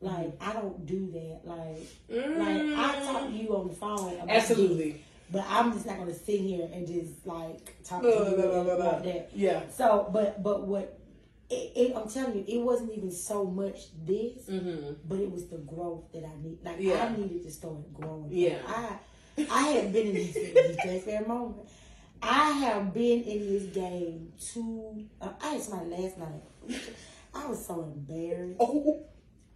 Like 0.00 0.38
mm-hmm. 0.38 0.50
I 0.50 0.52
don't 0.52 0.86
do 0.86 1.10
that. 1.12 1.40
Like 1.44 1.86
like 2.08 2.56
I 2.56 2.94
mm. 2.96 3.06
talk 3.06 3.28
to 3.28 3.32
you 3.32 3.56
on 3.56 3.68
the 3.68 3.74
phone 3.74 4.14
about 4.14 4.30
Absolutely. 4.30 5.00
but 5.30 5.44
I'm 5.48 5.72
just 5.72 5.86
not 5.86 5.98
gonna 5.98 6.14
sit 6.14 6.40
here 6.40 6.68
and 6.72 6.86
just 6.86 7.24
like 7.24 7.82
talk 7.84 8.02
to 8.02 8.08
you 8.08 8.14
no, 8.14 8.62
no, 8.64 8.70
about 8.70 9.04
that. 9.04 9.30
Yeah. 9.32 9.62
So, 9.70 10.08
but 10.12 10.42
but 10.42 10.66
what 10.66 10.98
it, 11.52 11.72
it, 11.76 11.96
I'm 11.96 12.08
telling 12.08 12.34
you, 12.38 12.44
it 12.48 12.62
wasn't 12.62 12.92
even 12.96 13.10
so 13.12 13.44
much 13.44 13.78
this, 14.04 14.46
Mm-hmm. 14.48 14.94
but 15.08 15.18
it 15.18 15.30
was 15.30 15.46
the 15.48 15.58
growth 15.58 16.04
that 16.12 16.24
I 16.24 16.34
need. 16.42 16.58
Like 16.64 16.76
Yeah. 16.80 17.04
I 17.04 17.16
needed 17.16 17.42
to 17.44 17.50
start 17.50 17.92
growing. 17.92 18.28
Yeah. 18.30 18.58
I 18.66 18.96
I 19.50 19.62
had 19.68 19.92
been 19.92 20.08
in 20.08 20.14
this, 20.14 20.34
this 20.34 21.04
that 21.04 21.26
moment. 21.28 21.68
I 22.22 22.50
have 22.52 22.92
been 22.94 23.22
in 23.22 23.40
this 23.52 23.64
game 23.74 24.32
too. 24.40 25.04
Uh, 25.20 25.30
I 25.42 25.48
had 25.54 25.62
somebody 25.62 25.90
last 26.02 26.18
night. 26.18 26.42
I 27.34 27.46
was 27.46 27.64
so 27.66 27.82
embarrassed. 27.82 28.56
Oh, 28.60 29.04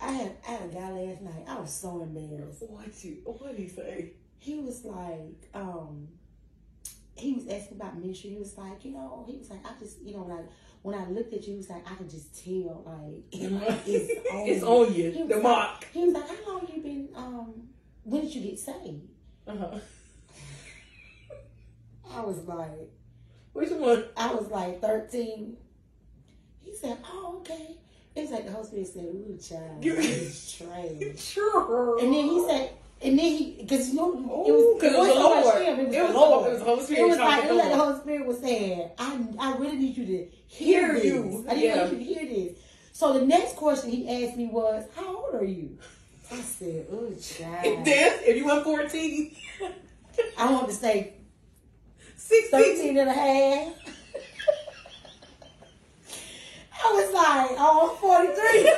I 0.01 0.13
had 0.13 0.33
I 0.47 0.51
had 0.53 0.71
a 0.71 0.75
guy 0.75 0.91
last 0.91 1.23
night. 1.23 1.45
I 1.49 1.61
was 1.61 1.73
so 1.73 2.03
embarrassed. 2.03 2.63
what 2.69 3.05
you? 3.05 3.19
What 3.25 3.51
did 3.57 3.59
he 3.61 3.69
say? 3.69 4.13
He 4.39 4.55
was 4.57 4.85
like, 4.85 5.49
um, 5.55 6.09
he 7.17 7.33
was 7.35 7.47
asking 7.49 7.77
about 7.79 7.99
ministry. 7.99 8.31
He 8.31 8.37
was 8.37 8.57
like, 8.59 8.85
you 8.85 8.93
know, 8.93 9.25
he 9.29 9.37
was 9.39 9.51
like, 9.51 9.65
I 9.65 9.71
just, 9.81 10.03
you 10.03 10.15
know, 10.15 10.27
I 10.31 10.43
when 10.87 10.95
I 10.95 11.09
looked 11.11 11.33
at 11.35 11.43
you, 11.47 11.53
he 11.55 11.57
was 11.57 11.69
like, 11.69 11.85
I 11.91 11.95
could 11.97 12.09
just 12.09 12.33
tell, 12.45 12.85
like, 12.87 13.25
it's 13.33 14.31
on. 14.33 14.47
It's 14.49 14.61
you. 14.63 14.67
on 14.69 14.93
He 14.93 15.03
you. 15.03 15.19
was 15.21 15.29
The 15.29 15.35
like- 15.35 15.43
mark. 15.43 15.87
He 15.93 16.05
was 16.05 16.15
like, 16.15 16.29
how 16.29 16.53
long 16.53 16.69
you 16.73 16.81
been? 16.83 17.09
Um, 17.17 17.55
when 18.05 18.21
did 18.23 18.35
you 18.35 18.41
get 18.43 18.59
saved? 18.59 19.03
Uh-huh. 19.49 19.79
I 22.15 22.21
was 22.21 22.39
like, 22.47 22.91
Which 23.53 23.71
one? 23.71 24.05
I 24.17 24.33
was 24.35 24.49
like 24.49 24.81
thirteen. 24.81 25.57
He 26.63 26.75
said, 26.75 26.99
oh 27.05 27.39
okay. 27.41 27.77
It's 28.15 28.31
like 28.33 28.47
the 28.47 28.63
Spirit 28.65 28.87
said, 28.87 29.05
ooh, 29.05 29.39
child, 29.43 29.85
You- 29.85 29.97
it's 29.99 30.53
trash. 30.57 31.21
Sure. 31.21 31.99
And 31.99 32.13
then 32.15 32.25
he 32.27 32.47
said, 32.49 32.71
and 33.03 33.19
then 33.19 33.25
he, 33.27 33.59
because 33.61 33.91
you 33.91 33.95
know, 33.97 34.13
it 34.15 34.51
Ooh, 34.51 34.55
was, 34.75 34.81
'cause 34.81 34.93
it 34.93 34.99
was 34.99 35.09
the 35.09 35.15
so 35.15 35.35
much 35.45 35.63
him, 35.63 35.81
It 35.81 35.87
was, 35.87 35.95
It 35.95 36.03
was 36.03 36.15
Lord. 36.15 36.47
it 36.47 36.51
was 36.53 36.59
the 36.61 36.65
Holy 36.65 36.83
Spirit 36.85 37.01
It 37.01 37.09
was 37.09 37.19
like, 37.19 37.45
it 37.45 37.51
was 37.51 37.59
like 37.59 37.71
the. 37.71 37.77
Holy 37.77 38.01
Spirit 38.01 38.27
was 38.27 38.39
saying, 38.41 38.91
I, 38.99 39.27
I 39.39 39.57
really 39.59 39.77
need 39.77 39.97
you 39.97 40.07
to 40.07 40.29
hear, 40.47 40.95
Hear 40.95 40.95
this. 40.95 41.05
you. 41.05 41.45
I 41.49 41.55
need 41.55 41.65
Yeah. 41.65 41.85
you 41.91 41.97
to 41.99 42.03
hear 42.05 42.27
this. 42.27 42.59
So 42.93 43.13
the 43.19 43.27
next 43.27 43.57
question 43.57 43.91
he 43.91 44.09
asked 44.25 44.37
me 44.39 44.47
was, 44.47 44.85
how 44.97 45.17
old 45.25 45.35
are 45.35 45.45
you? 45.45 45.77
I 46.33 46.41
said, 46.41 46.87
oh, 46.91 47.13
child. 47.21 47.85
this, 47.85 48.23
if 48.25 48.37
you 48.37 48.47
went 48.47 48.65
14, 48.65 49.37
I 50.39 50.51
want 50.51 50.69
to 50.69 50.75
say 50.75 51.15
16. 52.17 52.51
13 52.51 52.97
and 52.99 53.09
a 53.09 53.13
half. 53.13 53.75
I 56.85 56.93
was 56.93 57.13
like, 57.13 57.51
oh, 57.59 57.91
I'm 57.93 57.97
43. 57.99 58.73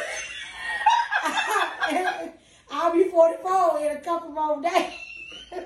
I'll 2.70 2.92
be 2.92 3.04
44 3.04 3.80
in 3.80 3.96
a 3.96 4.00
couple 4.00 4.30
more 4.30 4.60
days. 4.62 4.92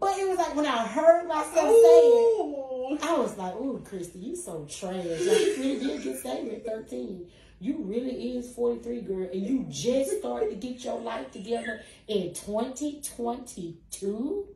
but 0.00 0.18
it 0.18 0.28
was 0.28 0.36
like 0.38 0.54
when 0.54 0.66
I 0.66 0.86
heard 0.86 1.26
myself 1.26 1.54
say 1.54 1.62
it, 1.64 3.02
I 3.02 3.16
was 3.16 3.38
like, 3.38 3.54
ooh, 3.54 3.82
Christy, 3.84 4.18
you 4.18 4.36
so 4.36 4.66
trash. 4.68 4.94
Like, 4.94 5.06
you 5.18 5.56
really 5.58 5.78
did 5.78 6.02
get 6.02 6.18
saved 6.18 6.52
at 6.52 6.66
13. 6.66 7.26
You 7.60 7.78
really 7.78 8.36
is 8.36 8.52
43, 8.54 9.00
girl. 9.02 9.28
And 9.32 9.46
you 9.46 9.64
just 9.70 10.18
started 10.18 10.50
to 10.50 10.56
get 10.56 10.84
your 10.84 11.00
life 11.00 11.30
together 11.30 11.80
in 12.08 12.34
2022? 12.34 14.48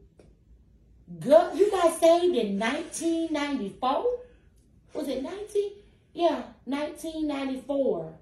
Girl, 1.20 1.52
you 1.54 1.70
got 1.70 2.00
saved 2.00 2.36
in 2.36 2.58
1994? 2.58 4.04
Was 4.92 5.08
it 5.08 5.22
19? 5.22 5.70
Yeah, 6.14 6.42
1994. 6.64 8.12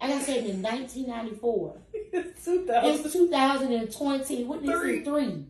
I 0.00 0.08
got 0.08 0.22
saved 0.22 0.46
in 0.48 0.62
1994. 0.62 1.76
It's 2.12 2.44
2000. 2.44 3.72
It's 3.72 3.94
2020. 3.94 4.44
What 4.44 4.62
is 4.62 4.68
it? 4.70 5.04
Three. 5.04 5.44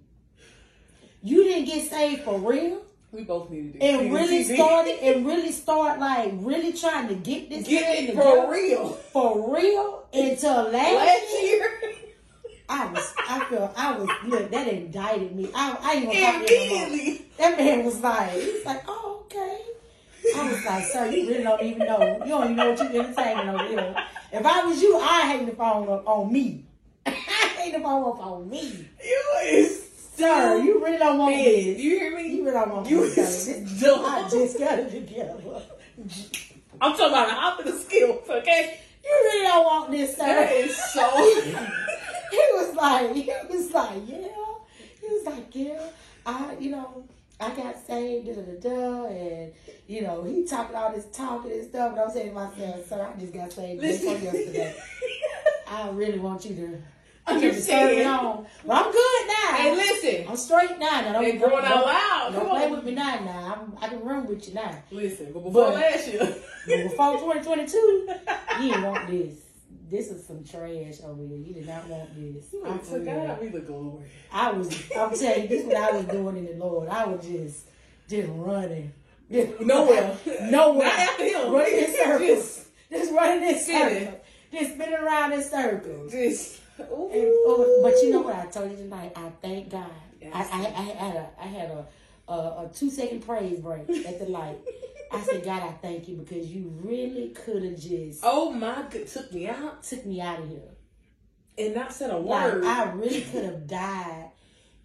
You 1.23 1.45
didn't 1.45 1.67
get 1.67 1.89
saved 1.89 2.23
for 2.23 2.39
real? 2.39 2.83
We 3.13 3.25
both 3.25 3.51
needed 3.51 3.75
to 3.75 3.79
do 3.81 3.85
it. 3.85 3.89
and 3.95 4.15
really 4.15 4.45
started 4.45 4.99
and 5.03 5.27
really 5.27 5.51
start 5.53 5.99
like 5.99 6.33
really 6.37 6.73
trying 6.73 7.09
to 7.09 7.15
get 7.17 7.51
this 7.51 7.67
Get 7.67 7.85
thing 7.97 8.09
it 8.09 8.15
for 8.15 8.51
real. 8.53 8.89
for 9.13 9.55
real 9.57 10.05
until 10.13 10.71
last, 10.71 10.95
Last 10.95 11.43
year. 11.43 11.81
I 12.69 12.87
was 12.93 13.13
I 13.29 13.45
feel 13.47 13.75
I 13.77 13.99
was 13.99 14.09
look 14.27 14.51
that 14.53 14.69
indicted 14.69 15.35
me. 15.35 15.51
I, 15.53 15.77
I 15.81 15.93
ain't 15.95 16.07
gonna 16.07 16.21
talk 16.21 16.47
to 16.47 16.55
him 16.55 16.69
no 16.71 16.77
more. 16.77 16.87
immediately. 16.87 17.27
That 17.37 17.59
man 17.59 17.85
was 17.85 18.01
like 18.01 18.31
he 18.31 18.53
was 18.53 18.65
like, 18.65 18.83
Oh, 18.87 19.23
okay. 19.25 19.59
I 20.37 20.53
was 20.53 20.65
like, 20.65 20.85
sir, 20.85 21.07
you 21.07 21.29
really 21.29 21.43
don't 21.43 21.63
even 21.63 21.87
know. 21.87 22.21
You 22.23 22.29
don't 22.29 22.45
even 22.45 22.57
know 22.57 22.71
what 22.71 22.93
you're 22.93 23.03
entertaining 23.05 23.49
over 23.49 23.69
here. 23.69 23.97
If 24.33 24.47
I 24.47 24.65
was 24.65 24.81
you, 24.81 24.97
I 24.99 25.21
hang 25.23 25.47
the 25.47 25.53
phone 25.53 25.89
up 25.89 26.07
on 26.07 26.33
me. 26.33 26.65
I 27.07 27.11
hang 27.11 27.73
the 27.73 27.81
phone 27.81 28.03
up 28.03 28.25
on 28.25 28.49
me. 28.49 28.89
You 29.03 29.23
is 29.45 29.91
Sir, 30.21 30.59
you 30.59 30.85
really 30.85 30.99
don't 30.99 31.17
want 31.17 31.35
this. 31.35 31.79
You 31.79 31.99
hear 31.99 32.15
me? 32.15 32.29
You 32.29 32.45
really 32.45 32.53
don't 32.53 32.71
want 32.71 32.91
You 32.91 33.05
is 33.05 33.81
dumb. 33.81 34.05
I 34.05 34.29
just 34.29 34.59
got 34.59 34.79
it 34.79 34.91
together. 34.91 35.63
I'm 36.83 36.93
talking 36.95 37.07
about 37.07 37.61
of 37.61 37.65
the 37.65 37.73
skills, 37.73 38.29
okay? 38.29 38.81
You 39.03 39.11
really 39.11 39.47
don't 39.47 39.65
want 39.65 39.91
this, 39.91 40.19
sir. 40.19 40.49
is 40.53 40.77
so. 40.77 41.09
he 42.31 42.37
was 42.53 42.75
like, 42.75 43.15
he 43.15 43.33
was 43.49 43.71
like, 43.73 44.03
yeah. 44.07 44.29
He 45.01 45.07
was 45.07 45.25
like, 45.25 45.55
yeah. 45.55 45.87
I, 46.27 46.55
you 46.61 46.71
know, 46.73 47.05
I 47.41 47.51
got 47.51 47.87
saved, 47.87 48.27
da 48.27 48.35
da 48.35 48.61
da 48.61 49.07
and 49.07 49.53
you 49.87 50.03
know, 50.03 50.23
he 50.25 50.45
talking 50.45 50.77
all 50.77 50.93
this 50.93 51.07
talking 51.13 51.51
and 51.53 51.69
stuff. 51.69 51.95
But 51.97 52.03
I'm 52.05 52.11
saying 52.11 52.29
to 52.29 52.35
myself, 52.35 52.87
sir, 52.89 53.13
I 53.15 53.19
just 53.21 53.33
got 53.33 53.53
saved 53.53 53.81
from 53.81 54.23
yesterday. 54.23 54.75
I 55.69 55.89
really 55.91 56.19
want 56.19 56.45
you 56.45 56.55
to 56.57 56.79
Understand. 57.27 57.91
it 57.91 58.07
on. 58.07 58.47
But 58.67 58.77
I'm 58.87 58.93
good 58.93 59.27
now. 59.29 59.55
Hey, 59.57 59.75
listen. 59.75 60.29
I'm 60.29 60.37
straight 60.37 60.79
now. 60.79 61.01
now 61.01 61.13
don't, 61.13 61.23
They 61.25 61.37
growing 61.37 61.65
out 61.65 61.87
loud. 61.87 62.31
Don't 62.33 62.41
Come 62.47 62.51
play 62.57 62.65
on. 62.67 62.71
with 62.73 62.85
me 62.85 62.93
now. 62.93 63.21
Now 63.21 63.59
I'm, 63.61 63.79
I 63.85 63.89
can 63.89 64.01
run 64.05 64.27
with 64.27 64.49
you 64.49 64.55
now. 64.55 64.75
Listen, 64.91 65.27
but 65.33 65.45
before 65.45 65.67
But- 65.71 65.75
last 65.75 66.09
year, 66.09 66.21
But 66.67 66.83
before 66.85 67.13
2022, 67.19 67.77
you 67.79 68.71
didn't 68.71 68.83
want 68.85 69.09
this. 69.09 69.35
This 69.91 70.09
is 70.09 70.27
some 70.27 70.45
trash 70.45 71.01
over 71.05 71.23
here. 71.23 71.37
You 71.37 71.55
did 71.55 71.67
not 71.67 71.87
want 71.89 72.15
this. 72.15 72.47
I'm 72.65 72.79
for 72.79 72.99
to. 72.99 73.05
God 73.05 73.41
be 73.41 73.49
the 73.49 73.61
glory. 73.61 74.07
I 74.33 74.53
was, 74.53 74.69
I'm 74.97 75.15
telling 75.17 75.43
you, 75.43 75.49
this 75.49 75.63
is 75.63 75.67
what 75.67 75.77
I 75.77 75.91
was 75.93 76.05
doing 76.07 76.37
in 76.37 76.47
the 76.47 76.65
Lord. 76.65 76.89
I 76.89 77.07
was 77.07 77.27
just, 77.27 77.67
just 78.09 78.29
running. 78.33 78.93
Nowhere. 79.29 80.17
Nowhere. 80.41 80.87
Not 80.89 80.99
after 80.99 81.25
him. 81.25 81.53
Running 81.53 81.79
in 81.79 81.95
circles. 82.05 82.29
Just 82.29 82.67
just 82.91 83.13
running 83.13 83.49
in 83.49 83.59
circles, 83.59 84.15
just 84.53 84.75
spinning 84.75 84.95
around 84.95 85.33
in 85.33 85.43
circles. 85.43 86.11
Just, 86.13 86.61
And, 86.79 86.89
oh, 86.89 87.81
but 87.83 87.95
you 88.03 88.11
know 88.11 88.23
what 88.23 88.35
I 88.35 88.47
told 88.47 88.71
you 88.71 88.77
tonight? 88.77 89.13
I 89.15 89.31
thank 89.41 89.71
God. 89.71 89.91
Yes. 90.21 90.33
I, 90.35 90.59
I, 90.59 90.67
I 90.67 90.83
had 90.83 91.17
a 91.17 91.29
I 91.41 91.47
had 91.47 91.71
a, 91.71 91.87
a, 92.29 92.35
a 92.35 92.71
two 92.75 92.91
second 92.91 93.25
praise 93.25 93.61
break 93.61 93.89
at 94.07 94.19
the 94.19 94.27
light. 94.27 94.59
I 95.13 95.21
said, 95.23 95.45
God, 95.45 95.63
I 95.63 95.73
thank 95.73 96.09
you 96.09 96.17
because 96.17 96.47
you 96.47 96.73
really 96.83 97.31
could 97.31 97.63
have 97.65 97.79
just 97.79 98.21
Oh 98.23 98.51
my 98.53 98.85
god, 98.91 99.07
took 99.07 99.33
me 99.33 99.49
out 99.49 99.83
took 99.83 100.07
me 100.07 100.21
out 100.21 100.41
of 100.41 100.49
here. 100.49 100.61
and 101.59 101.75
not 101.75 101.93
said 101.93 102.11
a 102.11 102.17
Like 102.17 102.53
word. 102.55 102.65
I 102.65 102.91
really 102.93 103.23
could 103.23 103.45
have 103.45 103.67
died 103.67 104.31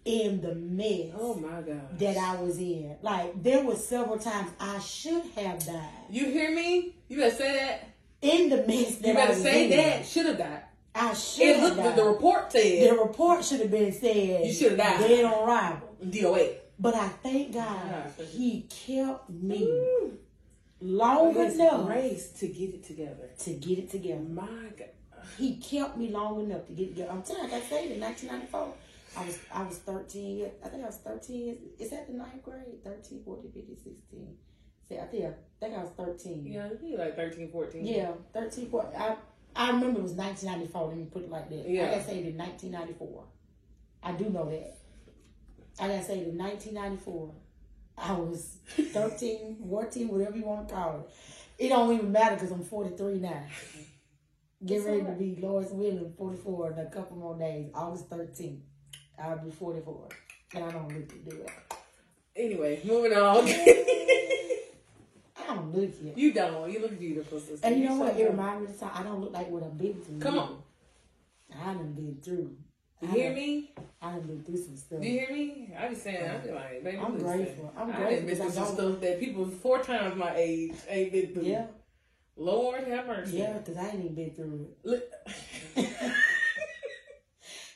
in 0.04 0.40
the 0.40 0.54
mess 0.54 1.10
oh 1.18 1.34
my 1.34 1.60
god. 1.62 1.98
that 1.98 2.16
I 2.16 2.36
was 2.40 2.58
in. 2.58 2.96
Like 3.02 3.42
there 3.42 3.62
were 3.64 3.76
several 3.76 4.18
times 4.18 4.50
I 4.60 4.78
should 4.80 5.24
have 5.36 5.64
died 5.64 5.88
You 6.10 6.26
hear 6.26 6.54
me? 6.54 6.94
You 7.08 7.18
better 7.18 7.34
say 7.34 7.52
that. 7.56 7.88
in 8.22 8.48
the 8.50 8.58
mess 8.66 8.96
that 8.96 9.08
You 9.08 9.14
better 9.14 9.34
say 9.34 9.64
in. 9.64 9.70
that. 9.76 10.06
Should 10.06 10.26
have 10.26 10.38
died. 10.38 10.62
I 10.94 11.12
should 11.12 11.42
It 11.46 11.56
have 11.56 11.62
looked. 11.64 11.76
The, 11.76 11.82
died. 11.82 11.96
the 11.98 12.04
report 12.04 12.52
said. 12.52 12.90
The 12.90 12.96
report 12.96 13.44
should 13.44 13.60
have 13.60 13.70
been 13.70 13.92
said 13.92 14.46
You 14.46 14.52
should 14.52 14.72
have 14.72 14.78
died. 14.78 15.06
dead 15.08 15.24
on 15.24 15.46
arrival. 15.48 15.96
DOA. 16.04 16.54
But 16.78 16.94
I 16.94 17.08
thank 17.08 17.54
God. 17.54 18.12
He 18.30 18.62
kept 18.62 19.30
me 19.30 19.64
Ooh. 19.64 20.18
long 20.80 21.34
His 21.34 21.54
enough 21.54 21.86
grace 21.86 22.28
to 22.40 22.48
get 22.48 22.74
it 22.74 22.84
together. 22.84 23.30
to 23.38 23.50
get 23.54 23.78
it 23.78 23.90
together. 23.90 24.20
My 24.20 24.46
God. 24.78 24.88
He 25.38 25.56
kept 25.56 25.96
me 25.96 26.10
long 26.10 26.40
enough 26.40 26.66
to 26.66 26.72
get 26.72 26.88
it 26.88 26.90
together. 26.90 27.10
I'm 27.12 27.22
telling 27.22 27.42
you, 27.44 27.56
I 27.56 27.60
got 27.60 27.68
saved 27.68 27.92
in 27.92 28.00
1994. 28.00 28.74
I 29.16 29.24
was 29.24 29.38
I 29.52 29.62
was 29.62 29.78
13. 29.78 30.36
years- 30.36 30.52
I 30.62 30.68
think 30.68 30.82
I 30.82 30.86
was 30.86 30.98
13. 30.98 31.46
years- 31.46 31.58
Is 31.78 31.90
that 31.90 32.06
the 32.06 32.12
ninth 32.12 32.42
grade? 32.42 32.84
13, 32.84 33.22
14, 33.24 33.50
15, 33.52 33.76
16. 33.76 34.36
See, 34.88 34.98
I 34.98 35.04
think 35.06 35.24
I 35.24 35.32
think 35.58 35.74
I 35.74 35.82
was 35.82 35.90
13. 35.96 36.46
Yeah, 36.46 36.68
you 36.82 36.98
like 36.98 37.16
13, 37.16 37.50
14. 37.50 37.86
Yeah, 37.86 38.12
13, 38.34 38.68
14. 38.70 39.00
I, 39.00 39.16
I 39.56 39.68
remember 39.70 40.00
it 40.00 40.02
was 40.02 40.12
1994. 40.12 40.88
Let 40.88 40.96
me 40.98 41.04
put 41.06 41.22
it 41.22 41.30
like 41.30 41.48
that. 41.48 41.66
Yeah. 41.68 41.86
I 41.90 41.94
got 41.96 42.06
saved 42.06 42.28
in 42.28 42.36
1994. 42.36 43.24
I 44.02 44.12
do 44.12 44.28
know 44.28 44.48
that. 44.50 44.76
I 45.78 45.88
got 45.88 46.04
saved 46.04 46.28
in 46.28 46.38
1994. 46.38 47.34
I 47.98 48.12
was 48.12 48.58
13, 48.76 49.56
14, 49.68 50.08
whatever 50.08 50.36
you 50.36 50.44
want 50.44 50.68
to 50.68 50.74
call 50.74 51.00
it. 51.00 51.64
It 51.64 51.68
don't 51.70 51.94
even 51.94 52.12
matter 52.12 52.36
because 52.36 52.50
I'm 52.50 52.62
43 52.62 53.20
now. 53.20 53.42
Get 54.64 54.84
ready 54.84 55.02
to 55.02 55.12
be 55.12 55.38
Lois 55.40 55.70
Williams, 55.70 56.14
44 56.18 56.72
in 56.72 56.78
a 56.78 56.90
couple 56.90 57.16
more 57.16 57.38
days. 57.38 57.70
August 57.74 58.08
13th. 58.10 58.60
I'll 59.18 59.38
be 59.38 59.50
44. 59.50 60.08
And 60.54 60.64
I 60.64 60.70
don't 60.72 60.88
look 60.94 61.08
to 61.08 61.30
do 61.30 61.36
it. 61.42 61.50
Anyway, 62.34 62.80
moving 62.84 63.12
on. 63.14 63.44
I 63.48 65.54
don't 65.54 65.74
look 65.74 65.90
yet. 66.02 66.18
you 66.18 66.32
don't. 66.32 66.70
You 66.70 66.80
look 66.80 66.98
beautiful, 66.98 67.38
sister. 67.40 67.66
And 67.66 67.78
you 67.78 67.84
know 67.88 67.96
So 67.98 68.04
what? 68.04 68.14
It 68.14 68.16
good. 68.18 68.30
reminds 68.30 68.60
me 68.60 68.66
of 68.74 68.78
the 68.80 68.84
time 68.86 68.94
I 68.94 69.02
don't 69.02 69.20
look 69.20 69.32
like 69.32 69.48
what 69.48 69.62
I've 69.62 69.78
been 69.78 69.94
through. 70.02 70.18
Come 70.18 70.38
on. 70.38 70.62
I 71.58 71.72
done 71.72 71.92
been 71.92 72.18
through. 72.22 72.56
You 73.00 73.08
I 73.08 73.10
hear 73.12 73.28
done- 73.30 73.34
me? 73.38 73.70
I 74.00 74.10
have 74.12 74.26
been 74.26 74.42
through 74.42 74.56
some 74.58 74.76
stuff. 74.76 75.00
Do 75.00 75.06
you 75.06 75.20
hear 75.20 75.30
me? 75.32 75.74
I 75.78 75.88
be 75.88 75.94
saying, 75.94 76.30
I 76.30 76.36
be 76.38 76.52
like, 76.52 76.84
baby, 76.84 76.98
I'm 76.98 77.18
grateful. 77.18 77.72
I'm 77.76 77.86
grateful. 77.86 78.06
I 78.06 78.16
done 78.16 78.26
been 78.26 78.36
through 78.36 78.50
some 78.50 78.64
I 78.64 78.66
stuff 78.66 79.00
that 79.00 79.20
people 79.20 79.46
four 79.48 79.82
times 79.82 80.16
my 80.16 80.34
age 80.36 80.74
ain't 80.88 81.12
been 81.12 81.34
through. 81.34 81.44
Yeah, 81.44 81.66
Lord 82.36 82.84
have 82.84 83.06
mercy. 83.06 83.38
yeah, 83.38 83.54
because 83.58 83.76
I 83.76 83.88
ain't 83.88 84.04
even 84.04 84.14
been 84.14 84.30
through 84.30 84.68
it. 84.84 85.12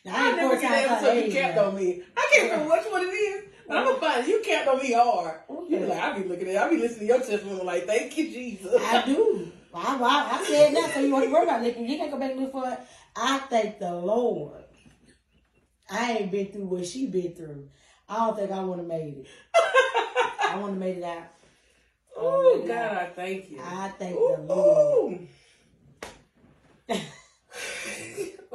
Now, 0.05 0.17
I 0.17 0.29
ain't 0.29 0.37
never 0.37 0.55
times 0.55 0.63
that 0.63 0.91
my 1.03 1.09
episode 1.09 1.27
you 1.27 1.33
capped 1.33 1.59
on 1.59 1.77
me. 1.77 2.03
I 2.17 2.31
can't 2.33 2.53
remember 2.53 2.75
which 2.75 2.87
one 2.91 3.03
it 3.03 3.07
is. 3.07 3.45
But 3.69 3.77
I'm 3.77 3.85
gonna 3.85 4.01
find 4.01 4.21
it. 4.27 4.29
You 4.29 4.43
capped 4.43 4.69
on 4.69 4.79
me 4.79 4.93
hard. 4.93 5.41
Oh, 5.49 5.67
you 5.69 5.79
be 5.79 5.85
like, 5.87 6.01
I 6.01 6.19
be 6.19 6.29
looking 6.29 6.49
at 6.49 6.57
I 6.57 6.71
be 6.71 6.79
listening 6.79 7.01
to 7.01 7.07
your 7.07 7.19
testimony 7.19 7.63
like, 7.63 7.87
thank 7.87 8.17
you, 8.17 8.31
Jesus. 8.31 8.75
I 8.83 9.05
do. 9.05 9.53
I, 9.75 9.97
I, 9.97 10.39
I 10.39 10.45
said 10.45 10.75
that, 10.75 10.95
so 10.95 11.01
you 11.01 11.13
want 11.13 11.27
to 11.27 11.31
worry 11.31 11.45
about 11.45 11.65
it. 11.65 11.77
You 11.77 11.99
can't 11.99 12.11
go 12.11 12.19
back 12.19 12.33
and 12.33 12.41
look 12.41 12.53
for 12.53 12.69
it. 12.69 12.81
I 13.15 13.39
thank 13.39 13.79
the 13.79 13.95
Lord. 13.95 14.65
I 15.91 16.13
ain't 16.13 16.31
been 16.31 16.47
through 16.53 16.67
what 16.67 16.87
she 16.87 17.07
been 17.07 17.33
through. 17.35 17.69
I 18.09 18.27
don't 18.27 18.37
think 18.37 18.51
I 18.51 18.61
would 18.63 18.79
have 18.79 18.87
made 18.87 19.19
it. 19.19 19.27
I 20.43 20.57
would 20.57 20.71
have 20.71 20.79
made 20.79 20.99
it 20.99 21.05
out. 21.05 21.25
Oh 22.23 22.63
God, 22.67 22.93
I 22.99 23.07
thank 23.07 23.51
you. 23.51 23.61
I 23.65 23.89
thank 23.99 24.15
the 24.15 24.45
Lord. 24.47 25.13
Ooh. 26.91 26.95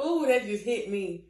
Ooh, 0.05 0.25
that 0.27 0.45
just 0.45 0.63
hit 0.65 0.89
me. 0.89 1.25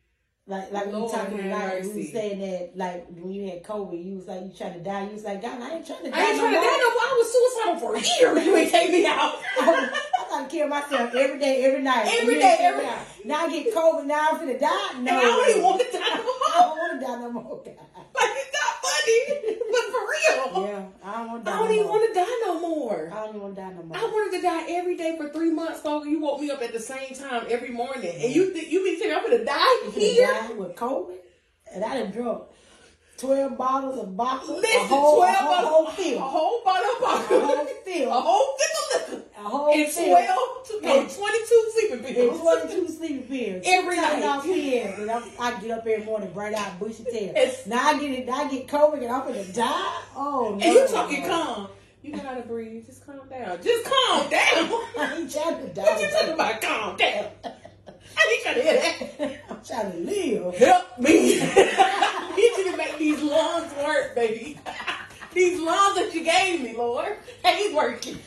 Like 0.47 0.71
like 0.71 0.85
we 0.87 0.91
Lord 0.93 1.11
talking 1.11 1.37
have 1.39 1.43
tonight, 1.43 1.81
we 1.83 1.87
mercy. 1.87 2.11
saying 2.11 2.39
that 2.39 2.77
like 2.77 3.07
when 3.09 3.31
you 3.31 3.49
had 3.49 3.63
COVID, 3.63 4.03
you 4.05 4.15
was 4.17 4.27
like 4.27 4.41
you 4.43 4.51
trying 4.55 4.73
to 4.73 4.79
die. 4.79 5.05
You 5.07 5.13
was 5.13 5.23
like, 5.23 5.41
God, 5.41 5.59
I 5.61 5.75
ain't 5.77 5.87
trying 5.87 6.03
to 6.03 6.11
die. 6.11 6.17
I 6.19 6.23
ain't 6.29 6.37
no 6.37 6.41
trying 6.43 6.53
to 6.53 6.59
more." 6.59 6.69
die 6.69 6.77
no 6.77 6.89
more. 6.89 7.01
I 7.01 7.13
was 7.17 7.27
suicidal 7.33 7.79
for 7.79 7.95
a 7.95 7.99
year. 8.19 8.43
You 8.45 8.55
ain't 8.57 8.71
take 8.71 8.91
me 8.91 9.05
out. 9.07 9.33
I 9.61 9.89
gotta 10.29 10.47
kill 10.49 10.67
myself 10.67 11.15
every 11.15 11.39
day, 11.39 11.63
every 11.65 11.81
night. 11.81 12.15
Every 12.21 12.35
day, 12.35 12.57
every- 12.59 12.83
night. 12.85 12.99
Now 13.25 13.45
I 13.45 13.49
get 13.49 13.73
COVID. 13.73 14.05
Now 14.05 14.27
I'm 14.33 14.37
finna 14.39 14.59
die. 14.59 14.99
No, 14.99 14.99
And 14.99 15.09
I 15.09 15.21
don't 15.21 15.49
even 15.49 15.63
want 15.63 15.81
to 15.81 15.94
die 17.05 17.19
no 17.21 17.27
I 17.27 17.31
more. 17.31 17.43
don't 17.43 17.51
want 17.51 17.65
to 17.65 17.71
die 17.71 17.77
no 17.95 18.01
more. 18.01 18.05
Like 18.15 18.35
it's 18.41 18.53
not 18.57 18.73
funny, 18.85 19.19
but 19.73 19.85
for 19.93 20.03
real. 20.15 20.67
Yeah, 20.67 20.85
I 21.03 21.17
don't 21.17 21.27
want 21.31 21.45
to 21.45 21.51
I 21.51 21.53
die. 21.53 21.59
don't 21.59 21.67
no 21.67 21.73
even 21.73 21.85
more. 21.87 21.91
want 21.99 22.03
to 22.07 22.19
die 22.19 22.37
no 22.45 22.53
more. 22.59 23.09
I 23.11 23.15
don't 23.15 23.29
even 23.29 23.41
want 23.41 23.55
to 23.55 23.61
die 23.61 23.69
no 23.73 23.83
more. 23.83 23.97
I 23.97 24.03
wanted 24.03 24.37
to 24.37 24.41
die 24.41 24.65
every 24.77 24.95
day 24.97 25.11
for 25.17 25.29
three 25.29 25.51
months, 25.51 25.81
so 25.83 26.03
you 26.03 26.19
woke 26.19 26.39
me 26.41 26.49
up 26.51 26.61
at 26.61 26.73
the 26.73 26.79
same 26.79 27.13
time 27.13 27.45
every 27.49 27.69
morning. 27.71 28.15
And 28.23 28.33
you 28.35 28.51
think 28.53 28.71
you 28.71 28.83
mean 28.83 28.97
I'm 29.13 29.23
gonna 29.23 29.43
die 29.45 29.81
I'm 29.85 29.91
here? 29.91 30.27
die 30.27 30.53
with 30.53 30.75
COVID, 30.75 31.17
and 31.73 31.83
I 31.85 31.99
done 31.99 32.11
drunk 32.11 32.43
twelve 33.17 33.57
bottles 33.57 33.97
of 33.99 34.09
vodka, 34.13 34.51
Listen, 34.51 34.81
a 34.81 34.87
whole, 34.87 35.17
twelve 35.17 35.35
a 35.35 35.67
whole, 35.67 35.85
bottles, 35.85 35.95
whole 35.95 36.17
a 36.17 36.19
whole 36.19 36.61
bottle 36.65 36.91
of 36.91 36.99
vodka, 36.99 37.35
a 37.35 37.39
whole 37.39 37.65
fill 37.85 38.11
of 38.11 38.11
liquor, 38.11 38.11
a 38.11 38.21
whole 39.49 39.73
and 39.73 39.87
field. 39.91 40.07
twelve, 40.07 40.67
to- 40.67 40.81
no, 40.81 40.93
twenty-two 41.07 41.71
sleeping 41.73 41.99
pills. 42.15 42.39
22 42.39 42.87
sleeping 42.89 43.23
pills. 43.23 43.63
Every 43.67 43.95
night. 43.97 44.23
I'm 44.23 44.41
pills, 44.41 44.99
and 44.99 45.11
I'm, 45.11 45.23
I 45.39 45.59
get 45.61 45.71
up 45.71 45.85
every 45.87 46.03
morning, 46.05 46.31
bright 46.33 46.53
out, 46.53 46.79
bushy 46.79 47.03
tail. 47.03 47.29
It's- 47.35 47.65
Now 47.67 47.87
I 47.89 47.99
get 47.99 48.11
it. 48.11 48.29
I 48.29 48.47
get 48.49 48.67
COVID, 48.67 49.01
and 49.03 49.07
I'm 49.11 49.27
gonna 49.27 49.43
die. 49.45 50.01
Oh 50.15 50.55
no! 50.59 50.65
And 50.65 50.73
you 50.73 50.87
talking 50.87 51.23
calm. 51.25 51.67
You 52.01 52.15
gotta 52.15 52.41
breathe. 52.41 52.85
Just 52.85 53.05
calm 53.05 53.19
down. 53.29 53.57
Just 53.63 53.83
calm 53.85 54.21
down. 54.29 54.69
I 54.99 55.15
ain't 55.17 55.31
trying 55.31 55.57
to 55.59 55.73
die. 55.73 55.83
What 55.83 56.01
you 56.01 56.09
talking 56.09 56.33
about? 56.33 56.61
Calm 56.61 56.97
down. 56.97 57.25
I 58.17 58.31
ain't 58.31 58.43
trying 58.43 58.55
to 58.55 58.61
hear 58.61 58.73
that. 59.19 59.39
I'm 59.49 59.59
trying 59.65 59.91
to 59.91 59.97
live. 59.97 60.55
Help 60.55 60.99
me. 60.99 61.33
you 61.39 62.57
need 62.65 62.71
to 62.71 62.77
make 62.77 62.97
these 62.99 63.21
lungs 63.21 63.73
work, 63.83 64.15
baby. 64.15 64.57
these 65.33 65.59
lungs 65.59 65.95
that 65.97 66.11
you 66.13 66.23
gave 66.23 66.61
me, 66.61 66.75
Lord, 66.77 67.17
ain't 67.43 67.73
working. 67.75 68.17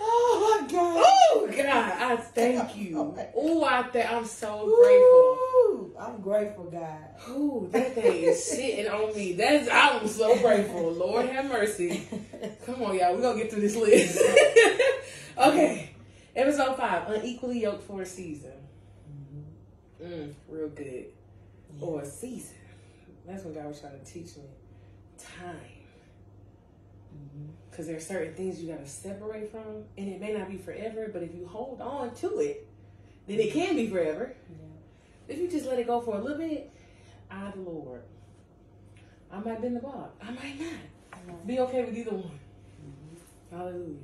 Oh 0.00 0.60
my 0.60 0.72
God. 0.72 1.04
Oh 1.04 1.48
God, 1.50 2.12
I 2.12 2.16
thank 2.16 2.76
you. 2.76 3.16
Oh, 3.38 3.64
I 3.64 3.82
think 3.84 4.10
I'm 4.10 4.24
so 4.24 4.64
grateful. 4.64 6.00
I'm 6.00 6.20
grateful, 6.20 6.64
God. 6.64 7.30
Ooh, 7.30 7.68
that 7.72 7.94
thing 7.94 8.22
is 8.24 8.44
sitting 8.44 8.88
on 8.88 9.14
me. 9.14 9.32
That's 9.32 9.68
I'm 9.70 10.06
so 10.08 10.36
grateful. 10.38 10.92
Lord 10.92 11.26
have 11.28 11.46
mercy. 11.46 12.08
Come 12.66 12.82
on, 12.82 12.98
y'all. 12.98 13.14
We're 13.14 13.22
gonna 13.22 13.38
get 13.38 13.50
through 13.50 13.62
this 13.62 13.76
list. 13.76 14.18
okay. 15.38 15.90
Episode 16.34 16.76
five, 16.76 17.08
unequally 17.10 17.60
yoked 17.60 17.84
for 17.84 18.02
a 18.02 18.06
season. 18.06 18.52
Mm, 20.02 20.34
real 20.48 20.68
good. 20.68 21.06
Or 21.80 22.02
a 22.02 22.06
season. 22.06 22.56
That's 23.26 23.44
what 23.44 23.54
God 23.54 23.66
was 23.66 23.80
trying 23.80 23.98
to 23.98 24.04
teach 24.04 24.36
me. 24.36 24.44
Time. 25.18 25.56
Because 27.76 27.88
there 27.88 27.96
are 27.98 28.00
certain 28.00 28.32
things 28.32 28.58
you 28.58 28.72
gotta 28.72 28.88
separate 28.88 29.50
from, 29.50 29.84
and 29.98 30.08
it 30.08 30.18
may 30.18 30.32
not 30.32 30.48
be 30.48 30.56
forever, 30.56 31.10
but 31.12 31.22
if 31.22 31.34
you 31.34 31.46
hold 31.46 31.82
on 31.82 32.14
to 32.14 32.38
it, 32.38 32.66
then 33.26 33.38
it 33.38 33.52
can 33.52 33.76
be 33.76 33.86
forever. 33.86 34.34
If 35.28 35.38
you 35.38 35.46
just 35.46 35.66
let 35.66 35.78
it 35.78 35.86
go 35.86 36.00
for 36.00 36.16
a 36.16 36.22
little 36.22 36.38
bit, 36.38 36.72
I, 37.30 37.50
the 37.50 37.60
Lord, 37.60 38.00
I 39.30 39.40
might 39.40 39.60
bend 39.60 39.76
the 39.76 39.80
block. 39.80 40.14
I 40.22 40.30
might 40.30 40.58
not. 40.58 41.46
Be 41.46 41.58
okay 41.60 41.84
with 41.84 41.94
either 41.98 42.12
one. 42.12 42.38
Mm-hmm. 42.80 43.56
Hallelujah. 43.56 43.96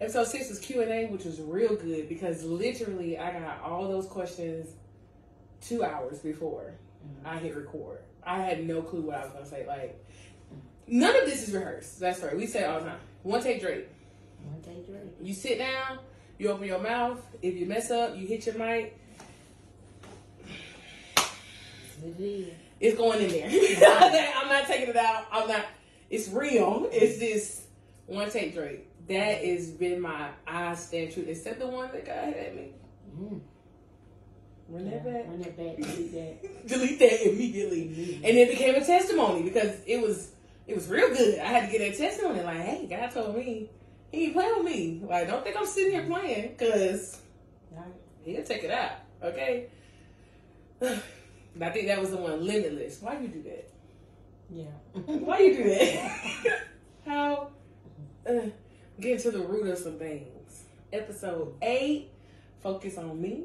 Episode 0.00 0.28
six 0.28 0.48
was 0.48 0.60
Q 0.60 0.82
and 0.82 0.92
A, 0.92 1.06
which 1.06 1.24
was 1.24 1.40
real 1.40 1.74
good 1.74 2.08
because 2.08 2.44
literally 2.44 3.18
I 3.18 3.32
got 3.32 3.62
all 3.62 3.88
those 3.88 4.06
questions 4.06 4.68
two 5.60 5.82
hours 5.82 6.20
before 6.20 6.74
mm-hmm. 7.04 7.26
I 7.26 7.38
hit 7.38 7.56
record. 7.56 7.98
I 8.22 8.42
had 8.42 8.64
no 8.64 8.80
clue 8.80 9.00
what 9.00 9.16
I 9.16 9.24
was 9.24 9.32
gonna 9.32 9.46
say. 9.46 9.66
Like 9.66 10.04
none 10.92 11.16
of 11.16 11.24
this 11.24 11.48
is 11.48 11.54
rehearsed. 11.54 11.98
That's 11.98 12.20
right. 12.22 12.36
We 12.36 12.46
say 12.46 12.60
it 12.60 12.66
all 12.70 12.80
the 12.80 12.86
time. 12.90 12.98
One 13.22 13.42
take 13.42 13.60
Drake. 13.60 13.88
One 14.44 14.60
take 14.62 14.86
Drake. 14.86 15.16
You 15.20 15.32
sit 15.34 15.58
down, 15.58 15.98
you 16.38 16.50
open 16.50 16.66
your 16.66 16.80
mouth. 16.80 17.20
If 17.40 17.56
you 17.56 17.66
mess 17.66 17.90
up, 17.90 18.16
you 18.16 18.26
hit 18.26 18.46
your 18.46 18.56
mic. 18.56 18.98
It's 22.80 22.96
going 22.96 23.22
in 23.22 23.30
there. 23.30 23.48
I'm 24.36 24.48
not 24.48 24.66
taking 24.66 24.88
it 24.88 24.96
out. 24.96 25.26
I'm 25.30 25.48
not. 25.48 25.66
It's 26.10 26.28
real. 26.28 26.88
It's 26.92 27.18
just 27.18 27.62
one 28.06 28.28
take 28.30 28.54
Drake. 28.54 28.88
That 29.08 29.44
has 29.44 29.70
been 29.70 30.00
my 30.00 30.30
I 30.46 30.74
stand 30.74 31.12
true. 31.12 31.24
Except 31.26 31.58
the 31.58 31.66
one 31.66 31.90
that 31.92 32.04
God 32.04 32.16
had 32.24 32.34
at 32.36 32.56
me. 32.56 32.72
Mm. 33.18 33.40
Run 34.68 34.84
Yeah, 34.86 34.90
that 34.90 35.04
back. 35.04 35.28
Run 35.28 35.40
that 35.40 35.56
back. 35.56 35.76
Delete 35.76 36.12
that. 36.12 36.66
Delete 36.66 36.98
that 36.98 37.28
immediately. 37.28 38.20
And 38.24 38.36
it 38.36 38.50
became 38.50 38.74
a 38.74 38.84
testimony 38.84 39.42
because 39.42 39.76
it 39.86 40.00
was 40.02 40.32
it 40.72 40.76
was 40.76 40.88
real 40.88 41.08
good. 41.14 41.38
I 41.38 41.44
had 41.44 41.66
to 41.66 41.78
get 41.78 41.80
that 41.80 41.98
testimony 41.98 42.40
like, 42.40 42.56
hey, 42.56 42.86
God 42.88 43.10
told 43.10 43.36
me 43.36 43.68
He 44.10 44.24
ain't 44.24 44.32
playing 44.32 44.54
with 44.56 44.64
me. 44.64 45.02
Like, 45.06 45.28
don't 45.28 45.44
think 45.44 45.54
I'm 45.54 45.66
sitting 45.66 45.92
here 45.92 46.06
playing, 46.06 46.56
cause 46.56 47.20
he'll 48.24 48.42
take 48.42 48.64
it 48.64 48.70
out. 48.70 48.92
Okay. 49.22 49.66
I 50.82 51.68
think 51.68 51.88
that 51.88 52.00
was 52.00 52.10
the 52.10 52.16
one, 52.16 52.44
limitless. 52.44 53.02
Why 53.02 53.18
you 53.18 53.28
do 53.28 53.42
that? 53.42 53.70
Yeah. 54.50 54.64
Why 54.94 55.40
you 55.40 55.56
do 55.58 55.64
that? 55.64 56.62
How? 57.06 57.50
Uh, 58.26 58.46
get 58.98 59.20
to 59.20 59.30
the 59.30 59.40
root 59.40 59.66
of 59.66 59.76
some 59.78 59.98
things. 59.98 60.64
Episode 60.90 61.54
eight. 61.60 62.08
Focus 62.62 62.96
on 62.96 63.20
me. 63.20 63.44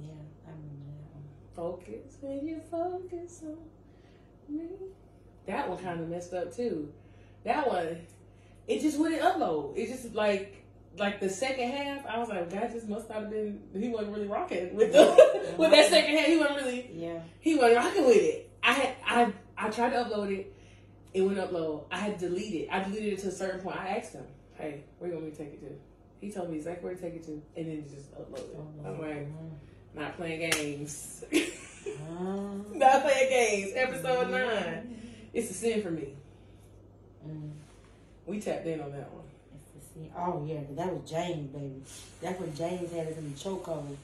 yeah, 0.00 0.08
I 0.46 0.50
remember 0.50 0.90
that 0.96 1.14
one. 1.14 1.24
Focus 1.54 2.16
when 2.22 2.48
you 2.48 2.60
focus 2.70 3.42
on 3.44 3.58
me. 4.48 4.68
That 5.46 5.68
one 5.68 5.78
kind 5.78 6.00
of 6.00 6.08
messed 6.08 6.34
up 6.34 6.54
too. 6.54 6.92
That 7.44 7.68
one, 7.68 7.98
it 8.66 8.80
just 8.80 8.98
wouldn't 8.98 9.22
upload. 9.22 9.76
It 9.76 9.88
just 9.88 10.14
like 10.14 10.64
like 10.98 11.20
the 11.20 11.28
second 11.28 11.70
half. 11.70 12.06
I 12.06 12.18
was 12.18 12.28
like, 12.28 12.50
that 12.50 12.72
just 12.72 12.88
must 12.88 13.08
not 13.08 13.22
have 13.22 13.30
been. 13.30 13.60
He 13.78 13.88
wasn't 13.88 14.14
really 14.14 14.26
rocking 14.26 14.74
with 14.74 14.92
the 14.92 15.54
with 15.58 15.70
that 15.70 15.90
second 15.90 16.16
half. 16.16 16.26
He 16.26 16.36
wasn't 16.36 16.56
really. 16.56 16.90
Yeah. 16.92 17.20
He 17.40 17.56
wasn't 17.56 17.76
rocking 17.76 18.06
with 18.06 18.16
it. 18.16 18.50
I 18.62 18.72
had 18.72 18.94
I 19.06 19.32
I 19.56 19.70
tried 19.70 19.90
to 19.90 19.96
upload 19.96 20.32
it. 20.32 20.52
It 21.14 21.22
wouldn't 21.22 21.50
upload. 21.50 21.84
I 21.90 21.98
had 21.98 22.18
deleted. 22.18 22.68
I 22.70 22.82
deleted 22.82 23.14
it 23.14 23.18
to 23.20 23.28
a 23.28 23.32
certain 23.32 23.60
point. 23.60 23.76
I 23.76 23.96
asked 23.98 24.12
him, 24.12 24.24
"Hey, 24.54 24.84
where 24.98 25.08
you 25.08 25.16
want 25.16 25.26
me 25.26 25.32
to 25.32 25.38
take 25.38 25.54
it 25.54 25.60
to?" 25.60 25.72
He 26.20 26.32
told 26.32 26.50
me 26.50 26.56
exactly 26.56 26.84
where 26.84 26.94
to 26.94 27.00
take 27.00 27.14
it 27.14 27.24
to, 27.24 27.42
and 27.56 27.66
then 27.68 27.84
just 27.88 28.12
upload 28.14 28.38
it. 28.38 28.56
Oh, 28.58 28.88
I'm 28.88 29.00
like, 29.00 29.28
not 29.94 30.16
playing 30.16 30.50
games. 30.50 31.24
Not 32.74 33.02
playing 33.02 33.28
games. 33.30 33.72
Episode 33.76 34.30
nine. 34.30 35.05
It's 35.36 35.50
a 35.50 35.52
sin 35.52 35.82
for 35.82 35.90
me. 35.90 36.14
mm, 37.28 37.50
We 38.24 38.40
tapped 38.40 38.64
in 38.66 38.80
on 38.80 38.90
that 38.92 39.12
one. 39.12 39.24
it's 39.54 39.70
the 39.86 39.92
scene. 40.00 40.10
Oh 40.16 40.42
yeah, 40.48 40.60
but 40.60 40.76
that 40.76 40.90
was 40.90 41.08
James, 41.08 41.50
baby. 41.50 41.82
That's 42.22 42.40
when 42.40 42.56
James 42.56 42.90
had 42.90 43.06
us 43.08 43.18
in 43.18 43.30
the 43.34 43.38
chokehold. 43.38 43.96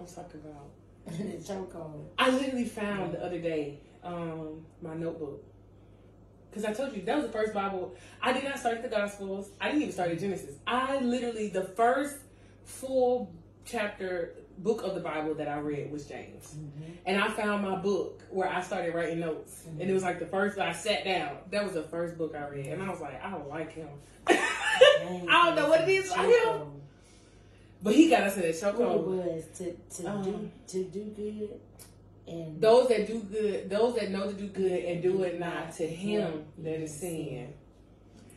I'm 0.00 0.06
talking 0.06 0.40
about. 0.42 0.70
in 1.20 1.32
the 1.32 1.36
chokehold. 1.36 2.06
I 2.18 2.30
literally 2.30 2.64
found 2.64 3.12
the 3.12 3.22
other 3.22 3.38
day 3.40 3.76
um, 4.02 4.64
my 4.80 4.94
notebook. 4.94 5.44
Because 6.48 6.64
I 6.64 6.72
told 6.72 6.96
you, 6.96 7.02
that 7.02 7.16
was 7.16 7.26
the 7.26 7.32
first 7.32 7.52
Bible. 7.52 7.94
I 8.22 8.32
did 8.32 8.44
not 8.44 8.58
start 8.58 8.82
the 8.82 8.88
Gospels. 8.88 9.50
I 9.60 9.68
didn't 9.68 9.82
even 9.82 9.92
start 9.92 10.12
at 10.12 10.18
Genesis. 10.18 10.54
I 10.66 10.98
literally, 11.00 11.48
the 11.48 11.64
first 11.64 12.16
full 12.64 13.30
chapter 13.66 14.32
book 14.62 14.82
of 14.82 14.94
the 14.94 15.00
Bible 15.00 15.34
that 15.34 15.48
I 15.48 15.58
read 15.58 15.90
was 15.90 16.06
James. 16.06 16.54
And 17.06 17.20
I 17.20 17.28
found 17.28 17.62
my 17.62 17.76
book 17.76 18.22
where 18.30 18.48
I 18.48 18.60
started 18.60 18.94
writing 18.94 19.20
notes. 19.20 19.64
And 19.80 19.88
it 19.90 19.92
was 19.92 20.02
like 20.02 20.18
the 20.18 20.26
first, 20.26 20.58
I 20.58 20.72
sat 20.72 21.04
down. 21.04 21.36
That 21.50 21.64
was 21.64 21.74
the 21.74 21.82
first 21.84 22.16
book 22.16 22.34
I 22.36 22.46
read. 22.48 22.66
And 22.66 22.82
I 22.82 22.88
was 22.90 23.00
like, 23.00 23.22
I 23.24 23.30
don't 23.30 23.48
like 23.48 23.72
him. 23.72 23.88
I 24.28 25.26
don't 25.28 25.56
know 25.56 25.68
what 25.68 25.82
it 25.82 25.88
is 25.88 26.12
about 26.12 26.26
him. 26.26 26.66
But 27.82 27.94
he 27.96 28.08
got 28.08 28.22
us 28.22 28.36
in 28.36 28.44
a 28.44 28.46
it 28.46 28.54
chokehold. 28.54 29.04
was 29.04 29.44
to 29.58 29.72
to 29.96 30.02
do 30.02 30.08
Um, 30.08 30.52
to 30.68 30.84
do 30.84 31.04
good 31.16 31.60
and 32.28 32.60
Those 32.60 32.88
that 32.88 33.08
do 33.08 33.18
good, 33.20 33.68
those 33.68 33.96
that 33.96 34.10
know 34.12 34.28
to 34.28 34.32
do 34.32 34.46
good 34.46 34.84
and 34.84 35.02
do 35.02 35.22
it 35.24 35.40
not, 35.40 35.72
to 35.74 35.86
him 35.88 36.44
that 36.58 36.80
is 36.80 36.94
sin. 36.96 37.52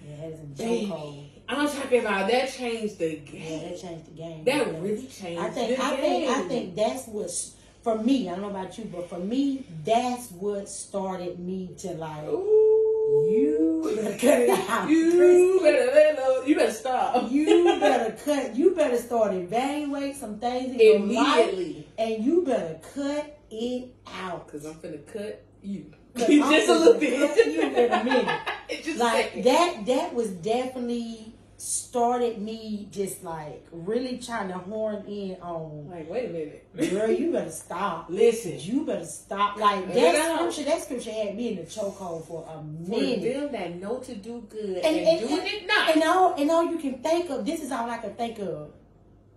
yeah, 0.04 0.16
had 0.16 0.34
us 0.34 0.40
in 0.40 0.56
chokehold. 0.56 1.30
I'm 1.48 1.68
talking 1.68 2.00
about 2.02 2.30
that 2.32 2.52
changed 2.52 2.98
the 3.00 3.18
game. 3.18 3.42
Yeah, 3.62 3.70
that 3.70 3.82
changed 3.82 4.06
the 4.08 4.12
game. 4.18 4.44
That 4.46 4.82
really 4.82 5.06
changed 5.08 5.42
I 5.42 5.50
think 5.50 5.78
the 5.78 5.84
I 5.84 5.90
game. 5.92 6.00
think 6.02 6.30
I 6.30 6.42
think 6.48 6.76
that's 6.76 7.08
what's 7.08 7.54
for 7.84 7.98
me. 8.02 8.28
I 8.30 8.32
don't 8.34 8.42
know 8.42 8.50
about 8.50 8.78
you, 8.78 8.86
but 8.86 9.08
for 9.10 9.20
me, 9.20 9.64
that's 9.84 10.32
what 10.32 10.68
started 10.68 11.40
me 11.40 11.70
to 11.80 11.90
like 11.92 12.24
Ooh, 12.28 13.28
you 13.30 13.94
better 13.96 14.12
cut 14.18 14.40
it 14.42 14.50
out. 14.70 14.90
you 14.90 15.60
better 15.62 15.92
let 15.94 16.16
know. 16.16 16.42
You 16.46 16.56
better 16.56 16.72
stop 16.72 17.32
You 17.32 17.78
better 17.80 18.16
cut. 18.26 18.56
You 18.56 18.74
better 18.76 18.98
start 18.98 19.34
evaluating 19.34 20.16
some 20.16 20.40
things 20.40 20.74
in 20.74 20.80
your 20.80 21.00
life, 21.00 21.50
immediately 21.50 21.88
and 22.00 22.24
you 22.26 22.42
better 22.44 22.80
cut 22.96 23.40
it 23.52 23.94
out. 24.22 24.48
because 24.48 24.66
I'm 24.66 24.74
finna 24.76 25.06
cut 25.06 25.44
you 25.62 25.92
just 26.18 26.30
I'm 26.30 26.42
a 26.70 26.74
little 26.80 27.00
bit. 27.00 27.48
you 27.54 27.62
in 27.62 27.92
a 27.92 28.04
minute. 28.04 28.40
just 28.84 28.98
like 29.00 29.44
that 29.44 29.86
that 29.86 30.14
was 30.16 30.30
definitely 30.30 31.35
started 31.66 32.40
me 32.42 32.88
just 32.92 33.24
like 33.24 33.66
really 33.72 34.18
trying 34.20 34.48
to 34.50 34.54
horn 34.58 35.04
in 35.08 35.36
on 35.42 35.90
Like, 35.90 36.10
wait 36.10 36.30
a 36.30 36.34
minute. 36.34 36.92
girl 36.92 37.10
you 37.10 37.32
better 37.32 37.50
stop 37.50 38.06
Listen, 38.10 38.60
you 38.60 38.86
better 38.86 39.06
stop 39.06 39.58
like 39.58 39.86
Cut 39.88 39.96
it 39.98 40.16
out. 40.16 40.40
that 40.40 40.54
scripture 40.54 40.70
that 40.72 40.84
scripture 40.84 41.12
had 41.12 41.36
me 41.36 41.50
in 41.50 41.56
the 41.56 41.64
chokehold 41.64 42.26
for 42.28 42.44
a 42.48 42.58
for 42.58 42.64
minute 42.92 43.24
them 43.24 43.52
that 43.52 43.76
know 43.78 43.98
to 44.00 44.16
do 44.16 44.42
good 44.50 44.78
And- 44.78 44.86
and, 44.86 45.08
and- 45.08 45.20
doing 45.28 45.40
and- 45.40 45.48
it 45.48 45.68
not. 45.68 45.90
and 45.96 46.04
all 46.04 46.34
and 46.36 46.52
all 46.52 46.66
you 46.72 46.78
can 46.78 47.00
think 47.00 47.30
of 47.32 47.46
this 47.46 47.62
is 47.64 47.72
all 47.72 47.90
I 47.90 47.98
can 47.98 48.14
think 48.14 48.38
of 48.40 48.72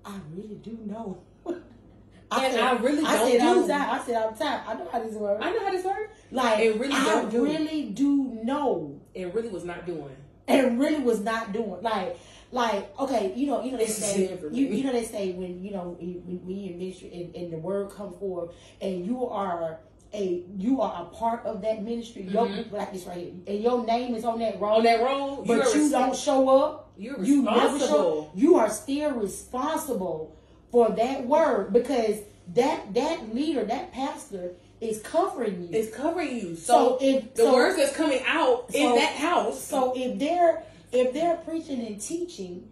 I 0.04 0.14
really 0.34 0.56
do 0.56 0.78
know 0.84 1.18
And 1.46 2.60
I 2.60 2.76
really 2.76 3.04
I 3.06 3.16
don't 3.16 3.30
said 3.32 3.40
all 3.40 3.54
do- 3.54 3.62
the 3.62 3.68
time 3.68 3.90
I 3.90 4.04
said 4.04 4.16
all 4.22 4.30
the 4.32 4.44
time 4.44 4.60
I 4.68 4.74
know 4.74 4.88
how 4.92 5.00
this 5.02 5.14
works 5.14 5.42
I 5.44 5.50
know 5.50 5.64
how 5.64 5.70
this 5.72 5.84
works. 5.84 6.12
like 6.30 6.58
it 6.60 6.78
really 6.78 6.92
I 6.92 7.04
don't 7.06 7.30
do. 7.30 7.44
really 7.44 7.84
do 7.84 8.38
know 8.44 9.00
It 9.14 9.32
really 9.34 9.48
was 9.48 9.64
not 9.64 9.86
doing. 9.86 10.14
And 10.48 10.80
really 10.80 11.00
was 11.00 11.20
not 11.20 11.52
doing 11.52 11.80
like 11.82 12.18
like 12.50 12.98
okay 12.98 13.32
you 13.36 13.46
know 13.46 13.62
you 13.62 13.70
know 13.72 13.76
they 13.78 13.86
say 13.86 14.38
you, 14.50 14.68
me. 14.68 14.76
you 14.78 14.84
know 14.84 14.92
they 14.92 15.04
say 15.04 15.32
when 15.32 15.62
you 15.62 15.70
know 15.70 15.96
when 16.00 16.40
we 16.46 16.66
in 16.66 16.78
ministry 16.78 17.10
and, 17.12 17.34
and 17.36 17.52
the 17.52 17.58
word 17.58 17.90
come 17.90 18.12
forth 18.14 18.50
and 18.80 19.04
you 19.04 19.26
are 19.28 19.78
a 20.14 20.42
you 20.56 20.80
are 20.80 21.02
a 21.02 21.14
part 21.14 21.44
of 21.44 21.60
that 21.60 21.82
ministry 21.82 22.22
your 22.22 22.46
Mhm. 22.46 22.72
like 22.72 22.90
this 22.94 23.04
right 23.04 23.18
here 23.18 23.32
and 23.46 23.62
your 23.62 23.84
name 23.84 24.14
is 24.14 24.24
on 24.24 24.38
that 24.38 24.58
roll 24.58 24.76
On 24.78 24.82
that 24.84 25.02
road, 25.02 25.44
but 25.46 25.58
res- 25.58 25.90
don't 25.90 26.16
show 26.16 26.48
up 26.48 26.90
You're 26.96 27.22
you 27.22 27.42
never 27.42 27.58
show 27.60 27.74
responsible. 27.74 28.30
you 28.34 28.56
are 28.56 28.70
still 28.70 29.10
responsible 29.12 30.34
for 30.70 30.88
that 30.90 31.26
word 31.26 31.72
because 31.74 32.16
that 32.54 32.94
that 32.94 33.34
leader 33.34 33.64
that 33.66 33.92
pastor 33.92 34.52
is 34.80 35.00
covering 35.02 35.62
you 35.62 35.68
It's 35.72 35.94
covering 35.94 36.36
you. 36.36 36.56
So 36.56 36.98
So, 36.98 36.98
if- 37.00 37.34
the 37.34 37.42
so- 37.44 37.52
words 37.54 37.76
that's 37.76 37.94
coming 37.96 38.20
out 38.26 38.72
so- 38.72 38.78
in 38.78 38.94
that 38.94 39.14
house. 39.14 39.60
So 39.62 39.92
if 39.96 40.18
they're 40.18 40.62
if 40.92 41.12
they're 41.12 41.36
preaching 41.36 41.84
and 41.86 42.00
teaching 42.00 42.68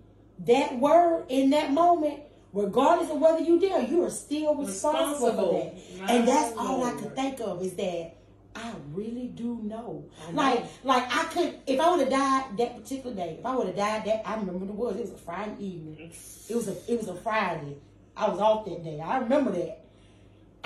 that 0.47 0.79
word 0.79 1.27
in 1.29 1.51
that 1.51 1.71
moment, 1.73 2.21
regardless 2.53 3.11
of 3.11 3.21
whether 3.21 3.41
you 3.41 3.59
there, 3.61 3.83
you 3.83 4.03
are 4.05 4.11
still 4.11 4.55
responsible, 4.55 5.27
Responsible. 5.29 5.73
for 5.99 6.07
that. 6.07 6.11
And 6.15 6.27
that's 6.29 6.57
My 6.57 6.63
all 6.67 6.85
I 6.85 6.91
Lord. 6.93 6.99
could 7.03 7.15
think 7.17 7.41
of 7.41 7.63
is 7.63 7.75
that 7.75 8.13
I 8.55 8.73
really 8.95 9.27
do 9.29 9.59
know. 9.63 10.05
Know. 10.33 10.33
Like 10.33 10.65
like 10.83 11.05
I 11.15 11.25
could 11.25 11.59
if 11.67 11.79
I 11.79 11.91
would 11.91 12.01
have 12.01 12.09
died 12.11 12.57
that 12.57 12.77
particular 12.77 13.15
day, 13.15 13.37
if 13.39 13.45
I 13.45 13.55
would 13.55 13.67
have 13.67 13.77
died 13.77 14.05
that 14.07 14.23
I 14.27 14.37
remember 14.37 14.65
the 14.65 14.73
was 14.73 14.97
it 14.97 15.03
was 15.03 15.11
a 15.11 15.19
Friday 15.19 15.63
evening. 15.67 16.11
It 16.49 16.55
was 16.55 16.69
a 16.69 16.77
it 16.91 16.99
was 16.99 17.09
a 17.09 17.17
Friday. 17.17 17.77
I 18.17 18.31
was 18.31 18.41
off 18.41 18.65
that 18.65 18.83
day. 18.83 18.99
I 18.99 19.19
remember 19.19 19.51
that. 19.53 19.81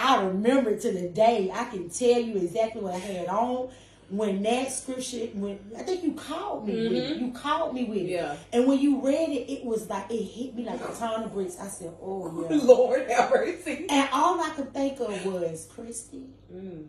I 0.01 0.25
remember 0.25 0.77
to 0.77 0.93
the 0.93 1.09
day. 1.09 1.51
I 1.53 1.65
can 1.65 1.91
tell 1.91 2.19
you 2.21 2.37
exactly 2.37 2.81
what 2.81 2.95
I 2.95 2.99
had 2.99 3.29
on 3.29 3.69
when 4.09 4.43
that 4.43 4.73
scripture. 4.73 5.27
When 5.35 5.59
I 5.79 5.83
think 5.83 6.03
you 6.03 6.13
called 6.15 6.67
me 6.67 6.89
with 6.89 6.93
it. 6.93 7.17
Mhm. 7.17 7.21
You 7.21 7.33
called 7.33 7.75
me 7.75 7.85
with 7.85 7.99
it. 8.09 8.39
And 8.53 8.67
when 8.67 8.79
you 8.81 9.01
read 9.05 9.29
it, 9.29 9.53
it 9.53 9.65
was 9.65 9.89
like 9.91 10.11
it 10.11 10.23
hit 10.23 10.55
me 10.55 10.65
like 10.65 10.81
a 10.81 10.93
ton 10.95 11.23
of 11.25 11.33
bricks. 11.35 11.59
I 11.61 11.69
said, 11.69 11.93
"Oh 12.03 12.47
yeah." 12.51 12.57
Lord 12.63 13.11
have 13.11 13.31
mercy. 13.31 13.87
and 13.91 14.09
all 14.13 14.41
I 14.41 14.51
could 14.51 14.73
think 14.73 14.99
of 15.01 15.27
was 15.27 15.69
Christy. 15.75 16.31
Mm. 16.53 16.87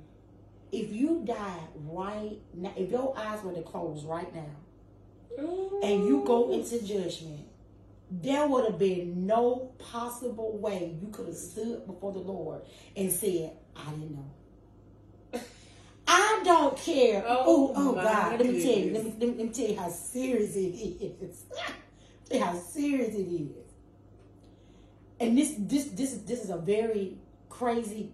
If 0.71 0.91
you 0.93 1.21
died 1.25 1.67
right 1.83 2.39
now, 2.53 2.71
if 2.77 2.89
your 2.89 3.13
eyes 3.17 3.43
were 3.43 3.51
to 3.53 3.61
close 3.61 4.05
right 4.05 4.33
now, 4.33 4.55
and 5.83 6.05
you 6.07 6.23
go 6.25 6.51
into 6.51 6.81
judgment, 6.81 7.45
there 8.11 8.45
would 8.45 8.65
have 8.65 8.77
been 8.77 9.25
no 9.25 9.71
possible 9.79 10.57
way 10.57 10.97
you 11.01 11.07
could 11.09 11.27
have 11.27 11.35
stood 11.35 11.87
before 11.87 12.11
the 12.11 12.19
Lord 12.19 12.61
and 12.95 13.09
said, 13.09 13.53
I 13.73 13.89
didn't 13.91 14.15
know. 14.15 14.31
I 16.07 16.41
don't 16.43 16.77
care. 16.77 17.23
Oh, 17.25 17.73
Oh, 17.73 17.73
oh, 17.75 17.93
God. 17.93 18.39
Let 18.39 18.45
me 18.45 18.61
tell 18.61 18.77
you. 18.77 18.93
Let 18.93 19.05
me, 19.05 19.15
let 19.17 19.19
me, 19.19 19.27
let 19.27 19.37
me 19.37 19.49
tell 19.49 19.67
you 19.67 19.79
how 19.79 19.89
serious 19.89 20.55
it 20.57 20.59
is. 20.59 21.45
how 22.39 22.53
serious 22.53 23.15
it 23.15 23.19
is. 23.19 23.65
And 25.21 25.37
this 25.37 25.53
this 25.57 25.85
this 25.85 26.13
is 26.13 26.23
this 26.23 26.43
is 26.43 26.49
a 26.49 26.57
very 26.57 27.17
crazy 27.47 28.11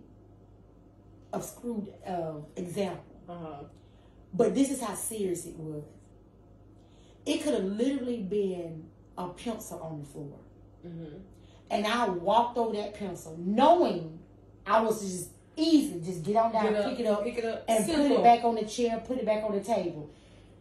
obscure 1.33 1.83
uh, 2.05 2.33
example. 2.55 3.03
Uh-huh. 3.29 3.63
But 4.33 4.53
this 4.53 4.69
is 4.69 4.81
how 4.81 4.93
serious 4.93 5.45
it 5.45 5.55
was. 5.57 5.83
It 7.25 7.43
could 7.43 7.53
have 7.53 7.63
literally 7.63 8.21
been 8.21 8.89
a 9.18 9.28
pencil 9.30 9.80
on 9.82 9.99
the 9.99 10.05
floor. 10.05 10.38
Mhm. 10.86 11.20
And 11.70 11.86
I 11.86 12.07
walked 12.09 12.57
over 12.57 12.76
that 12.76 12.93
pencil 12.93 13.36
knowing 13.38 14.20
I 14.65 14.82
was 14.82 15.01
just 15.01 15.30
easy. 15.55 15.99
Just 15.99 16.24
get 16.24 16.36
on 16.36 16.51
down, 16.51 16.63
Get 16.65 16.76
up, 16.76 16.89
pick 16.89 16.99
it 16.99 17.05
up, 17.07 17.24
pick 17.24 17.38
it 17.39 17.45
up. 17.45 17.65
and 17.68 17.86
put 17.86 17.99
it 18.11 18.24
back 18.24 18.43
on 18.43 18.55
the 18.55 18.65
chair, 18.65 19.03
put 19.05 19.18
it 19.18 19.26
back 19.26 19.43
on 19.43 19.53
the 19.53 19.61
table. 19.63 20.09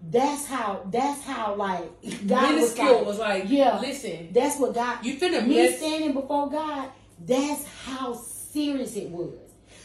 That's 0.09 0.47
how, 0.47 0.83
that's 0.91 1.23
how 1.23 1.55
like, 1.57 1.91
God 2.27 2.55
was 2.55 2.79
like, 2.79 3.07
was 3.07 3.19
like, 3.19 3.45
yeah. 3.49 3.81
listen, 3.81 4.29
that's 4.33 4.59
what 4.59 4.75
God, 4.75 5.05
you 5.05 5.17
finna 5.17 5.47
me 5.47 5.57
mess. 5.57 5.79
standing 5.79 6.13
before 6.13 6.51
God, 6.51 6.91
that's 7.25 7.65
how 7.85 8.15
serious 8.15 8.95
it 8.97 9.11
was. 9.11 9.33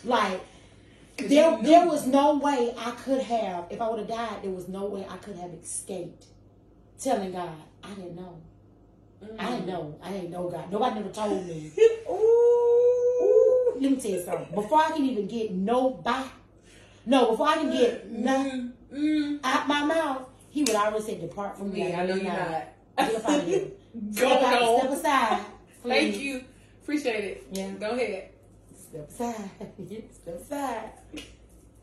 Like 0.04 0.42
there, 1.18 1.58
there 1.62 1.88
was 1.88 2.06
no 2.08 2.38
way 2.38 2.74
I 2.78 2.92
could 2.92 3.22
have, 3.22 3.66
if 3.70 3.82
I 3.82 3.90
would 3.90 4.00
have 4.00 4.08
died, 4.08 4.44
there 4.44 4.52
was 4.52 4.68
no 4.68 4.86
way 4.86 5.06
I 5.10 5.18
could 5.18 5.38
have 5.38 5.52
escaped 5.54 6.26
telling 7.00 7.32
God, 7.32 7.50
I 7.84 7.90
didn't 7.90 8.16
know. 8.16 8.38
I 9.40 9.52
didn't 9.52 9.68
know. 9.68 9.98
I 10.04 10.12
didn't 10.12 10.32
know 10.32 10.50
God. 10.50 10.72
Nobody 10.72 10.96
never 10.96 11.10
told 11.10 11.46
me. 11.48 11.72
Ooh. 12.10 12.14
Ooh, 13.24 13.74
let 13.80 13.92
me 13.92 13.98
tell 13.98 14.12
you 14.12 14.24
something. 14.24 14.54
Before 14.56 14.80
I 14.84 14.92
can 14.92 15.06
even 15.06 15.28
get 15.28 15.52
no 15.52 15.92
bite, 15.92 16.26
no, 17.06 17.32
before 17.32 17.48
I 17.48 17.56
can 17.56 17.72
get 17.72 18.10
nothing 18.12 18.74
Mm, 18.94 18.98
mm. 19.00 19.40
out 19.44 19.68
my 19.68 19.86
mouth, 19.86 20.28
he 20.50 20.64
would 20.64 20.76
already 20.76 21.02
say, 21.04 21.18
"Depart 21.20 21.58
from 21.58 21.72
me." 21.72 21.94
I 21.94 22.06
know 22.06 22.16
you're 22.16 22.26
not. 22.26 22.68
Get 22.98 23.16
up 23.16 23.30
out 23.30 23.40
of 23.40 23.46
here. 23.48 23.60
Go 23.96 24.12
Step, 24.12 24.44
out, 24.44 24.80
step 24.80 24.92
aside. 24.92 25.46
Thank 25.84 26.18
you. 26.18 26.44
Appreciate 26.82 27.24
it. 27.24 27.48
Yeah. 27.52 27.70
Go 27.72 27.92
ahead. 27.92 28.30
Step 28.78 29.10
aside. 29.10 29.50
step 30.12 30.42
aside. 30.42 30.92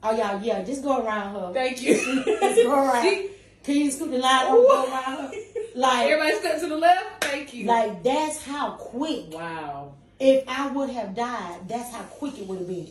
Oh 0.03 0.16
yeah, 0.16 0.41
yeah. 0.43 0.62
Just 0.62 0.82
go 0.82 1.03
around 1.03 1.34
her. 1.34 1.53
Thank 1.55 1.82
you. 1.82 1.95
Just 1.95 2.62
go 2.62 2.72
around. 2.74 3.28
Can 3.64 3.76
you 3.76 3.91
scoot 3.91 4.11
the 4.11 4.18
line 4.18 4.47
over? 4.47 4.66
Go 4.66 4.84
around 4.91 5.16
her. 5.18 5.30
Like, 5.79 6.11
Everybody 6.11 6.37
step 6.39 6.61
to 6.61 6.66
the 6.66 6.76
left. 6.76 7.24
Thank 7.24 7.55
you. 7.55 7.66
like 7.66 8.03
that's 8.03 8.43
how 8.43 8.72
quick. 8.72 9.33
wow. 9.33 9.95
If 10.18 10.43
I 10.49 10.66
would 10.72 10.91
have 10.91 11.14
died, 11.14 11.68
that's 11.68 11.95
how 11.95 12.03
quick 12.03 12.37
it 12.37 12.49
would 12.49 12.59
have 12.59 12.66
been. 12.66 12.89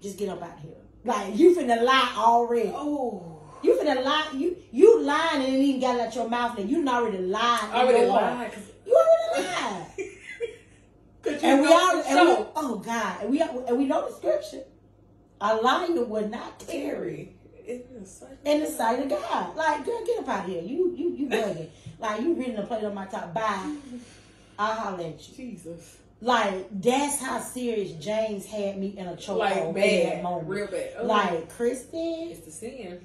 Just 0.00 0.18
get 0.18 0.28
up 0.28 0.40
out 0.40 0.56
here. 0.60 0.70
Like 1.04 1.36
you 1.36 1.56
finna 1.56 1.82
lie 1.82 2.14
already. 2.16 2.70
Oh. 2.72 3.40
You 3.62 3.74
finna 3.74 4.04
lie. 4.04 4.28
You 4.34 4.56
you 4.70 5.02
lying 5.02 5.42
and 5.42 5.52
it 5.52 5.58
even 5.58 5.80
got 5.80 5.98
out 5.98 6.14
your 6.14 6.28
mouth. 6.28 6.56
And 6.58 6.70
you 6.70 6.86
already 6.86 7.18
lied. 7.18 7.72
Already 7.72 8.06
lied. 8.06 8.52
You 8.86 8.94
already 8.94 9.48
lied. 9.48 9.86
And 11.42 11.60
we 11.60 11.66
all 11.66 12.02
and 12.06 12.28
we, 12.28 12.46
oh 12.56 12.82
God, 12.84 13.20
and 13.20 13.30
we 13.30 13.40
and 13.42 13.76
we 13.76 13.84
know 13.84 14.08
the 14.08 14.14
scripture. 14.14 14.62
A 15.40 15.56
liar 15.56 16.04
would 16.04 16.30
not 16.30 16.58
tarry. 16.60 17.34
In 17.66 17.82
the 18.00 18.06
sight 18.06 18.38
in 18.46 18.60
the 18.60 18.66
sight 18.66 19.00
of 19.00 19.10
God. 19.10 19.54
Like, 19.56 19.84
girl, 19.84 20.02
get 20.06 20.20
up 20.20 20.28
out 20.28 20.48
here. 20.48 20.62
You 20.62 20.94
you 20.96 21.10
you 21.10 21.26
bugging. 21.26 21.68
Like 22.00 22.20
you 22.20 22.34
reading 22.34 22.56
the 22.56 22.62
plate 22.62 22.84
on 22.84 22.94
my 22.94 23.06
top. 23.06 23.32
Bye. 23.34 23.76
I'll 24.58 24.74
holler 24.74 25.04
at 25.04 25.28
you. 25.28 25.34
Jesus. 25.36 25.96
Like 26.20 26.66
that's 26.80 27.20
how 27.20 27.38
serious 27.40 27.92
James 27.92 28.44
had 28.46 28.76
me 28.78 28.94
in 28.96 29.06
a 29.06 29.12
chokehold 29.16 29.38
Like 29.38 29.74
bad. 29.74 30.22
moment. 30.22 30.48
Real 30.48 30.66
bad. 30.66 30.90
Oh. 30.98 31.06
Like 31.06 31.48
Kristen, 31.48 32.28
It's 32.30 32.40
the 32.40 32.50
sin. 32.50 33.00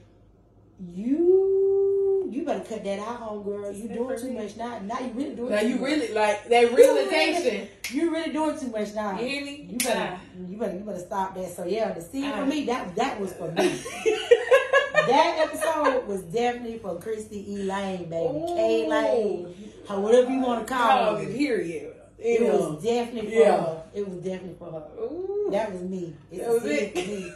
you 0.83 2.27
you 2.31 2.43
better 2.43 2.63
cut 2.63 2.83
that 2.83 2.97
out, 2.99 3.17
home 3.19 3.43
girl. 3.43 3.71
You 3.71 3.87
doing 3.87 4.17
too 4.19 4.29
me. 4.31 4.41
much 4.41 4.57
now. 4.57 4.79
Now 4.79 4.99
you 4.99 5.11
really 5.13 5.35
doing. 5.35 5.51
Now 5.51 5.59
too 5.59 5.67
you 5.69 5.75
much. 5.75 5.83
really 5.91 6.13
like 6.13 6.49
that 6.49 6.61
You 6.71 6.75
realization. 6.75 7.43
really, 7.43 7.69
you 7.91 8.11
really 8.11 8.31
doing 8.33 8.59
too 8.59 8.67
much 8.69 8.93
now. 8.95 9.19
You 9.19 9.27
hear 9.27 9.45
me? 9.45 9.67
You 9.71 9.77
better, 9.77 10.09
Ah. 10.13 10.19
you 10.49 10.57
better, 10.57 10.73
you 10.73 10.79
better 10.79 10.99
stop 10.99 11.35
that. 11.35 11.55
So 11.55 11.65
yeah, 11.65 11.91
the 11.93 12.01
scene 12.01 12.25
Ah. 12.33 12.37
for 12.39 12.45
me 12.47 12.65
that 12.65 12.95
that 12.95 13.19
was 13.19 13.31
for 13.33 13.51
me. 13.51 13.79
that 15.07 15.47
episode 15.47 16.07
was 16.07 16.21
definitely 16.23 16.79
for 16.79 16.99
Christy 16.99 17.51
E. 17.53 17.63
Lane, 17.63 18.09
baby, 18.09 18.43
K. 18.47 18.87
Lane, 18.87 19.55
or 19.89 19.99
whatever 20.01 20.29
you 20.31 20.39
want 20.39 20.67
to 20.67 20.73
call 20.73 21.15
it. 21.17 21.35
period. 21.35 21.95
It 22.19 22.41
Yeah. 22.41 22.51
was 22.53 22.83
definitely 22.83 23.31
for 23.31 23.35
Yeah. 23.37 23.57
her. 23.61 23.83
It 23.93 24.07
was 24.07 24.17
definitely 24.19 24.55
for 24.57 24.71
her. 24.71 24.83
Ooh. 25.03 25.49
That 25.51 25.73
was 25.73 25.81
me. 25.81 26.15
It's 26.31 26.41
That 26.45 26.53
was 26.53 26.65
it. 26.65 26.95
me. 26.95 27.31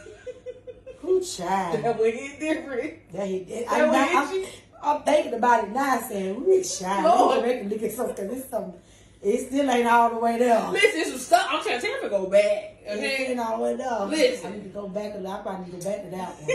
Who 1.00 1.20
child? 1.20 1.82
That 1.84 1.98
would 1.98 2.14
hit 2.14 2.40
different. 2.40 3.12
That 3.12 3.26
hit, 3.28 3.48
That 3.48 3.72
I'm, 3.72 3.92
not, 3.92 4.30
hit 4.32 4.48
I'm. 4.82 4.96
I'm 4.96 5.02
thinking 5.02 5.34
about 5.34 5.64
it 5.64 5.70
now, 5.70 6.00
saying, 6.08 6.44
"We 6.46 6.62
child." 6.62 7.04
Lord. 7.20 7.38
I'm 7.38 7.44
making 7.46 7.68
look 7.68 7.82
at 7.82 7.92
something 7.92 8.26
because 8.28 8.40
it's 8.42 8.50
something. 8.50 8.80
It 9.20 9.48
still 9.48 9.68
ain't 9.70 9.86
all 9.88 10.10
the 10.10 10.18
way 10.18 10.38
there. 10.38 10.70
Listen, 10.70 11.04
some 11.12 11.18
stuff. 11.18 11.46
I'm 11.50 11.62
trying 11.62 11.80
to 11.80 11.86
tell 11.86 11.96
you 11.96 12.02
to 12.02 12.08
go 12.08 12.26
back. 12.30 12.76
It 12.86 12.98
Okay. 12.98 13.26
ain't 13.30 13.40
all 13.40 13.56
the 13.58 13.62
way 13.64 13.76
there. 13.76 14.00
Listen. 14.06 14.52
I 14.52 14.56
need 14.56 14.62
to 14.64 14.68
go 14.68 14.88
back. 14.88 15.12
To, 15.14 15.26
I 15.28 15.38
probably 15.38 15.66
need 15.72 15.80
to 15.80 15.84
go 15.84 15.90
back 15.92 16.04
to 16.04 16.10
that 16.10 16.36
one. 16.40 16.50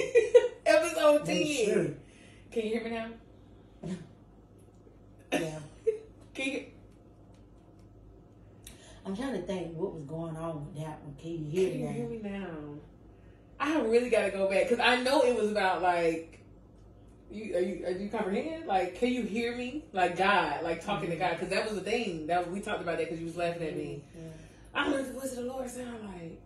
Episode 0.66 1.28
Make 1.28 1.66
10. 1.66 1.66
sure. 1.74 1.86
Can 2.52 2.64
you 2.64 2.70
hear 2.70 2.84
me 2.84 2.90
now? 2.92 3.08
Yeah. 5.34 5.60
Can 6.36 6.52
you, 6.52 6.66
I'm 9.04 9.16
trying 9.18 9.34
to 9.34 9.42
think 9.42 9.76
what 9.76 9.94
was 9.96 10.04
going 10.04 10.38
on 10.38 10.64
with 10.66 10.76
that 10.78 11.02
one. 11.04 11.16
Can 11.20 11.32
you 11.32 11.38
can 11.40 11.52
hear 11.52 11.70
you 11.70 11.88
hear 11.88 12.08
me? 12.08 12.18
me 12.20 12.30
now? 12.30 12.48
I 13.60 13.80
really 13.82 14.10
got 14.12 14.26
to 14.26 14.30
go 14.32 14.48
back 14.50 14.70
because 14.70 14.80
I 14.80 15.02
know 15.02 15.24
it 15.24 15.36
was 15.36 15.52
about 15.52 15.82
like. 15.82 16.40
You, 17.34 17.56
are 17.56 17.60
you 17.62 17.86
are 17.88 17.92
you 17.92 18.10
comprehend? 18.10 18.68
Like, 18.68 18.96
can 19.00 19.10
you 19.12 19.24
hear 19.24 19.58
me? 19.58 19.84
Like 19.92 20.16
God, 20.18 20.64
like 20.64 20.86
talking 20.86 21.10
to 21.10 21.16
God, 21.16 21.32
because 21.32 21.50
that 21.50 21.66
was 21.66 21.74
the 21.76 21.82
thing 21.82 22.28
that 22.28 22.50
we 22.52 22.60
talked 22.60 22.82
about 22.82 22.98
that 22.98 23.06
because 23.06 23.20
you 23.20 23.26
was 23.26 23.36
laughing 23.38 23.64
at 23.68 23.76
me. 23.76 24.04
Yeah. 24.16 24.22
I 24.76 24.84
don't 24.84 24.92
know 24.92 24.98
what 25.00 25.08
the 25.08 25.14
voice 25.20 25.32
of 25.32 25.38
the 25.38 25.44
Lord 25.52 25.70
sound 25.70 25.98
like. 26.04 26.40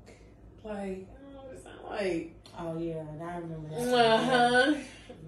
Like, 0.64 0.74
I 0.74 1.22
don't 1.22 1.34
know 1.34 1.42
what 1.44 1.54
it 1.56 1.64
sound 1.64 1.84
like. 1.90 2.34
Oh 2.58 2.78
yeah, 2.80 3.00
and 3.02 3.22
I 3.22 3.38
remember 3.38 3.70
that. 3.70 3.94
Uh 3.94 4.18
huh. 4.18 4.74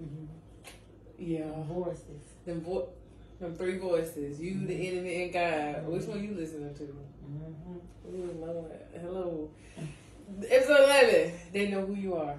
Mhm. 0.02 0.26
Yeah. 1.18 1.62
Voices. 1.68 2.22
Them 2.46 2.62
vo- 2.62 2.88
them 3.38 3.54
three 3.56 3.76
voices. 3.78 4.40
You, 4.40 4.66
the 4.66 4.88
enemy, 4.88 5.24
and 5.24 5.32
God. 5.32 5.86
Which 5.88 6.04
one 6.04 6.24
you 6.24 6.34
listening 6.34 6.74
to? 6.74 6.82
Mm-hmm. 6.84 8.14
Ooh, 8.16 8.32
Lord. 8.46 8.72
Hello. 9.00 9.50
Episode 10.48 10.84
11. 10.84 11.32
They 11.52 11.68
know 11.68 11.84
who 11.84 11.94
you 11.94 12.14
are. 12.14 12.36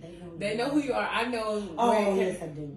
They 0.00 0.08
know. 0.08 0.36
They 0.38 0.56
know 0.56 0.70
who 0.70 0.80
you 0.80 0.92
are. 0.92 1.08
I 1.08 1.24
know. 1.24 1.68
Oh 1.78 2.14
yes, 2.14 2.42
I 2.42 2.46
do. 2.46 2.76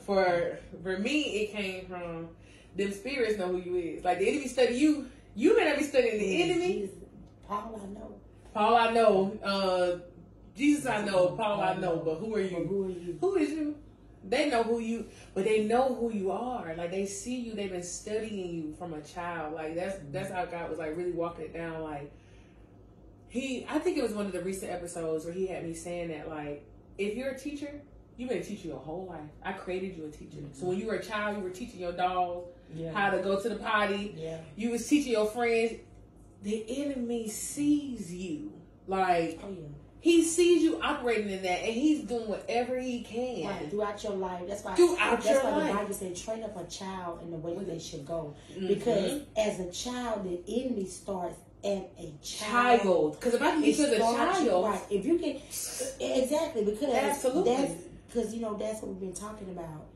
For 0.00 0.58
for 0.82 0.98
me, 0.98 1.22
it 1.22 1.52
came 1.52 1.86
from 1.86 2.28
them 2.76 2.92
spirits 2.92 3.38
know 3.38 3.48
who 3.48 3.58
you 3.58 3.76
is. 3.76 4.04
Like 4.04 4.18
the 4.18 4.28
enemy 4.28 4.48
study 4.48 4.74
you. 4.76 5.06
You 5.34 5.56
may 5.56 5.64
not 5.64 5.78
be 5.78 5.84
studying 5.84 6.18
the 6.18 6.42
enemy. 6.42 6.72
Jesus. 6.80 6.96
Paul, 7.46 7.80
I 7.82 7.86
know. 7.94 8.14
Paul, 8.52 8.76
I 8.76 8.92
know. 8.92 9.38
Uh, 9.42 9.98
Jesus, 10.56 10.86
I 10.86 11.04
know. 11.04 11.28
Paul, 11.36 11.60
I 11.60 11.76
know. 11.76 12.02
But 12.04 12.16
who 12.16 12.34
are 12.34 12.40
you? 12.40 12.66
who 12.66 12.84
are 12.86 12.90
you? 12.90 13.18
Who 13.20 13.36
is 13.36 13.50
you? 13.50 13.76
They 14.24 14.50
know 14.50 14.62
who 14.62 14.80
you, 14.80 15.06
but 15.32 15.44
they 15.44 15.64
know 15.64 15.94
who 15.94 16.12
you 16.12 16.32
are. 16.32 16.74
Like 16.76 16.90
they 16.90 17.06
see 17.06 17.36
you. 17.36 17.54
They've 17.54 17.70
been 17.70 17.82
studying 17.82 18.54
you 18.54 18.74
from 18.74 18.94
a 18.94 19.00
child. 19.00 19.54
Like 19.54 19.74
that's 19.74 19.96
that's 20.10 20.30
how 20.30 20.44
God 20.44 20.70
was 20.70 20.78
like 20.78 20.96
really 20.96 21.12
walking 21.12 21.46
it 21.46 21.54
down. 21.54 21.82
Like 21.82 22.12
he, 23.28 23.66
I 23.68 23.78
think 23.78 23.96
it 23.98 24.02
was 24.02 24.12
one 24.12 24.26
of 24.26 24.32
the 24.32 24.40
recent 24.42 24.72
episodes 24.72 25.24
where 25.24 25.34
he 25.34 25.46
had 25.46 25.64
me 25.64 25.74
saying 25.74 26.08
that 26.08 26.28
like, 26.28 26.64
if 26.96 27.14
you're 27.16 27.30
a 27.30 27.38
teacher, 27.38 27.80
you've 28.16 28.28
been 28.30 28.42
teaching 28.42 28.70
your 28.70 28.80
whole 28.80 29.06
life. 29.06 29.30
I 29.44 29.52
created 29.52 29.96
you 29.96 30.06
a 30.06 30.10
teacher. 30.10 30.38
So 30.52 30.66
when 30.66 30.78
you 30.78 30.86
were 30.86 30.94
a 30.94 31.02
child, 31.04 31.36
you 31.36 31.42
were 31.42 31.50
teaching 31.50 31.80
your 31.80 31.92
dog 31.92 32.44
Yeah. 32.74 32.92
how 32.92 33.10
to 33.10 33.18
go 33.22 33.40
to 33.40 33.48
the 33.48 33.56
potty. 33.56 34.14
Yeah. 34.16 34.38
You 34.56 34.70
was 34.70 34.86
teaching 34.88 35.12
your 35.12 35.26
friends. 35.26 35.74
The 36.42 36.64
enemy 36.82 37.28
sees 37.28 38.12
you. 38.12 38.52
Like 38.86 39.38
Oh 39.44 39.50
yeah. 39.50 39.66
he 40.00 40.24
sees 40.24 40.62
you 40.62 40.80
operating 40.80 41.28
in 41.30 41.42
that, 41.42 41.62
and 41.62 41.74
he's 41.74 42.04
doing 42.04 42.26
whatever 42.28 42.78
he 42.80 43.02
can. 43.02 43.46
Right, 43.46 43.70
throughout 43.70 44.02
your 44.02 44.14
life. 44.14 44.44
That's 44.48 44.64
why. 44.64 44.74
Throughout 44.74 45.20
that's 45.20 45.26
your 45.26 45.42
why 45.44 45.50
life. 45.58 45.66
the 45.72 45.74
Bible 45.78 45.94
said, 45.94 46.16
train 46.16 46.42
up 46.42 46.56
a 46.56 46.64
child 46.70 47.20
in 47.22 47.30
the 47.30 47.36
way 47.36 47.62
they 47.64 47.78
should 47.78 48.06
go. 48.06 48.34
Mhm. 48.56 48.68
Because 48.68 49.20
as 49.36 49.60
a 49.60 49.70
child, 49.70 50.24
the 50.24 50.40
enemy 50.62 50.86
starts 50.86 51.36
at 51.64 51.90
a 51.98 52.12
child. 52.22 53.18
Because 53.18 53.34
if 53.34 53.42
I 53.42 53.50
can 53.52 53.62
get 53.62 53.76
you 53.78 53.84
as 53.86 53.92
a 53.92 53.98
child, 53.98 54.64
right? 54.64 54.80
If 54.90 55.04
you 55.04 55.18
can, 55.18 55.36
exactly 56.00 56.64
because 56.64 56.94
Absolutely. 56.94 57.54
That's 57.56 57.72
because 58.12 58.34
you 58.34 58.40
know 58.40 58.54
that's 58.56 58.80
what 58.82 58.90
we've 58.92 59.00
been 59.00 59.12
talking 59.12 59.50
about, 59.50 59.86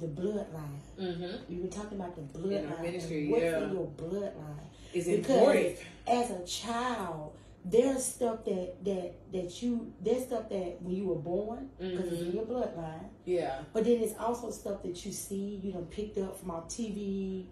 the 0.00 0.06
bloodline. 0.06 0.80
mm-hmm. 1.00 1.36
We've 1.48 1.62
been 1.62 1.70
talking 1.70 1.98
about 2.00 2.14
the 2.16 2.22
In 2.22 2.28
bloodline. 2.28 2.82
ministry, 2.82 3.22
and 3.22 3.30
what's 3.30 3.42
yeah. 3.44 3.62
in 3.64 3.72
your 3.72 3.86
bloodline? 3.96 4.58
is 4.92 5.08
important. 5.08 5.76
as 6.06 6.30
a 6.30 6.44
child, 6.46 7.32
there's 7.64 8.04
stuff 8.04 8.44
that 8.44 8.84
that 8.84 9.14
that 9.32 9.62
you 9.62 9.92
there's 10.00 10.24
stuff 10.24 10.48
that 10.50 10.76
when 10.82 10.94
you 10.94 11.06
were 11.06 11.14
born 11.16 11.70
because 11.78 12.12
it's 12.12 12.20
in 12.22 12.28
Mhm. 12.32 12.34
your 12.34 12.44
bloodline. 12.44 13.08
Yeah, 13.24 13.62
But 13.72 13.84
then 13.84 14.00
it's 14.00 14.14
also 14.18 14.50
stuff 14.50 14.82
that 14.82 15.04
you 15.06 15.10
see, 15.12 15.58
you 15.62 15.72
know, 15.72 15.80
picked 15.90 16.18
up 16.18 16.38
from 16.38 16.50
our 16.50 16.62
TV, 16.68 17.46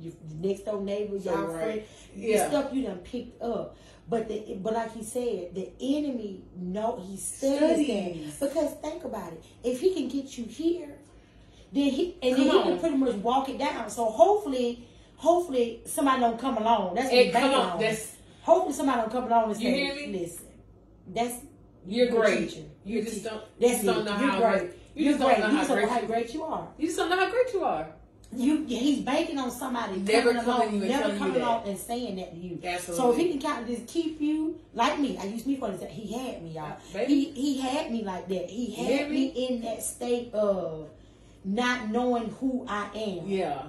your 0.00 0.12
next 0.40 0.64
door 0.64 0.80
neighbor, 0.80 1.18
So, 1.20 1.30
y'all 1.32 1.46
right. 1.46 1.62
friend, 1.62 1.82
Yeah. 2.16 2.44
the 2.44 2.48
stuff 2.50 2.74
you 2.74 2.82
done 2.82 2.98
picked 2.98 3.40
up. 3.42 3.76
But 4.08 4.28
the 4.28 4.58
but 4.62 4.74
like 4.74 4.92
he 4.94 5.04
said, 5.04 5.54
the 5.54 5.70
enemy 5.80 6.42
know 6.56 7.00
he 7.06 7.16
studies, 7.16 7.86
Studies. 7.86 8.38
that 8.38 8.48
because 8.48 8.72
think 8.74 9.04
about 9.04 9.32
it. 9.32 9.42
If 9.62 9.80
he 9.80 9.94
can 9.94 10.08
get 10.08 10.36
you 10.36 10.44
here, 10.44 10.98
then 11.72 11.84
he 11.90 12.16
and 12.22 12.36
Come 12.36 12.46
then 12.46 12.56
he 12.56 12.62
can 12.64 12.78
pretty 12.80 12.96
much 12.96 13.14
walk 13.16 13.48
it 13.48 13.58
down. 13.58 13.88
So 13.90 14.06
hopefully, 14.06 14.86
hopefully 15.16 15.82
somebody 15.86 16.20
don't 16.20 16.38
come 16.38 16.56
along. 16.58 16.94
That's 16.96 17.10
he's 17.10 17.32
come 17.32 17.44
on, 17.54 17.70
on. 17.72 17.80
that's 17.80 18.16
Hopefully 18.42 18.74
somebody 18.74 19.00
don't 19.02 19.12
come 19.12 19.24
along 19.24 19.52
and 19.52 19.62
You 19.62 19.70
say, 19.70 19.76
hear 19.76 19.94
me? 19.94 20.18
"Listen, 20.18 20.46
that's 21.14 21.34
you're 21.86 22.08
great. 22.08 22.50
teacher. 22.50 22.62
You 22.84 22.96
You're 22.96 23.04
just 23.04 23.18
teacher. 23.18 23.30
don't. 23.30 23.44
That's 23.60 23.62
you 23.62 23.68
just 23.70 23.84
it. 23.84 23.86
don't 23.86 24.04
know 24.04 24.10
You're 24.20 24.30
how 24.32 24.40
great. 24.40 24.58
great. 24.58 24.70
You 24.96 25.04
just 25.04 25.20
don't 25.20 25.28
know 25.30 25.46
You 25.46 25.52
how 25.52 25.56
just 25.58 25.68
don't 25.68 25.76
know 25.78 25.82
great. 25.86 25.92
how 25.92 26.00
You, 26.00 26.06
great 26.08 26.34
you 26.34 26.42
are. 26.42 26.68
you 26.76 26.86
just 26.86 26.98
don't 26.98 27.08
know 27.10 27.16
how 27.16 27.30
great 27.30 27.52
you 27.54 27.62
are. 27.64 27.86
You, 28.34 28.64
he's 28.64 29.00
banking 29.00 29.38
on 29.38 29.50
somebody 29.50 29.98
Never 29.98 30.32
coming 30.32 30.44
coming 30.44 30.82
along, 30.84 30.88
never 30.88 31.18
coming 31.18 31.42
along 31.42 31.68
and 31.68 31.78
saying 31.78 32.16
that 32.16 32.32
to 32.32 32.38
you. 32.38 32.58
Absolutely. 32.64 32.96
So 32.96 33.12
if 33.12 33.18
he 33.18 33.30
can 33.30 33.40
kind 33.40 33.62
of 33.62 33.68
just 33.68 33.86
keep 33.92 34.20
you 34.20 34.58
like 34.74 34.98
me, 34.98 35.18
I 35.18 35.24
use 35.24 35.44
me 35.44 35.56
for 35.56 35.70
example. 35.70 35.94
He 35.94 36.12
had 36.12 36.42
me, 36.42 36.50
y'all. 36.52 36.76
Baby. 36.92 37.14
He 37.14 37.30
he 37.32 37.60
had 37.60 37.90
me 37.90 38.04
like 38.04 38.28
that. 38.28 38.48
He 38.48 38.74
had 38.74 39.10
me 39.10 39.26
in 39.26 39.60
that 39.62 39.82
state 39.82 40.32
of 40.32 40.88
not 41.44 41.90
knowing 41.90 42.30
who 42.40 42.64
I 42.68 42.88
am. 42.94 43.26
Yeah. 43.26 43.62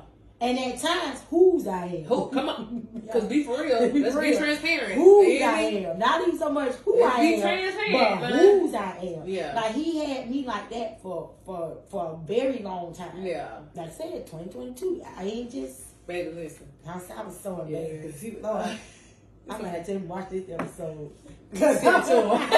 And 0.44 0.60
at 0.60 0.78
times, 0.82 1.22
who's 1.30 1.66
I 1.68 1.86
am? 1.86 2.04
Who? 2.04 2.30
Come 2.30 2.50
on, 2.50 2.88
because 3.06 3.24
be 3.26 3.44
for 3.46 3.62
real. 3.64 3.89
Be 3.89 4.00
Let's 4.02 4.14
for 4.16 4.22
be 4.22 4.30
real. 4.32 4.39
transparent. 4.39 4.94
Who's 4.94 5.28
You 5.39 5.46
I 5.46 5.60
am. 5.62 5.98
Not 6.00 6.22
even 6.28 6.38
so 6.38 6.50
much 6.50 6.74
who 6.84 7.00
Let's 7.02 7.16
I 7.16 7.22
be 7.22 7.34
am, 7.36 7.41
transparent, 7.41 8.22
but 8.22 8.30
man. 8.30 8.39
whose 8.39 8.74
I 8.74 8.98
am. 9.22 9.28
Yeah. 9.28 9.54
Like 9.56 9.72
he 9.74 10.04
had 10.04 10.30
me 10.30 10.46
like 10.46 10.70
that 10.72 11.02
for 11.02 11.32
for 11.46 11.78
for 11.89 12.12
a 12.22 12.28
very 12.28 12.60
long 12.60 12.94
time. 12.94 13.24
Yeah, 13.26 13.60
Like 13.74 13.88
I 13.88 13.91
said, 13.91 14.28
2022. 14.28 15.02
I 15.18 15.24
ain't 15.24 15.52
just. 15.52 16.06
baby, 16.08 16.32
listen. 16.36 16.68
I 16.86 16.96
was, 16.96 17.10
I 17.10 17.24
was 17.24 17.39
so 17.39 17.66
Yeah, 17.70 17.78
embarrassed. 17.78 18.12
'cause 18.12 18.22
he 18.22 18.30
was- 18.32 18.44
Lord, 18.44 18.66
I'm 19.50 19.58
gonna 19.58 19.70
have 19.70 19.86
to 19.86 19.98
watch 20.00 20.30
this 20.30 20.50
episode. 20.50 21.12
Send 21.54 21.78
it 21.78 21.82
to 21.82 22.36
him. 22.36 22.50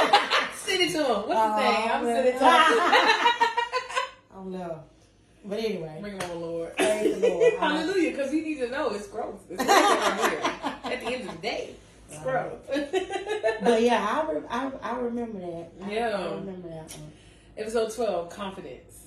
Send 0.56 0.82
it 0.82 0.92
to 0.94 1.04
him. 1.04 1.28
What's 1.28 1.40
his 1.40 1.52
oh, 1.54 1.58
name? 1.60 1.92
I'm 1.92 2.04
sending 2.06 2.34
it 2.34 2.40
to 2.40 2.46
him. 2.46 2.52
I 2.52 4.34
don't 4.34 4.52
know. 4.52 4.84
But 5.48 5.60
anyway. 5.60 5.98
Bring 6.02 6.20
him 6.20 6.32
on, 6.32 6.42
Lord. 6.42 6.76
Praise 6.76 7.20
the 7.20 7.30
Lord. 7.30 7.54
Hallelujah, 7.60 8.12
because 8.12 8.32
he 8.32 8.42
needs 8.42 8.62
to 8.62 8.70
know 8.70 8.90
it's 8.90 9.08
growth. 9.08 9.42
It's 9.50 9.64
growth. 9.64 9.74
At 10.86 11.02
the 11.02 11.06
end 11.06 11.30
of 11.30 11.36
the 11.36 11.42
day, 11.42 11.76
it's 12.10 12.20
growth. 12.20 12.70
But 13.62 13.82
yeah, 13.82 14.24
I, 14.28 14.32
re- 14.32 14.42
I, 14.50 14.72
I 14.82 14.98
remember 14.98 15.40
that. 15.40 15.72
I, 15.84 15.92
Yeah. 15.92 16.10
I 16.10 16.36
remember 16.36 16.68
that 16.70 16.92
one. 16.92 17.12
Episode 17.58 17.92
12, 17.94 18.30
confidence. 18.30 19.06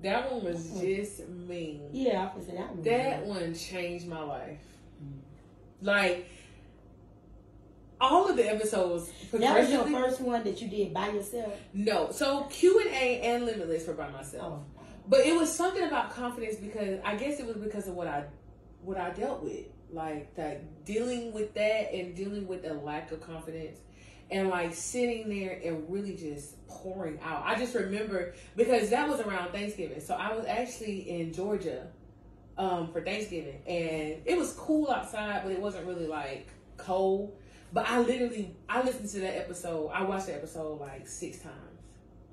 That 0.00 0.30
one 0.30 0.44
was 0.44 0.58
mm-hmm. 0.58 0.86
just 0.86 1.28
mean. 1.28 1.88
Yeah, 1.92 2.30
I 2.32 2.36
was 2.36 2.46
that 2.46 2.70
one. 2.70 2.82
That 2.82 3.26
one 3.26 3.54
changed 3.54 4.06
my 4.06 4.22
life. 4.22 4.60
Mm-hmm. 5.02 5.86
Like, 5.86 6.30
all 8.00 8.28
of 8.28 8.36
the 8.36 8.48
episodes. 8.48 9.10
That 9.32 9.58
was 9.58 9.70
your 9.70 9.86
first 9.86 10.20
one 10.20 10.44
that 10.44 10.62
you 10.62 10.68
did 10.68 10.94
by 10.94 11.08
yourself. 11.08 11.52
No, 11.74 12.10
so 12.12 12.44
Q 12.44 12.80
and 12.80 12.90
A 12.90 13.20
and 13.22 13.44
Limitless 13.44 13.86
were 13.86 13.94
by 13.94 14.08
myself. 14.10 14.60
Oh, 14.60 14.77
But 15.08 15.20
it 15.20 15.34
was 15.34 15.52
something 15.52 15.84
about 15.84 16.10
confidence 16.10 16.56
because 16.56 17.00
I 17.04 17.16
guess 17.16 17.40
it 17.40 17.46
was 17.46 17.56
because 17.56 17.88
of 17.88 17.94
what 17.94 18.06
I 18.06 18.24
what 18.82 18.98
I 18.98 19.10
dealt 19.10 19.42
with. 19.42 19.66
Like 19.90 20.34
that 20.34 20.84
dealing 20.84 21.32
with 21.32 21.54
that 21.54 21.94
and 21.94 22.14
dealing 22.14 22.46
with 22.46 22.62
the 22.62 22.74
lack 22.74 23.10
of 23.10 23.22
confidence 23.22 23.78
and 24.30 24.50
like 24.50 24.74
sitting 24.74 25.30
there 25.30 25.58
and 25.64 25.88
really 25.88 26.14
just 26.14 26.66
pouring 26.68 27.18
out. 27.22 27.42
I 27.46 27.54
just 27.58 27.74
remember 27.74 28.34
because 28.54 28.90
that 28.90 29.08
was 29.08 29.20
around 29.20 29.52
Thanksgiving. 29.52 30.00
So 30.00 30.14
I 30.14 30.34
was 30.34 30.44
actually 30.44 31.08
in 31.08 31.32
Georgia 31.32 31.86
um 32.58 32.92
for 32.92 33.00
Thanksgiving 33.00 33.62
and 33.66 34.20
it 34.26 34.36
was 34.36 34.52
cool 34.54 34.90
outside 34.90 35.42
but 35.44 35.52
it 35.52 35.60
wasn't 35.60 35.86
really 35.86 36.06
like 36.06 36.48
cold. 36.76 37.34
But 37.72 37.88
I 37.88 38.00
literally 38.00 38.54
I 38.68 38.82
listened 38.82 39.08
to 39.10 39.20
that 39.20 39.38
episode. 39.38 39.88
I 39.88 40.02
watched 40.02 40.26
the 40.26 40.34
episode 40.34 40.80
like 40.80 41.08
six 41.08 41.38
times. 41.38 41.54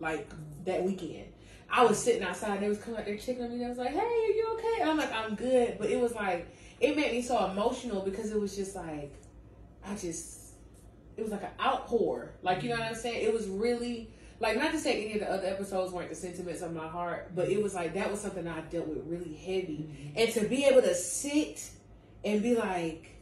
Like 0.01 0.29
that 0.65 0.83
weekend. 0.83 1.27
I 1.75 1.83
was 1.83 2.01
sitting 2.01 2.23
outside. 2.23 2.61
They 2.61 2.69
was 2.69 2.77
coming 2.77 2.99
out 2.99 3.05
there 3.05 3.17
checking 3.17 3.43
on 3.43 3.51
me. 3.51 3.57
They 3.57 3.67
was 3.67 3.77
like, 3.77 3.91
"Hey, 3.91 3.99
are 3.99 4.01
you 4.01 4.47
okay?" 4.53 4.81
And 4.81 4.89
I'm 4.91 4.97
like, 4.97 5.11
"I'm 5.11 5.35
good." 5.35 5.77
But 5.77 5.89
it 5.89 5.99
was 5.99 6.13
like 6.15 6.47
it 6.79 6.95
made 6.95 7.11
me 7.11 7.21
so 7.21 7.51
emotional 7.51 8.01
because 8.01 8.31
it 8.31 8.39
was 8.39 8.55
just 8.55 8.75
like 8.75 9.13
I 9.85 9.93
just 9.95 10.53
it 11.17 11.21
was 11.21 11.31
like 11.31 11.43
an 11.43 11.49
outpour. 11.59 12.31
Like 12.41 12.63
you 12.63 12.69
know 12.69 12.75
what 12.75 12.85
I'm 12.85 12.95
saying? 12.95 13.25
It 13.25 13.33
was 13.33 13.47
really 13.47 14.09
like 14.39 14.57
not 14.57 14.71
to 14.71 14.79
say 14.79 15.03
any 15.03 15.13
of 15.15 15.19
the 15.19 15.31
other 15.31 15.47
episodes 15.47 15.91
weren't 15.91 16.09
the 16.09 16.15
sentiments 16.15 16.61
of 16.61 16.73
my 16.73 16.87
heart, 16.87 17.35
but 17.35 17.49
it 17.49 17.61
was 17.61 17.73
like 17.73 17.93
that 17.95 18.09
was 18.09 18.21
something 18.21 18.47
I 18.47 18.61
dealt 18.61 18.87
with 18.87 19.05
really 19.05 19.33
heavy. 19.33 19.89
Mm-hmm. 19.89 20.17
And 20.17 20.31
to 20.31 20.45
be 20.47 20.63
able 20.63 20.81
to 20.81 20.95
sit 20.95 21.69
and 22.23 22.41
be 22.41 22.55
like 22.55 23.14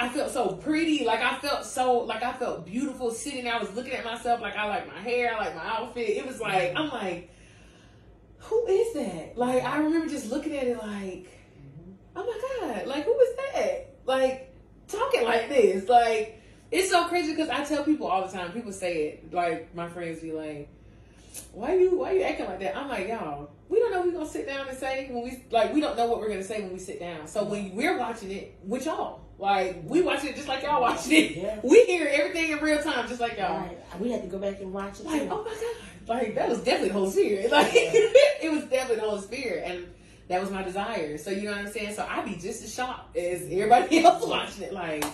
I 0.00 0.08
felt 0.08 0.30
so 0.30 0.52
pretty, 0.52 1.04
like 1.04 1.20
I 1.20 1.38
felt 1.38 1.64
so 1.64 1.98
like 1.98 2.22
I 2.22 2.32
felt 2.32 2.64
beautiful 2.64 3.10
sitting. 3.10 3.48
I 3.48 3.58
was 3.58 3.74
looking 3.74 3.94
at 3.94 4.04
myself 4.04 4.40
like 4.40 4.56
I 4.56 4.66
like 4.66 4.86
my 4.86 5.00
hair, 5.00 5.34
I 5.34 5.38
like 5.44 5.56
my 5.56 5.66
outfit. 5.66 6.10
It 6.10 6.24
was 6.24 6.40
like 6.40 6.72
I'm 6.76 6.88
like, 6.88 7.34
who 8.38 8.66
is 8.66 8.94
that? 8.94 9.36
Like 9.36 9.64
I 9.64 9.78
remember 9.78 10.08
just 10.08 10.30
looking 10.30 10.56
at 10.56 10.68
it 10.68 10.78
like, 10.78 11.26
oh 12.14 12.24
my 12.24 12.76
god, 12.76 12.86
like 12.86 13.04
who 13.06 13.18
is 13.18 13.36
that? 13.36 13.96
Like 14.04 14.54
talking 14.86 15.24
like 15.24 15.48
this, 15.48 15.88
like 15.88 16.40
it's 16.70 16.90
so 16.90 17.08
crazy 17.08 17.32
because 17.34 17.48
I 17.48 17.64
tell 17.64 17.82
people 17.82 18.06
all 18.06 18.24
the 18.24 18.32
time. 18.32 18.52
People 18.52 18.70
say 18.70 19.08
it 19.08 19.34
like 19.34 19.74
my 19.74 19.88
friends 19.88 20.20
be 20.20 20.30
like, 20.30 20.68
why 21.52 21.74
you 21.74 21.98
why 21.98 22.12
you 22.12 22.22
acting 22.22 22.46
like 22.46 22.60
that? 22.60 22.76
I'm 22.76 22.88
like 22.88 23.08
y'all. 23.08 23.50
We 23.68 23.80
don't 23.80 23.92
know 23.92 24.02
we're 24.02 24.12
gonna 24.12 24.26
sit 24.26 24.46
down 24.46 24.68
and 24.68 24.78
say 24.78 25.08
when 25.10 25.24
we 25.24 25.44
like 25.50 25.74
we 25.74 25.80
don't 25.80 25.96
know 25.96 26.06
what 26.06 26.20
we're 26.20 26.28
gonna 26.28 26.44
say 26.44 26.62
when 26.62 26.72
we 26.72 26.78
sit 26.78 27.00
down. 27.00 27.26
So 27.26 27.42
when 27.42 27.74
we're 27.74 27.98
watching 27.98 28.30
it 28.30 28.56
with 28.62 28.86
y'all, 28.86 29.27
like 29.38 29.82
we 29.84 30.00
watch 30.00 30.24
it 30.24 30.34
just 30.34 30.48
like 30.48 30.62
y'all 30.62 30.80
watching 30.80 31.12
it. 31.12 31.36
Yeah. 31.36 31.60
We 31.62 31.84
hear 31.84 32.08
everything 32.10 32.50
in 32.50 32.58
real 32.58 32.82
time 32.82 33.08
just 33.08 33.20
like 33.20 33.38
y'all. 33.38 33.60
Right. 33.60 34.00
We 34.00 34.10
had 34.10 34.22
to 34.22 34.28
go 34.28 34.38
back 34.38 34.60
and 34.60 34.72
watch 34.72 35.00
it. 35.00 35.06
Like, 35.06 35.22
too. 35.22 35.28
oh 35.30 35.44
my 35.44 35.50
god. 35.50 36.08
Like 36.08 36.34
that 36.34 36.48
was 36.48 36.58
definitely 36.58 36.88
the 36.88 36.94
Holy 36.94 37.10
Spirit. 37.10 37.50
Like 37.52 37.70
it 37.72 38.50
was 38.52 38.64
definitely 38.64 38.96
the 38.96 39.08
Holy 39.08 39.22
Spirit. 39.22 39.64
And 39.66 39.86
that 40.28 40.40
was 40.40 40.50
my 40.50 40.62
desire. 40.62 41.16
So 41.18 41.30
you 41.30 41.44
know 41.44 41.52
what 41.52 41.60
I'm 41.60 41.68
saying? 41.68 41.94
So 41.94 42.06
I'd 42.08 42.24
be 42.24 42.34
just 42.34 42.64
as 42.64 42.74
shocked 42.74 43.16
as 43.16 43.42
everybody 43.42 44.00
else 44.04 44.26
watching 44.26 44.64
it. 44.64 44.72
Like, 44.72 45.04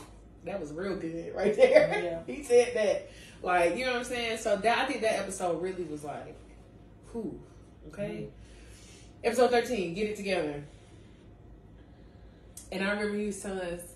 that 0.45 0.59
was 0.61 0.73
real 0.73 0.97
good 0.97 1.35
right 1.35 1.55
there. 1.55 2.23
Yeah. 2.27 2.35
he 2.35 2.43
said 2.43 2.73
that. 2.75 3.11
Like, 3.43 3.77
you 3.77 3.85
know 3.85 3.93
what 3.93 3.99
I'm 3.99 4.05
saying? 4.05 4.39
So 4.39 4.57
that 4.57 4.79
I 4.79 4.87
think 4.87 5.03
that 5.03 5.21
episode 5.21 5.63
really 5.63 5.85
was 5.85 6.03
like, 6.03 6.35
whew. 7.13 7.39
Okay. 7.89 8.27
Mm-hmm. 8.27 9.27
Episode 9.27 9.51
13, 9.51 9.95
get 9.95 10.09
it 10.09 10.17
together. 10.17 10.65
And 12.73 12.83
I 12.83 12.91
remember 12.91 13.17
was 13.25 13.41
telling 13.41 13.61
us 13.61 13.94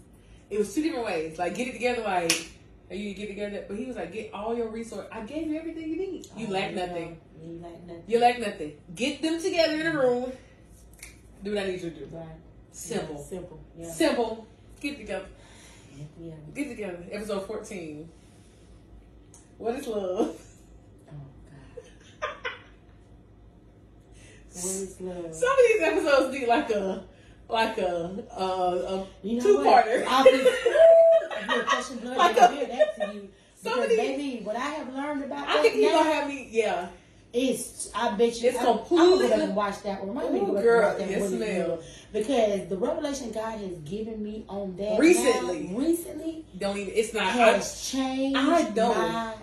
it 0.51 0.59
was 0.59 0.75
two 0.75 0.83
different 0.83 1.05
ways. 1.07 1.39
Like 1.39 1.55
get 1.55 1.69
it 1.69 1.73
together 1.73 2.03
like 2.03 2.49
you 2.91 3.13
get 3.13 3.27
together 3.29 3.65
but 3.69 3.77
he 3.77 3.85
was 3.85 3.97
like 3.97 4.13
get 4.13 4.31
all 4.33 4.57
your 4.57 4.69
resources. 4.69 5.09
I 5.13 5.21
gave 5.23 5.47
you 5.49 5.59
everything 5.59 5.89
you 5.89 5.97
need. 5.97 6.27
You 6.37 6.47
Oh, 6.49 6.51
lack 6.53 6.75
nothing. 6.75 7.19
You 7.43 7.61
lack 7.63 7.83
nothing. 7.87 8.03
You 8.07 8.19
lack 8.21 8.39
nothing. 8.41 8.73
Get 8.95 9.21
them 9.23 9.41
together 9.41 9.75
in 9.75 9.87
a 9.87 9.93
room. 9.99 10.33
Do 11.45 11.55
what 11.55 11.65
I 11.65 11.67
need 11.69 11.83
you 11.83 11.91
to 11.91 11.97
do. 11.97 12.09
Right. 12.13 12.27
Simple. 12.73 13.15
Yeah, 13.17 13.23
simple. 13.23 13.61
Yeah. 13.79 13.91
Simple. 13.91 14.47
Get 14.81 14.97
together. 14.99 15.27
yeah. 16.21 16.33
Get 16.55 16.69
together. 16.69 16.99
Episode 17.11 17.47
14. 17.47 18.09
What 19.59 19.75
is 19.75 19.87
love? 19.87 20.37
Oh 21.09 21.13
God. 22.11 22.23
What 24.53 24.65
is 24.65 25.01
love? 25.01 25.35
Some 25.35 25.51
of 25.51 25.59
these 25.69 25.81
episodes 25.83 26.33
need 26.39 26.49
like 26.49 26.71
a 26.71 27.05
like 27.49 27.79
a 27.79 28.25
uh, 28.37 28.43
a 28.43 29.07
You 29.23 29.39
know 29.39 29.43
two 29.45 29.57
what? 29.65 29.87
parter. 29.87 30.05
I'll 30.07 30.25
be, 30.25 30.31
I'll 31.49 31.59
be 31.63 31.67
touching 31.71 31.97
blood 31.99 32.17
Like 32.19 32.37
a- 32.37 32.49
hear 32.55 32.67
that 32.67 32.97
to 33.09 33.15
you. 33.15 33.29
Because 33.61 33.75
Somebody- 33.75 33.97
baby, 33.97 34.41
what 34.45 34.55
I 34.55 34.61
have 34.61 34.95
learned 34.95 35.25
about 35.25 35.49
I 35.49 35.61
think 35.63 35.75
he's 35.75 35.91
now 35.91 35.99
gonna 35.99 36.13
have 36.15 36.29
me. 36.29 36.49
Yeah, 36.53 36.87
is, 37.33 37.91
I 37.93 38.15
bet 38.17 38.41
you, 38.41 38.51
It's 38.51 38.59
I, 38.59 38.61
I'm 38.71 38.77
gonna 38.89 39.29
go 39.29 39.33
and 39.43 39.57
watch 39.57 39.83
that 39.83 40.05
one. 40.05 40.15
Might 40.15 40.33
need 40.33 40.47
to 40.47 40.53
Ooh, 40.53 40.63
girl, 40.63 40.97
that 40.97 41.11
yes, 41.11 41.21
one 41.23 41.41
ma'am. 41.41 41.79
Because 42.13 42.69
the 42.69 42.77
revelation 42.77 43.33
God 43.33 43.59
has 43.59 43.73
given 43.85 44.23
me 44.23 44.45
on 44.49 44.77
that 44.77 45.01
Recently. 45.01 45.65
now, 45.71 45.77
recently 45.79 46.45
don't 46.57 46.79
even. 46.79 46.95
It's 46.95 47.13
not. 47.13 47.25
I, 47.25 47.31
has 47.31 47.91
changed 47.91 48.39
I 48.39 48.69
know. 48.71 48.95
my 48.95 49.35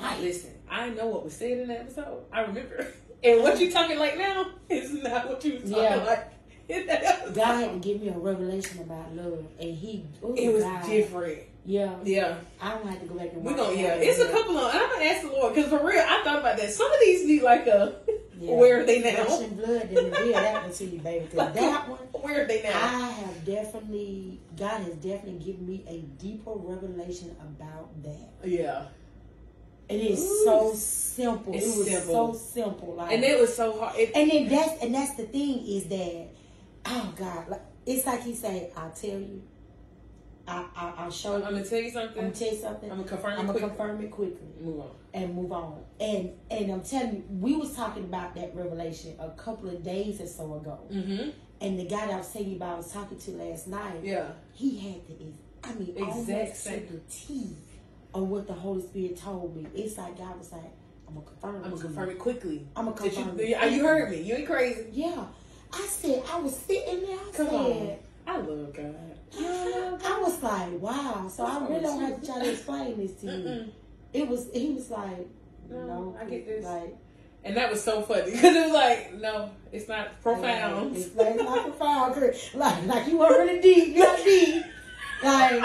life. 0.00 0.20
listen. 0.22 0.50
I 0.70 0.88
know 0.90 1.06
what 1.08 1.24
was 1.24 1.34
said 1.36 1.50
in 1.58 1.68
the 1.68 1.78
episode. 1.80 2.22
I 2.32 2.40
remember, 2.40 2.86
and 3.22 3.42
what 3.42 3.60
you 3.60 3.70
talking 3.70 3.98
like 3.98 4.16
now 4.16 4.46
is 4.70 4.90
not 4.94 5.28
what 5.28 5.44
you 5.44 5.54
was 5.60 5.62
talking 5.70 5.76
Yeah. 5.84 5.96
like 5.96 6.06
that. 6.06 6.32
God 6.70 7.36
had 7.60 7.72
to 7.72 7.78
give 7.80 8.00
me 8.00 8.08
a 8.08 8.18
revelation 8.18 8.80
about 8.80 9.14
love, 9.14 9.44
and 9.60 9.74
He, 9.74 10.04
oh 10.22 10.34
it 10.34 10.52
was 10.52 10.62
God. 10.64 10.86
different. 10.86 11.38
Yeah, 11.66 11.94
Yeah, 12.04 12.36
I 12.60 12.70
don't 12.74 12.86
have 12.88 13.00
to 13.00 13.06
go 13.06 13.14
back 13.16 13.32
and 13.32 13.44
we 13.44 13.52
watch. 13.52 13.56
gonna. 13.58 13.76
Yeah, 13.76 13.94
it's 13.94 14.18
a 14.18 14.30
couple 14.32 14.56
of. 14.56 14.72
And 14.74 14.82
I'm 14.82 14.90
gonna 14.90 15.04
ask 15.04 15.22
the 15.22 15.28
Lord 15.28 15.54
because 15.54 15.68
for 15.70 15.86
real, 15.86 16.00
I 16.00 16.22
thought 16.24 16.38
about 16.40 16.56
that. 16.56 16.70
Some 16.70 16.90
of 16.90 16.98
these 17.00 17.26
need 17.26 17.42
like 17.42 17.66
a. 17.66 17.96
Yeah. 18.40 18.54
Where 18.56 18.80
are 18.80 18.84
they 18.84 19.00
now? 19.02 19.24
Flesh 19.24 19.42
and 19.42 19.56
blood 19.58 19.90
didn't 19.90 20.10
reveal 20.12 20.32
that 20.32 20.62
one 20.62 20.72
to 20.72 20.84
you, 20.86 20.98
baby. 21.00 21.26
'Cause 21.26 21.52
that 21.54 21.88
one, 21.88 21.98
Where 22.22 22.42
are 22.44 22.46
they 22.46 22.62
now? 22.62 22.70
I 22.70 23.10
have 23.10 23.44
definitely, 23.44 24.40
God 24.56 24.80
has 24.80 24.94
definitely 24.94 25.44
given 25.44 25.66
me 25.66 25.84
a 25.86 25.98
deeper 26.22 26.52
revelation 26.54 27.36
about 27.40 27.90
that. 28.04 28.48
yeah, 28.48 28.84
And 29.90 30.00
It 30.00 30.12
is 30.12 30.20
Ooh. 30.20 30.44
so 30.44 30.72
simple. 30.74 31.54
It's 31.54 31.66
it 31.66 31.78
was 31.78 31.88
simple. 31.88 32.32
so 32.34 32.38
simple. 32.38 32.94
Like, 32.94 33.12
and 33.12 33.22
it 33.22 33.38
was 33.38 33.54
so 33.54 33.78
hard. 33.78 33.96
It, 33.98 34.12
and 34.16 34.30
then 34.30 34.48
that's 34.48 34.82
and 34.82 34.94
that's 34.94 35.14
the 35.16 35.24
thing 35.24 35.62
is 35.66 35.84
that, 35.88 36.28
oh 36.86 37.12
God, 37.16 37.48
like 37.48 37.62
it's 37.86 38.06
like 38.06 38.22
He 38.22 38.34
said, 38.34 38.72
"I'll 38.76 38.90
tell 38.90 39.10
you, 39.10 39.42
I, 40.46 40.64
I 40.76 40.92
I'll 40.98 41.10
show 41.10 41.34
I'm 41.34 41.40
you, 41.40 41.46
gonna 41.46 41.64
tell 41.64 41.80
you 41.80 41.90
something. 41.90 42.18
I'm 42.18 42.24
gonna 42.24 42.34
tell 42.34 42.52
you 42.54 42.60
something, 42.60 42.90
I'm 42.90 42.96
gonna 42.98 43.08
confirm 43.08 43.32
it 43.32 43.38
I'm 43.38 43.44
it 43.44 43.46
gonna 43.48 43.68
confirm 43.68 44.00
it 44.02 44.10
quickly." 44.10 44.48
Move 44.60 44.80
on. 44.80 44.90
and 45.14 45.34
move 45.34 45.52
on. 45.52 45.82
And 46.00 46.30
and 46.50 46.70
I'm 46.72 46.82
telling 46.82 47.16
you, 47.16 47.24
we 47.30 47.56
was 47.56 47.74
talking 47.74 48.04
about 48.04 48.34
that 48.34 48.54
revelation 48.54 49.14
a 49.18 49.30
couple 49.30 49.68
of 49.68 49.82
days 49.82 50.20
or 50.20 50.26
so 50.26 50.54
ago. 50.54 50.78
Mm-hmm. 50.92 51.30
And 51.62 51.78
the 51.78 51.84
guy 51.84 52.06
that 52.06 52.14
I 52.14 52.18
was 52.18 52.32
telling 52.32 52.50
you 52.50 52.56
about, 52.56 52.74
I 52.74 52.76
was 52.78 52.90
talking 52.92 53.18
to 53.18 53.30
last 53.32 53.68
night. 53.68 54.00
Yeah. 54.02 54.28
He 54.54 54.78
had 54.78 55.06
the, 55.06 55.26
I 55.62 55.74
mean, 55.74 55.90
Exact 55.90 56.10
almost 56.10 56.26
to 56.28 56.54
same. 56.56 56.86
the 56.90 57.00
T 57.10 57.56
of 58.14 58.28
what 58.28 58.46
the 58.46 58.54
Holy 58.54 58.80
Spirit 58.82 59.16
told 59.18 59.54
me. 59.54 59.66
It's 59.74 59.98
like 59.98 60.16
God 60.16 60.38
was 60.38 60.52
like, 60.52 60.62
I'm 61.06 61.14
gonna 61.14 61.26
confirm. 61.26 61.56
I'm 61.56 61.62
gonna 61.70 61.82
confirm 61.82 62.08
you. 62.08 62.14
it 62.14 62.18
quickly. 62.18 62.66
I'm 62.74 62.86
gonna 62.86 62.96
Did 63.02 63.12
confirm 63.12 63.38
you, 63.38 63.44
it. 63.56 63.72
you 63.72 63.84
heard 63.84 64.10
me. 64.10 64.22
You 64.22 64.36
ain't 64.36 64.46
crazy. 64.46 64.86
Yeah. 64.92 65.24
I 65.72 65.86
said, 65.86 66.22
I 66.30 66.40
was 66.40 66.56
sitting 66.56 67.02
there. 67.02 67.16
I 67.18 67.36
Come 67.36 67.46
said, 67.48 67.54
on. 67.54 68.34
I 68.34 68.36
love 68.38 68.74
God. 68.74 68.94
Yeah, 69.32 69.98
I 70.04 70.20
was 70.20 70.42
like, 70.42 70.80
wow. 70.80 71.28
So 71.32 71.44
I 71.44 71.66
really 71.68 71.80
don't 71.80 72.00
have 72.00 72.20
to 72.20 72.26
try 72.26 72.42
to 72.42 72.50
explain 72.52 72.96
this 72.98 73.12
to 73.20 73.26
you. 73.26 73.32
Mm-mm. 73.32 73.70
It 74.12 74.28
was. 74.28 74.48
He 74.52 74.70
was 74.70 74.90
like, 74.90 75.26
No, 75.70 75.86
no, 75.86 76.16
I 76.20 76.24
get 76.24 76.46
this. 76.46 76.64
Like, 76.64 76.96
And 77.44 77.56
that 77.56 77.70
was 77.70 77.82
so 77.82 78.02
funny 78.02 78.30
because 78.32 78.56
it 78.56 78.64
was 78.64 78.72
like, 78.72 79.14
no, 79.14 79.50
it's 79.72 79.88
not 79.88 80.20
profound. 80.22 80.96
It's 80.96 81.14
like 81.14 81.34
it's 81.34 81.42
not 81.44 81.64
profound. 81.66 82.34
Like, 82.54 82.86
like 82.86 83.06
you 83.08 83.18
were 83.18 83.28
really 83.28 83.60
deep. 83.60 83.96
You're 83.96 84.16
deep. 84.16 84.64
Like 85.22 85.62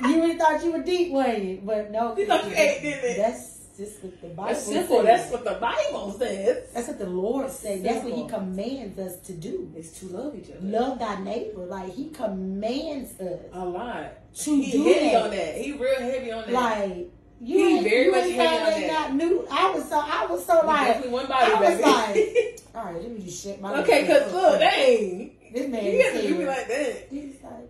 you 0.00 0.20
really 0.22 0.36
thought 0.38 0.64
you 0.64 0.72
were 0.72 0.82
deep, 0.82 1.12
weren't 1.12 1.42
you? 1.44 1.60
But 1.64 1.90
no, 1.90 2.16
You 2.16 2.26
thought 2.26 2.44
you 2.46 2.52
ate, 2.56 2.82
didn't 2.82 3.04
it? 3.10 3.16
That's 3.18 3.55
just 3.76 4.02
what 4.02 4.20
the 4.20 4.28
Bible 4.28 4.48
That's 4.48 4.62
simple. 4.62 4.96
says. 4.98 5.06
That's 5.06 5.32
what 5.32 5.44
the 5.44 5.60
Bible 5.60 6.12
says. 6.18 6.68
That's 6.72 6.88
what 6.88 6.98
the 6.98 7.06
Lord 7.06 7.50
says. 7.50 7.82
That's 7.82 8.04
what 8.04 8.14
He 8.14 8.26
commands 8.28 8.98
us 8.98 9.18
to 9.26 9.32
do. 9.32 9.72
It's 9.76 9.98
to 10.00 10.06
love 10.06 10.34
each 10.36 10.50
other. 10.50 10.60
Love 10.62 10.98
thy 10.98 11.20
neighbor. 11.22 11.66
Like 11.66 11.92
He 11.94 12.10
commands 12.10 13.20
us 13.20 13.40
a 13.52 13.64
lot. 13.64 14.12
to 14.36 14.60
he 14.60 14.72
do 14.72 14.84
heavy 14.84 15.10
that. 15.10 15.22
on 15.22 15.30
that. 15.30 15.56
He 15.56 15.72
real 15.72 16.00
heavy 16.00 16.32
on 16.32 16.44
that. 16.44 16.52
Like 16.52 17.10
you 17.40 17.58
He 17.58 17.74
ain't, 17.76 17.84
very 17.84 18.04
you 18.06 18.10
much 18.12 18.24
ain't 18.24 18.34
heavy 18.34 18.48
had 18.48 18.62
on 18.74 18.80
that. 18.80 18.88
that. 18.88 19.10
Not 19.10 19.14
new. 19.14 19.46
I 19.50 19.70
was 19.70 19.88
so. 19.88 19.98
I 20.02 20.26
was 20.26 20.44
so 20.46 20.60
He 20.62 20.66
like. 20.66 21.04
one 21.10 21.26
body, 21.26 21.52
I 21.52 21.60
was 21.60 21.68
baby. 21.68 21.82
like, 21.82 22.60
all 22.74 22.92
right, 22.92 23.02
let 23.02 23.10
me 23.10 23.22
just 23.22 23.42
shut 23.44 23.60
my. 23.60 23.80
okay, 23.82 24.06
cause 24.06 24.32
look, 24.32 24.58
dang, 24.58 25.36
This 25.52 25.68
man 25.68 25.84
you 25.84 26.02
to 26.02 26.12
said- 26.12 26.22
do 26.28 26.34
me 26.38 26.46
like 26.46 26.68
that. 26.68 27.06
He's 27.10 27.34
like, 27.42 27.65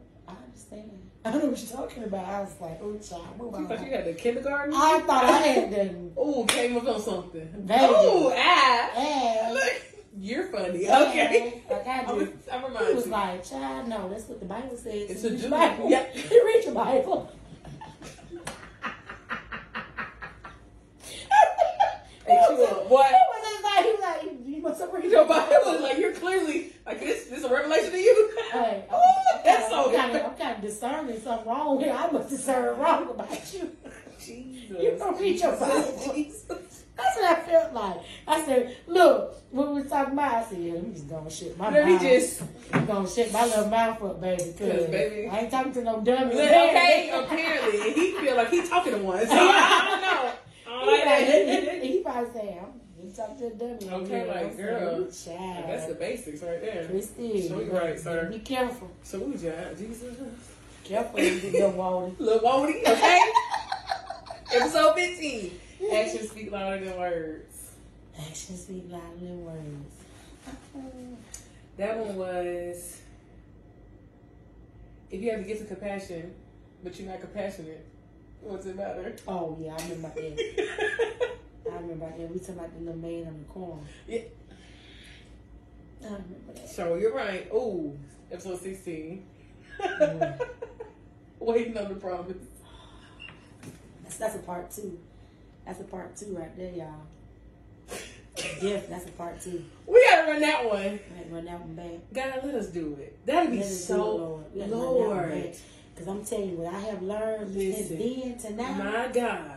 I 1.26 1.32
don't 1.32 1.42
know 1.42 1.48
what 1.50 1.58
you're 1.60 1.76
talking 1.76 2.04
about. 2.04 2.24
I 2.24 2.40
was 2.40 2.54
like, 2.60 2.78
oh, 2.80 2.96
child, 2.98 3.36
move 3.36 3.58
You 3.58 3.66
thought 3.66 3.84
you 3.84 3.90
had 3.90 4.04
the 4.06 4.12
kindergarten? 4.14 4.72
I 4.72 5.00
thought 5.00 5.24
I 5.24 5.38
had 5.38 5.70
done. 5.74 6.12
Oh, 6.16 6.44
came 6.44 6.76
up 6.76 6.86
on 6.86 7.00
something. 7.00 7.66
Oh, 7.68 8.32
ah. 8.36 8.90
Yeah. 8.96 9.50
Look, 9.52 9.72
you're 10.18 10.44
funny. 10.44 10.84
Yeah, 10.84 11.02
Okay. 11.08 11.62
Like 11.68 11.86
I 11.86 12.04
I'm, 12.04 12.18
just. 12.20 12.32
I'm 12.52 12.86
He 12.86 12.94
was 12.94 13.06
you. 13.06 13.10
like, 13.10 13.44
child, 13.44 13.88
no, 13.88 14.08
that's 14.08 14.24
what 14.28 14.38
the 14.38 14.46
Bible 14.46 14.76
says. 14.76 15.10
It's 15.10 15.22
You 15.24 15.30
a 15.30 15.32
your 15.32 15.50
Bible. 15.50 15.90
You 16.30 16.46
read 16.46 16.64
your 16.64 16.74
Bible. 16.74 17.32
Hey, 22.24 22.40
chill 22.48 22.66
up, 22.66 22.88
boy. 22.88 23.02
He 23.02 23.12
was 23.12 23.62
like, 23.64 23.84
he 23.84 23.90
was 23.90 24.00
like, 24.00 24.46
you 24.46 24.62
must 24.62 24.80
have 24.80 24.92
read 24.92 25.10
Your 25.10 25.26
Bible 25.26 25.80
like 25.82 25.98
you're 25.98 26.12
clearly 26.12 26.72
like 26.86 27.00
this. 27.00 27.24
This 27.26 27.44
a 27.44 27.48
revelation 27.52 27.90
to 27.92 27.98
you. 27.98 28.30
Hey, 28.52 28.84
I'm, 28.90 28.96
Ooh, 28.96 29.42
that's 29.44 29.64
I'm, 29.64 29.70
so 29.70 29.96
kind 29.96 30.12
good. 30.12 30.20
of, 30.22 30.30
I'm 30.32 30.38
kind 30.38 30.56
of 30.56 30.60
discerning 30.62 31.20
something 31.20 31.48
wrong 31.48 31.80
here. 31.80 31.92
I 31.92 32.10
must 32.10 32.30
discern 32.30 32.78
wrong 32.78 33.10
about 33.10 33.54
you. 33.54 33.76
Jesus. 34.20 34.82
You 34.82 34.96
don't 34.98 35.20
read 35.20 35.38
your 35.40 35.52
Bible. 35.56 36.10
Jesus. 36.14 36.84
That's 36.96 37.16
what 37.16 37.38
I 37.38 37.42
felt 37.42 37.74
like. 37.74 37.96
I 38.26 38.42
said, 38.46 38.76
look, 38.86 39.36
when 39.50 39.68
we 39.74 39.82
was 39.82 39.90
talking 39.90 40.14
about, 40.14 40.34
I 40.34 40.42
said, 40.44 40.58
yeah, 40.60 40.72
let 40.72 40.86
me 40.86 40.92
just 40.94 41.08
go 41.10 41.18
and 41.18 41.30
shut 41.30 41.58
my 41.58 41.68
Let 41.70 41.84
me 41.84 41.92
mouth. 41.92 42.02
just. 42.02 42.42
I'm 42.72 42.86
gonna 42.86 43.06
shut 43.08 43.32
my 43.32 43.44
little 43.44 43.68
mouth 43.68 44.02
up, 44.02 44.20
baby. 44.20 44.44
because 44.56 44.86
baby- 44.86 45.28
I 45.28 45.40
ain't 45.40 45.50
talking 45.50 45.72
to 45.74 45.82
no 45.82 46.00
dummy. 46.00 46.34
Look, 46.34 46.48
okay, 46.50 47.10
apparently 47.12 47.92
he 47.92 48.12
feel 48.12 48.36
like 48.36 48.48
he 48.48 48.66
talking 48.66 48.92
to 48.94 48.98
one. 49.00 49.26
So 49.26 49.34
I 49.34 49.84
don't 49.90 50.00
know. 50.00 50.32
I 50.72 50.84
don't 50.86 51.06
like 51.06 51.82
he, 51.82 51.88
he 51.96 52.02
probably 52.02 52.32
say, 52.32 52.58
I'm 53.18 53.28
talking 53.28 53.58
to 53.58 53.64
a. 53.64 53.94
Okay, 53.96 54.26
like, 54.26 54.56
girl, 54.56 55.06
Child. 55.10 55.64
That's 55.68 55.86
the 55.86 55.94
basics 55.94 56.42
right 56.42 56.60
there. 56.60 56.86
Christy, 56.86 57.48
Show 57.48 57.60
you 57.60 57.72
right, 57.72 57.98
sir. 57.98 58.28
Be 58.30 58.38
careful. 58.40 58.90
So 59.02 59.20
who's 59.20 59.42
that? 59.42 59.78
Jesus. 59.78 60.16
Careful 60.84 61.20
little 61.20 61.70
water. 61.72 62.12
Look, 62.18 62.44
Wody, 62.44 62.80
okay? 62.86 63.20
Episode 64.52 64.94
15. 64.94 65.60
Actions 65.92 66.30
speak 66.30 66.52
louder 66.52 66.84
than 66.84 66.98
words. 66.98 67.72
Actions 68.18 68.62
speak 68.62 68.84
louder 68.88 69.02
than 69.20 69.44
words. 69.44 69.94
That 71.76 71.98
one 71.98 72.16
was 72.16 73.00
if 75.10 75.22
you 75.22 75.30
have 75.30 75.40
the 75.40 75.46
gift 75.46 75.62
of 75.62 75.68
compassion, 75.68 76.34
but 76.82 76.98
you're 76.98 77.08
not 77.08 77.20
compassionate, 77.20 77.84
what's 78.40 78.66
it 78.66 78.76
matter? 78.76 79.14
Oh 79.26 79.56
yeah, 79.60 79.76
I 79.78 79.90
remember 79.90 80.20
that. 80.20 81.36
I 81.70 81.76
remember 81.76 82.06
that. 82.06 82.30
We 82.30 82.38
talking 82.38 82.54
about 82.54 82.72
the 82.74 82.84
little 82.84 83.00
man 83.00 83.26
on 83.26 83.38
the 83.38 83.52
corner. 83.52 83.82
Yeah. 84.06 84.20
I 86.02 86.04
remember 86.04 86.52
that. 86.54 86.68
So 86.68 86.94
you're 86.94 87.14
right. 87.14 87.48
Ooh, 87.52 87.98
episode 88.30 88.60
16. 88.60 89.26
Mm. 89.80 90.46
Waiting 91.38 91.76
on 91.78 91.88
the 91.88 91.94
promise. 91.96 92.36
That's, 94.02 94.16
that's 94.16 94.36
a 94.36 94.40
part 94.40 94.70
two. 94.70 94.98
That's 95.64 95.80
a 95.80 95.84
part 95.84 96.16
two 96.16 96.36
right 96.36 96.56
there, 96.56 96.72
y'all. 96.72 97.98
Death, 98.60 98.88
that's 98.88 99.06
a 99.06 99.12
part 99.12 99.40
two. 99.40 99.64
We 99.86 100.04
gotta 100.08 100.30
run 100.30 100.40
that 100.40 100.64
one. 100.64 100.98
To 100.98 101.34
run 101.34 101.44
that 101.46 101.60
one 101.60 101.74
back. 101.74 102.00
God, 102.12 102.44
let 102.44 102.54
us 102.54 102.66
do 102.68 102.96
it. 103.00 103.18
That'd 103.26 103.50
be 103.50 103.58
do 103.58 103.62
it, 103.62 103.66
so 103.66 104.16
Lord. 104.16 104.44
We 104.54 104.60
gotta 104.60 104.72
run 104.72 104.80
that 104.80 104.88
one 104.88 105.08
Lord. 105.08 105.56
Cause 105.96 106.08
I'm 106.08 106.24
telling 106.24 106.50
you 106.50 106.56
what 106.56 106.74
I 106.74 106.78
have 106.80 107.02
learned 107.02 107.54
since 107.54 107.90
Listen. 107.90 107.98
then 107.98 108.38
to 108.38 108.52
now, 108.52 108.72
My 108.72 109.08
God. 109.12 109.55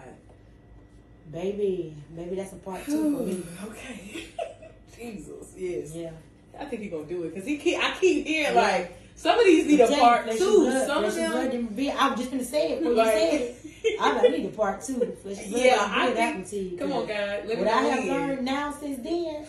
Baby, 1.32 1.96
maybe 2.16 2.36
that's 2.36 2.54
a 2.54 2.58
part 2.58 2.86
two 2.86 3.18
for 3.18 3.24
me. 3.24 3.44
okay. 3.66 4.26
Jesus, 4.96 5.54
yes. 5.58 5.96
Yeah. 5.96 6.12
I 6.60 6.66
think 6.66 6.82
he 6.82 6.90
gonna 6.90 7.06
do 7.06 7.24
it 7.24 7.30
because 7.34 7.48
he 7.48 7.58
keep. 7.58 7.80
I 7.80 7.96
keep 8.00 8.26
hearing 8.28 8.56
like 8.56 8.98
some 9.16 9.40
of 9.40 9.46
these 9.46 9.66
need 9.66 9.80
a 9.80 9.88
part 9.88 10.30
two. 10.32 10.60
blood, 10.62 10.88
Some 10.88 11.04
of 11.04 11.18
and 11.18 11.76
blood 11.76 11.96
I'm 11.98 12.18
just 12.18 12.32
gonna 12.32 12.44
say 12.44 12.74
it 12.74 12.80
before 12.84 12.94
you 12.96 13.06
said 13.06 13.42
it. 13.42 13.56
I 14.02 14.28
need 14.28 14.46
a 14.46 14.50
part 14.50 14.82
two. 14.82 14.94
Blood 15.24 15.38
Yeah, 15.48 15.78
I 15.90 16.12
think- 16.12 16.48
to 16.50 16.56
you. 16.58 16.78
Come 16.78 16.92
on, 16.92 17.08
God. 17.08 17.46
Let 17.46 17.60
What 17.60 17.68
I 17.68 17.82
have 17.82 18.00
when. 18.00 18.08
learned 18.10 18.46
now 18.46 18.72
since 18.72 19.02
then, 19.04 19.46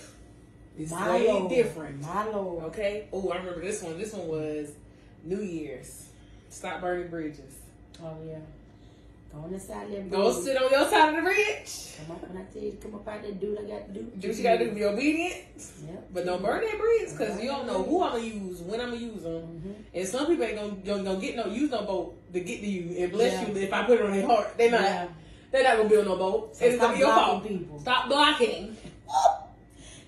It's 0.79 0.91
my 0.93 1.11
way 1.11 1.29
Lord, 1.29 1.51
different. 1.51 2.01
My 2.01 2.29
Lord. 2.29 2.65
Okay. 2.67 3.09
Oh, 3.13 3.29
I 3.31 3.39
remember 3.39 3.61
this 3.61 3.83
one. 3.83 3.99
This 3.99 4.13
one 4.13 4.29
was 4.29 4.71
New 5.25 5.41
Year's. 5.41 6.07
Stop 6.49 6.81
burning 6.81 7.09
bridges. 7.09 7.55
Oh 8.03 8.17
yeah. 8.27 8.39
Go 9.33 9.39
on 9.45 9.55
inside 9.55 9.93
there. 9.93 10.03
Go 10.03 10.33
bridge. 10.33 10.45
sit 10.45 10.57
on 10.61 10.71
your 10.71 10.89
side 10.91 11.11
of 11.11 11.17
the 11.17 11.23
bridge. 11.23 11.97
Come 12.07 12.17
up 12.17 12.29
when 12.29 12.43
I 12.43 12.45
tell 12.53 12.63
you 12.63 12.71
to 12.73 12.77
come 12.79 12.95
up 12.97 13.07
out 13.09 13.23
there, 13.23 13.31
do 13.33 13.55
what 13.55 13.65
I 13.65 13.69
got 13.69 13.87
to 13.87 13.93
do. 13.95 14.13
Do 14.19 14.29
what 14.29 14.37
you 14.37 14.43
gotta 14.43 14.65
do. 14.65 14.71
Be 14.73 14.85
obedient, 14.85 15.35
Yep. 15.87 16.09
but 16.13 16.27
don't 16.27 16.43
burn 16.43 16.65
that 16.65 16.79
bridge 16.79 17.11
because 17.13 17.41
you 17.41 17.49
don't 17.49 17.67
know 17.67 17.83
who 17.85 18.03
I'm 18.03 18.13
gonna 18.13 18.25
use, 18.25 18.61
when 18.63 18.81
I'm 18.81 18.89
gonna 18.91 19.01
use 19.01 19.23
them. 19.23 19.63
Mhm. 19.65 19.75
And 19.95 20.09
some 20.09 20.27
people 20.27 20.45
ain't 20.45 20.57
gonna, 20.57 20.73
gonna, 20.85 21.03
gonna 21.05 21.21
get 21.21 21.37
no 21.37 21.47
use 21.47 21.71
no 21.71 21.83
boat 21.85 22.33
to 22.33 22.41
get 22.41 22.61
to 22.61 22.67
you 22.67 23.03
and 23.05 23.13
bless 23.13 23.33
Yeah. 23.35 23.49
you 23.49 23.57
if 23.57 23.73
I 23.73 23.83
put 23.85 24.01
it 24.01 24.05
on 24.07 24.13
their 24.13 24.27
heart. 24.27 24.57
They 24.59 24.69
not. 24.71 24.81
Yeah. 24.83 25.09
They're 25.53 25.63
not 25.65 25.77
gonna 25.77 25.89
build 25.89 26.07
no 26.07 26.17
boat. 26.17 26.57
So 26.57 26.65
it's 26.65 26.75
stop 26.77 26.87
gonna 26.89 26.95
be 26.95 26.99
your 27.01 27.09
blocking 27.15 27.33
fault. 27.41 27.49
people. 27.49 27.81
Stop 27.81 28.09
blocking. 28.09 28.77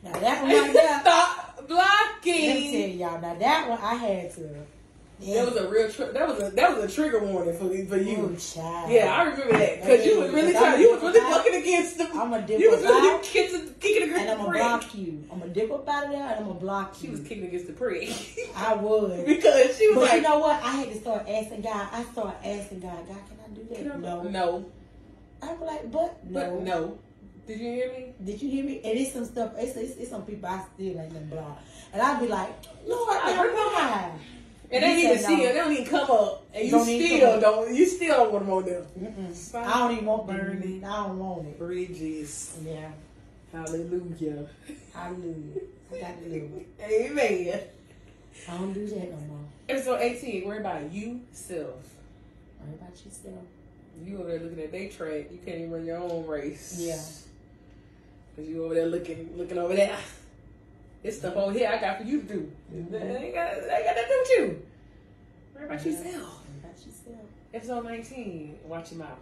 Now 0.03 0.13
that 0.19 0.43
one 0.43 0.51
right 0.53 0.73
there. 0.73 1.01
Stop 1.03 1.57
Let 1.59 1.69
me 1.69 1.69
tell 1.69 1.77
blocking. 1.77 2.99
y'all. 2.99 3.21
Now 3.21 3.35
that 3.39 3.69
one 3.69 3.79
I 3.81 3.95
had 3.95 4.35
to. 4.35 4.49
That 5.27 5.47
was 5.47 5.57
a 5.57 5.69
real. 5.69 5.91
Tri- 5.91 6.11
that 6.13 6.29
was 6.29 6.43
a 6.43 6.51
that 6.51 6.77
was 6.77 6.85
a 6.85 6.95
trigger 6.95 7.21
warning 7.25 7.55
for 7.55 7.69
for 7.87 7.97
you. 7.97 8.19
Ooh, 8.27 8.37
child. 8.37 8.91
Yeah, 8.91 9.07
I 9.15 9.23
remember 9.25 9.53
that 9.59 9.81
because 9.81 10.05
you 10.07 10.21
was 10.21 10.31
really 10.33 10.53
trying. 10.53 10.81
You 10.81 10.93
was 10.93 11.03
really 11.03 11.21
fucking 11.21 11.55
against 11.63 11.99
the. 11.99 12.05
I'm 12.15 12.33
a 12.33 12.43
dip 12.43 12.61
You 12.61 12.71
was 12.71 12.83
really 12.83 13.09
out, 13.15 13.23
kicking, 13.23 13.75
kicking 13.81 14.03
against 14.05 14.21
and 14.21 14.31
I'm 14.31 14.39
gonna 14.39 14.59
block 14.59 14.95
you. 14.95 15.25
I'm 15.33 15.39
gonna 15.41 15.53
dip 15.53 15.71
up 15.73 15.89
out 15.89 16.05
of 16.07 16.11
there 16.13 16.23
and 16.23 16.41
I'm 16.41 16.47
gonna 16.47 16.61
block 16.61 16.97
you. 17.01 17.09
She 17.09 17.11
was 17.11 17.21
kicking 17.21 17.45
against 17.47 17.67
the 17.67 17.73
prick 17.73 18.11
I 18.57 18.75
would. 18.75 19.27
because 19.27 19.77
she 19.79 19.89
was 19.89 19.97
But 19.97 20.03
like, 20.05 20.13
you 20.15 20.23
know 20.23 20.39
what? 20.39 20.63
I 20.63 20.71
had 20.73 20.89
to 20.89 20.99
start 20.99 21.29
asking 21.29 21.63
God. 21.63 21.89
I 21.93 22.03
started 22.05 22.47
asking 22.47 22.81
God, 22.81 23.07
God, 23.09 23.19
can 23.29 23.39
I 23.45 23.55
do 23.55 23.67
that? 23.71 23.79
"Can 23.79 23.93
I- 23.93 23.97
no. 23.97 24.23
no, 24.23 24.71
I 25.43 25.53
was 25.55 25.61
like, 25.61 25.91
but 25.91 26.25
no. 26.25 26.41
but 26.41 26.63
no. 26.63 26.99
Did 27.45 27.59
you 27.59 27.73
hear 27.73 27.89
me? 27.93 28.15
Did 28.25 28.41
you 28.41 28.49
hear 28.49 28.65
me? 28.65 28.81
And 28.85 28.97
it's 28.99 29.13
some 29.13 29.25
stuff. 29.25 29.53
It's, 29.59 29.77
it's, 29.77 29.97
it's 29.97 30.11
some 30.11 30.23
people 30.23 30.49
I 30.49 30.63
still 30.75 30.95
like 30.95 31.13
them 31.13 31.29
block. 31.29 31.61
And 31.93 32.01
I'd 32.01 32.21
be 32.21 32.29
like, 32.29 32.51
Lord, 32.87 33.17
now 33.25 33.43
why? 33.43 34.13
And 34.73 34.83
they 34.83 34.95
He 35.01 35.07
need 35.09 35.13
to 35.15 35.19
see 35.19 35.37
no. 35.37 35.43
it. 35.45 35.53
They 35.53 35.59
don't 35.59 35.73
even 35.73 35.85
come 35.85 36.11
up, 36.11 36.47
and 36.55 36.65
you 36.65 36.71
Don't 36.71 36.85
still 36.85 37.41
don't. 37.41 37.75
You 37.75 37.87
still 37.87 38.17
don't 38.17 38.33
want 38.33 38.45
them 38.47 38.55
on 38.55 38.65
them. 38.65 38.87
Mm-mm. 39.35 39.55
I 39.55 39.79
don't 39.79 39.93
even 39.93 40.07
want 40.07 40.27
burning. 40.27 40.45
Mm-hmm. 40.45 40.61
burning. 40.61 40.85
I 40.85 40.97
don't 41.07 41.19
want 41.19 41.47
it. 41.49 41.59
Bridges. 41.59 42.59
Yeah. 42.65 42.91
Hallelujah. 43.53 44.47
Hallelujah. 44.95 45.61
I 45.93 45.99
got 46.01 46.23
to 46.23 46.29
do 46.31 46.51
it. 46.57 46.69
Amen. 46.83 47.61
I 48.49 48.57
don't 48.57 48.73
do 48.73 48.87
that 48.87 49.11
no 49.11 49.17
more. 49.29 49.39
Episode 49.69 50.01
18, 50.01 50.47
worry 50.47 50.59
about 50.59 50.91
you 50.91 51.21
self. 51.33 51.69
Worry 52.61 52.75
about 52.81 53.05
yourself. 53.05 53.45
You 54.03 54.19
over 54.21 54.29
there 54.31 54.41
looking 54.41 54.61
at 54.61 54.73
their 54.73 54.89
track, 54.89 55.31
you 55.31 55.39
can't 55.45 55.59
even 55.59 55.71
run 55.71 55.85
your 55.85 55.99
own 55.99 56.27
race. 56.27 56.77
Yeah. 56.79 56.97
Cause 58.35 58.49
you 58.49 58.65
over 58.65 58.75
there 58.75 58.87
looking 58.87 59.37
looking 59.37 59.59
over 59.59 59.77
there. 59.77 59.99
This 61.03 61.19
stuff 61.19 61.37
over 61.37 61.53
here 61.57 61.69
I 61.69 61.81
got 61.81 61.99
for 61.99 62.05
you 62.05 62.23
to 62.23 62.27
do. 62.29 62.53
Mhm. 62.73 62.91
That 62.91 63.03
ain't 63.03 63.35
got, 63.35 63.55
that 63.57 63.77
ain't 63.79 63.85
got 63.87 63.97
nothing 63.97 64.09
to 64.09 64.13
do 64.13 64.21
with 64.21 64.31
you. 64.39 64.67
Worry 65.55 65.65
about 65.67 65.87
Yeah. 65.87 65.93
yourself. 65.93 66.45
About 66.61 66.87
yourself. 66.87 67.27
Episode 67.55 67.85
19, 67.85 68.59
watch 68.65 68.93
your 68.93 69.01
mouth. 69.01 69.19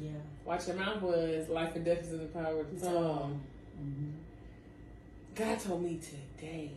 Yeah. 0.00 0.10
Watch 0.44 0.66
your 0.66 0.76
mouth 0.76 1.00
was 1.02 1.48
life 1.48 1.76
and 1.76 1.84
death 1.84 2.02
is 2.02 2.12
in 2.12 2.18
the 2.18 2.24
power 2.26 2.60
of 2.60 2.80
the 2.80 2.86
tongue. 2.86 3.40
Mm-hmm. 3.80 4.10
God 5.34 5.60
told 5.60 5.82
me 5.84 5.98
today. 5.98 6.70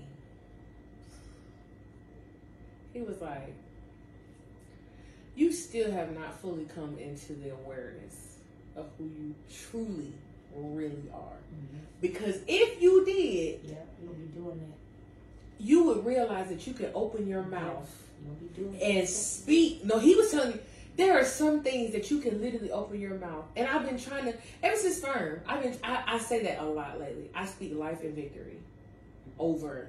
He 2.94 3.02
was 3.02 3.20
like, 3.22 3.54
You 5.36 5.52
still 5.52 5.92
have 5.92 6.16
not 6.16 6.40
fully 6.40 6.66
come 6.66 6.98
into 7.00 7.34
the 7.34 7.50
awareness 7.54 8.38
of 8.76 8.86
who 8.98 9.06
you 9.06 9.34
truly, 9.52 10.14
really 10.56 11.10
are. 11.14 11.20
Mm-hmm. 11.20 11.78
Because 12.01 12.39
if 12.47 12.82
you 12.82 13.06
did, 13.06 13.60
Yeah. 13.64 13.76
You'll 14.01 14.14
be 14.14 14.26
doing 14.26 14.60
that. 14.60 15.64
you 15.66 15.84
would 15.86 16.06
realize 16.06 16.49
that 16.49 16.68
you 16.68 16.74
can 16.74 16.89
open 16.93 17.28
your 17.28 17.43
mouth 17.43 17.89
You'll 18.24 18.36
be 18.36 18.47
doing 18.78 18.82
and 18.82 19.08
speak. 19.08 19.84
No, 19.86 19.99
he 19.99 20.16
was 20.16 20.32
telling 20.32 20.51
me, 20.51 20.60
there 20.95 21.18
are 21.20 21.26
some 21.26 21.62
things 21.64 21.91
that 21.93 22.12
you 22.12 22.20
can 22.20 22.41
literally 22.41 22.72
open 22.72 22.99
your 22.99 23.16
mouth. 23.16 23.45
And 23.56 23.68
I've 23.68 23.86
been 23.86 23.97
trying 23.99 24.26
to 24.26 24.34
ever 24.62 24.76
since 24.76 24.99
firm. 24.99 25.41
I've 25.47 25.64
been 25.64 25.76
I, 25.84 26.04
I 26.08 26.18
say 26.20 26.43
that 26.43 26.60
a 26.60 26.66
lot 26.66 26.99
lately. 26.99 27.30
I 27.34 27.45
speak 27.45 27.76
life 27.76 28.01
and 28.04 28.14
victory 28.14 28.58
over 29.39 29.88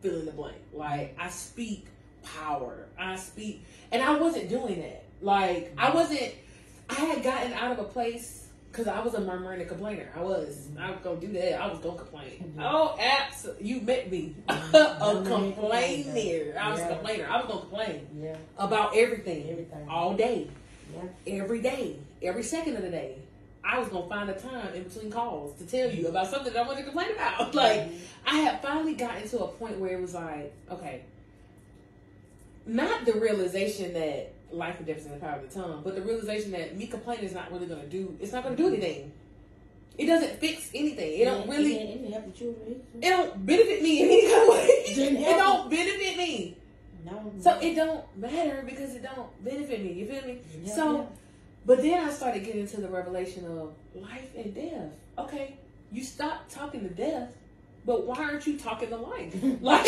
fill 0.00 0.20
in 0.20 0.26
the 0.26 0.32
blank. 0.32 0.56
Like 0.72 1.16
I 1.18 1.30
speak 1.30 1.86
power. 2.22 2.86
I 2.98 3.16
speak, 3.16 3.64
and 3.90 4.02
I 4.02 4.16
wasn't 4.18 4.48
doing 4.48 4.80
that. 4.82 5.04
Like 5.20 5.72
I 5.76 5.90
wasn't. 5.92 6.32
I 6.88 6.94
had 6.94 7.22
gotten 7.22 7.52
out 7.54 7.72
of 7.72 7.78
a 7.78 7.84
place 7.84 8.43
because 8.74 8.88
I 8.88 8.98
was 9.00 9.14
a 9.14 9.20
murmurer 9.20 9.52
and 9.52 9.62
a 9.62 9.66
complainer. 9.66 10.08
I 10.16 10.20
was. 10.20 10.66
I 10.76 10.90
was 10.90 10.98
gonna 11.04 11.20
do 11.20 11.28
that. 11.34 11.60
I 11.60 11.68
was 11.68 11.78
gonna 11.78 11.96
complain. 11.96 12.54
Mhm. 12.58 12.62
Oh, 12.64 12.96
absolutely. 12.98 13.68
You 13.68 13.80
met 13.82 14.10
me 14.10 14.34
a 14.48 15.22
complainer. 15.24 16.58
I 16.58 16.70
was 16.72 16.80
Yeah. 16.80 16.88
a 16.88 16.94
complainer. 16.96 17.26
I 17.30 17.36
was 17.36 17.46
gonna 17.46 17.60
complain 17.60 18.08
Yeah. 18.20 18.36
about 18.58 18.96
everything, 18.96 19.48
Everything. 19.48 19.88
all 19.88 20.14
day, 20.14 20.48
Yeah. 20.92 21.02
every 21.40 21.60
day, 21.60 21.96
every 22.20 22.42
second 22.42 22.74
of 22.76 22.82
the 22.82 22.90
day. 22.90 23.18
I 23.62 23.78
was 23.78 23.88
gonna 23.88 24.08
find 24.08 24.28
a 24.28 24.34
time 24.34 24.74
in 24.74 24.82
between 24.82 25.10
calls 25.10 25.56
to 25.58 25.64
tell 25.66 25.88
you 25.90 26.08
about 26.08 26.26
something 26.26 26.52
that 26.52 26.64
I 26.64 26.66
wanted 26.66 26.80
to 26.80 26.90
complain 26.90 27.12
about. 27.12 27.54
Like 27.54 27.80
Mhm. 27.82 27.98
I 28.26 28.38
had 28.40 28.60
finally 28.60 28.94
gotten 28.94 29.28
to 29.28 29.44
a 29.44 29.48
point 29.48 29.78
where 29.78 29.92
it 29.96 30.00
was 30.00 30.14
like, 30.14 30.52
okay, 30.70 31.02
not 32.66 33.04
the 33.06 33.12
realization 33.14 33.92
that 33.94 34.32
life 34.54 34.78
and 34.78 34.86
death 34.86 34.98
is 34.98 35.06
in 35.06 35.12
the 35.12 35.18
power 35.18 35.36
of 35.36 35.48
the 35.48 35.60
tongue, 35.60 35.82
but 35.84 35.94
the 35.94 36.02
realization 36.02 36.50
that 36.52 36.76
me 36.76 36.86
complaining 36.86 37.24
is 37.24 37.34
not 37.34 37.52
really 37.52 37.66
gonna 37.66 37.86
do. 37.86 38.16
It's 38.20 38.32
not 38.32 38.42
gonna 38.42 38.56
do 38.56 38.68
anything. 38.68 39.12
It 39.96 40.06
doesn't 40.06 40.40
fix 40.40 40.70
anything. 40.74 41.20
It 41.20 41.24
don't 41.24 41.48
really. 41.48 41.76
It 41.76 41.98
didn't 41.98 42.12
help 42.12 42.26
the 42.26 42.38
children. 42.38 42.82
It 43.00 43.08
don't 43.08 43.46
benefit 43.46 43.82
me 43.82 44.02
in 44.02 44.08
any 44.08 44.30
kind 44.30 44.42
of 44.48 44.48
way. 44.48 44.66
It 44.66 45.36
don't 45.36 45.70
benefit 45.70 46.16
me. 46.16 46.56
No. 47.04 47.32
So 47.40 47.58
it 47.60 47.74
don't 47.74 48.04
matter 48.16 48.64
because 48.66 48.94
it 48.94 49.02
don't 49.02 49.44
benefit 49.44 49.82
me. 49.82 49.92
You 49.92 50.06
feel 50.06 50.22
me? 50.26 50.38
Yeah, 50.62 50.74
so, 50.74 50.96
yeah. 50.96 51.04
but 51.66 51.82
then 51.82 52.02
I 52.02 52.10
started 52.10 52.44
getting 52.44 52.62
into 52.62 52.80
the 52.80 52.88
revelation 52.88 53.46
of 53.46 53.74
life 53.94 54.30
and 54.34 54.54
death. 54.54 54.90
Okay, 55.18 55.58
you 55.92 56.02
stop 56.02 56.48
talking 56.48 56.80
to 56.80 56.88
death, 56.88 57.28
but 57.84 58.06
why 58.06 58.16
aren't 58.16 58.46
you 58.46 58.58
talking 58.58 58.88
to 58.88 58.96
life? 58.96 59.34
like, 59.60 59.86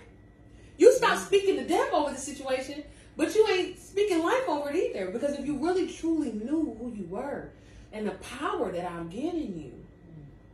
you 0.78 0.92
stop 0.94 1.18
speaking 1.18 1.56
to 1.56 1.66
death 1.66 1.92
over 1.92 2.12
the 2.12 2.18
situation, 2.18 2.84
but 3.16 3.34
you 3.34 3.46
ain't 3.48 3.77
speaking 3.98 4.22
life 4.22 4.48
over 4.48 4.70
it 4.70 4.76
either. 4.76 5.10
Because 5.10 5.38
if 5.38 5.44
you 5.44 5.58
really 5.58 5.92
truly 5.92 6.32
knew 6.32 6.76
who 6.78 6.92
you 6.96 7.06
were 7.08 7.50
and 7.92 8.06
the 8.06 8.12
power 8.12 8.70
that 8.70 8.90
I'm 8.90 9.08
giving 9.08 9.58
you, 9.58 9.72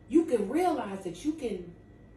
you 0.09 0.25
can 0.25 0.49
realize 0.49 1.05
that 1.05 1.25
you 1.25 1.33
can 1.33 1.73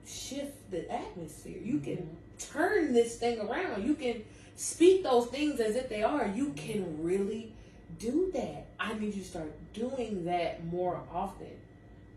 shift 0.06 0.72
the 0.72 0.90
atmosphere. 0.92 1.60
You 1.62 1.80
can 1.80 2.10
turn 2.40 2.94
this 2.94 3.18
thing 3.18 3.40
around. 3.40 3.86
You 3.86 3.96
can 3.96 4.24
speak 4.56 5.04
those 5.04 5.28
things 5.28 5.60
as 5.60 5.76
if 5.76 5.90
they 5.90 6.04
are. 6.04 6.28
You 6.28 6.54
can 6.56 7.04
really 7.04 7.54
do 8.00 8.32
that. 8.34 8.68
I 8.80 8.94
need 8.94 9.14
you 9.16 9.24
to 9.24 9.28
start 9.28 9.52
doing 9.74 10.26
that 10.26 10.66
more 10.66 11.02
often. 11.14 11.48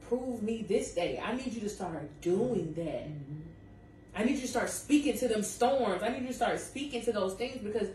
Prove 0.08 0.42
me 0.42 0.64
this 0.68 0.94
day. 0.94 1.20
I 1.24 1.34
need 1.34 1.52
you 1.52 1.60
to 1.60 1.68
start 1.68 2.08
doing 2.20 2.74
that. 2.74 3.06
Mhm. 3.08 3.42
I 4.14 4.24
need 4.24 4.34
you 4.34 4.42
to 4.42 4.48
start 4.48 4.68
speaking 4.68 5.16
to 5.18 5.28
them 5.28 5.42
storms. 5.42 6.02
I 6.02 6.08
need 6.08 6.22
you 6.22 6.28
to 6.28 6.34
start 6.34 6.58
speaking 6.58 7.02
to 7.02 7.12
those 7.12 7.34
things 7.34 7.58
because, 7.62 7.88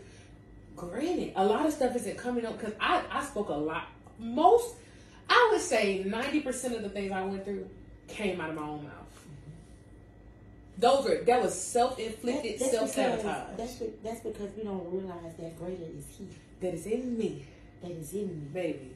granted, 0.76 1.32
a 1.36 1.44
lot 1.44 1.66
of 1.66 1.72
stuff 1.72 1.96
isn't 1.96 2.16
coming 2.18 2.44
up 2.46 2.58
because 2.58 2.74
I, 2.80 3.02
I 3.10 3.24
spoke 3.24 3.48
a 3.48 3.52
lot. 3.54 3.88
Most, 4.18 4.74
I 5.28 5.48
would 5.52 5.60
say 5.60 6.04
90% 6.06 6.76
of 6.76 6.82
the 6.82 6.88
things 6.88 7.12
I 7.12 7.22
went 7.24 7.44
through 7.44 7.68
came 8.08 8.40
out 8.40 8.50
of 8.50 8.56
my 8.56 8.62
own 8.62 8.84
mouth. 8.84 8.92
Those 10.78 11.04
were, 11.06 11.24
that 11.24 11.42
was 11.42 11.54
self 11.58 11.98
inflicted, 11.98 12.58
That- 12.60 12.70
self 12.70 12.90
sabotage. 12.90 13.56
That's 13.56 13.82
that's 14.04 14.20
because 14.20 14.50
we 14.56 14.62
don't 14.64 14.92
realize 14.92 15.34
that 15.38 15.58
greater 15.58 15.84
is 15.84 16.04
He 16.18 16.26
That 16.60 16.74
is 16.74 16.86
in 16.86 17.16
me, 17.16 17.46
that 17.82 17.90
is 17.92 18.12
in 18.12 18.28
me 18.28 18.48
baby. 18.52 18.90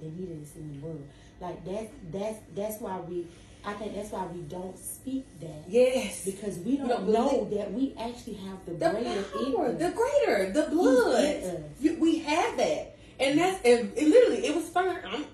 than 0.00 0.10
He 0.16 0.24
that 0.26 0.42
is 0.42 0.56
in 0.56 0.80
the 0.80 0.86
world. 0.86 1.06
Like 1.40 1.64
that. 1.66 1.88
That's 2.10 2.38
that's 2.56 2.80
why 2.80 2.98
we. 3.00 3.26
I 3.66 3.72
think 3.74 3.94
that's 3.94 4.10
why 4.10 4.26
we 4.26 4.40
don't 4.42 4.78
speak 4.78 5.24
that 5.40 5.64
Yes. 5.68 6.24
because 6.24 6.58
we 6.58 6.76
don't, 6.76 6.88
don't 6.88 7.08
know 7.08 7.48
that 7.52 7.72
we 7.72 7.94
actually 7.98 8.34
have 8.34 8.64
the, 8.66 8.72
The 8.72 8.90
greater 8.90 9.22
power, 9.22 9.72
the 9.72 9.90
greater, 9.90 10.52
the 10.52 10.68
blood. 10.70 11.64
You, 11.80 11.96
we 11.98 12.18
have 12.18 12.56
that, 12.58 12.96
and 13.18 13.38
that's 13.38 13.64
and 13.64 13.92
it 13.96 14.06
literally 14.08 14.46
it 14.46 14.54
was 14.54 14.68
fun. 14.68 14.98
I'm 15.06 15.24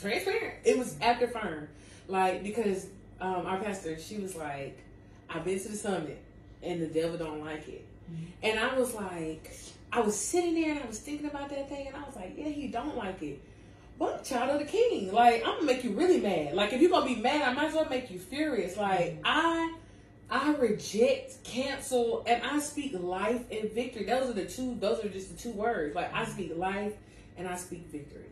transparent. 0.00 0.54
It 0.64 0.78
was 0.78 0.96
after 1.00 1.28
firm, 1.28 1.68
like 2.08 2.42
because 2.42 2.86
um, 3.20 3.46
our 3.46 3.58
pastor, 3.58 3.98
she 3.98 4.18
was 4.18 4.36
like, 4.36 4.78
"I've 5.30 5.44
been 5.44 5.58
to 5.58 5.68
the 5.68 5.76
summit, 5.76 6.22
and 6.62 6.82
the 6.82 6.86
devil 6.88 7.16
don't 7.16 7.40
like 7.40 7.66
it," 7.68 7.84
and 8.42 8.58
I 8.58 8.78
was 8.78 8.94
like, 8.94 9.50
I 9.92 10.00
was 10.00 10.18
sitting 10.18 10.54
there 10.54 10.72
and 10.72 10.82
I 10.82 10.86
was 10.86 10.98
thinking 11.00 11.26
about 11.26 11.48
that 11.50 11.68
thing, 11.70 11.86
and 11.86 11.96
I 11.96 12.04
was 12.04 12.16
like, 12.16 12.34
"Yeah, 12.36 12.48
he 12.48 12.68
don't 12.68 12.96
like 12.96 13.22
it." 13.22 13.40
But 13.98 14.18
I'm 14.18 14.24
child 14.24 14.50
of 14.50 14.58
the 14.60 14.70
king. 14.70 15.12
Like, 15.12 15.42
I'm 15.44 15.54
gonna 15.56 15.64
make 15.64 15.82
you 15.82 15.90
really 15.90 16.20
mad. 16.20 16.54
Like, 16.54 16.72
if 16.72 16.80
you're 16.80 16.90
gonna 16.90 17.06
be 17.06 17.16
mad, 17.16 17.42
I 17.42 17.52
might 17.52 17.68
as 17.68 17.74
well 17.74 17.88
make 17.88 18.10
you 18.10 18.18
furious. 18.18 18.76
Like, 18.76 19.18
I 19.24 19.74
I 20.30 20.54
reject, 20.56 21.42
cancel, 21.42 22.22
and 22.26 22.42
I 22.42 22.58
speak 22.60 22.92
life 22.98 23.42
and 23.50 23.70
victory. 23.72 24.04
Those 24.04 24.28
are 24.30 24.34
the 24.34 24.44
two. 24.44 24.76
Those 24.78 25.02
are 25.04 25.08
just 25.08 25.34
the 25.34 25.42
two 25.42 25.52
words. 25.56 25.94
Like 25.94 26.12
I 26.12 26.26
speak 26.26 26.56
life 26.56 26.92
and 27.36 27.48
I 27.48 27.56
speak 27.56 27.86
victory. 27.90 28.26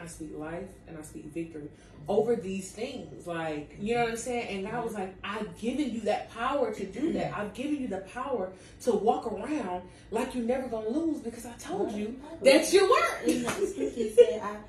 I 0.00 0.06
speak 0.06 0.32
life 0.36 0.66
and 0.86 0.96
I 0.96 1.02
speak 1.02 1.26
victory 1.26 1.68
over 2.08 2.34
these 2.34 2.72
things. 2.72 3.26
Like 3.26 3.76
you 3.78 3.94
know 3.94 4.02
what 4.02 4.10
I'm 4.10 4.16
saying. 4.16 4.48
And 4.48 4.70
God 4.70 4.84
was 4.84 4.94
like, 4.94 5.14
I've 5.22 5.56
given 5.60 5.92
you 5.92 6.00
that 6.02 6.32
power 6.32 6.74
to 6.74 6.86
do 6.86 7.12
that. 7.12 7.36
I've 7.36 7.54
given 7.54 7.80
you 7.80 7.86
the 7.86 7.98
power 7.98 8.50
to 8.82 8.92
walk 8.92 9.30
around 9.32 9.82
like 10.10 10.34
you're 10.34 10.44
never 10.44 10.66
gonna 10.66 10.88
lose 10.88 11.20
because 11.20 11.46
I 11.46 11.52
told 11.52 11.92
you 11.92 12.18
that 12.42 12.72
you 12.72 12.90
weren't. 12.90 14.66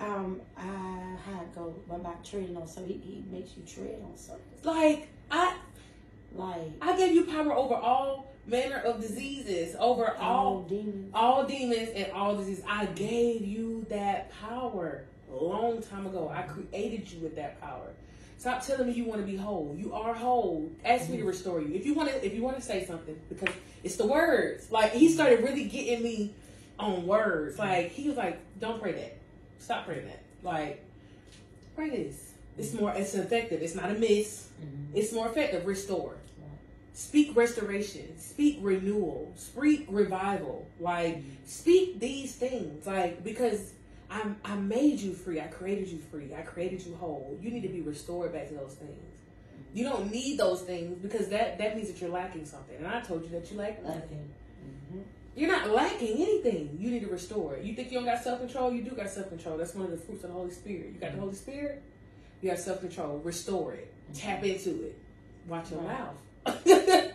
The 0.00 0.06
scripture, 0.06 0.36
he 0.36 0.46
said, 0.56 0.56
"I, 0.56 0.64
um, 0.64 1.18
I 1.28 1.42
it 1.42 1.54
go 1.54 1.74
about 1.90 2.24
treading 2.24 2.56
on 2.56 2.66
so 2.66 2.84
he, 2.84 2.94
he 2.94 3.24
makes 3.30 3.50
you 3.56 3.62
tread 3.64 4.00
on 4.04 4.16
serpents. 4.16 4.64
like 4.64 5.08
I 5.30 5.56
Like 6.34 6.72
I 6.80 6.96
gave 6.96 7.14
you 7.14 7.24
power 7.24 7.52
over 7.52 7.74
all 7.74 8.32
manner 8.46 8.76
of 8.76 9.00
diseases, 9.00 9.76
over 9.78 10.16
all 10.16 10.46
all 10.46 10.62
demons. 10.62 11.10
all 11.14 11.44
demons 11.46 11.90
and 11.94 12.12
all 12.12 12.36
diseases. 12.36 12.64
I 12.68 12.86
gave 12.86 13.42
you 13.42 13.86
that 13.90 14.32
power 14.40 15.04
a 15.30 15.44
long 15.44 15.82
time 15.82 16.06
ago. 16.06 16.28
I 16.34 16.42
created 16.42 17.10
you 17.10 17.20
with 17.20 17.36
that 17.36 17.60
power. 17.60 17.92
Stop 18.38 18.64
telling 18.66 18.86
me 18.88 18.94
you 18.94 19.04
want 19.04 19.20
to 19.20 19.26
be 19.26 19.36
whole. 19.36 19.74
You 19.78 19.92
are 19.92 20.14
whole. 20.14 20.70
Ask 20.84 21.10
me 21.10 21.18
to 21.18 21.24
restore 21.24 21.60
you. 21.60 21.74
If 21.74 21.84
you 21.84 21.94
want 21.94 22.08
to, 22.08 22.24
if 22.24 22.34
you 22.34 22.42
want 22.42 22.56
to 22.56 22.62
say 22.62 22.84
something, 22.86 23.16
because 23.28 23.54
it's 23.84 23.96
the 23.96 24.06
words. 24.06 24.70
Like 24.70 24.92
he 24.92 25.08
started 25.10 25.42
really 25.42 25.64
getting 25.64 26.02
me 26.02 26.34
on 26.78 27.06
words. 27.06 27.58
Like 27.58 27.90
he 27.90 28.08
was 28.08 28.16
like, 28.16 28.40
"Don't 28.58 28.80
pray 28.80 28.92
that. 28.92 29.19
Stop 29.60 29.86
praying 29.86 30.06
that. 30.06 30.22
Like 30.42 30.84
pray 31.76 31.90
this. 31.90 32.32
It's 32.58 32.68
mm-hmm. 32.70 32.80
more. 32.80 32.94
It's 32.94 33.14
effective. 33.14 33.62
It's 33.62 33.74
not 33.74 33.90
a 33.90 33.94
miss. 33.94 34.48
Mhm. 34.60 34.96
It's 34.96 35.12
more 35.12 35.28
effective. 35.28 35.64
Restore. 35.66 36.16
Speak 36.92 37.36
restoration. 37.36 38.18
Speak 38.18 38.58
renewal. 38.60 39.32
Speak 39.36 39.86
revival. 39.88 40.66
Like 40.80 41.18
mm-hmm. 41.18 41.46
speak 41.46 42.00
these 42.00 42.34
things. 42.34 42.86
Like 42.86 43.22
because 43.22 43.72
I 44.10 44.22
I 44.44 44.56
made 44.56 44.98
you 44.98 45.14
free. 45.14 45.40
I 45.40 45.46
created 45.46 45.88
you 45.88 45.98
free. 46.10 46.34
I 46.34 46.42
created 46.42 46.84
you 46.84 46.96
whole. 46.96 47.38
You 47.40 47.50
need 47.50 47.62
to 47.62 47.68
be 47.68 47.80
restored 47.80 48.32
back 48.32 48.48
to 48.48 48.54
those 48.54 48.74
things. 48.74 48.98
You 49.72 49.84
don't 49.84 50.10
need 50.10 50.38
those 50.38 50.62
things 50.62 50.98
because 51.00 51.28
that 51.28 51.58
that 51.58 51.76
means 51.76 51.88
that 51.88 52.00
you're 52.00 52.10
lacking 52.10 52.44
something. 52.44 52.76
And 52.76 52.88
I 52.88 53.00
told 53.00 53.22
you 53.22 53.30
that 53.30 53.50
you 53.50 53.56
lack 53.56 53.82
nothing. 53.84 54.00
Nothing. 54.00 55.04
You're 55.40 55.48
not 55.50 55.70
lacking 55.70 56.20
anything. 56.20 56.76
You 56.78 56.90
need 56.90 57.00
to 57.00 57.06
restore 57.06 57.54
it. 57.54 57.64
You 57.64 57.74
think 57.74 57.90
you 57.90 57.96
don't 57.96 58.04
got 58.04 58.22
self 58.22 58.40
control? 58.40 58.74
You 58.74 58.82
do 58.82 58.90
got 58.90 59.08
self 59.08 59.30
control. 59.30 59.56
That's 59.56 59.74
one 59.74 59.86
of 59.86 59.90
the 59.90 59.96
fruits 59.96 60.22
of 60.22 60.28
the 60.28 60.34
Holy 60.36 60.50
Spirit. 60.50 60.90
You 60.92 61.00
got 61.00 61.12
the 61.12 61.18
Holy 61.18 61.34
Spirit. 61.34 61.82
You 62.42 62.50
got 62.50 62.58
self 62.58 62.80
control. 62.80 63.20
Restore 63.24 63.72
it. 63.72 63.90
Tap 64.12 64.44
into 64.44 64.68
it. 64.84 64.98
Watch 65.48 65.70
your 65.70 65.80
Right. 65.80 65.98
mouth. 65.98 67.14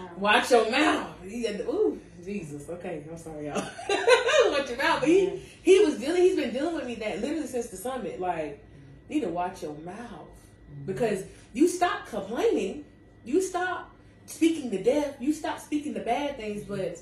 Watch 0.18 0.50
your 0.50 0.70
mouth. 0.70 1.10
He 1.28 1.42
had 1.42 1.58
the, 1.58 1.68
ooh, 1.68 2.00
Jesus. 2.24 2.66
Okay, 2.70 3.04
I'm 3.10 3.18
sorry, 3.18 3.46
y'all. 3.48 3.56
watch 4.50 4.68
your 4.70 4.78
mouth. 4.78 5.00
But 5.00 5.08
he 5.10 5.42
he 5.62 5.80
was 5.80 5.98
dealing. 5.98 6.22
He's 6.22 6.36
been 6.36 6.54
dealing 6.54 6.76
with 6.76 6.86
me 6.86 6.94
that 6.94 7.20
literally 7.20 7.46
since 7.46 7.66
the 7.68 7.76
summit. 7.76 8.18
Like, 8.18 8.64
you 9.10 9.16
need 9.16 9.26
to 9.26 9.28
watch 9.30 9.62
your 9.62 9.74
mouth 9.74 10.28
because 10.86 11.24
you 11.52 11.68
stop 11.68 12.06
complaining. 12.06 12.86
You 13.26 13.42
stop 13.42 13.90
speaking 14.24 14.70
the 14.70 14.82
death. 14.82 15.16
You 15.20 15.34
stop 15.34 15.60
speaking 15.60 15.92
the 15.92 16.00
bad 16.00 16.38
things, 16.38 16.64
but. 16.64 16.96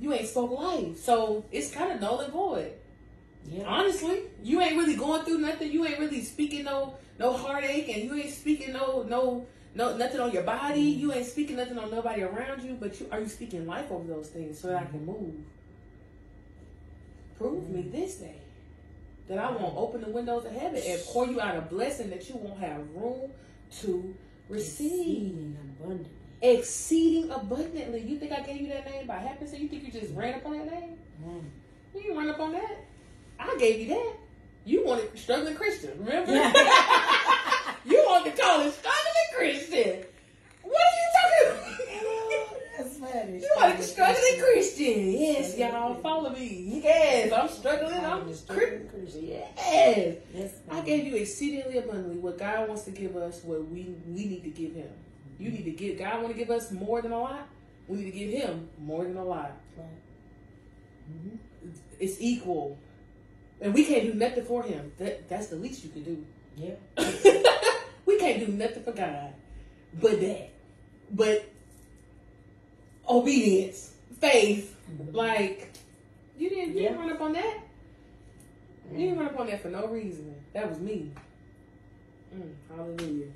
You 0.00 0.12
ain't 0.12 0.28
spoke 0.28 0.50
life. 0.50 0.98
So 0.98 1.44
it's 1.50 1.70
kind 1.70 1.92
of 1.92 2.00
null 2.00 2.20
and 2.20 2.32
void. 2.32 2.72
Yeah. 3.50 3.64
Honestly, 3.64 4.22
you 4.42 4.60
ain't 4.60 4.76
really 4.76 4.96
going 4.96 5.24
through 5.24 5.38
nothing. 5.38 5.72
You 5.72 5.86
ain't 5.86 5.98
really 5.98 6.22
speaking 6.22 6.64
no 6.64 6.96
no 7.18 7.32
heartache, 7.32 7.88
and 7.88 8.04
you 8.04 8.14
ain't 8.14 8.32
speaking 8.32 8.72
no 8.72 9.02
no 9.02 9.46
no 9.74 9.96
nothing 9.96 10.20
on 10.20 10.32
your 10.32 10.42
body. 10.42 10.92
Mm-hmm. 10.92 11.00
You 11.00 11.12
ain't 11.12 11.26
speaking 11.26 11.56
nothing 11.56 11.78
on 11.78 11.90
nobody 11.90 12.22
around 12.22 12.62
you. 12.62 12.76
But 12.78 13.00
you 13.00 13.08
are 13.10 13.20
you 13.20 13.28
speaking 13.28 13.66
life 13.66 13.90
over 13.90 14.06
those 14.06 14.28
things 14.28 14.58
so 14.58 14.68
that 14.68 14.82
I 14.82 14.84
can 14.86 15.04
move. 15.04 15.34
Prove 17.38 17.68
me 17.70 17.82
mm-hmm. 17.82 17.92
this 17.92 18.16
day 18.16 18.34
that 19.28 19.38
I 19.38 19.50
won't 19.50 19.76
open 19.76 20.00
the 20.00 20.08
windows 20.08 20.44
of 20.44 20.52
heaven 20.52 20.82
and 20.84 21.00
pour 21.04 21.26
you 21.26 21.40
out 21.40 21.56
a 21.56 21.60
blessing 21.60 22.10
that 22.10 22.28
you 22.28 22.36
won't 22.36 22.58
have 22.60 22.80
room 22.94 23.30
to 23.80 24.14
receive. 24.48 24.90
Exceeding 24.90 25.56
abundantly. 25.80 26.17
Exceeding 26.40 27.30
abundantly. 27.30 28.00
You 28.02 28.18
think 28.18 28.32
I 28.32 28.40
gave 28.40 28.60
you 28.60 28.68
that 28.68 28.90
name 28.90 29.06
by 29.06 29.16
happenstance? 29.16 29.60
You 29.60 29.68
think 29.68 29.84
you 29.84 30.00
just 30.00 30.14
ran 30.14 30.34
up 30.34 30.46
on 30.46 30.58
that 30.58 30.70
name? 30.70 30.98
Mm. 31.24 31.42
You 31.94 32.02
didn't 32.02 32.16
run 32.16 32.28
up 32.30 32.40
on 32.40 32.52
that. 32.52 32.76
I 33.40 33.56
gave 33.58 33.80
you 33.80 33.88
that. 33.88 34.12
You 34.64 34.84
wanted 34.84 35.18
struggling 35.18 35.54
Christian, 35.54 35.92
remember? 35.98 36.32
Yeah. 36.32 36.52
you 37.86 38.04
wanted 38.06 38.36
to 38.36 38.42
call 38.42 38.60
it 38.60 38.72
struggling 38.72 39.28
Christian. 39.34 40.04
What 40.62 40.76
are 40.76 40.96
you 40.96 41.54
talking 41.54 41.62
about? 41.62 41.68
You 43.00 43.50
are 43.58 43.70
a 43.70 43.82
struggling 43.82 44.40
Christian. 44.40 45.12
Yes, 45.12 45.56
y'all 45.56 45.94
follow 45.96 46.30
me. 46.30 46.80
Yes, 46.82 47.32
I'm 47.32 47.48
struggling. 47.48 48.04
I'm 48.04 48.34
Struggling 48.34 48.88
Christian. 48.88 49.26
Yes. 49.26 50.16
Yes, 50.34 50.52
I 50.70 50.80
gave 50.82 51.06
you 51.06 51.16
exceedingly 51.16 51.78
abundantly 51.78 52.18
what 52.18 52.38
God 52.38 52.68
wants 52.68 52.84
to 52.84 52.90
give 52.90 53.16
us, 53.16 53.42
what 53.44 53.66
we 53.68 53.94
we 54.06 54.26
need 54.26 54.44
to 54.44 54.50
give 54.50 54.74
Him. 54.74 54.88
You 55.38 55.50
need 55.50 55.64
to 55.64 55.70
give 55.70 55.98
God 55.98 56.22
want 56.22 56.34
to 56.34 56.38
give 56.38 56.50
us 56.50 56.70
more 56.72 57.00
than 57.00 57.12
a 57.12 57.20
lot. 57.20 57.46
We 57.86 57.98
need 57.98 58.10
to 58.10 58.18
give 58.18 58.30
Him 58.30 58.68
more 58.78 59.04
than 59.04 59.16
a 59.16 59.24
lot. 59.24 59.52
Right. 59.76 59.86
Mm-hmm. 61.12 61.36
It's 62.00 62.16
equal, 62.20 62.78
and 63.60 63.72
we 63.72 63.84
can't 63.84 64.04
do 64.04 64.14
nothing 64.14 64.44
for 64.44 64.62
Him. 64.62 64.92
That 64.98 65.28
that's 65.28 65.48
the 65.48 65.56
least 65.56 65.84
you 65.84 65.90
can 65.90 66.02
do. 66.02 66.26
Yeah. 66.56 66.74
we 68.06 68.18
can't 68.18 68.44
do 68.44 68.52
nothing 68.52 68.82
for 68.82 68.92
God, 68.92 69.32
but 70.00 70.20
that, 70.20 70.50
but 71.12 71.48
obedience, 73.08 73.92
faith. 74.20 74.74
Like 75.12 75.72
you 76.36 76.48
didn't, 76.48 76.74
you 76.74 76.82
didn't 76.82 76.98
run 76.98 77.12
up 77.12 77.20
on 77.20 77.32
that. 77.34 77.58
You 78.92 78.98
didn't 78.98 79.18
run 79.18 79.26
up 79.26 79.38
on 79.38 79.46
that 79.48 79.62
for 79.62 79.68
no 79.68 79.86
reason. 79.86 80.34
That 80.52 80.68
was 80.68 80.78
me. 80.78 81.10
Mm, 82.34 82.52
hallelujah. 82.74 83.26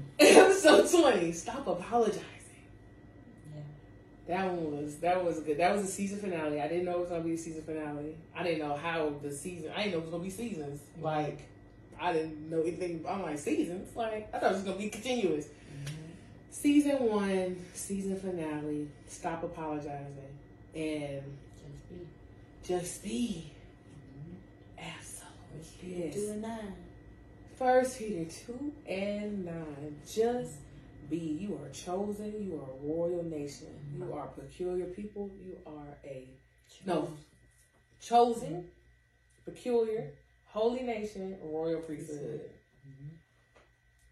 Episode 0.18 0.88
twenty. 0.90 1.32
Stop 1.32 1.66
apologizing. 1.66 2.22
Yeah. 3.54 3.60
That 4.28 4.46
one 4.52 4.82
was 4.84 4.96
that 4.98 5.24
was 5.24 5.40
good. 5.40 5.58
That 5.58 5.74
was 5.74 5.84
a 5.84 5.88
season 5.88 6.18
finale. 6.20 6.60
I 6.60 6.68
didn't 6.68 6.84
know 6.84 6.92
it 6.92 7.00
was 7.00 7.08
gonna 7.10 7.22
be 7.24 7.34
a 7.34 7.38
season 7.38 7.62
finale. 7.62 8.16
I 8.36 8.42
didn't 8.42 8.60
know 8.60 8.76
how 8.76 9.12
the 9.22 9.30
season. 9.32 9.70
I 9.74 9.84
didn't 9.84 9.92
know 9.92 9.98
it 9.98 10.02
was 10.02 10.10
gonna 10.10 10.22
be 10.24 10.30
seasons. 10.30 10.80
Like 11.00 11.40
I 12.00 12.12
didn't 12.12 12.50
know 12.50 12.60
anything. 12.62 13.04
I'm 13.08 13.22
like 13.22 13.38
seasons. 13.38 13.94
Like 13.96 14.28
I 14.34 14.38
thought 14.38 14.52
it 14.52 14.54
was 14.54 14.62
gonna 14.64 14.76
be 14.78 14.88
continuous. 14.90 15.46
Mm-hmm. 15.46 15.94
Season 16.50 16.98
one, 17.08 17.64
season 17.74 18.16
finale. 18.16 18.88
Stop 19.08 19.42
apologizing 19.42 20.16
and 20.74 21.22
Just 21.62 21.90
be. 21.90 22.68
just 22.74 23.02
be. 23.04 23.52
Mm-hmm. 24.78 24.88
Absolutely. 24.96 26.10
Two 26.12 26.20
Yes. 26.20 26.30
and 26.30 26.42
nine. 26.42 26.74
First 27.62 27.98
Peter 28.00 28.24
two 28.24 28.72
and 28.88 29.44
nine. 29.44 29.96
Just 30.04 30.54
be. 31.08 31.16
You 31.16 31.60
are 31.62 31.68
chosen. 31.70 32.44
You 32.44 32.56
are 32.60 32.68
a 32.68 32.76
royal 32.82 33.22
nation. 33.22 33.68
You 33.96 34.12
are 34.12 34.24
a 34.24 34.40
peculiar 34.40 34.86
people. 34.86 35.30
You 35.40 35.56
are 35.64 35.96
a 36.04 36.26
No. 36.84 37.16
chosen, 38.00 38.68
peculiar, 39.44 40.10
holy 40.46 40.82
nation, 40.82 41.38
royal 41.40 41.80
priesthood. 41.82 42.40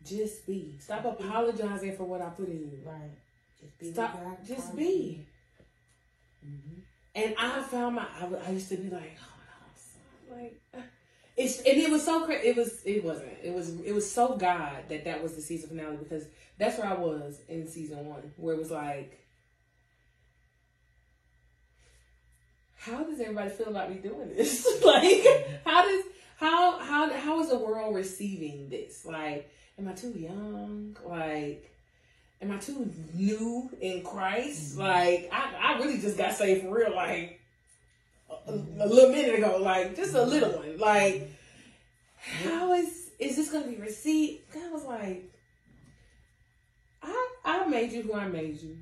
Just 0.05 0.47
be. 0.47 0.77
Stop 0.79 1.05
apologizing 1.05 1.97
for 1.97 2.05
what 2.05 2.23
I 2.23 2.29
put 2.29 2.49
in 2.49 2.61
you. 2.61 2.81
Right. 2.85 3.11
Just 3.61 3.79
be. 3.81 3.93
Stop. 3.93 4.47
Just 4.47 4.77
be. 4.77 5.27
Mhm. 6.47 6.83
And 7.17 7.35
I 7.37 7.63
found 7.65 7.97
my. 7.97 8.07
I 8.47 8.51
used 8.53 8.69
to 8.69 8.77
be 8.77 8.91
like, 8.91 9.19
oh, 9.21 10.31
no, 10.31 10.37
like. 10.37 10.61
It's, 11.41 11.59
and 11.61 11.79
it 11.79 11.91
was 11.91 12.05
so 12.05 12.27
crazy. 12.27 12.49
It 12.49 12.57
was. 12.57 12.83
It 12.85 13.03
wasn't. 13.03 13.33
It 13.43 13.55
was. 13.55 13.81
It 13.81 13.95
was 13.95 14.11
so 14.11 14.37
God 14.37 14.85
that 14.91 15.05
that 15.05 15.23
was 15.23 15.35
the 15.37 15.41
season 15.41 15.71
finale 15.71 15.97
because 15.97 16.25
that's 16.59 16.79
where 16.79 16.87
I 16.87 16.93
was 16.93 17.41
in 17.49 17.67
season 17.67 18.05
one, 18.05 18.33
where 18.37 18.55
it 18.55 18.59
was 18.59 18.71
like, 18.71 19.25
how 22.77 23.05
does 23.05 23.19
everybody 23.21 23.49
feel 23.49 23.69
about 23.69 23.91
me 23.91 23.97
doing 23.97 24.35
this? 24.37 24.67
like, 24.85 25.63
how 25.65 25.83
does 25.83 26.05
how 26.37 26.79
how 26.79 27.11
how 27.11 27.41
is 27.41 27.49
the 27.49 27.59
world 27.59 27.95
receiving 27.95 28.69
this? 28.69 29.07
Like, 29.07 29.51
am 29.79 29.89
I 29.89 29.93
too 29.93 30.11
young? 30.11 30.95
Like, 31.07 31.75
am 32.43 32.51
I 32.51 32.59
too 32.59 32.93
new 33.15 33.71
in 33.81 34.03
Christ? 34.03 34.73
Mm-hmm. 34.73 34.81
Like, 34.83 35.31
I 35.33 35.75
I 35.75 35.79
really 35.79 35.99
just 35.99 36.19
got 36.19 36.35
saved 36.35 36.65
for 36.65 36.77
real. 36.77 36.95
Like, 36.95 37.40
a, 38.47 38.87
little 38.87 39.11
minute 39.11 39.39
ago. 39.39 39.59
Like, 39.61 39.97
just 39.97 40.15
a 40.15 40.23
little 40.23 40.51
one. 40.51 40.79
Like, 40.79 41.31
how 42.45 42.73
is 42.75 43.11
is 43.19 43.37
this 43.37 43.51
gonna 43.51 43.67
be 43.67 43.77
received? 43.77 44.53
God 44.53 44.73
was 44.73 44.85
like, 44.85 45.31
I 47.03 47.29
I 47.45 47.67
made 47.67 47.93
you 47.93 48.03
who 48.03 48.15
I 48.15 48.29
made 48.29 48.61
you. 48.61 48.79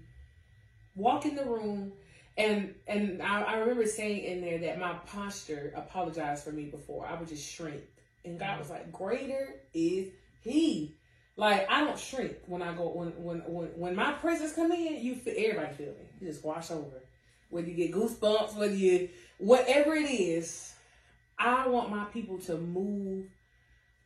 Walk 0.95 1.27
in 1.27 1.35
the 1.35 1.45
room. 1.45 1.93
And 2.37 2.75
and 2.87 3.20
I, 3.20 3.43
I 3.43 3.57
remember 3.59 3.87
saying 3.87 4.25
in 4.25 4.41
there 4.41 4.59
that 4.59 4.79
my 4.79 4.95
posture 5.07 5.73
apologized 5.75 6.45
for 6.45 6.53
me 6.53 6.66
before. 6.66 7.07
I 7.07 7.19
would 7.19 7.29
just 7.29 7.49
shrink. 7.49 7.83
And 8.25 8.39
God 8.39 8.59
was 8.59 8.70
like, 8.70 8.93
Greater 8.93 9.57
is 9.75 10.09
he. 10.43 10.95
Like 11.37 11.70
I 11.70 11.85
don't 11.85 11.99
shrink 11.99 12.37
when 12.47 12.62
I 12.62 12.75
go 12.75 12.89
when 12.89 13.09
when 13.23 13.39
when, 13.47 13.66
when 13.77 13.97
my 13.97 14.12
presence 14.12 14.53
come 14.53 14.73
in, 14.73 15.03
you 15.03 15.15
feel 15.15 15.35
everybody 15.37 15.75
feel 15.75 15.87
me. 15.89 16.09
You 16.20 16.29
just 16.29 16.45
wash 16.45 16.70
over. 16.70 17.03
Whether 17.51 17.69
you 17.69 17.75
get 17.75 17.93
goosebumps, 17.93 18.57
whether 18.57 18.75
you 18.75 19.09
whatever 19.39 19.95
it 19.95 20.11
is, 20.11 20.75
I 21.39 21.69
want 21.69 21.91
my 21.91 22.05
people 22.05 22.39
to 22.41 22.57
move 22.57 23.27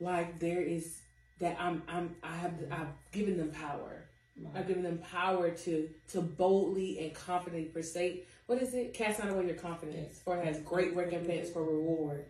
like 0.00 0.38
there 0.38 0.60
is 0.60 0.98
that 1.40 1.56
I'm 1.60 1.82
I'm 1.88 2.14
I 2.22 2.36
have 2.36 2.54
I've 2.70 2.88
given 3.12 3.36
them 3.36 3.50
power. 3.50 4.04
I've 4.54 4.66
given 4.66 4.82
them 4.82 4.98
power 4.98 5.50
to 5.50 5.88
to 6.12 6.20
boldly 6.20 6.98
and 7.00 7.14
confidently 7.14 7.68
forsake. 7.70 8.28
What 8.46 8.62
is 8.62 8.74
it? 8.74 8.94
Cast 8.94 9.18
not 9.18 9.28
away 9.30 9.46
your 9.46 9.54
confidence, 9.56 10.20
for 10.24 10.36
it 10.38 10.44
has 10.44 10.58
great 10.60 10.96
recompense 10.96 11.50
for 11.50 11.62
reward. 11.62 12.24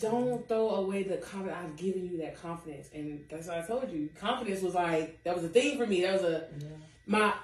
Don't 0.00 0.48
throw 0.48 0.70
away 0.70 1.02
the 1.02 1.18
confidence. 1.18 1.58
I've 1.62 1.76
given 1.76 2.06
you 2.08 2.18
that 2.18 2.40
confidence, 2.40 2.88
and 2.94 3.24
that's 3.30 3.46
what 3.46 3.58
I 3.58 3.62
told 3.62 3.90
you. 3.92 4.08
Confidence 4.18 4.62
was 4.62 4.74
like 4.74 5.22
that 5.24 5.34
was 5.34 5.44
a 5.44 5.48
thing 5.48 5.76
for 5.76 5.86
me. 5.86 6.02
That 6.02 6.14
was 6.14 6.22
a 6.22 6.48
Yeah. 6.58 6.68
my 7.06 7.34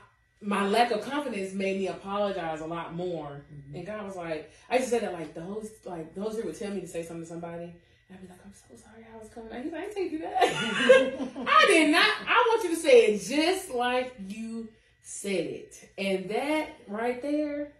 my 0.40 0.66
lack 0.66 0.90
of 0.93 1.02
confidence 1.02 1.52
made 1.52 1.78
me 1.78 1.89
apologize 1.89 2.60
a 2.60 2.66
lot 2.66 2.94
more. 2.94 3.43
Mm-hmm. 3.52 3.77
And 3.77 3.86
God 3.86 4.06
was 4.06 4.16
like, 4.16 4.52
I 4.70 4.78
just 4.78 4.90
said 4.90 5.02
that 5.02 5.12
like 5.12 5.35
the 5.35 5.40
Holy 5.40 5.69
like 5.85 6.15
the 6.15 6.20
Holy 6.20 6.32
Spirit 6.32 6.47
would 6.47 6.59
tell 6.59 6.73
me 6.73 6.81
to 6.81 6.86
say 6.86 7.02
something 7.02 7.24
to 7.24 7.28
somebody. 7.28 7.65
And 7.65 8.19
I'd 8.19 8.23
be 8.23 8.28
like, 8.28 8.39
I'm 8.44 8.52
so 8.52 8.82
sorry 8.82 9.05
I 9.12 9.19
was 9.19 9.28
coming. 9.31 9.62
He's 9.62 9.73
like, 9.73 9.82
I 9.82 9.85
ain't 9.85 9.94
take 9.94 10.12
you 10.12 10.19
that. 10.20 10.43
I 11.47 11.65
did 11.66 11.90
not. 11.90 12.10
I 12.27 12.44
want 12.48 12.65
you 12.65 12.70
to 12.70 12.77
say 12.77 13.06
it 13.06 13.23
just 13.23 13.70
like 13.70 14.15
you 14.28 14.69
said 15.02 15.47
it. 15.47 15.90
And 15.98 16.28
that 16.31 16.69
right 16.86 17.20
there 17.20 17.73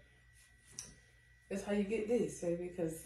is 1.51 1.63
how 1.65 1.73
you 1.73 1.85
get 1.85 2.09
this, 2.09 2.41
baby, 2.41 2.71
because 2.77 3.01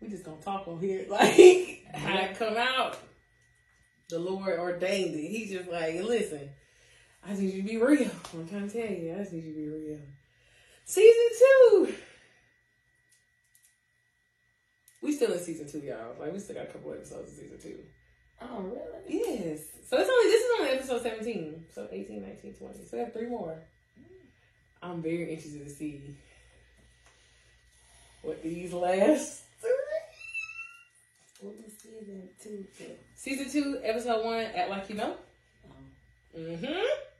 we 0.00 0.08
just 0.08 0.24
gonna 0.24 0.40
talk 0.42 0.68
on 0.68 0.78
here. 0.78 1.06
Like 1.08 1.86
how 1.94 2.18
it 2.18 2.38
come 2.38 2.56
out. 2.56 2.98
The 4.08 4.18
Lord 4.18 4.58
ordained 4.58 5.14
it. 5.14 5.28
He's 5.28 5.50
just 5.50 5.70
like, 5.70 5.94
listen, 6.02 6.50
I 7.24 7.30
just 7.30 7.40
need 7.40 7.54
you 7.54 7.62
to 7.62 7.68
be 7.68 7.76
real. 7.76 8.10
I'm 8.34 8.48
trying 8.48 8.68
to 8.68 8.72
tell 8.80 8.90
you, 8.90 9.14
I 9.14 9.18
just 9.18 9.32
need 9.32 9.44
you 9.44 9.52
to 9.52 9.58
be 9.58 9.68
real. 9.68 9.98
Season 10.84 11.28
two. 11.38 11.94
We 15.02 15.12
still 15.12 15.32
in 15.32 15.38
season 15.40 15.68
two, 15.70 15.78
y'all. 15.80 16.14
Like 16.18 16.32
we 16.32 16.38
still 16.38 16.56
got 16.56 16.64
a 16.64 16.72
couple 16.72 16.92
episodes 16.92 17.32
of 17.32 17.38
season 17.38 17.58
two. 17.60 17.78
Oh, 18.40 18.60
really? 18.60 19.18
Yes. 19.20 19.60
So 19.88 19.98
it's 19.98 20.10
only 20.10 20.30
this 20.30 20.42
is 20.42 20.50
only 20.58 20.70
episode 20.70 21.02
17. 21.02 21.64
So 21.74 21.88
18, 21.90 22.22
19, 22.22 22.54
20. 22.54 22.74
So 22.74 22.96
we 22.96 22.98
have 23.00 23.12
three 23.12 23.26
more. 23.28 23.56
I'm 24.82 25.00
very 25.00 25.32
interested 25.32 25.64
to 25.64 25.70
see 25.70 26.16
what 28.22 28.42
these 28.42 28.72
last 28.72 29.42
three. 29.60 29.70
What 31.40 31.56
was 31.56 31.72
season 31.78 32.28
two? 32.42 32.64
Season 33.14 33.50
two, 33.50 33.80
episode 33.84 34.24
one, 34.24 34.44
Act 34.44 34.70
Like 34.70 34.88
You 34.88 34.96
Know. 34.96 35.14
Oh, 35.68 36.38
Mm-hmm. 36.38 37.11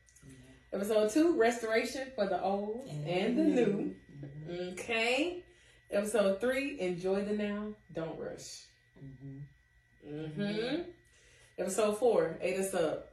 Episode 0.73 1.11
two, 1.11 1.36
Restoration 1.39 2.09
for 2.15 2.27
the 2.27 2.43
Old 2.43 2.89
and 3.07 3.39
the 3.39 3.43
New. 3.44 3.94
Mhm. 4.49 4.73
Okay. 4.73 5.43
Episode 5.90 6.40
three, 6.40 6.81
Enjoy 6.81 7.23
the 7.24 7.35
Now, 7.35 7.74
Don't 7.93 8.19
Rush. 8.19 8.65
Mhm. 8.99 9.43
Mm-hmm. 10.09 10.82
Episode 11.59 11.99
four, 11.99 12.39
Ate 12.40 12.59
Us 12.59 12.73
Up. 12.74 13.09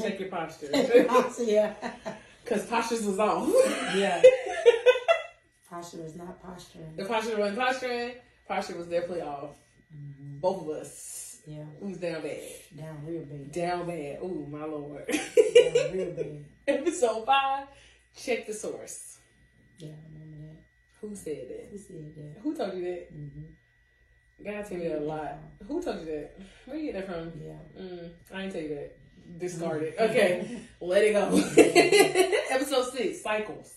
Check 0.00 0.20
your 0.20 0.28
posture. 0.28 0.68
yeah. 1.42 1.74
Because 2.44 2.66
postures 2.66 3.04
was 3.06 3.20
off. 3.20 3.48
Yeah. 3.94 4.20
Posture 5.70 6.04
is 6.04 6.16
not 6.16 6.42
posturing. 6.42 6.92
The 6.96 7.04
posture 7.04 7.38
wasn't 7.38 7.60
posturing. 7.60 8.12
Posture 8.48 8.76
was 8.76 8.88
definitely 8.88 9.20
off. 9.22 9.54
Mhm. 9.94 10.40
Both 10.40 10.62
of 10.62 10.68
us. 10.70 11.38
Yeah. 11.46 11.62
Who's 11.78 11.98
down 11.98 12.22
bad? 12.22 12.40
Down 12.76 13.06
real 13.06 13.22
bad. 13.24 13.52
Down 13.52 13.86
bad. 13.86 14.18
Ooh, 14.24 14.44
my 14.50 14.64
lord. 14.64 15.06
Down 15.06 15.92
real 15.92 16.10
bad. 16.10 16.44
Episode 16.66 17.24
five, 17.26 17.66
check 18.16 18.46
the 18.46 18.54
source. 18.54 19.18
Yeah, 19.78 19.88
I 19.90 20.12
remember 20.14 20.46
that. 20.46 20.62
Who 21.00 21.14
said 21.16 21.48
that? 21.48 21.68
Who 21.70 21.78
said 21.78 22.14
that? 22.16 22.40
Who 22.42 22.54
told 22.56 22.74
you 22.74 22.84
that? 22.84 23.14
Mm-hmm. 23.14 24.44
God 24.44 24.68
told 24.68 24.80
me 24.80 24.88
that 24.88 24.98
a 24.98 25.00
lot. 25.04 25.38
Who 25.66 25.82
told 25.82 26.00
you 26.00 26.06
that? 26.06 26.38
Where 26.66 26.76
you 26.76 26.92
get 26.92 27.06
that 27.06 27.14
from? 27.14 27.32
Yeah. 27.40 27.82
Mm, 27.82 28.10
I 28.34 28.42
ain't 28.42 28.52
tell 28.52 28.62
you 28.62 28.68
that. 28.70 28.98
Discard 29.38 29.82
it. 29.82 29.96
Mhm. 29.98 30.10
Okay, 30.10 30.60
let 30.80 31.04
it 31.04 31.12
go. 31.12 31.28
Episode 32.54 32.92
six, 32.92 33.22
cycles. 33.22 33.72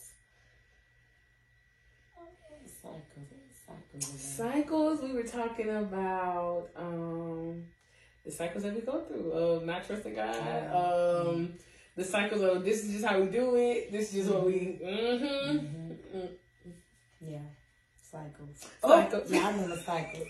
Cycles. 2.82 4.22
Cycles. 4.22 5.02
We 5.02 5.14
were 5.14 5.24
talking 5.24 5.70
about 5.70 6.70
um, 6.76 7.64
the 8.26 8.32
cycles 8.32 8.64
that 8.64 8.74
we 8.76 8.82
go 8.82 9.02
through 9.02 9.32
of 9.32 9.64
not 9.66 9.86
trusting 9.86 10.16
God. 10.16 11.28
Um, 11.28 11.54
the 11.96 12.04
cycles 12.04 12.42
of 12.42 12.64
this 12.64 12.84
is 12.84 12.92
just 12.94 13.06
how 13.06 13.20
we 13.20 13.28
do 13.28 13.56
it. 13.56 13.92
This 13.92 14.10
is 14.14 14.26
just 14.26 14.30
what 14.36 14.46
we. 14.46 14.80
Mm-hmm. 14.84 15.58
Mhm. 16.18 16.30
Yeah. 17.22 17.40
Cycles. 18.12 18.66
Cycles. 18.82 19.24
Oh, 19.30 19.34
yeah, 19.34 19.48
I 19.48 19.52
remember 19.52 19.78
cycles. 19.78 20.28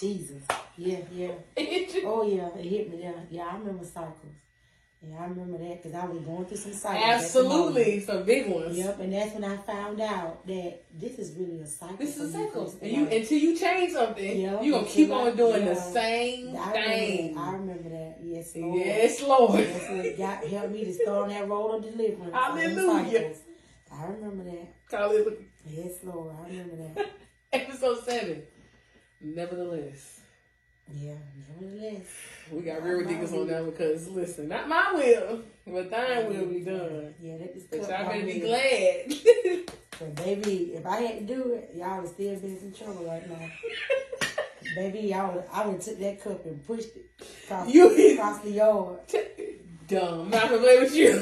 Jesus. 0.00 0.42
Yeah, 0.76 0.98
yeah. 1.12 1.32
Oh, 2.04 2.22
yeah. 2.26 2.48
It 2.58 2.64
hit 2.64 2.90
me 2.90 3.02
Yeah, 3.02 3.12
Yeah, 3.30 3.48
I 3.52 3.58
remember 3.58 3.84
cycles. 3.84 4.34
Yeah, 5.04 5.16
I 5.18 5.24
remember 5.26 5.58
that 5.58 5.82
because 5.82 5.98
I 6.00 6.06
was 6.06 6.20
going 6.20 6.44
through 6.44 6.56
some 6.58 6.72
cycles. 6.72 7.24
at 7.24 7.32
the 7.32 7.42
moment. 7.42 7.76
Absolutely, 7.76 8.00
some 8.00 8.22
big 8.24 8.48
ones. 8.48 8.78
Yep, 8.78 9.00
and 9.00 9.12
that's 9.12 9.34
when 9.34 9.44
I 9.44 9.56
found 9.56 10.00
out 10.00 10.46
that 10.46 10.82
this 10.94 11.18
is 11.18 11.36
really 11.36 11.60
a 11.60 11.66
cycle. 11.66 11.96
This 11.96 12.16
is 12.18 12.32
a 12.32 12.38
cycle, 12.38 12.72
and 12.80 12.92
you 12.92 13.06
until 13.08 13.38
you 13.38 13.56
change 13.58 13.92
something, 13.94 14.40
Yeah, 14.40 14.60
you 14.62 14.70
gonna 14.72 14.86
keep 14.86 15.10
I- 15.10 15.14
on 15.28 15.36
doing 15.36 15.64
the 15.64 15.74
same 15.74 16.56
I 16.56 16.70
thing. 16.72 17.18
remember, 17.34 17.40
I 17.40 17.52
remember 17.54 17.88
that. 17.88 18.16
Yes, 18.22 18.54
Lord. 18.56 18.78
Yes, 18.78 19.22
Lord. 19.22 19.58
That's 19.66 19.88
what 19.90 20.18
God 20.18 20.44
helped 20.48 20.70
me 20.72 20.84
to 20.84 20.92
start 20.94 21.18
on 21.24 21.28
that 21.30 21.48
road 21.48 21.70
of 21.74 21.82
deliverance. 21.82 22.32
Hallelujah. 22.34 23.34
I 23.92 24.04
remember 24.06 24.44
that. 24.44 24.68
Hallelujah. 24.88 25.36
Yes, 25.68 25.92
Lord. 26.04 26.34
I 26.44 26.48
remember 26.48 26.76
that. 26.94 27.10
Episode 27.52 28.04
seven. 28.04 28.42
Nevertheless, 29.20 30.20
Yeah, 30.90 31.14
nevertheless. 31.60 32.06
we 32.50 32.62
got 32.62 32.82
real 32.82 32.98
ridiculous 32.98 33.32
on 33.32 33.46
that 33.48 33.64
because 33.64 34.08
listen, 34.08 34.48
not 34.48 34.68
my 34.68 34.92
will, 34.94 35.40
but 35.66 35.90
thine 35.90 36.26
will 36.28 36.46
be 36.46 36.60
done. 36.60 37.14
Yeah, 37.22 37.38
that 37.38 37.56
is 37.56 37.64
But 37.64 37.80
y'all 37.80 37.88
better 38.08 38.24
be 38.24 38.40
glad. 38.40 39.68
But 39.98 40.14
baby, 40.16 40.72
if 40.74 40.84
I 40.86 40.96
had 41.02 41.18
to 41.28 41.34
do 41.34 41.52
it, 41.52 41.70
y'all 41.76 42.00
would 42.00 42.10
still 42.10 42.34
be 42.36 42.48
in 42.48 42.58
some 42.58 42.72
trouble 42.72 43.04
right 43.06 43.28
now. 43.28 43.48
baby, 44.74 45.00
y'all 45.08 45.34
would, 45.34 45.44
I 45.52 45.66
would 45.66 45.80
took 45.80 45.98
that 46.00 46.20
cup 46.24 46.44
and 46.46 46.66
pushed 46.66 46.88
it 46.96 47.10
across, 47.44 47.68
You- 47.72 48.14
across 48.14 48.40
the 48.40 48.50
yard. 48.50 48.98
Dumb. 49.88 50.22
I'm 50.22 50.30
not 50.30 50.48
gonna 50.48 50.58
play 50.62 50.80
with 50.80 50.94
you. 50.96 51.12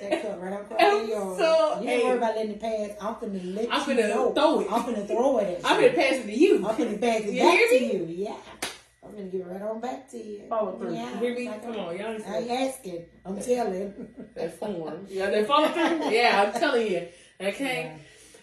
That 0.00 0.22
cup 0.22 0.40
right 0.40 0.52
across 0.54 0.80
I'm 0.80 1.02
the 1.06 1.12
yard. 1.12 1.38
so 1.38 1.80
you 1.82 1.88
don't 1.88 2.06
worry 2.06 2.16
about 2.18 2.36
letting 2.36 2.52
it 2.52 2.60
pass. 2.60 2.90
I'm 3.00 3.14
finna 3.16 3.54
let 3.54 3.68
I'm 3.70 3.80
you 3.90 3.96
finna 4.02 4.08
know. 4.08 4.32
throw 4.32 4.60
it. 4.60 4.72
I'm 4.72 4.82
finna 4.82 5.06
throw 5.06 5.38
it 5.38 5.42
at 5.44 5.50
you. 5.50 5.68
I'm 5.68 5.80
gonna 5.80 5.92
pass 5.92 6.12
it 6.14 6.22
to 6.24 6.32
you. 6.38 6.66
I'm 6.66 6.74
finna 6.76 7.00
pass 7.00 7.20
it 7.20 7.34
You 7.34 7.42
back 7.42 7.68
to 7.68 7.84
you. 7.84 8.06
Yeah. 8.08 8.36
I'm 9.10 9.16
gonna 9.16 9.28
give 9.28 9.40
it 9.40 9.46
right 9.46 9.62
on 9.62 9.80
back 9.80 10.08
to 10.10 10.16
you. 10.16 10.42
Oh, 10.44 10.48
follow 10.48 10.78
through. 10.78 10.94
Yeah. 10.94 11.20
Me? 11.20 11.48
Like, 11.48 11.62
Come 11.62 11.76
on, 11.76 11.98
y'all. 11.98 12.18
I 12.28 12.38
ain't 12.38 12.50
asking. 12.50 13.04
I'm 13.24 13.40
telling. 13.40 14.08
That 14.34 14.58
form. 14.58 15.06
Yeah, 15.08 15.30
that 15.30 15.46
follow 15.46 15.68
through. 15.68 16.10
Yeah, 16.10 16.44
I'm 16.46 16.60
telling 16.60 16.86
you. 16.86 17.08
Okay. 17.40 17.96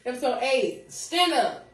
Episode 0.06 0.40
eight. 0.42 0.92
Stand 0.92 1.34
up. 1.34 1.68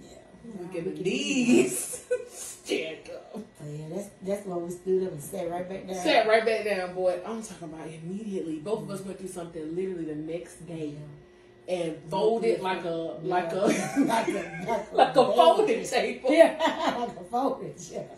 Yeah. 0.00 0.18
Look 0.60 0.76
at 0.76 0.84
the 0.84 1.02
knees. 1.02 2.04
Stand 2.28 3.10
up. 3.12 3.36
Oh, 3.36 3.42
yeah, 3.68 3.86
that's 3.90 4.08
that's 4.22 4.46
when 4.46 4.64
we 4.64 4.70
stood 4.70 5.04
up 5.04 5.12
and 5.12 5.22
sat 5.22 5.50
right 5.50 5.68
back 5.68 5.86
down. 5.86 5.96
Sat 5.96 6.28
right 6.28 6.44
back 6.44 6.64
down, 6.64 6.94
boy. 6.94 7.20
I'm 7.26 7.42
talking 7.42 7.68
about 7.72 7.88
immediately. 7.88 8.58
Both 8.58 8.82
of 8.82 8.90
us 8.90 9.00
went 9.00 9.18
through 9.18 9.28
something 9.28 9.74
literally 9.74 10.04
the 10.04 10.14
next 10.14 10.66
day 10.66 10.96
and 11.68 11.96
like 12.10 12.12
a 12.12 12.56
like 12.62 12.84
a 12.84 12.88
like 13.22 13.52
a 13.52 13.56
like 14.00 14.28
a, 14.28 14.86
like 14.92 15.10
a 15.10 15.14
folding 15.14 15.84
table. 15.84 16.32
Yeah, 16.32 16.94
like 16.98 17.16
a 17.16 17.24
folding 17.24 17.74
chair. 17.76 18.08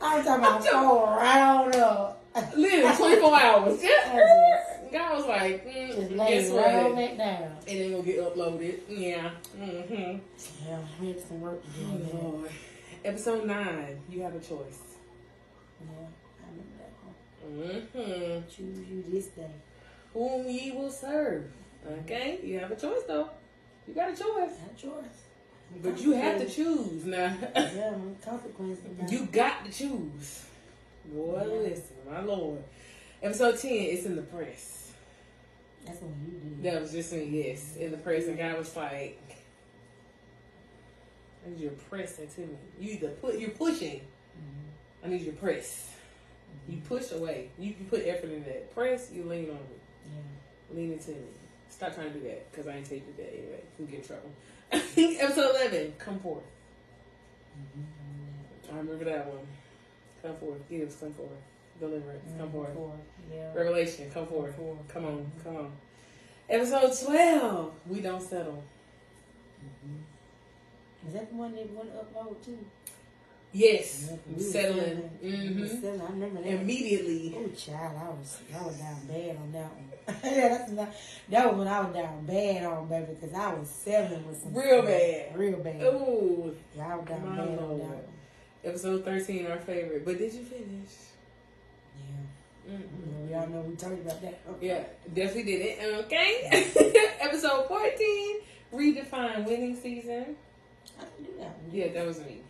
I'm 0.00 0.22
talking 0.24 0.44
about 0.44 0.64
fold 0.64 1.08
right 1.08 1.76
up. 1.76 2.22
Literally 2.54 2.96
24 2.96 3.40
hours. 3.40 3.82
Yeah. 3.82 4.62
God 4.92 5.16
was 5.16 5.26
like, 5.26 5.66
mm, 5.66 5.96
Just 5.96 6.10
guess 6.10 6.50
lay 6.50 6.82
what? 6.82 6.94
right 6.94 7.18
down. 7.18 7.56
It 7.66 7.72
ain't 7.72 7.92
gonna 7.92 8.02
get 8.04 8.18
uploaded. 8.18 8.80
Yeah. 8.88 9.30
Mm-hmm. 9.58 10.18
Yeah, 10.68 10.78
we 11.00 11.08
had 11.08 11.20
some 11.26 11.40
work 11.40 11.62
to 11.62 11.70
do. 11.70 12.08
Oh. 12.12 12.18
Lord. 12.18 12.50
Episode 13.04 13.46
nine. 13.46 14.00
You 14.10 14.22
have 14.22 14.34
a 14.34 14.40
choice. 14.40 14.80
Yeah, 15.80 16.06
I 16.42 16.50
remember 16.50 16.76
that 16.78 16.92
one. 17.02 18.04
Mm-hmm. 18.04 18.48
Choose 18.48 18.88
you 18.88 19.04
this 19.08 19.26
day. 19.28 19.50
Whom 20.16 20.48
ye 20.48 20.70
will 20.70 20.90
serve. 20.90 21.44
Okay. 21.86 22.38
You 22.42 22.58
have 22.60 22.70
a 22.70 22.76
choice 22.76 23.02
though. 23.06 23.28
You 23.86 23.92
got 23.92 24.08
a 24.08 24.12
choice. 24.16 24.22
Not 24.50 24.82
yours. 24.82 25.04
But 25.82 26.00
you 26.00 26.12
have 26.12 26.38
to 26.40 26.48
choose 26.48 27.04
now. 27.04 27.36
Yeah, 27.54 27.92
consequences. 28.24 29.12
you 29.12 29.26
got 29.26 29.66
to 29.66 29.70
choose. 29.70 30.46
Boy, 31.04 31.42
Yeah. 31.46 31.52
listen, 31.68 31.96
my 32.08 32.22
lord. 32.22 32.62
Episode 33.22 33.58
10, 33.58 33.70
it's 33.70 34.06
in 34.06 34.16
the 34.16 34.22
press. 34.22 34.92
That's 35.84 36.00
what 36.00 36.10
you 36.26 36.38
did. 36.38 36.62
That 36.62 36.80
was 36.80 36.92
just 36.92 37.12
me, 37.12 37.24
yes, 37.48 37.76
in 37.76 37.90
the 37.90 37.98
press. 37.98 38.26
And 38.26 38.38
God 38.38 38.56
was 38.56 38.74
like, 38.74 39.20
I 41.44 41.50
need 41.50 41.60
you 41.60 41.68
to 41.68 41.76
press 41.76 42.18
into 42.18 42.40
me. 42.40 42.56
You 42.80 42.92
either 42.92 43.08
put, 43.10 43.38
you're 43.38 43.50
pushing. 43.50 44.00
Mhm. 44.00 45.04
I 45.04 45.08
need 45.08 45.20
you 45.20 45.32
to 45.32 45.36
press. 45.36 45.92
You 46.68 46.78
push 46.88 47.12
away. 47.12 47.50
You, 47.58 47.74
you 47.78 47.84
put 47.90 48.06
effort 48.06 48.30
in 48.30 48.42
that. 48.44 48.72
Press, 48.74 49.10
you 49.12 49.24
lean 49.24 49.50
on 49.50 49.56
me. 49.56 49.76
Lean 50.74 50.92
into 50.92 51.10
me. 51.10 51.16
Stop 51.68 51.94
trying 51.94 52.12
to 52.12 52.18
do 52.18 52.24
that 52.26 52.50
because 52.50 52.66
I 52.66 52.76
ain't 52.76 52.90
you 52.90 53.02
that 53.16 53.32
anyway. 53.32 53.62
You 53.78 53.86
get 53.86 54.00
in 54.00 54.06
trouble. 54.06 54.30
Episode 54.72 55.54
11, 55.56 55.94
come 55.98 56.18
forth. 56.20 56.42
Mhm. 57.58 58.74
I 58.74 58.78
remember 58.78 59.04
that 59.04 59.26
one. 59.26 59.46
Come 60.22 60.36
forth. 60.36 60.68
Gifts, 60.68 60.96
come 60.96 61.12
forth. 61.14 61.30
Deliverance, 61.78 62.32
come 62.38 62.50
forth. 62.50 62.70
Yeah. 63.32 63.52
Revelation, 63.54 64.10
come 64.10 64.26
forth. 64.26 64.54
Four. 64.56 64.78
Come 64.88 65.04
on, 65.04 65.30
come 65.44 65.56
on. 65.56 65.72
Episode 66.48 66.92
12, 67.06 67.72
we 67.88 68.00
don't 68.00 68.22
settle. 68.22 68.62
Is 71.06 71.12
that 71.14 71.28
the 71.28 71.36
one 71.36 71.54
that 71.54 71.70
went 71.72 71.90
upload 71.94 72.44
too? 72.44 72.58
Yes, 73.52 74.10
was 74.34 74.52
settling. 74.52 75.10
We 75.22 75.30
was 75.62 75.70
hmm 75.72 75.80
settling. 75.80 76.00
I 76.00 76.10
remember 76.10 76.42
that. 76.42 76.48
Immediately. 76.60 77.34
Oh, 77.36 77.48
child, 77.56 77.96
I 77.96 78.08
was 78.10 78.38
I 78.54 78.66
was 78.66 78.76
down 78.76 79.06
bad 79.06 79.36
on 79.36 79.52
that 79.52 79.70
one. 79.72 79.85
yeah, 80.24 80.48
that's 80.48 80.70
not, 80.70 80.88
that 81.30 81.48
was 81.50 81.58
when 81.58 81.68
I 81.68 81.80
was 81.80 81.94
down 81.94 82.24
bad 82.26 82.64
on 82.64 82.86
baby 82.88 83.06
because 83.20 83.34
I 83.34 83.52
was 83.54 83.68
settling 83.68 84.26
with 84.28 84.40
some 84.40 84.54
Real 84.54 84.82
stuff. 84.82 84.86
bad. 84.86 85.36
real 85.38 85.58
bad. 85.58 85.82
Ooh. 85.82 86.54
Yeah, 86.76 86.92
I 86.92 86.96
was 86.96 87.06
down 87.08 87.20
Come 87.22 87.36
bad 87.36 87.58
on, 87.58 87.64
on 87.64 87.78
that 87.80 88.08
Episode 88.64 89.04
13, 89.04 89.46
our 89.46 89.58
favorite. 89.58 90.04
But 90.04 90.18
did 90.18 90.32
you 90.32 90.42
finish? 90.44 90.90
Yeah, 92.68 92.74
you 92.78 93.26
we 93.28 93.34
all 93.34 93.46
know 93.48 93.60
we 93.60 93.76
talked 93.76 93.94
about 94.00 94.20
that. 94.22 94.40
Yeah, 94.60 94.84
definitely 95.14 95.44
did 95.44 95.60
it. 95.62 96.04
Okay. 96.04 97.14
Episode 97.20 97.66
14, 97.68 98.36
redefine 98.74 99.44
winning 99.44 99.76
season. 99.76 100.36
I 100.98 101.04
didn't 101.04 101.24
do 101.36 101.40
that. 101.40 101.56
Yeah, 101.72 101.92
that 101.92 102.06
was 102.06 102.18
me. 102.20 102.40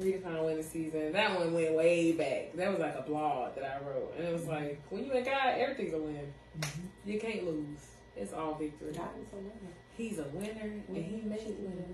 Redefine 0.00 0.44
winning 0.44 0.62
season. 0.62 1.12
That 1.12 1.36
one 1.38 1.52
went 1.52 1.74
way 1.74 2.12
back. 2.12 2.52
That 2.54 2.70
was 2.70 2.78
like 2.78 2.94
a 2.96 3.02
blog 3.02 3.56
that 3.56 3.64
I 3.64 3.78
wrote. 3.84 4.14
And 4.16 4.28
it 4.28 4.32
was 4.32 4.46
like, 4.46 4.80
when 4.90 5.04
you 5.04 5.12
in 5.12 5.24
God, 5.24 5.58
everything's 5.58 5.92
a 5.94 5.98
win. 5.98 6.32
Mhm. 6.60 6.68
You 7.04 7.18
can't 7.18 7.44
lose. 7.44 7.80
It's 8.16 8.32
all 8.32 8.54
victory. 8.54 8.92
God 8.92 9.08
is 9.20 9.32
a 9.32 9.36
winner. 9.36 9.74
He's 9.96 10.18
a 10.20 10.24
winner 10.24 10.72
and 10.88 10.96
he 10.96 11.20
made 11.24 11.56
winner. 11.58 11.84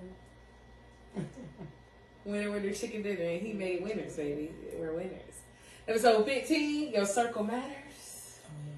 Winner, 2.25 2.51
winner, 2.53 2.73
chicken 2.73 3.03
dinner, 3.03 3.21
and 3.23 3.43
he 3.43 3.53
made 3.53 3.83
winners, 3.83 4.17
baby. 4.17 4.51
We're 4.79 4.95
winners. 4.95 5.43
Episode 5.87 6.25
15, 6.25 6.93
your 6.95 7.05
circle 7.05 7.45
matters. 7.45 8.39
Oh 8.47 8.51
yeah, 8.67 8.73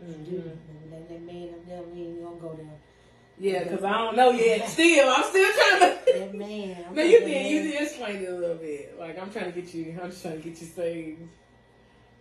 I 0.00 0.02
remember 0.08 0.24
that. 0.24 0.32
Yeah. 0.32 0.38
Mhm. 0.38 0.48
Remember 0.48 0.88
that, 0.90 1.08
that 1.10 1.22
man 1.26 1.48
up 1.50 1.66
there, 1.68 1.82
we 1.82 2.00
ain't 2.00 2.22
gonna 2.24 2.36
go 2.36 2.54
there. 2.54 2.78
Yeah, 3.38 3.64
because 3.64 3.84
I 3.84 3.98
don't 3.98 4.16
know 4.16 4.30
yet. 4.30 4.66
Still, 4.68 5.10
I'm 5.14 5.24
still 5.24 5.52
trying 5.52 5.80
to. 5.80 5.98
That 6.94 6.96
man. 6.96 7.04
I'm 7.04 7.10
No, 7.10 7.18
you 7.18 7.20
did. 7.20 7.50
You 7.50 7.62
did 7.72 7.82
explain 7.82 8.16
it 8.16 8.28
a 8.28 8.34
little 8.34 8.56
bit. 8.56 8.98
Like 8.98 9.18
I'm 9.18 9.30
trying 9.30 9.52
to 9.52 9.60
get 9.60 9.74
you. 9.74 9.98
I'm 10.02 10.10
just 10.10 10.22
trying 10.22 10.42
to 10.42 10.48
get 10.48 10.60
you 10.60 10.66
saved. 10.66 11.22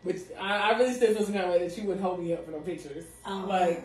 But 0.03 0.15
I, 0.39 0.71
I 0.71 0.77
really 0.77 0.93
still 0.93 1.13
feel 1.13 1.23
some 1.25 1.33
kind 1.33 1.45
of 1.45 1.51
way 1.51 1.67
that 1.67 1.77
you 1.77 1.83
wouldn't 1.83 2.03
hold 2.03 2.23
me 2.23 2.33
up 2.33 2.45
for 2.45 2.51
no 2.51 2.59
pictures. 2.59 3.05
Oh. 3.25 3.45
Like 3.47 3.83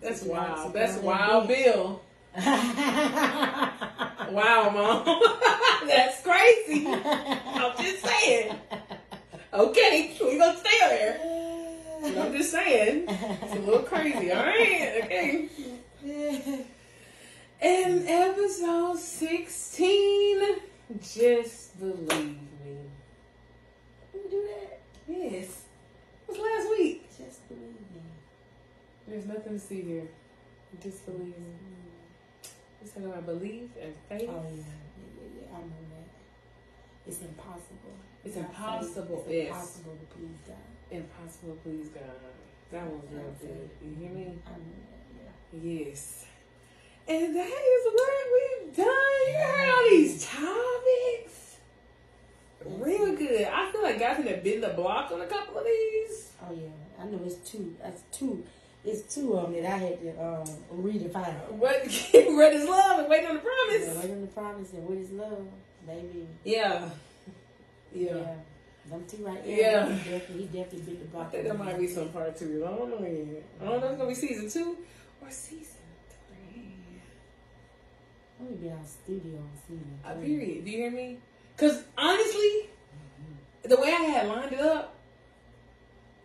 that's 0.00 0.22
wild. 0.22 0.72
That's 0.72 0.96
wild, 0.98 1.48
Bill. 1.48 2.02
Wow, 4.30 4.70
mom. 4.70 5.04
that's 5.88 6.22
crazy. 6.22 6.86
I'm 6.86 7.76
just 7.78 8.04
saying. 8.04 8.54
Okay, 9.52 10.16
we 10.20 10.38
gonna 10.38 10.58
stay 10.58 10.78
there. 10.80 11.20
I'm 12.04 12.36
just 12.36 12.50
saying. 12.50 13.04
It's 13.08 13.54
a 13.54 13.58
little 13.60 13.82
crazy. 13.82 14.30
All 14.30 14.44
right. 14.44 15.00
Okay. 15.04 15.48
And 17.60 18.08
episode 18.08 18.98
16, 18.98 20.60
just 21.02 21.78
believe 21.80 22.08
me. 22.10 22.76
We 24.14 24.20
do 24.30 24.46
that. 24.46 24.80
Yes. 25.08 25.64
It 26.28 26.28
was 26.28 26.38
last 26.38 26.70
week. 26.70 27.08
Just 27.18 27.48
believe 27.48 27.62
me. 27.64 28.00
There's 29.08 29.26
nothing 29.26 29.54
to 29.54 29.58
see 29.58 29.82
here. 29.82 30.06
Just 30.80 31.04
believe 31.04 31.20
me. 31.20 31.32
Mm-hmm. 31.34 32.84
It's 32.84 32.96
about 32.96 33.26
belief 33.26 33.70
and 33.82 33.94
faith. 34.08 34.28
Oh 34.30 34.44
yeah, 34.44 34.50
yeah, 34.50 34.62
yeah, 35.18 35.40
yeah. 35.40 35.56
I 35.56 35.60
know 35.60 35.84
that. 35.90 36.08
It's 37.08 37.20
impossible. 37.22 37.96
It's 38.24 38.36
Without 38.36 38.50
impossible, 38.50 39.24
faith, 39.26 39.34
yes. 39.34 39.48
Impossible 39.48 39.96
to 39.96 40.06
please 40.14 40.38
God. 40.46 40.56
Impossible, 40.92 41.58
please 41.64 41.88
God. 41.88 42.02
That 42.70 42.86
was 42.86 43.02
real 43.10 43.34
good. 43.40 43.70
You 43.82 43.96
hear 43.98 44.10
me? 44.10 44.38
I 44.46 44.50
know 44.50 44.78
that. 44.92 45.60
Yeah. 45.64 45.88
Yes. 45.88 46.26
And 47.08 47.34
that 47.36 47.46
is 47.46 47.84
what 47.94 48.12
we've 48.34 48.76
done. 48.76 48.86
You 48.86 49.38
heard 49.38 49.70
all 49.70 49.90
these 49.90 50.26
topics. 50.26 51.56
Real 52.64 53.16
good. 53.16 53.46
I 53.50 53.72
feel 53.72 53.82
like 53.82 53.98
guys 53.98 54.22
have 54.22 54.44
been 54.44 54.60
the 54.60 54.68
block 54.68 55.10
on 55.12 55.20
a 55.22 55.26
couple 55.26 55.58
of 55.58 55.64
these. 55.64 56.32
Oh 56.42 56.52
yeah, 56.52 56.68
I 57.02 57.06
know 57.06 57.20
it's 57.24 57.36
two. 57.50 57.74
That's 57.82 58.02
two. 58.12 58.44
It's 58.84 59.14
two 59.14 59.34
of 59.36 59.52
them 59.52 59.62
that 59.62 59.72
I 59.72 59.76
had 59.78 60.00
to 60.02 60.10
um, 60.22 60.44
redefine. 60.82 61.34
What 61.52 61.76
what 62.12 62.52
is 62.52 62.68
love 62.68 63.00
and 63.00 63.08
waiting 63.08 63.26
on 63.28 63.36
the 63.36 63.42
Yeah, 63.42 63.48
promise? 63.86 64.04
wait 64.04 64.12
on 64.12 64.20
the 64.20 64.26
promise 64.28 64.72
and 64.72 64.86
what 64.88 64.98
is 64.98 65.10
love, 65.12 65.46
baby. 65.86 66.26
Yeah. 66.44 66.88
Yeah. 67.90 68.16
Yeah. 68.16 68.34
Them 68.90 69.04
two 69.08 69.24
right 69.24 69.42
there. 69.46 69.58
Yeah. 69.58 69.86
He 69.94 70.10
definitely, 70.10 70.42
he 70.46 70.58
definitely 70.58 70.80
beat 70.92 71.00
the 71.00 71.06
block. 71.08 71.28
I 71.28 71.30
think 71.30 71.44
there 71.44 71.54
might 71.54 71.78
be 71.78 71.86
some 71.86 72.10
part 72.10 72.36
two. 72.36 72.66
I 72.66 72.76
don't 72.76 72.90
know 72.90 73.06
yet. 73.06 73.42
I 73.62 73.64
don't 73.64 73.80
know 73.80 73.86
if 73.86 73.92
it's 73.92 73.98
gonna 73.98 74.08
be 74.10 74.14
season 74.14 74.50
two 74.50 74.76
or 75.22 75.30
season. 75.30 75.77
Only 78.40 78.54
been 78.54 78.72
on 78.72 78.84
studio 78.86 79.38
on 79.38 79.50
season. 79.66 79.98
Uh, 80.04 80.14
three. 80.14 80.26
period. 80.26 80.64
Do 80.64 80.70
you 80.70 80.76
hear 80.78 80.90
me? 80.90 81.18
Because 81.56 81.82
honestly, 81.96 82.68
the 83.64 83.76
way 83.76 83.88
I 83.88 84.02
had 84.02 84.28
lined 84.28 84.52
it 84.52 84.60
up, 84.60 84.94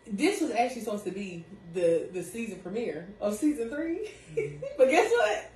this 0.06 0.41
was 0.41 0.52
actually 0.52 0.81
supposed 0.81 1.06
to 1.06 1.11
be 1.11 1.45
the 1.73 2.10
the 2.11 2.22
season 2.23 2.60
premiere 2.60 3.07
of 3.19 3.34
season 3.35 3.69
3 3.69 4.11
but 4.77 4.90
guess 4.90 5.10
what? 5.11 5.49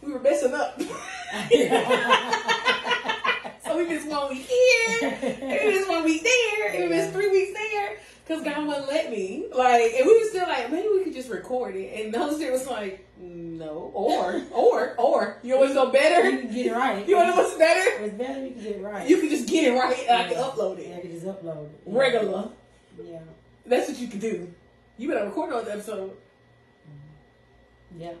We 0.00 0.12
were 0.12 0.20
messing 0.20 0.54
up. 0.54 0.80
so 3.64 3.76
we 3.76 3.86
missed 3.88 4.06
one 4.08 4.28
week 4.30 4.46
here, 4.46 5.18
and 5.20 5.42
we 5.42 5.66
missed 5.74 5.88
one 5.88 6.04
week 6.04 6.22
there, 6.22 6.68
and 6.68 6.78
we 6.84 6.88
missed 6.88 7.12
three 7.12 7.28
weeks 7.28 7.52
there. 7.58 7.98
Cause 8.26 8.42
God 8.42 8.66
wouldn't 8.66 8.88
let 8.88 9.10
me. 9.10 9.46
Like, 9.54 9.92
and 9.94 10.04
we 10.04 10.18
were 10.18 10.28
still 10.28 10.48
like, 10.48 10.70
maybe 10.72 10.88
we 10.88 11.04
could 11.04 11.14
just 11.14 11.30
record 11.30 11.76
it. 11.76 12.06
And 12.06 12.14
Holy 12.14 12.34
Spirit 12.34 12.52
was 12.54 12.66
like, 12.66 13.06
no, 13.18 13.92
or, 13.94 14.42
or, 14.52 14.94
or. 14.98 15.38
You 15.44 15.54
know 15.54 15.60
what's 15.60 15.74
so 15.74 15.92
better? 15.92 16.28
You 16.28 16.40
can 16.40 16.52
get 16.52 16.66
it 16.66 16.72
right. 16.72 17.08
You 17.08 17.14
know 17.14 17.36
what's 17.36 17.56
better? 17.56 18.02
It's 18.02 18.14
better 18.14 18.44
you 18.44 18.50
can 18.50 18.62
get 18.62 18.76
it 18.76 18.82
right. 18.82 19.08
You 19.08 19.20
can 19.20 19.30
just 19.30 19.48
get 19.48 19.72
it 19.72 19.78
right 19.78 19.96
and 20.08 20.22
I 20.22 20.28
can 20.28 20.42
upload 20.42 20.78
it. 20.78 20.88
Yeah, 20.88 20.96
I 20.96 21.00
can 21.00 21.12
just 21.12 21.24
upload 21.24 21.66
it. 21.66 21.80
Regular. 21.86 22.50
Yeah. 23.00 23.20
That's 23.64 23.88
what 23.88 23.98
you 23.98 24.08
can 24.08 24.18
do. 24.18 24.52
You 24.98 25.08
better 25.08 25.26
record 25.26 25.52
on 25.52 25.64
the 25.64 25.72
episode. 25.72 26.10
Mm-hmm. 26.10 28.00
Yeah. 28.00 28.12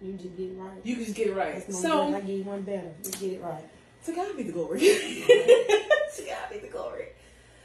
You 0.00 0.12
just 0.12 0.36
get 0.36 0.50
it 0.50 0.56
right. 0.56 0.78
You 0.84 0.94
can 0.94 1.04
just 1.04 1.16
get 1.16 1.26
it 1.26 1.34
right. 1.34 1.72
So. 1.72 2.14
I 2.14 2.20
give 2.20 2.28
you 2.30 2.44
one 2.44 2.62
better. 2.62 2.92
You 3.04 3.10
get 3.10 3.32
it 3.32 3.42
right. 3.42 3.64
to 4.04 4.12
God 4.12 4.36
be 4.36 4.44
the 4.44 4.52
glory. 4.52 4.78
to 4.80 6.24
God 6.26 6.52
be 6.52 6.58
the 6.58 6.68
glory. 6.70 7.08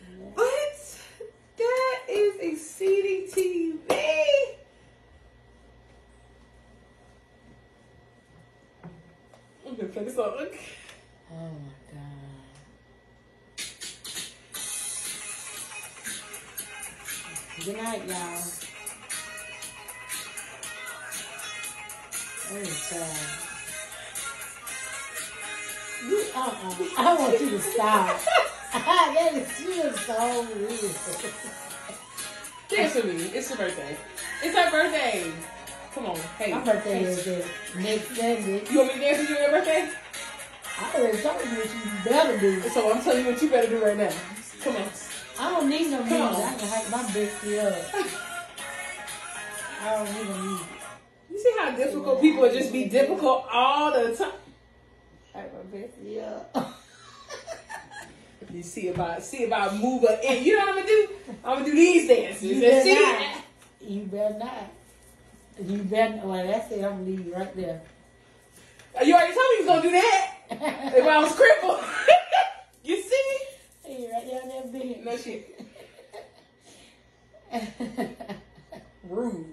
Yeah. 0.02 0.26
But 0.36 0.73
that 1.58 2.00
is 2.10 2.36
exceeding 2.40 3.28
TV. 3.28 3.96
I'm 9.66 9.76
gonna 9.76 9.90
play 9.90 10.04
the 10.04 10.12
song. 10.12 10.48
Oh 11.32 11.36
my 11.36 11.74
god. 11.92 12.34
Good 17.66 17.78
night, 17.78 18.08
y'all. 18.08 18.42
Oh, 22.52 22.64
child. 22.90 23.44
You, 26.08 26.20
uh-uh. 26.36 26.88
I 26.98 27.16
want 27.18 27.40
you 27.40 27.50
to 27.52 27.62
stop. 27.62 28.20
that 28.80 29.30
is, 29.36 29.62
you 29.62 29.70
is 29.70 30.00
so 30.00 30.42
weird. 30.42 30.96
Dance 32.70 32.96
with 32.96 33.06
me. 33.06 33.38
It's 33.38 33.50
your 33.50 33.58
birthday. 33.60 33.96
It's 34.42 34.58
our 34.58 34.72
birthday. 34.72 35.32
Come 35.94 36.08
on. 36.08 36.16
Hey. 36.40 36.54
My 36.54 36.66
birthday 36.66 37.00
hey. 37.00 37.04
is 37.04 37.24
the 37.24 37.46
next 37.80 38.08
Sunday. 38.08 38.64
You 38.72 38.80
want 38.80 38.88
me 38.88 38.94
to 38.96 39.00
dance 39.00 39.20
with 39.20 39.30
you 39.30 39.36
on 39.36 39.42
your 39.44 39.52
birthday? 39.52 39.92
I 40.80 40.96
already 40.96 41.22
told 41.22 41.46
you 41.46 41.52
what 41.52 41.70
you 41.70 42.12
better 42.12 42.40
do. 42.40 42.62
So 42.70 42.92
I'm 42.92 43.04
telling 43.04 43.24
you 43.24 43.32
what 43.32 43.42
you 43.44 43.50
better 43.52 43.70
do 43.70 43.86
right 43.86 43.96
now. 43.96 44.12
Come 44.62 44.76
on. 44.78 44.90
I 45.40 45.52
don't 45.52 45.70
need 45.70 45.92
no 45.92 46.00
music. 46.00 46.20
I 46.20 46.56
can 46.56 46.68
hype 46.68 46.90
my 46.90 47.04
bestie 47.12 47.60
up. 47.64 48.08
I 49.84 49.96
don't 49.98 50.14
need 50.16 50.30
no 50.30 50.38
music. 50.42 50.68
You 51.30 51.40
see 51.40 51.54
how 51.60 51.76
difficult 51.76 52.22
people 52.22 52.50
just 52.50 52.74
be 52.74 52.86
difficult 52.86 53.46
all 53.52 53.92
the 53.92 54.16
time. 54.16 54.32
Hype 55.32 55.54
my 55.54 55.78
bestie 55.78 56.24
up. 56.24 56.72
You 58.54 58.62
see 58.62 58.90
about 58.90 59.24
see 59.24 59.46
about 59.46 59.76
move 59.78 60.04
her 60.04 60.20
in. 60.24 60.44
You 60.44 60.60
know 60.60 60.66
what 60.66 60.70
I'm 60.70 60.76
gonna 60.76 60.88
do? 60.88 61.10
I'm 61.44 61.54
gonna 61.54 61.66
do 61.66 61.72
these 61.74 62.08
dances. 62.08 62.44
You 62.44 62.62
better 62.62 62.82
see, 62.84 62.94
not. 62.94 63.44
You 63.82 64.02
better 64.04 64.38
not. 64.38 64.72
You 65.60 65.78
better. 65.80 66.22
Well, 66.24 66.48
that's 66.48 66.72
it. 66.72 66.84
I'm 66.84 66.92
gonna 66.92 67.04
leave 67.04 67.26
you 67.26 67.34
right 67.34 67.56
there. 67.56 67.82
you 69.04 69.16
already 69.16 69.34
told 69.34 69.46
me 69.50 69.58
you 69.58 69.66
was 69.66 69.68
gonna 69.68 69.82
do 69.82 69.92
that. 69.92 70.36
If 70.96 71.06
I 71.06 71.18
was 71.18 71.34
crippled. 71.34 71.84
you 72.84 73.02
see? 73.02 73.38
Hey, 73.86 74.08
right 74.14 74.26
there 74.28 74.42
on 74.44 74.50
that 74.50 74.72
bed. 74.72 75.04
No 75.04 75.18
shit. 75.18 75.60
Rude. 79.10 79.48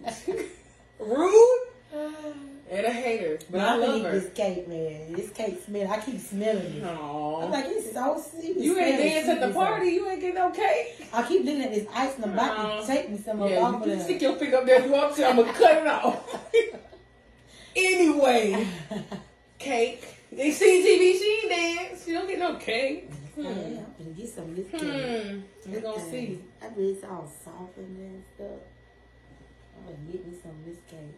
Rude 0.99 1.70
and 1.93 2.87
a 2.87 2.91
hater. 2.91 3.39
But 3.51 3.61
I 3.61 3.75
I'm 3.75 3.81
gonna 3.81 3.93
love 3.95 4.03
her. 4.03 4.21
this 4.21 4.33
cake, 4.33 4.69
man. 4.69 5.13
This 5.13 5.31
cake 5.31 5.61
smell. 5.65 5.91
I 5.91 5.99
keep 6.01 6.21
smelling 6.21 6.75
it. 6.77 6.85
I'm 6.85 7.51
like, 7.51 7.67
is 7.67 7.93
so 7.93 8.23
sweet. 8.31 8.57
You 8.57 8.79
ain't 8.79 8.99
dance 8.99 9.29
at 9.29 9.41
the 9.41 9.53
party. 9.53 9.89
You 9.89 10.09
ain't 10.09 10.21
get 10.21 10.35
no 10.35 10.51
cake. 10.51 11.09
I 11.13 11.23
keep 11.27 11.45
looking 11.45 11.63
at 11.63 11.75
this 11.75 11.87
ice 11.93 12.15
in 12.17 12.23
the 12.23 12.29
back 12.29 12.53
Aw. 12.59 12.79
and 12.79 12.87
take 12.87 13.11
me 13.11 13.19
some 13.19 13.43
of 13.43 13.51
Yeah, 13.51 13.59
off 13.61 13.85
you 13.87 13.93
of 13.93 14.03
stick 14.03 14.23
your 14.23 14.37
finger 14.37 14.59
up 14.59 14.67
there 14.67 14.85
you 14.87 14.93
want 14.93 15.17
to. 15.17 15.27
I'm 15.27 15.37
gonna 15.37 15.53
cut 15.53 15.79
it 15.79 15.87
off. 15.87 16.47
anyway, 17.77 18.67
cake. 19.59 20.17
They 20.33 20.53
see 20.53 20.81
TV, 20.83 21.19
she 21.19 21.41
ain't 21.43 21.51
dance. 21.91 22.05
She 22.05 22.13
don't 22.13 22.29
get 22.29 22.39
no 22.39 22.55
cake. 22.57 23.11
Yeah, 23.37 23.49
Hmm. 23.49 23.49
I'm 23.49 23.95
gonna 23.99 24.11
get 24.17 24.29
some 24.29 24.45
of 24.45 24.57
this 24.57 24.71
cake. 24.71 24.81
Hmm. 24.83 25.41
We're 25.73 25.81
gonna 25.81 26.11
see. 26.11 26.45
I 26.63 26.69
bet 26.69 26.79
it's 26.79 27.05
all 27.05 27.31
soft 27.45 27.77
and 27.79 28.23
stuff. 28.37 28.47
I'm 29.77 29.85
gonna 29.87 30.13
get 30.13 30.27
me 30.27 30.35
some 30.41 30.53
of 30.53 30.65
this 30.67 30.79
cake. 30.89 31.17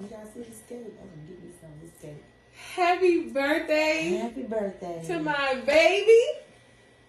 You 0.00 0.06
guys 0.06 0.26
see 0.32 0.40
this 0.40 0.62
cake? 0.68 0.78
I'm 0.78 1.08
gonna 1.08 1.28
get 1.28 1.42
me 1.42 1.50
some 1.60 1.70
of 1.70 1.80
this 1.82 2.00
cake. 2.00 2.24
Happy 2.74 3.28
birthday 3.28 4.16
Happy 4.22 4.42
birthday. 4.42 5.02
to 5.06 5.18
my 5.20 5.54
baby. 5.66 6.40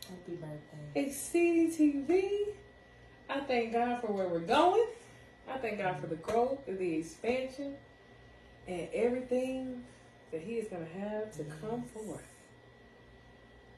Happy 0.09 0.35
birthday. 0.35 0.99
Exceeding 1.01 1.71
TV. 1.71 2.53
I 3.29 3.39
thank 3.41 3.71
God 3.73 4.01
for 4.01 4.07
where 4.11 4.27
we're 4.27 4.39
going. 4.39 4.87
I 5.49 5.57
thank 5.57 5.77
God 5.77 5.99
for 6.01 6.07
the 6.07 6.17
growth 6.17 6.67
and 6.67 6.77
the 6.77 6.95
expansion 6.95 7.75
and 8.67 8.89
everything 8.93 9.83
that 10.31 10.41
He 10.41 10.55
is 10.55 10.67
going 10.67 10.85
to 10.85 10.99
have 10.99 11.31
to 11.37 11.43
come 11.61 11.83
forth. 11.83 12.27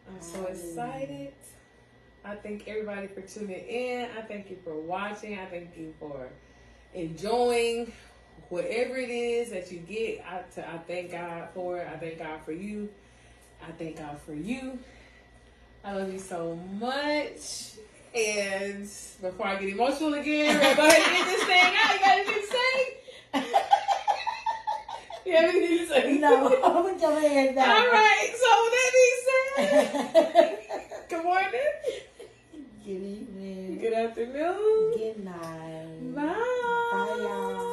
I'm 0.09 0.21
so 0.21 0.45
excited. 0.45 1.33
I 2.25 2.35
thank 2.35 2.67
everybody 2.67 3.07
for 3.07 3.21
tuning 3.21 3.59
in. 3.59 4.09
I 4.17 4.21
thank 4.21 4.49
you 4.49 4.57
for 4.63 4.75
watching. 4.75 5.37
I 5.37 5.45
thank 5.45 5.77
you 5.77 5.93
for 5.99 6.29
enjoying 6.93 7.91
whatever 8.49 8.97
it 8.97 9.09
is 9.09 9.49
that 9.51 9.71
you 9.71 9.79
get. 9.79 10.23
I 10.29 10.77
thank 10.87 11.11
God 11.11 11.49
for 11.53 11.77
it. 11.79 11.87
I 11.91 11.97
thank 11.97 12.19
God 12.19 12.39
for 12.45 12.51
you. 12.51 12.89
I 13.67 13.71
thank 13.71 13.97
God 13.97 14.19
for 14.25 14.33
you. 14.33 14.79
I 15.83 15.93
love 15.93 16.11
you 16.11 16.19
so 16.19 16.55
much. 16.79 17.71
And 18.15 18.83
before 19.21 19.47
I 19.47 19.55
get 19.59 19.69
emotional 19.69 20.13
again, 20.13 20.53
go 20.75 20.85
ahead 20.85 21.01
and 21.01 21.17
get 21.17 21.25
this 21.25 21.43
thing 21.43 21.73
out. 21.83 21.93
You 21.93 21.99
got 21.99 22.17
anything 22.19 22.41
to 22.41 22.47
say? 22.47 23.53
You 25.25 25.35
have 25.37 25.45
anything 25.55 25.77
to 25.79 25.87
say? 25.87 26.17
no, 26.19 26.49
put 26.83 27.01
your 27.01 27.19
hands 27.19 27.55
down. 27.55 27.69
All 27.69 27.87
right. 27.87 28.29
So 28.35 28.49
that 28.73 28.91
being 28.93 29.19
said, 30.05 30.59
good 31.09 31.23
morning, 31.23 31.51
Good 32.85 32.91
evening. 32.91 33.79
good 33.79 33.93
afternoon, 33.93 34.91
Good 34.97 35.23
night. 35.23 36.15
bye. 36.15 37.69